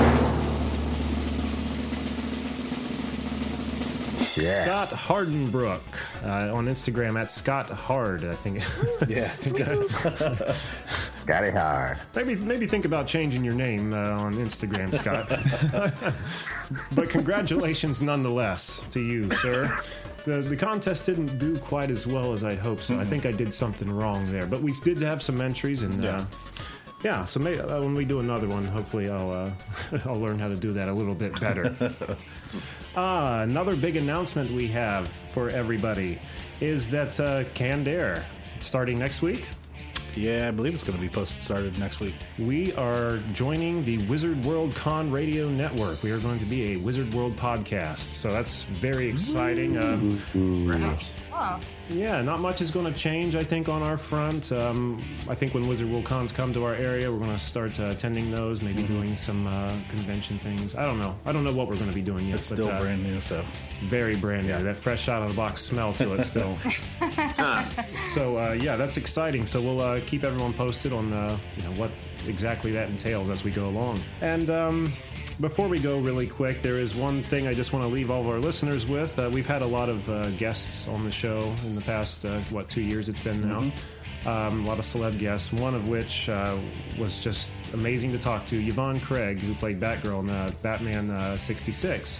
Yeah. 4.40 4.66
Scott 4.66 4.90
Hardenbrook 4.90 5.82
uh, 6.24 6.54
on 6.54 6.68
Instagram 6.68 7.20
at 7.20 7.30
Scott 7.30 7.70
Hard, 7.70 8.26
I 8.26 8.36
think. 8.36 8.64
Yeah, 9.08 9.30
Scotty 11.24 11.52
Hard. 11.52 11.98
Maybe 12.16 12.36
maybe 12.36 12.68
think 12.68 12.86
about 12.86 13.08
changing 13.08 13.44
your 13.44 13.54
name 13.54 13.94
uh, 13.94 13.98
on 13.98 14.34
Instagram, 14.34 14.94
Scott. 14.94 15.30
but 16.96 17.10
congratulations 17.10 18.02
nonetheless 18.02 18.86
to 18.92 19.00
you, 19.00 19.32
sir. 19.36 19.76
The, 20.26 20.42
the 20.42 20.56
contest 20.56 21.06
didn't 21.06 21.40
do 21.40 21.58
quite 21.58 21.90
as 21.90 22.06
well 22.06 22.34
as 22.34 22.44
I'd 22.44 22.60
hoped, 22.60 22.84
so 22.84 23.00
I 23.00 23.06
think 23.06 23.26
I 23.26 23.32
did 23.32 23.54
something 23.54 23.90
wrong 23.90 24.26
there. 24.26 24.46
But 24.46 24.62
we 24.62 24.74
did 24.84 25.02
have 25.02 25.24
some 25.24 25.40
entries, 25.42 25.82
and 25.82 26.04
yeah, 26.04 26.18
uh, 26.18 26.26
yeah. 27.04 27.26
So 27.26 27.40
maybe, 27.40 27.60
uh, 27.62 27.82
when 27.82 27.96
we 27.96 28.06
do 28.06 28.20
another 28.20 28.48
one, 28.48 28.66
hopefully 28.66 29.10
I'll 29.10 29.32
uh, 29.32 29.52
I'll 30.06 30.20
learn 30.20 30.40
how 30.40 30.48
to 30.50 30.56
do 30.56 30.74
that 30.74 30.88
a 30.90 30.94
little 30.94 31.16
bit 31.16 31.40
better. 31.40 31.76
Ah, 32.96 33.42
another 33.44 33.76
big 33.76 33.96
announcement 33.98 34.52
we 34.52 34.68
have 34.68 35.08
for 35.08 35.50
everybody 35.52 36.20
is 36.60 36.90
that 36.90 37.18
uh, 37.20 37.44
Canned 37.54 37.88
Air 37.88 38.26
starting 38.60 38.98
next 38.98 39.22
week. 39.22 39.48
Yeah, 40.16 40.48
I 40.48 40.52
believe 40.52 40.74
it's 40.74 40.84
going 40.84 40.98
to 40.98 41.02
be 41.02 41.08
posted 41.08 41.44
started 41.44 41.78
next 41.78 42.02
week. 42.02 42.16
We 42.40 42.74
are 42.74 43.18
joining 43.32 43.84
the 43.86 44.00
Wizard 44.08 44.44
World 44.44 44.74
Con 44.76 45.12
Radio 45.12 45.50
Network. 45.50 46.02
We 46.02 46.12
are 46.12 46.18
going 46.20 46.40
to 46.40 46.46
be 46.46 46.74
a 46.74 46.78
Wizard 46.78 47.14
World 47.14 47.36
podcast, 47.36 48.12
so 48.12 48.32
that's 48.32 48.64
very 48.64 49.08
exciting. 49.08 49.78
Uh, 49.78 49.98
Oh, 51.42 51.58
yeah, 51.90 52.22
not 52.22 52.42
much 52.42 52.60
is 52.60 52.70
going 52.70 52.86
to 52.86 53.00
change, 53.00 53.34
I 53.34 53.46
think, 53.46 53.70
on 53.70 53.82
our 53.82 53.96
front. 53.96 54.52
Um, 54.52 55.02
I 55.30 55.36
think 55.36 55.54
when 55.54 55.66
Wizard 55.70 55.90
World 55.90 56.04
Cons 56.04 56.34
come 56.34 56.54
to 56.54 56.66
our 56.66 56.76
area, 56.76 57.10
we're 57.10 57.18
going 57.18 57.32
to 57.32 57.40
start 57.40 57.80
uh, 57.80 57.86
attending 57.86 58.30
those, 58.30 58.62
maybe 58.62 58.84
doing 58.84 59.16
some 59.16 59.48
uh, 59.48 59.70
convention 59.88 60.38
things. 60.38 60.76
I 60.76 60.86
don't 60.86 61.00
know. 61.00 61.18
I 61.26 61.32
don't 61.32 61.46
know 61.46 61.54
what 61.54 61.70
we're 61.70 61.78
going 61.78 61.88
to 61.90 61.96
be 61.96 62.02
doing 62.02 62.28
yet. 62.28 62.40
It's 62.40 62.50
but, 62.50 62.58
still 62.58 62.70
uh, 62.70 62.82
brand 62.82 63.04
new, 63.04 63.22
so 63.22 63.44
very 63.84 64.18
brand 64.18 64.48
new. 64.48 64.54
Yeah. 64.54 64.62
That 64.64 64.76
fresh 64.76 65.08
out 65.08 65.22
of 65.22 65.30
the 65.30 65.36
box 65.36 65.62
smell 65.62 65.94
to 65.94 66.16
it 66.16 66.26
still. 66.26 66.58
so 68.14 68.38
uh, 68.38 68.58
yeah, 68.60 68.76
that's 68.76 68.98
exciting. 68.98 69.46
So 69.46 69.62
we'll 69.62 69.82
uh, 69.82 70.02
keep 70.06 70.26
everyone 70.26 70.54
posted 70.54 70.92
on 70.92 71.14
uh, 71.14 71.38
you 71.56 71.64
know 71.64 71.72
what 71.72 71.92
exactly 72.28 72.72
that 72.74 72.90
entails 72.90 73.30
as 73.30 73.46
we 73.46 73.52
go 73.52 73.68
along. 73.68 74.00
And 74.22 74.50
um, 74.50 74.94
before 75.40 75.68
we 75.68 75.80
go, 75.80 76.00
really 76.00 76.28
quick, 76.28 76.62
there 76.62 76.80
is 76.80 76.94
one 76.94 77.24
thing 77.24 77.48
I 77.48 77.54
just 77.54 77.72
want 77.72 77.84
to 77.84 77.94
leave 77.94 78.12
all 78.12 78.22
of 78.22 78.28
our 78.28 78.40
listeners 78.40 78.86
with. 78.86 79.18
Uh, 79.18 79.30
we've 79.32 79.48
had 79.48 79.62
a 79.62 79.68
lot 79.68 79.90
of 79.90 80.10
uh, 80.10 80.30
guests 80.32 80.88
on 80.88 81.04
the 81.04 81.12
show 81.12 81.54
in 81.66 81.76
the 81.76 81.82
past 81.82 82.26
uh, 82.26 82.40
what 82.50 82.68
two 82.70 82.82
years 82.82 83.10
it's 83.10 83.24
been 83.24 83.42
now. 83.42 83.72
Um, 84.26 84.66
a 84.66 84.68
lot 84.68 84.80
of 84.80 84.86
celeb 84.86 85.18
guests, 85.18 85.54
one 85.54 85.74
of 85.74 85.88
which 85.88 86.28
uh, 86.28 86.58
was 86.98 87.20
just 87.20 87.50
amazing 87.74 88.12
to 88.12 88.20
talk 88.20 88.46
to. 88.48 88.62
Yvonne 88.62 89.00
Craig, 89.00 89.40
who 89.40 89.54
played 89.54 89.80
Batgirl 89.80 90.24
in 90.24 90.30
uh, 90.30 90.52
Batman 90.62 91.10
uh, 91.10 91.38
66. 91.38 92.20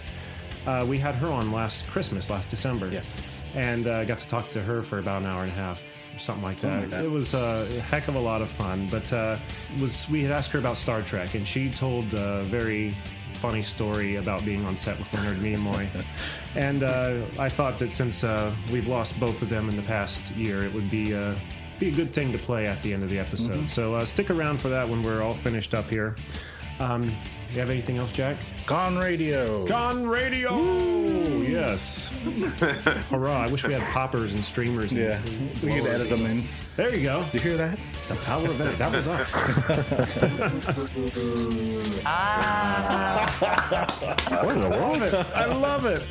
Uh, 0.66 0.86
we 0.88 0.96
had 0.98 1.14
her 1.16 1.28
on 1.28 1.52
last 1.52 1.86
Christmas, 1.88 2.30
last 2.30 2.48
December. 2.48 2.88
Yes. 2.88 3.34
And 3.54 3.86
uh, 3.86 4.04
got 4.04 4.18
to 4.18 4.28
talk 4.28 4.50
to 4.52 4.62
her 4.62 4.80
for 4.80 4.98
about 4.98 5.22
an 5.22 5.28
hour 5.28 5.42
and 5.42 5.52
a 5.52 5.54
half, 5.54 5.80
or 6.14 6.18
something 6.18 6.42
like 6.42 6.56
that. 6.58 6.60
Something 6.62 6.80
like 6.82 6.90
that. 6.90 7.04
It 7.04 7.10
was 7.10 7.34
uh, 7.34 7.66
a 7.76 7.80
heck 7.80 8.08
of 8.08 8.14
a 8.16 8.20
lot 8.20 8.42
of 8.42 8.48
fun. 8.50 8.88
But 8.90 9.12
uh, 9.12 9.38
was 9.80 10.08
we 10.10 10.22
had 10.22 10.32
asked 10.32 10.52
her 10.52 10.58
about 10.58 10.76
Star 10.76 11.02
Trek, 11.02 11.34
and 11.34 11.46
she 11.46 11.70
told 11.70 12.12
a 12.14 12.44
very 12.44 12.94
funny 13.34 13.62
story 13.62 14.16
about 14.16 14.44
being 14.44 14.64
on 14.66 14.76
set 14.76 14.98
with 14.98 15.12
Leonard 15.14 15.38
Nimoy. 15.38 15.88
and 16.56 16.82
uh, 16.82 17.20
I 17.38 17.48
thought 17.48 17.78
that 17.78 17.90
since 17.90 18.22
uh, 18.22 18.54
we've 18.70 18.86
lost 18.86 19.18
both 19.18 19.40
of 19.40 19.48
them 19.48 19.68
in 19.68 19.76
the 19.76 19.82
past 19.82 20.30
year, 20.36 20.62
it 20.64 20.72
would 20.74 20.90
be 20.90 21.14
uh, 21.14 21.34
be 21.78 21.88
a 21.88 21.92
good 21.92 22.12
thing 22.12 22.30
to 22.32 22.38
play 22.38 22.66
at 22.66 22.82
the 22.82 22.92
end 22.92 23.02
of 23.02 23.08
the 23.08 23.18
episode. 23.18 23.64
Mhm. 23.64 23.70
So 23.70 23.94
uh, 23.94 24.04
stick 24.04 24.28
around 24.30 24.60
for 24.60 24.68
that 24.68 24.86
when 24.88 25.02
we're 25.02 25.22
all 25.22 25.34
finished 25.34 25.74
up 25.74 25.88
here. 25.88 26.14
Um, 26.80 27.12
you 27.52 27.60
have 27.60 27.68
anything 27.68 27.98
else, 27.98 28.10
Jack? 28.10 28.38
Con 28.64 28.96
Radio. 28.96 29.66
Con 29.66 30.06
Radio. 30.06 30.56
Yes. 31.42 32.10
Hurrah! 33.10 33.42
I 33.42 33.50
wish 33.50 33.66
we 33.66 33.74
had 33.74 33.82
poppers 33.92 34.32
and 34.32 34.42
streamers. 34.42 34.92
And 34.92 35.02
Yeah, 35.02 35.20
we 35.62 35.78
could 35.78 35.86
edit 35.86 36.08
them 36.08 36.24
in. 36.24 36.42
There 36.76 36.94
you 36.94 37.02
go. 37.02 37.24
You 37.34 37.40
hear 37.40 37.56
that? 37.58 37.78
The 38.08 38.14
power 38.24 38.46
of 38.48 38.58
edit. 38.60 38.78
That 38.78 38.92
was 38.92 39.08
us. 39.08 39.34
ah. 42.06 43.26
what 44.42 44.54
in 44.54 44.62
the 44.62 44.70
world? 44.70 45.00
love 45.00 45.12
it. 45.12 45.36
I 45.36 45.44
love 45.46 45.84
it. 45.84 46.06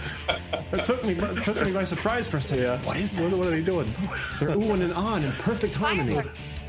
It 0.71 0.85
took 0.85 1.03
me 1.03 1.13
it 1.13 1.43
took 1.43 1.59
me 1.65 1.71
by 1.71 1.83
surprise 1.83 2.27
for 2.27 2.37
a 2.37 2.41
second. 2.41 2.85
What 2.85 2.97
is 2.97 3.17
that? 3.17 3.31
What, 3.31 3.39
what 3.39 3.47
are 3.47 3.51
they 3.51 3.63
doing? 3.63 3.91
They're 4.39 4.49
oohing 4.49 4.83
and 4.83 4.93
on 4.93 5.23
in 5.23 5.31
perfect 5.31 5.73
harmony. 5.73 6.21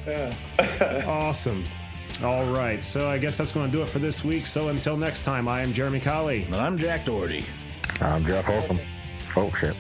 Yeah. 0.07 1.05
awesome. 1.07 1.65
All 2.23 2.45
right, 2.45 2.85
so 2.85 3.09
I 3.09 3.17
guess 3.17 3.39
that's 3.39 3.51
going 3.53 3.65
to 3.65 3.73
do 3.73 3.83
it 3.83 3.89
for 3.89 3.99
this 3.99 4.23
week. 4.25 4.45
So 4.45 4.69
until 4.69 4.97
next 4.97 5.23
time, 5.25 5.49
I 5.49 5.63
am 5.63 5.73
Jeremy 5.73 6.01
Colley. 6.01 6.43
And 6.45 6.55
I'm 6.55 6.77
Jack 6.77 7.07
Doherty. 7.07 7.45
I'm 8.01 8.27
Jeff 8.27 8.45
Holcomb. 8.45 8.79
Oh, 9.37 9.51
shit. 9.55 9.75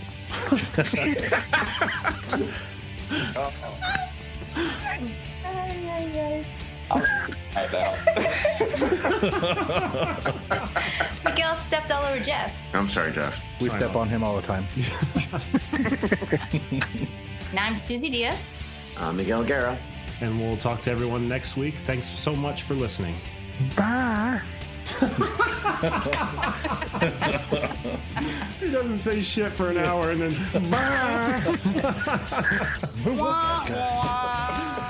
Miguel 11.24 11.56
stepped 11.66 11.90
all 11.90 12.04
over 12.04 12.20
Jeff. 12.20 12.52
I'm 12.74 12.88
sorry, 12.88 13.12
Jeff. 13.12 13.42
We 13.60 13.70
step 13.70 13.94
on 13.96 14.08
him 14.08 14.22
all 14.24 14.36
the 14.36 14.42
time. 14.42 14.66
Now 17.52 17.64
I'm 17.64 17.76
Suzy 17.76 18.08
Dias. 18.10 18.96
Uh, 18.96 19.12
Miguel 19.12 19.42
Guerra. 19.42 19.76
And 20.20 20.40
we'll 20.40 20.56
talk 20.56 20.82
to 20.82 20.90
everyone 20.90 21.28
next 21.28 21.56
week. 21.56 21.78
Thanks 21.78 22.06
so 22.06 22.34
much 22.36 22.64
for 22.64 22.74
listening. 22.74 23.16
Bye. 23.76 24.40
he 28.60 28.70
doesn't 28.70 28.98
say 28.98 29.22
shit 29.22 29.52
for 29.52 29.70
an 29.70 29.78
hour 29.78 30.10
and 30.10 30.20
then 30.20 30.32
bye. 30.70 31.38
Who 33.04 33.14
was 33.14 33.34
that 33.34 33.66
guy? 33.68 34.89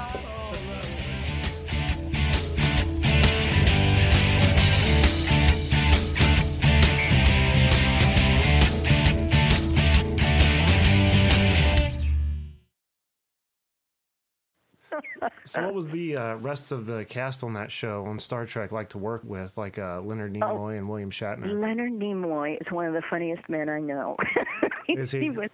So, 15.45 15.65
what 15.65 15.75
was 15.75 15.89
the 15.89 16.17
uh, 16.17 16.35
rest 16.37 16.73
of 16.73 16.87
the 16.87 17.05
cast 17.05 17.43
on 17.43 17.55
that 17.55 17.73
show 17.73 18.07
on 18.07 18.19
Star 18.19 18.47
Trek 18.47 18.73
like 18.73 18.91
to 18.91 18.99
work 18.99 19.23
with, 19.25 19.57
like 19.59 19.79
uh, 19.79 20.01
Leonard 20.01 20.35
Nimoy 20.35 20.79
and 20.79 20.89
William 20.89 21.11
Shatner? 21.11 21.61
Leonard 21.61 21.93
Nimoy 21.93 22.61
is 22.61 22.71
one 22.71 22.87
of 22.87 22.95
the 22.95 23.03
funniest 23.09 23.49
men 23.49 23.69
I 23.69 23.81
know. 23.81 24.17
Is 24.89 25.13
he? 25.13 25.31
was 25.31 25.51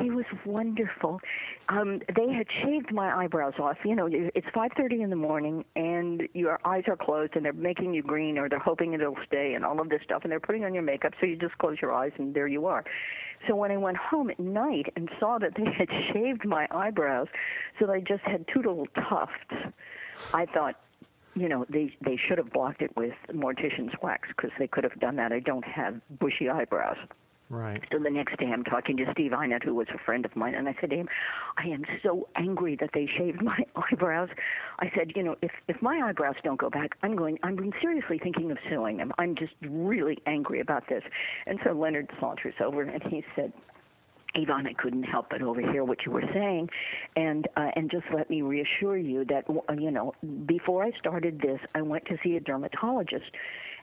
he 0.00 0.10
was 0.10 0.24
wonderful. 0.44 1.20
Um, 1.68 2.00
they 2.14 2.32
had 2.32 2.46
shaved 2.62 2.92
my 2.92 3.12
eyebrows 3.24 3.54
off. 3.58 3.76
You 3.84 3.96
know, 3.96 4.08
it's 4.10 4.46
5:30 4.54 5.02
in 5.02 5.10
the 5.10 5.16
morning, 5.16 5.64
and 5.74 6.28
your 6.32 6.60
eyes 6.64 6.84
are 6.86 6.96
closed, 6.96 7.34
and 7.34 7.44
they're 7.44 7.52
making 7.52 7.94
you 7.94 8.02
green, 8.02 8.38
or 8.38 8.48
they're 8.48 8.58
hoping 8.58 8.92
it'll 8.92 9.16
stay, 9.26 9.54
and 9.54 9.64
all 9.64 9.80
of 9.80 9.88
this 9.88 10.02
stuff, 10.04 10.22
and 10.22 10.30
they're 10.30 10.40
putting 10.40 10.64
on 10.64 10.74
your 10.74 10.82
makeup, 10.82 11.12
so 11.20 11.26
you 11.26 11.36
just 11.36 11.56
close 11.58 11.76
your 11.80 11.92
eyes, 11.92 12.12
and 12.18 12.34
there 12.34 12.46
you 12.46 12.66
are. 12.66 12.84
So 13.48 13.54
when 13.54 13.70
I 13.70 13.76
went 13.76 13.96
home 13.96 14.30
at 14.30 14.38
night 14.38 14.92
and 14.96 15.08
saw 15.18 15.38
that 15.38 15.54
they 15.56 15.64
had 15.78 15.88
shaved 16.12 16.44
my 16.44 16.66
eyebrows, 16.70 17.28
so 17.78 17.86
they 17.86 18.00
just 18.00 18.22
had 18.22 18.44
two 18.52 18.60
little 18.60 18.86
tufts, 18.94 19.74
I 20.34 20.46
thought, 20.46 20.76
you 21.34 21.48
know, 21.48 21.64
they 21.68 21.94
they 22.04 22.16
should 22.16 22.38
have 22.38 22.52
blocked 22.52 22.82
it 22.82 22.94
with 22.96 23.14
mortician's 23.32 23.94
wax 24.02 24.28
because 24.28 24.50
they 24.58 24.66
could 24.66 24.84
have 24.84 24.98
done 25.00 25.16
that. 25.16 25.32
I 25.32 25.40
don't 25.40 25.64
have 25.64 26.00
bushy 26.18 26.50
eyebrows. 26.50 26.96
Right. 27.50 27.82
So 27.90 27.98
the 27.98 28.10
next 28.10 28.38
day, 28.38 28.46
I'm 28.46 28.62
talking 28.62 28.96
to 28.98 29.06
Steve 29.10 29.32
Ihnat, 29.32 29.64
who 29.64 29.74
was 29.74 29.88
a 29.92 29.98
friend 29.98 30.24
of 30.24 30.36
mine, 30.36 30.54
and 30.54 30.68
I 30.68 30.76
said 30.80 30.90
to 30.90 30.96
him, 30.96 31.08
"I 31.58 31.66
am 31.66 31.84
so 32.00 32.28
angry 32.36 32.76
that 32.76 32.90
they 32.94 33.06
shaved 33.18 33.42
my 33.42 33.58
eyebrows." 33.74 34.28
I 34.78 34.88
said, 34.96 35.12
"You 35.16 35.24
know, 35.24 35.36
if 35.42 35.50
if 35.66 35.82
my 35.82 36.00
eyebrows 36.00 36.36
don't 36.44 36.60
go 36.60 36.70
back, 36.70 36.92
I'm 37.02 37.16
going. 37.16 37.40
I'm 37.42 37.72
seriously 37.82 38.20
thinking 38.22 38.52
of 38.52 38.58
suing 38.70 38.98
them. 38.98 39.12
I'm 39.18 39.34
just 39.34 39.54
really 39.62 40.18
angry 40.26 40.60
about 40.60 40.88
this." 40.88 41.02
And 41.46 41.58
so 41.64 41.72
Leonard 41.72 42.08
saunters 42.20 42.54
over 42.60 42.82
and 42.82 43.02
he 43.02 43.24
said, 43.34 43.52
Yvonne, 44.34 44.66
I 44.66 44.74
couldn't 44.74 45.02
help 45.02 45.30
but 45.30 45.42
overhear 45.42 45.84
what 45.84 46.06
you 46.06 46.12
were 46.12 46.24
saying, 46.32 46.68
and 47.16 47.48
uh, 47.56 47.70
and 47.74 47.90
just 47.90 48.04
let 48.14 48.30
me 48.30 48.42
reassure 48.42 48.96
you 48.96 49.24
that 49.24 49.44
you 49.76 49.90
know 49.90 50.14
before 50.46 50.84
I 50.84 50.92
started 50.98 51.40
this, 51.40 51.58
I 51.74 51.82
went 51.82 52.04
to 52.06 52.16
see 52.22 52.36
a 52.36 52.40
dermatologist, 52.40 53.30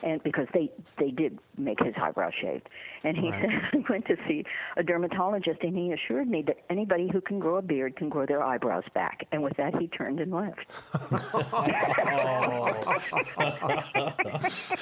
and 0.04 0.22
because 0.24 0.48
they 0.54 0.72
they 1.00 1.12
did 1.12 1.40
make 1.58 1.80
his 1.84 1.94
eyebrows 2.02 2.34
shaved, 2.42 2.68
and 3.04 3.18
he 3.18 3.30
Right. 3.32 3.50
said 3.72 3.90
went 3.90 4.06
to 4.08 4.16
see 4.28 4.44
a 4.78 4.84
dermatologist, 4.84 5.62
and 5.62 5.76
he 5.78 5.92
assured 5.92 6.28
me 6.30 6.42
that 6.44 6.58
anybody 6.70 7.10
who 7.12 7.20
can 7.22 7.40
grow 7.40 7.58
a 7.58 7.62
beard 7.62 7.96
can 7.96 8.10
grow 8.10 8.26
their 8.26 8.44
eyebrows 8.44 8.84
back, 8.94 9.26
and 9.32 9.42
with 9.44 9.56
that 9.58 9.76
he 9.80 9.88
turned 9.88 10.20
and 10.20 10.32
left. 10.32 10.66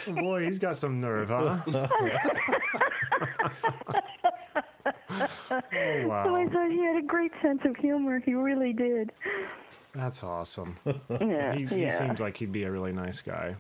Oh. 0.07 0.13
Boy, 0.13 0.43
he's 0.45 0.59
got 0.59 0.76
some 0.78 0.99
nerve, 1.01 1.30
huh? 1.30 1.57
Oh, 5.51 6.07
wow. 6.07 6.26
So 6.26 6.36
I 6.36 6.47
thought 6.47 6.70
he 6.72 6.84
had 6.84 6.97
a 6.97 7.05
great 7.05 7.32
sense 7.41 7.61
of 7.66 7.76
humor. 7.78 8.20
He 8.20 8.34
really 8.34 8.74
did. 8.74 9.11
That's 9.93 10.24
awesome. 10.24 10.78
Yeah, 11.09 11.55
he, 11.55 11.66
he 11.66 11.82
yeah. 11.84 11.97
seems 11.97 12.20
like 12.20 12.38
he'd 12.38 12.51
be 12.51 12.63
a 12.63 12.72
really 12.72 12.91
nice 12.91 13.22
guy. 13.22 13.55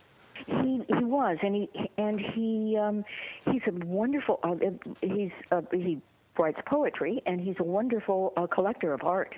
He 0.45 0.83
he 0.87 1.03
was, 1.03 1.37
and 1.41 1.55
he 1.55 1.69
and 1.97 2.19
he 2.19 2.77
um, 2.77 3.05
he's 3.51 3.61
a 3.67 3.85
wonderful. 3.85 4.39
Uh, 4.43 4.55
he's 5.01 5.31
uh, 5.51 5.61
he 5.71 6.01
writes 6.37 6.59
poetry, 6.65 7.21
and 7.25 7.39
he's 7.39 7.55
a 7.59 7.63
wonderful 7.63 8.33
uh, 8.37 8.47
collector 8.47 8.93
of 8.93 9.03
art. 9.03 9.35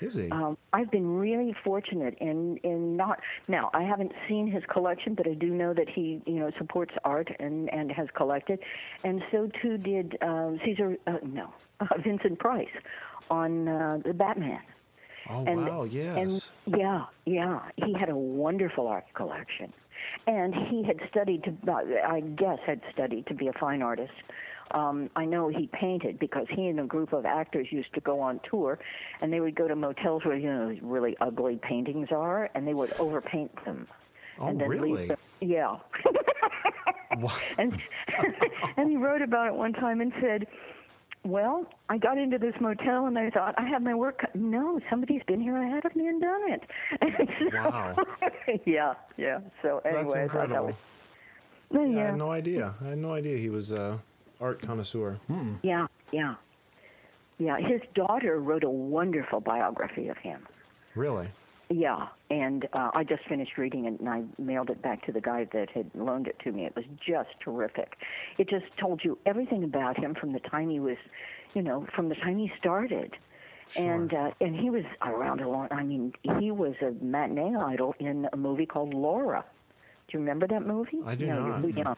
Is 0.00 0.14
he? 0.14 0.30
Um, 0.30 0.58
I've 0.72 0.90
been 0.90 1.16
really 1.18 1.54
fortunate 1.64 2.16
in 2.20 2.58
in 2.58 2.96
not 2.96 3.20
now. 3.48 3.70
I 3.72 3.82
haven't 3.82 4.12
seen 4.28 4.50
his 4.50 4.62
collection, 4.70 5.14
but 5.14 5.26
I 5.26 5.34
do 5.34 5.48
know 5.48 5.72
that 5.74 5.88
he 5.88 6.20
you 6.26 6.40
know 6.40 6.50
supports 6.58 6.94
art 7.04 7.28
and 7.38 7.72
and 7.72 7.90
has 7.92 8.08
collected, 8.14 8.58
and 9.04 9.22
so 9.30 9.50
too 9.62 9.78
did 9.78 10.18
um, 10.22 10.60
Caesar. 10.64 10.96
Uh, 11.06 11.18
no, 11.22 11.52
uh, 11.80 11.86
Vincent 12.02 12.38
Price 12.38 12.68
on 13.30 13.68
uh, 13.68 13.98
the 14.04 14.12
Batman. 14.12 14.60
Oh 15.28 15.44
and, 15.44 15.66
wow, 15.66 15.84
yes. 15.84 16.16
And 16.16 16.78
yeah, 16.78 17.06
yeah, 17.24 17.60
he 17.76 17.94
had 17.98 18.08
a 18.08 18.16
wonderful 18.16 18.86
art 18.86 19.06
collection, 19.14 19.72
and 20.26 20.54
he 20.54 20.82
had 20.82 21.00
studied 21.10 21.44
to, 21.44 21.54
uh, 21.70 21.82
I 22.06 22.20
guess, 22.20 22.58
had 22.66 22.80
studied 22.92 23.26
to 23.26 23.34
be 23.34 23.48
a 23.48 23.52
fine 23.52 23.82
artist. 23.82 24.12
Um, 24.72 25.10
I 25.14 25.24
know 25.24 25.48
he 25.48 25.68
painted 25.72 26.18
because 26.18 26.46
he 26.50 26.66
and 26.66 26.80
a 26.80 26.84
group 26.84 27.12
of 27.12 27.24
actors 27.24 27.68
used 27.70 27.94
to 27.94 28.00
go 28.00 28.20
on 28.20 28.40
tour, 28.50 28.78
and 29.20 29.32
they 29.32 29.40
would 29.40 29.54
go 29.54 29.68
to 29.68 29.76
motels 29.76 30.24
where 30.24 30.36
you 30.36 30.52
know 30.52 30.76
really 30.82 31.16
ugly 31.20 31.58
paintings 31.62 32.08
are, 32.10 32.50
and 32.54 32.66
they 32.66 32.74
would 32.74 32.90
overpaint 32.94 33.64
them. 33.64 33.86
Oh, 34.38 34.48
and 34.48 34.60
then 34.60 34.68
leave 34.80 35.08
them- 35.08 35.16
yeah. 35.40 35.76
and 37.58 37.80
and 38.76 38.90
he 38.90 38.96
wrote 38.96 39.22
about 39.22 39.46
it 39.46 39.54
one 39.54 39.72
time 39.72 40.00
and 40.00 40.12
said, 40.20 40.46
"Well, 41.26 41.66
I 41.88 41.98
got 41.98 42.18
into 42.18 42.38
this 42.38 42.54
motel 42.60 43.06
and 43.06 43.18
I 43.18 43.30
thought 43.30 43.54
I 43.58 43.66
had 43.66 43.82
my 43.82 43.94
work. 43.94 44.18
cut- 44.20 44.34
No, 44.34 44.80
somebody's 44.90 45.22
been 45.26 45.40
here 45.40 45.56
ahead 45.56 45.84
of 45.84 45.94
me 45.96 46.06
and 46.08 46.20
done 46.20 46.50
it." 46.52 46.62
And 47.00 47.28
so- 47.38 47.58
Wow. 47.58 47.96
yeah, 48.64 48.94
yeah. 49.16 49.40
So 49.62 49.80
anyway, 49.84 50.02
That's 50.02 50.14
I 50.14 50.18
that 50.18 50.22
incredible. 50.24 50.66
was. 50.66 50.74
Well, 51.70 51.86
Yeah, 51.86 52.02
I 52.02 52.06
had 52.06 52.16
no 52.18 52.30
idea. 52.30 52.74
I 52.84 52.88
had 52.88 52.98
no 52.98 53.12
idea 53.12 53.36
he 53.38 53.50
was 53.50 53.72
a 53.72 53.98
art 54.40 54.62
connoisseur. 54.62 55.18
Hmm. 55.26 55.54
yeah, 55.62 55.86
yeah, 56.12 56.34
yeah. 57.38 57.56
His 57.58 57.80
daughter 57.94 58.38
wrote 58.40 58.62
a 58.64 58.70
wonderful 58.70 59.40
biography 59.40 60.08
of 60.08 60.16
him. 60.18 60.46
Really? 60.94 61.28
Yeah, 61.68 62.06
and 62.30 62.68
uh, 62.72 62.92
I 62.94 63.02
just 63.02 63.24
finished 63.28 63.58
reading 63.58 63.86
it, 63.86 63.98
and 63.98 64.08
I 64.08 64.22
mailed 64.38 64.70
it 64.70 64.80
back 64.82 65.04
to 65.06 65.12
the 65.12 65.20
guy 65.20 65.48
that 65.52 65.68
had 65.70 65.90
loaned 65.94 66.28
it 66.28 66.38
to 66.44 66.52
me. 66.52 66.64
It 66.64 66.76
was 66.76 66.84
just 67.04 67.30
terrific. 67.40 67.96
It 68.38 68.48
just 68.48 68.66
told 68.78 69.02
you 69.02 69.18
everything 69.26 69.64
about 69.64 69.98
him 69.98 70.14
from 70.14 70.32
the 70.32 70.38
time 70.38 70.70
he 70.70 70.78
was, 70.78 70.96
you 71.54 71.62
know, 71.62 71.84
from 71.94 72.08
the 72.08 72.14
time 72.14 72.38
he 72.38 72.52
started, 72.56 73.16
and 73.76 74.14
uh, 74.14 74.30
and 74.40 74.54
he 74.54 74.70
was 74.70 74.84
around 75.02 75.40
a 75.40 75.48
lot. 75.48 75.72
I 75.72 75.82
mean, 75.82 76.12
he 76.38 76.52
was 76.52 76.74
a 76.82 76.92
matinee 77.04 77.56
idol 77.56 77.96
in 77.98 78.28
a 78.32 78.36
movie 78.36 78.66
called 78.66 78.94
Laura. 78.94 79.44
Do 80.06 80.18
you 80.18 80.20
remember 80.20 80.46
that 80.46 80.64
movie? 80.64 81.00
I 81.04 81.16
do 81.16 81.26
no, 81.26 81.46
not. 81.46 81.64
You're 81.64 81.72
too 81.72 81.80
young. 81.80 81.96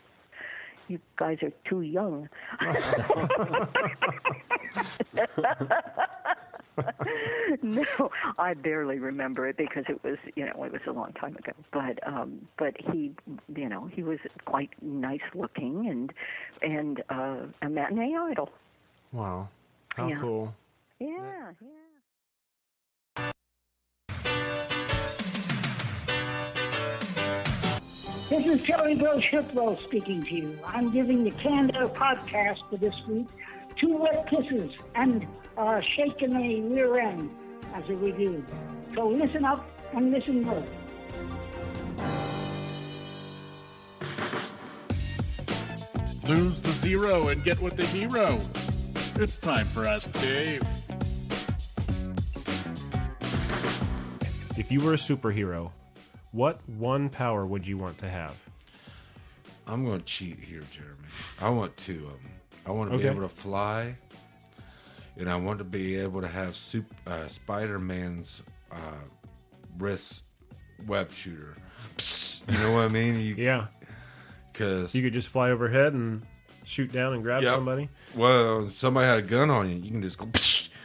You 0.88 0.98
guys 1.16 1.42
are 1.42 1.52
too 1.66 1.82
young. 1.82 2.30
no, 7.62 8.10
I 8.38 8.54
barely 8.54 8.98
remember 8.98 9.48
it 9.48 9.56
because 9.56 9.84
it 9.88 10.02
was, 10.02 10.16
you 10.34 10.44
know, 10.44 10.64
it 10.64 10.72
was 10.72 10.80
a 10.86 10.92
long 10.92 11.12
time 11.12 11.36
ago. 11.36 11.52
But, 11.72 12.06
um, 12.06 12.46
but 12.56 12.76
he, 12.92 13.14
you 13.54 13.68
know, 13.68 13.86
he 13.86 14.02
was 14.02 14.18
quite 14.44 14.70
nice 14.82 15.20
looking 15.34 15.88
and, 15.88 16.12
and 16.62 17.02
uh, 17.08 17.46
a 17.62 17.68
matinee 17.68 18.16
idol. 18.16 18.50
Wow. 19.12 19.48
How 19.96 20.08
Yeah. 20.08 20.20
cool. 20.20 20.54
Yeah, 21.00 21.08
yeah. 21.60 21.68
This 28.28 28.44
is 28.44 28.62
Charlie 28.62 28.94
Bill 28.94 29.20
Shipwell 29.20 29.82
speaking 29.84 30.22
to 30.24 30.34
you. 30.34 30.58
I'm 30.66 30.90
giving 30.90 31.24
the 31.24 31.30
Canned 31.30 31.74
Air 31.74 31.88
podcast 31.88 32.58
for 32.68 32.76
this 32.76 32.94
week 33.06 33.26
two 33.80 33.96
wet 33.96 34.28
kisses 34.28 34.72
and 34.94 35.26
uh, 35.58 35.80
shaking 35.96 36.30
the 36.30 36.60
rear 36.74 36.98
end 37.00 37.30
as 37.74 37.82
a 37.90 37.94
review. 37.94 38.44
So 38.94 39.08
listen 39.08 39.44
up 39.44 39.68
and 39.94 40.12
listen 40.12 40.44
good. 40.44 40.64
Lose 46.26 46.60
the 46.60 46.72
zero 46.72 47.28
and 47.28 47.42
get 47.42 47.60
with 47.60 47.76
the 47.76 47.86
hero. 47.86 48.38
It's 49.16 49.36
time 49.36 49.66
for 49.66 49.86
Ask 49.86 50.12
Dave. 50.20 50.62
If 54.58 54.70
you 54.70 54.80
were 54.80 54.92
a 54.94 54.96
superhero, 54.98 55.72
what 56.32 56.60
one 56.68 57.08
power 57.08 57.46
would 57.46 57.66
you 57.66 57.78
want 57.78 57.96
to 57.98 58.08
have? 58.08 58.34
I'm 59.66 59.84
going 59.84 60.00
to 60.00 60.04
cheat 60.04 60.38
here, 60.38 60.62
Jeremy. 60.70 60.94
I 61.40 61.48
want 61.50 61.76
two 61.76 62.04
of 62.06 62.22
them. 62.22 62.32
I 62.66 62.70
want 62.72 62.90
to 62.90 62.96
Okay. 62.96 63.04
be 63.04 63.08
able 63.08 63.22
to 63.22 63.34
fly, 63.34 63.96
and 65.18 65.28
I 65.28 65.36
want 65.36 65.58
to 65.58 65.64
be 65.64 65.96
able 65.96 66.20
to 66.20 66.28
have 66.28 66.56
uh, 67.06 67.26
Spider 67.26 67.78
Man's 67.78 68.40
uh, 68.72 69.04
wrist 69.78 70.22
web 70.86 71.10
shooter. 71.12 71.54
Psst, 71.96 72.40
you 72.52 72.58
know 72.58 72.72
what 72.72 72.84
I 72.84 72.88
mean? 72.88 73.18
You, 73.20 73.34
Yeah. 73.38 73.66
Because 74.52 74.94
You 74.94 75.02
could 75.02 75.12
just 75.12 75.28
fly 75.28 75.50
overhead 75.50 75.92
and 75.92 76.22
shoot 76.64 76.90
down 76.92 77.12
and 77.14 77.22
grab 77.22 77.42
Yep. 77.42 77.54
somebody. 77.54 77.88
Well, 78.14 78.70
somebody 78.70 79.06
had 79.06 79.18
a 79.18 79.22
gun 79.22 79.50
on 79.50 79.68
you. 79.70 79.76
You 79.76 79.90
can 79.90 80.02
just 80.02 80.18
go 80.18 80.28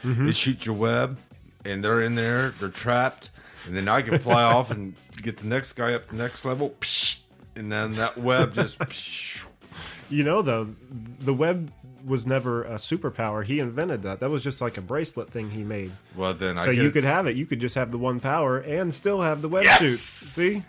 and 0.02 0.36
shoot 0.36 0.64
your 0.66 0.74
web, 0.76 1.18
and 1.64 1.82
they're 1.82 2.00
in 2.02 2.14
there. 2.14 2.50
They're 2.50 2.68
trapped, 2.68 3.30
and 3.66 3.76
then 3.76 3.88
I 3.88 4.02
can 4.02 4.18
fly 4.18 4.42
off 4.42 4.70
and 4.70 4.94
get 5.22 5.38
the 5.38 5.46
next 5.46 5.72
guy 5.72 5.94
up 5.94 6.08
the 6.08 6.16
next 6.16 6.44
level, 6.44 6.74
psh, 6.80 7.20
and 7.56 7.72
then 7.72 7.92
that 7.92 8.18
web 8.18 8.54
just. 8.54 8.78
You 10.10 10.22
know, 10.22 10.42
though, 10.42 10.68
the 11.20 11.32
web 11.32 11.72
was 12.04 12.26
never 12.26 12.62
a 12.64 12.74
superpower. 12.74 13.44
He 13.44 13.60
invented 13.60 14.02
that. 14.02 14.20
That 14.20 14.30
was 14.30 14.42
just 14.44 14.60
like 14.60 14.76
a 14.76 14.80
bracelet 14.82 15.30
thing 15.30 15.50
he 15.50 15.62
made. 15.64 15.92
Well, 16.16 16.34
then 16.34 16.58
I 16.58 16.64
so 16.64 16.70
you 16.70 16.90
could 16.90 17.04
have 17.04 17.26
it. 17.26 17.36
You 17.36 17.46
could 17.46 17.60
just 17.60 17.74
have 17.74 17.90
the 17.92 17.98
one 17.98 18.20
power 18.20 18.58
and 18.58 18.92
still 18.92 19.22
have 19.22 19.42
the 19.42 19.48
web 19.48 19.64
Yes! 19.64 19.78
shoot. 19.80 19.98
See, 19.98 20.62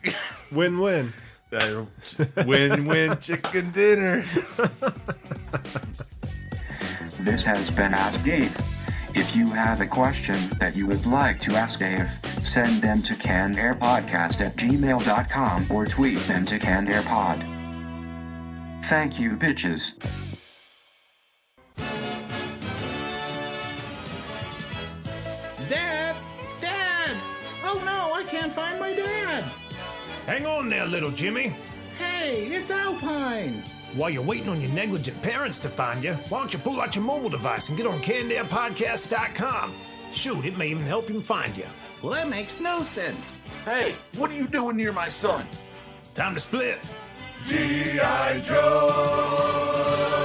win-win. 0.51 1.13
Win-win 2.45 3.17
chicken 3.19 3.71
dinner. 3.71 4.25
This 7.21 7.43
has 7.43 7.69
been 7.71 7.93
Ask 7.93 8.21
Dave. 8.23 8.55
If 9.13 9.33
you 9.35 9.47
have 9.51 9.79
a 9.79 9.87
question 9.87 10.35
that 10.59 10.75
you 10.75 10.87
would 10.87 11.05
like 11.05 11.39
to 11.41 11.53
ask 11.55 11.79
Dave, 11.79 12.09
send 12.39 12.81
them 12.81 13.01
to 13.03 13.13
cannedairpodcast 13.13 14.41
at 14.41 14.57
gmail.com 14.57 15.67
or 15.71 15.85
tweet 15.85 16.19
them 16.19 16.45
to 16.45 16.59
cannedairpod. 16.59 17.41
Thank 18.89 19.17
you, 19.17 19.31
bitches. 19.37 19.93
Can't 28.45 28.55
find 28.55 28.79
my 28.79 28.93
dad! 28.93 29.43
Hang 30.27 30.45
on 30.45 30.69
there, 30.69 30.85
little 30.85 31.09
Jimmy. 31.09 31.55
Hey, 31.97 32.45
it's 32.45 32.69
Alpine! 32.69 33.63
While 33.95 34.11
you're 34.11 34.21
waiting 34.21 34.49
on 34.49 34.61
your 34.61 34.69
negligent 34.71 35.19
parents 35.23 35.57
to 35.59 35.69
find 35.69 36.03
you, 36.03 36.13
why 36.29 36.39
don't 36.39 36.53
you 36.53 36.59
pull 36.59 36.79
out 36.79 36.95
your 36.95 37.05
mobile 37.05 37.29
device 37.29 37.69
and 37.69 37.77
get 37.77 37.87
on 37.87 37.99
CannedAirPodcast.com? 37.99 39.73
Shoot, 40.11 40.45
it 40.45 40.57
may 40.57 40.67
even 40.67 40.83
help 40.83 41.09
him 41.09 41.21
find 41.21 41.57
you. 41.57 41.65
Well, 42.03 42.13
that 42.13 42.29
makes 42.29 42.59
no 42.59 42.83
sense. 42.83 43.41
Hey, 43.63 43.95
what 44.17 44.29
are 44.29 44.35
you 44.35 44.47
doing 44.47 44.77
near 44.77 44.91
my 44.91 45.09
son? 45.09 45.47
Time 46.13 46.35
to 46.35 46.39
split. 46.39 46.79
G.I. 47.45 48.41
Joe! 48.41 50.24